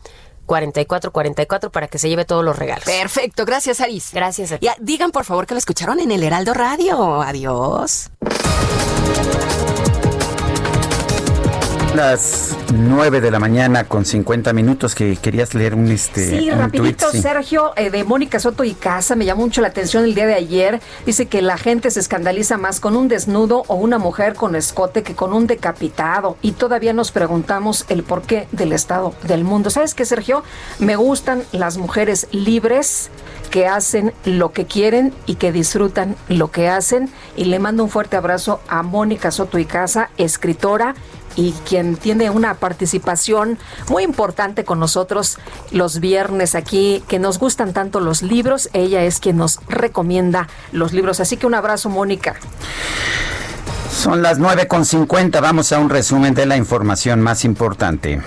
44 0.45 1.11
44 1.11 1.71
para 1.71 1.87
que 1.87 1.97
se 1.97 2.07
lleve 2.07 2.25
todos 2.25 2.43
los 2.43 2.57
regalos. 2.57 2.85
Perfecto, 2.85 3.45
gracias 3.45 3.81
Aris. 3.81 4.11
Gracias 4.13 4.51
a 4.51 4.57
ti. 4.57 4.65
Ya, 4.67 4.75
digan 4.79 5.11
por 5.11 5.25
favor 5.25 5.47
que 5.47 5.55
lo 5.55 5.57
escucharon 5.57 5.99
en 5.99 6.11
el 6.11 6.23
Heraldo 6.23 6.53
Radio. 6.53 7.21
Adiós. 7.21 8.11
Las 11.95 12.57
9 12.73 13.21
de 13.21 13.31
la 13.31 13.39
mañana 13.39 13.85
con 13.85 14.03
50 14.03 14.51
minutos 14.51 14.93
que 14.93 15.15
querías 15.15 15.53
leer 15.53 15.75
un 15.75 15.89
este 15.89 16.39
Sí, 16.41 16.51
un 16.51 16.59
rapidito, 16.59 17.09
sí. 17.09 17.21
Sergio, 17.21 17.71
eh, 17.77 17.89
de 17.89 18.03
Mónica 18.03 18.37
Soto 18.37 18.65
y 18.65 18.73
Casa, 18.73 19.15
me 19.15 19.23
llamó 19.23 19.43
mucho 19.43 19.61
la 19.61 19.69
atención 19.69 20.03
el 20.03 20.13
día 20.13 20.25
de 20.25 20.33
ayer. 20.33 20.81
Dice 21.05 21.27
que 21.27 21.41
la 21.41 21.57
gente 21.57 21.89
se 21.89 22.01
escandaliza 22.01 22.57
más 22.57 22.81
con 22.81 22.97
un 22.97 23.07
desnudo 23.07 23.63
o 23.67 23.75
una 23.75 23.97
mujer 23.97 24.33
con 24.33 24.57
escote 24.57 25.03
que 25.03 25.15
con 25.15 25.31
un 25.31 25.47
decapitado. 25.47 26.35
Y 26.41 26.51
todavía 26.51 26.91
nos 26.91 27.13
preguntamos 27.13 27.85
el 27.87 28.03
porqué 28.03 28.49
del 28.51 28.73
estado 28.73 29.15
del 29.23 29.45
mundo. 29.45 29.69
¿Sabes 29.69 29.95
qué, 29.95 30.03
Sergio? 30.03 30.43
Me 30.79 30.97
gustan 30.97 31.43
las 31.53 31.77
mujeres 31.77 32.27
libres 32.31 33.09
que 33.51 33.67
hacen 33.67 34.11
lo 34.25 34.51
que 34.51 34.65
quieren 34.65 35.13
y 35.27 35.35
que 35.35 35.53
disfrutan 35.53 36.17
lo 36.27 36.51
que 36.51 36.67
hacen. 36.67 37.09
Y 37.37 37.45
le 37.45 37.59
mando 37.59 37.85
un 37.85 37.89
fuerte 37.89 38.17
abrazo 38.17 38.59
a 38.67 38.83
Mónica 38.83 39.31
Soto 39.31 39.59
y 39.59 39.65
Casa, 39.65 40.09
escritora 40.17 40.93
y 41.35 41.51
quien 41.67 41.97
tiene 41.97 42.29
una 42.29 42.55
participación 42.55 43.57
muy 43.89 44.03
importante 44.03 44.63
con 44.63 44.79
nosotros 44.79 45.37
los 45.71 45.99
viernes 45.99 46.55
aquí, 46.55 47.03
que 47.07 47.19
nos 47.19 47.39
gustan 47.39 47.73
tanto 47.73 47.99
los 47.99 48.21
libros. 48.21 48.69
Ella 48.73 49.03
es 49.03 49.19
quien 49.19 49.37
nos 49.37 49.59
recomienda 49.67 50.47
los 50.71 50.93
libros. 50.93 51.19
Así 51.19 51.37
que 51.37 51.47
un 51.47 51.55
abrazo, 51.55 51.89
Mónica. 51.89 52.35
Son 53.91 54.21
las 54.21 54.39
9 54.39 54.67
con 54.67 54.85
50. 54.85 55.39
Vamos 55.41 55.71
a 55.71 55.79
un 55.79 55.89
resumen 55.89 56.33
de 56.33 56.45
la 56.45 56.57
información 56.57 57.21
más 57.21 57.45
importante. 57.45 58.21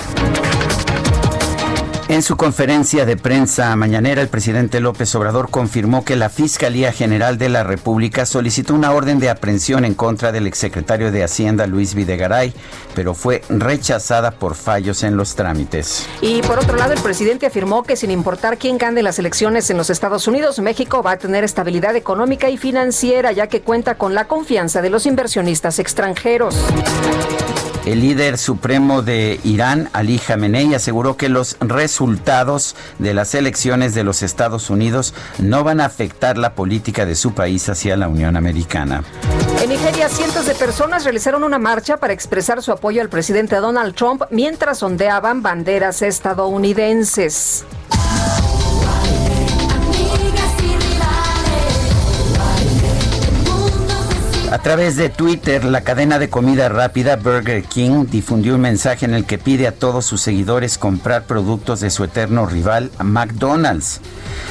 En 2.09 2.23
su 2.23 2.39
conferencia 2.39 3.05
de 3.05 3.19
prensa 3.19 3.77
mañanera, 3.77 4.23
el 4.23 4.29
presidente 4.29 4.81
López 4.81 5.15
Obrador 5.15 5.51
confirmó 5.51 6.07
que 6.07 6.17
la 6.17 6.31
Fiscalía 6.31 6.91
General 6.91 7.37
de 7.37 7.51
la 7.51 7.65
República 7.65 8.25
solicitó 8.25 8.73
una 8.75 8.93
orden 8.93 9.19
de 9.19 9.29
aprehensión 9.29 9.85
en 9.85 9.93
contra 9.93 10.33
del 10.33 10.47
exsecretario 10.47 11.13
de 11.13 11.23
Hacienda 11.23 11.67
Luis 11.67 11.93
Videgaray, 11.93 12.55
pero 12.95 13.13
fue 13.13 13.43
rechazada 13.51 14.31
por 14.31 14.55
fallos 14.55 15.03
en 15.03 15.19
los 15.19 15.35
trámites. 15.35 16.07
Y 16.23 16.41
por 16.41 16.59
otro 16.59 16.79
lado, 16.79 16.95
el 16.95 17.01
presidente 17.01 17.45
afirmó 17.45 17.83
que 17.83 17.95
sin 17.95 18.11
importar 18.11 18.57
quién 18.57 18.79
gane 18.79 19.03
las 19.03 19.19
elecciones 19.19 19.69
en 19.69 19.77
los 19.77 19.91
Estados 19.91 20.27
Unidos, 20.27 20.61
México 20.61 21.03
va 21.03 21.13
a 21.13 21.19
tener 21.19 21.45
estabilidad 21.45 21.95
económica 21.95 22.49
y 22.49 22.57
financiera, 22.57 23.33
ya 23.33 23.49
que 23.49 23.61
cuenta 23.61 23.97
con 23.97 24.15
la 24.15 24.27
confianza 24.27 24.81
de 24.81 24.89
los 24.89 25.05
inversionistas 25.05 25.79
extranjeros. 25.79 26.57
El 27.89 28.01
líder 28.01 28.37
supremo 28.37 29.01
de 29.01 29.41
Irán, 29.45 29.89
Ali 29.95 30.19
Khamenei, 30.19 30.75
aseguró 30.75 31.17
que 31.17 31.31
los 31.31 31.57
resultados 31.59 32.77
de 32.99 33.15
las 33.15 33.35
elecciones 33.35 33.95
de 33.95 34.05
los 34.05 34.23
Estados 34.23 34.69
Unidos 34.69 35.15
no 35.39 35.65
van 35.65 35.81
a 35.81 35.87
afectar 35.87 36.37
la 36.37 36.53
política 36.53 37.07
de 37.07 37.15
su 37.15 37.33
país 37.33 37.67
hacia 37.71 37.97
la 37.97 38.09
Unión 38.09 38.37
Americana. 38.37 39.05
En 39.63 39.71
Nigeria, 39.71 40.11
cientos 40.11 40.45
de 40.45 40.55
personas 40.55 41.05
realizaron 41.05 41.45
una 41.45 41.59
marcha 41.59 41.97
para 41.97 42.13
expresar 42.13 42.63
su 42.63 42.73
apoyo 42.73 43.01
al 43.01 43.09
presidente 43.09 43.57
Donald 43.57 43.95
Trump 43.95 44.25
mientras 44.31 44.83
ondeaban 44.83 45.41
banderas 45.41 46.03
estadounidenses. 46.03 47.65
A 54.51 54.59
través 54.61 54.97
de 54.97 55.11
Twitter, 55.11 55.63
la 55.65 55.83
cadena 55.83 56.19
de 56.19 56.31
comida 56.31 56.71
rápida 56.71 57.17
Burger 57.17 57.65
King 57.65 58.07
difundió 58.11 58.55
un 58.55 58.63
mensaje 58.63 59.05
en 59.05 59.13
el 59.13 59.27
que 59.27 59.37
pide 59.37 59.67
a 59.67 59.73
todos 59.73 60.07
sus 60.07 60.23
seguidores 60.23 60.79
comprar 60.79 61.25
productos 61.25 61.81
de 61.81 61.91
su 61.91 62.03
eterno 62.03 62.47
rival 62.47 62.91
McDonald's. 62.99 64.01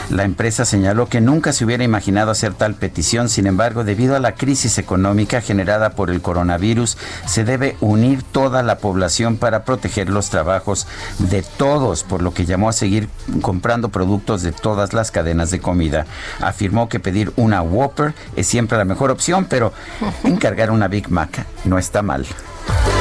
La 0.10 0.24
empresa 0.24 0.66
señaló 0.66 1.08
que 1.08 1.22
nunca 1.22 1.54
se 1.54 1.66
hubiera 1.66 1.84
imaginado 1.84 2.32
hacer 2.32 2.54
tal 2.54 2.76
petición, 2.76 3.30
sin 3.30 3.48
embargo, 3.48 3.84
debido 3.84 4.16
a 4.16 4.20
la 4.20 4.36
crisis 4.36 4.78
económica 4.78 5.42
generada 5.42 5.92
por 5.92 6.10
el 6.10 6.22
coronavirus, 6.22 6.98
se 7.26 7.44
debe 7.44 7.76
unir 7.82 8.24
toda 8.24 8.64
la 8.64 8.78
población 8.78 9.38
para 9.38 9.64
proteger 9.64 10.10
los 10.10 10.30
trabajos 10.30 10.88
de 11.20 11.44
todos, 11.44 12.04
por 12.04 12.22
lo 12.22 12.34
que 12.34 12.46
llamó 12.46 12.70
a 12.70 12.74
seguir 12.74 13.10
comprando 13.42 13.90
productos 13.90 14.42
de 14.42 14.52
todas 14.52 14.94
las 14.94 15.12
cadenas 15.12 15.52
de 15.52 15.60
comida. 15.60 16.06
Afirmó 16.40 16.90
que 16.90 17.00
pedir 17.00 17.34
una 17.36 17.62
Whopper 17.62 18.14
es 18.36 18.48
siempre 18.48 18.78
la 18.78 18.86
mejor 18.86 19.12
opción, 19.12 19.46
pero 19.50 19.74
encargar 20.24 20.72
una 20.72 20.88
Big 20.88 21.10
Mac 21.10 21.46
no 21.66 21.78
está 21.78 22.02
mal. 22.02 22.26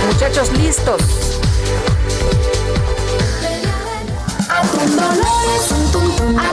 Muchachos, 0.08 0.52
listos. 0.58 1.45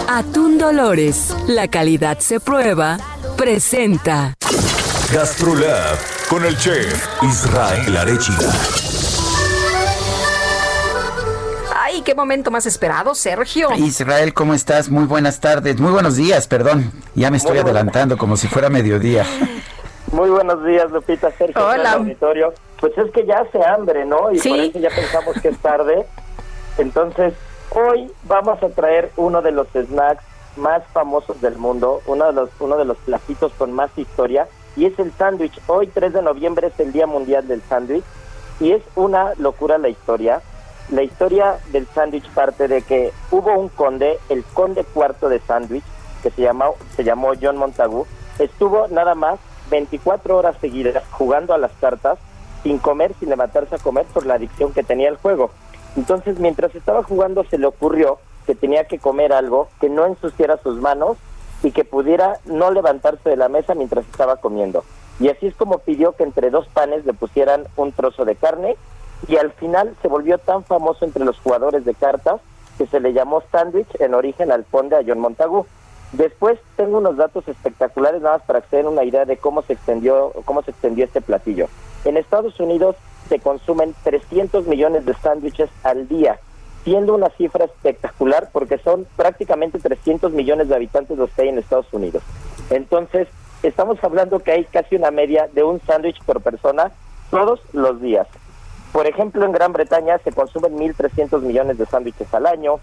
Atún 0.08 0.58
Dolores, 0.58 1.36
la 1.48 1.68
calidad 1.68 2.20
se 2.20 2.40
prueba, 2.40 2.98
presenta. 3.38 4.34
Gastrolab 5.12 5.98
con 6.30 6.46
el 6.46 6.58
chef 6.58 7.08
Israel 7.24 7.98
Arechiga. 7.98 8.52
Ay, 11.76 12.02
qué 12.02 12.14
momento 12.16 12.52
más 12.52 12.66
esperado, 12.66 13.16
Sergio. 13.16 13.70
Israel, 13.76 14.34
¿cómo 14.34 14.54
estás? 14.54 14.90
Muy 14.90 15.06
buenas 15.06 15.40
tardes, 15.40 15.80
muy 15.80 15.92
buenos 15.92 16.16
días, 16.16 16.48
perdón. 16.48 16.92
Ya 17.16 17.30
me 17.32 17.38
estoy 17.38 17.54
Muy 17.54 17.62
buenas. 17.64 17.76
adelantando 17.82 18.18
como 18.18 18.36
si 18.38 18.48
fuera 18.48 18.70
mediodía. 18.70 19.26
Muy 20.12 20.30
buenos 20.30 20.64
días, 20.66 20.92
Lupita, 20.92 21.32
Sergio, 21.38 21.66
Hola. 21.66 21.94
auditorio. 21.94 22.54
Pues 22.80 22.94
es 22.98 23.12
que 23.12 23.26
ya 23.26 23.40
hace 23.40 23.64
hambre, 23.66 24.06
¿no? 24.06 24.32
Y 24.32 24.40
Sí. 24.40 24.50
por 24.50 24.60
eso 24.60 24.80
ya 24.80 24.90
pensamos 24.90 25.36
que 25.42 25.48
es 25.50 25.58
tarde. 25.60 26.06
Entonces, 26.78 27.34
hoy 27.76 28.12
vamos 28.24 28.62
a 28.62 28.70
traer 28.70 29.12
uno 29.18 29.42
de 29.42 29.52
los 29.52 29.68
snacks 29.70 30.24
más 30.56 30.84
famosos 30.94 31.42
del 31.42 31.58
mundo, 31.58 32.02
uno 32.06 32.28
de 32.28 32.34
los 32.34 32.50
uno 32.60 32.78
de 32.78 32.86
los 32.86 32.98
platitos 32.98 33.52
con 33.54 33.72
más 33.72 33.90
historia, 33.98 34.48
y 34.76 34.86
es 34.86 34.98
el 35.00 35.12
sándwich. 35.14 35.60
Hoy, 35.68 35.88
3 35.88 36.14
de 36.14 36.22
noviembre, 36.22 36.68
es 36.68 36.80
el 36.80 36.92
Día 36.92 37.08
Mundial 37.08 37.48
del 37.48 37.62
Sándwich, 37.64 38.04
y 38.60 38.72
es 38.72 38.84
una 38.96 39.34
locura 39.38 39.78
la 39.78 39.90
historia. 39.90 40.42
La 40.90 41.02
historia 41.02 41.58
del 41.72 41.88
sándwich 41.88 42.28
parte 42.32 42.68
de 42.68 42.82
que 42.82 43.12
hubo 43.32 43.58
un 43.58 43.70
conde, 43.70 44.20
el 44.30 44.44
conde 44.44 44.84
cuarto 44.84 45.30
de 45.30 45.40
sándwich, 45.40 45.84
que 46.22 46.30
se 46.30 46.42
llamó, 46.42 46.76
se 46.96 47.04
llamó 47.04 47.32
John 47.42 47.58
Montagu, 47.58 48.06
estuvo 48.38 48.88
nada 48.90 49.16
más 49.16 49.40
24 49.70 50.38
horas 50.38 50.56
seguidas 50.60 51.04
jugando 51.12 51.54
a 51.54 51.58
las 51.58 51.72
cartas, 51.74 52.20
sin 52.64 52.78
comer, 52.80 53.14
sin 53.20 53.30
levantarse 53.30 53.76
a 53.76 53.80
comer 53.80 54.06
por 54.06 54.26
la 54.26 54.36
adicción 54.36 54.72
que 54.72 54.84
tenía 54.84 55.10
el 55.10 55.18
juego. 55.18 55.52
Entonces, 55.96 56.40
mientras 56.40 56.74
estaba 56.76 57.04
jugando, 57.04 57.44
se 57.44 57.58
le 57.58 57.68
ocurrió 57.68 58.20
que 58.46 58.56
tenía 58.56 58.86
que 58.86 59.00
comer 59.00 59.34
algo 59.34 59.70
que 59.80 59.90
no 59.90 60.06
ensuciara 60.06 60.58
sus 60.58 60.80
manos 60.82 61.18
y 61.62 61.72
que 61.72 61.86
pudiera 61.86 62.40
no 62.46 62.72
levantarse 62.72 63.30
de 63.30 63.38
la 63.38 63.50
mesa 63.50 63.74
mientras 63.74 64.06
estaba 64.06 64.38
comiendo. 64.38 64.84
Y 65.20 65.30
así 65.30 65.48
es 65.48 65.56
como 65.56 65.80
pidió 65.80 66.14
que 66.14 66.24
entre 66.24 66.50
dos 66.50 66.68
panes 66.68 67.06
le 67.06 67.14
pusieran 67.14 67.66
un 67.78 67.92
trozo 67.92 68.26
de 68.26 68.36
carne 68.36 68.76
y 69.28 69.38
al 69.38 69.52
final 69.52 69.96
se 70.02 70.08
volvió 70.08 70.38
tan 70.38 70.64
famoso 70.64 71.06
entre 71.06 71.24
los 71.24 71.40
jugadores 71.40 71.86
de 71.86 71.94
cartas 71.94 72.42
que 72.78 72.88
se 72.88 73.00
le 73.00 73.14
llamó 73.14 73.44
sándwich 73.52 73.88
en 74.00 74.16
origen 74.16 74.52
al 74.52 74.66
conde 74.66 74.98
a 74.98 75.04
John 75.06 75.20
Montagu. 75.20 75.66
Después 76.12 76.60
tengo 76.76 76.98
unos 76.98 77.18
datos 77.18 77.48
espectaculares 77.48 78.22
nada 78.22 78.38
más 78.38 78.46
para 78.46 78.62
que 78.62 78.70
se 78.70 78.78
den 78.78 78.88
una 78.88 79.04
idea 79.04 79.26
de 79.26 79.38
cómo 79.38 79.62
se 79.62 79.74
extendió 79.74 80.32
cómo 80.46 80.62
se 80.64 80.72
extendió 80.72 81.06
este 81.06 81.22
platillo. 81.22 81.68
En 82.06 82.18
Estados 82.18 82.60
Unidos 82.60 82.96
se 83.30 83.40
consumen 83.40 83.96
300 84.04 84.68
millones 84.68 85.06
de 85.06 85.14
sándwiches 85.16 85.70
al 85.84 86.08
día, 86.08 86.40
siendo 86.84 87.16
una 87.16 87.30
cifra 87.30 87.66
espectacular 87.66 88.50
porque 88.52 88.78
son 88.78 89.08
prácticamente 89.16 89.80
300 89.80 90.34
millones 90.34 90.68
de 90.70 90.76
habitantes 90.76 91.18
los 91.18 91.30
que 91.32 91.44
hay 91.44 91.50
en 91.50 91.60
Estados 91.60 91.92
Unidos. 91.94 92.24
Entonces, 92.70 93.28
estamos 93.64 94.04
hablando 94.04 94.40
que 94.40 94.52
hay 94.52 94.66
casi 94.66 94.96
una 94.96 95.12
media 95.12 95.48
de 95.54 95.64
un 95.64 95.82
sándwich 95.82 96.22
por 96.24 96.42
persona 96.42 96.92
todos 97.32 97.62
los 97.74 98.02
días. 98.02 98.28
Por 98.92 99.08
ejemplo, 99.08 99.44
en 99.46 99.52
Gran 99.52 99.74
Bretaña 99.74 100.20
se 100.20 100.32
consumen 100.32 100.78
1.300 100.78 101.42
millones 101.42 101.78
de 101.78 101.86
sándwiches 101.86 102.32
al 102.34 102.46
año. 102.46 102.80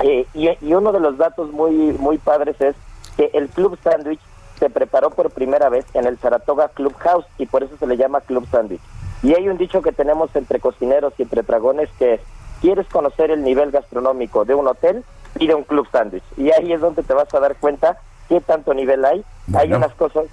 Eh, 0.00 0.26
y, 0.34 0.48
y 0.60 0.74
uno 0.74 0.92
de 0.92 1.00
los 1.00 1.18
datos 1.18 1.52
muy, 1.52 1.72
muy 1.98 2.18
padres 2.18 2.60
es 2.60 2.74
que 3.16 3.30
el 3.34 3.48
Club 3.48 3.78
Sandwich 3.82 4.20
se 4.58 4.70
preparó 4.70 5.10
por 5.10 5.30
primera 5.30 5.68
vez 5.68 5.84
en 5.94 6.06
el 6.06 6.18
Saratoga 6.18 6.68
Club 6.68 6.94
House 6.98 7.26
y 7.38 7.46
por 7.46 7.62
eso 7.62 7.76
se 7.76 7.86
le 7.86 7.96
llama 7.96 8.20
Club 8.20 8.46
Sandwich. 8.50 8.80
Y 9.26 9.34
hay 9.34 9.48
un 9.48 9.58
dicho 9.58 9.82
que 9.82 9.90
tenemos 9.90 10.30
entre 10.34 10.60
cocineros 10.60 11.12
y 11.18 11.24
entre 11.24 11.42
dragones 11.42 11.88
que 11.98 12.14
es, 12.14 12.20
¿quieres 12.60 12.86
conocer 12.86 13.32
el 13.32 13.42
nivel 13.42 13.72
gastronómico 13.72 14.44
de 14.44 14.54
un 14.54 14.68
hotel? 14.68 15.02
Pide 15.36 15.52
un 15.52 15.64
Club 15.64 15.88
Sandwich. 15.90 16.22
Y 16.36 16.52
ahí 16.52 16.72
es 16.72 16.80
donde 16.80 17.02
te 17.02 17.12
vas 17.12 17.34
a 17.34 17.40
dar 17.40 17.56
cuenta 17.56 17.98
qué 18.28 18.40
tanto 18.40 18.72
nivel 18.72 19.04
hay. 19.04 19.24
Hay 19.52 19.72
unas 19.72 19.92
cosas, 19.94 20.26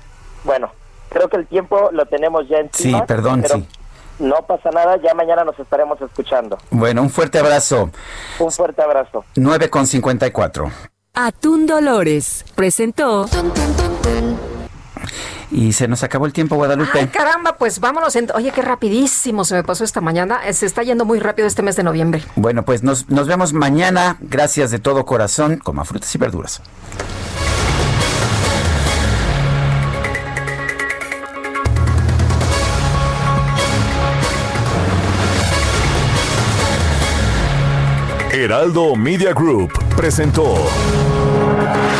bueno, 0.43 0.69
creo 1.09 1.27
que 1.27 1.37
el 1.37 1.47
tiempo 1.47 1.89
lo 1.91 2.05
tenemos 2.05 2.47
ya 2.47 2.59
encima. 2.59 2.99
Sí, 2.99 3.03
perdón, 3.07 3.41
pero 3.41 3.55
sí. 3.55 3.67
No 4.19 4.35
pasa 4.45 4.69
nada, 4.69 4.97
ya 4.97 5.15
mañana 5.15 5.43
nos 5.43 5.59
estaremos 5.59 5.99
escuchando. 5.99 6.59
Bueno, 6.69 7.01
un 7.01 7.09
fuerte 7.09 7.39
abrazo. 7.39 7.89
Un 8.37 8.51
fuerte 8.51 8.83
abrazo. 8.83 9.25
9 9.35 9.71
con 9.71 9.87
54. 9.87 10.69
Atún 11.15 11.65
Dolores 11.65 12.45
presentó 12.53 13.25
Y 15.53 15.71
se 15.73 15.87
nos 15.87 16.01
acabó 16.03 16.25
el 16.25 16.33
tiempo, 16.33 16.55
Guadalupe. 16.55 16.99
Ay, 16.99 17.07
caramba, 17.07 17.55
pues 17.57 17.79
vámonos. 17.79 18.15
en- 18.15 18.31
Oye, 18.33 18.51
qué 18.51 18.63
rapidísimo 18.63 19.45
se 19.45 19.53
me 19.53 19.63
pasó 19.63 19.83
esta 19.83 20.01
mañana. 20.01 20.41
Eh, 20.47 20.53
Se 20.53 20.65
está 20.65 20.81
yendo 20.81 21.05
muy 21.05 21.19
rápido 21.19 21.47
este 21.47 21.61
mes 21.61 21.75
de 21.75 21.83
noviembre. 21.83 22.23
Bueno, 22.35 22.63
pues 22.65 22.81
nos, 22.83 23.07
nos 23.09 23.27
vemos 23.27 23.53
mañana. 23.53 24.17
Gracias 24.19 24.71
de 24.71 24.79
todo 24.79 25.05
corazón. 25.05 25.57
Coma 25.63 25.85
frutas 25.85 26.13
y 26.15 26.17
verduras. 26.17 26.61
Heraldo 38.31 38.95
Media 38.95 39.31
Group 39.33 39.71
presentó 39.95 40.55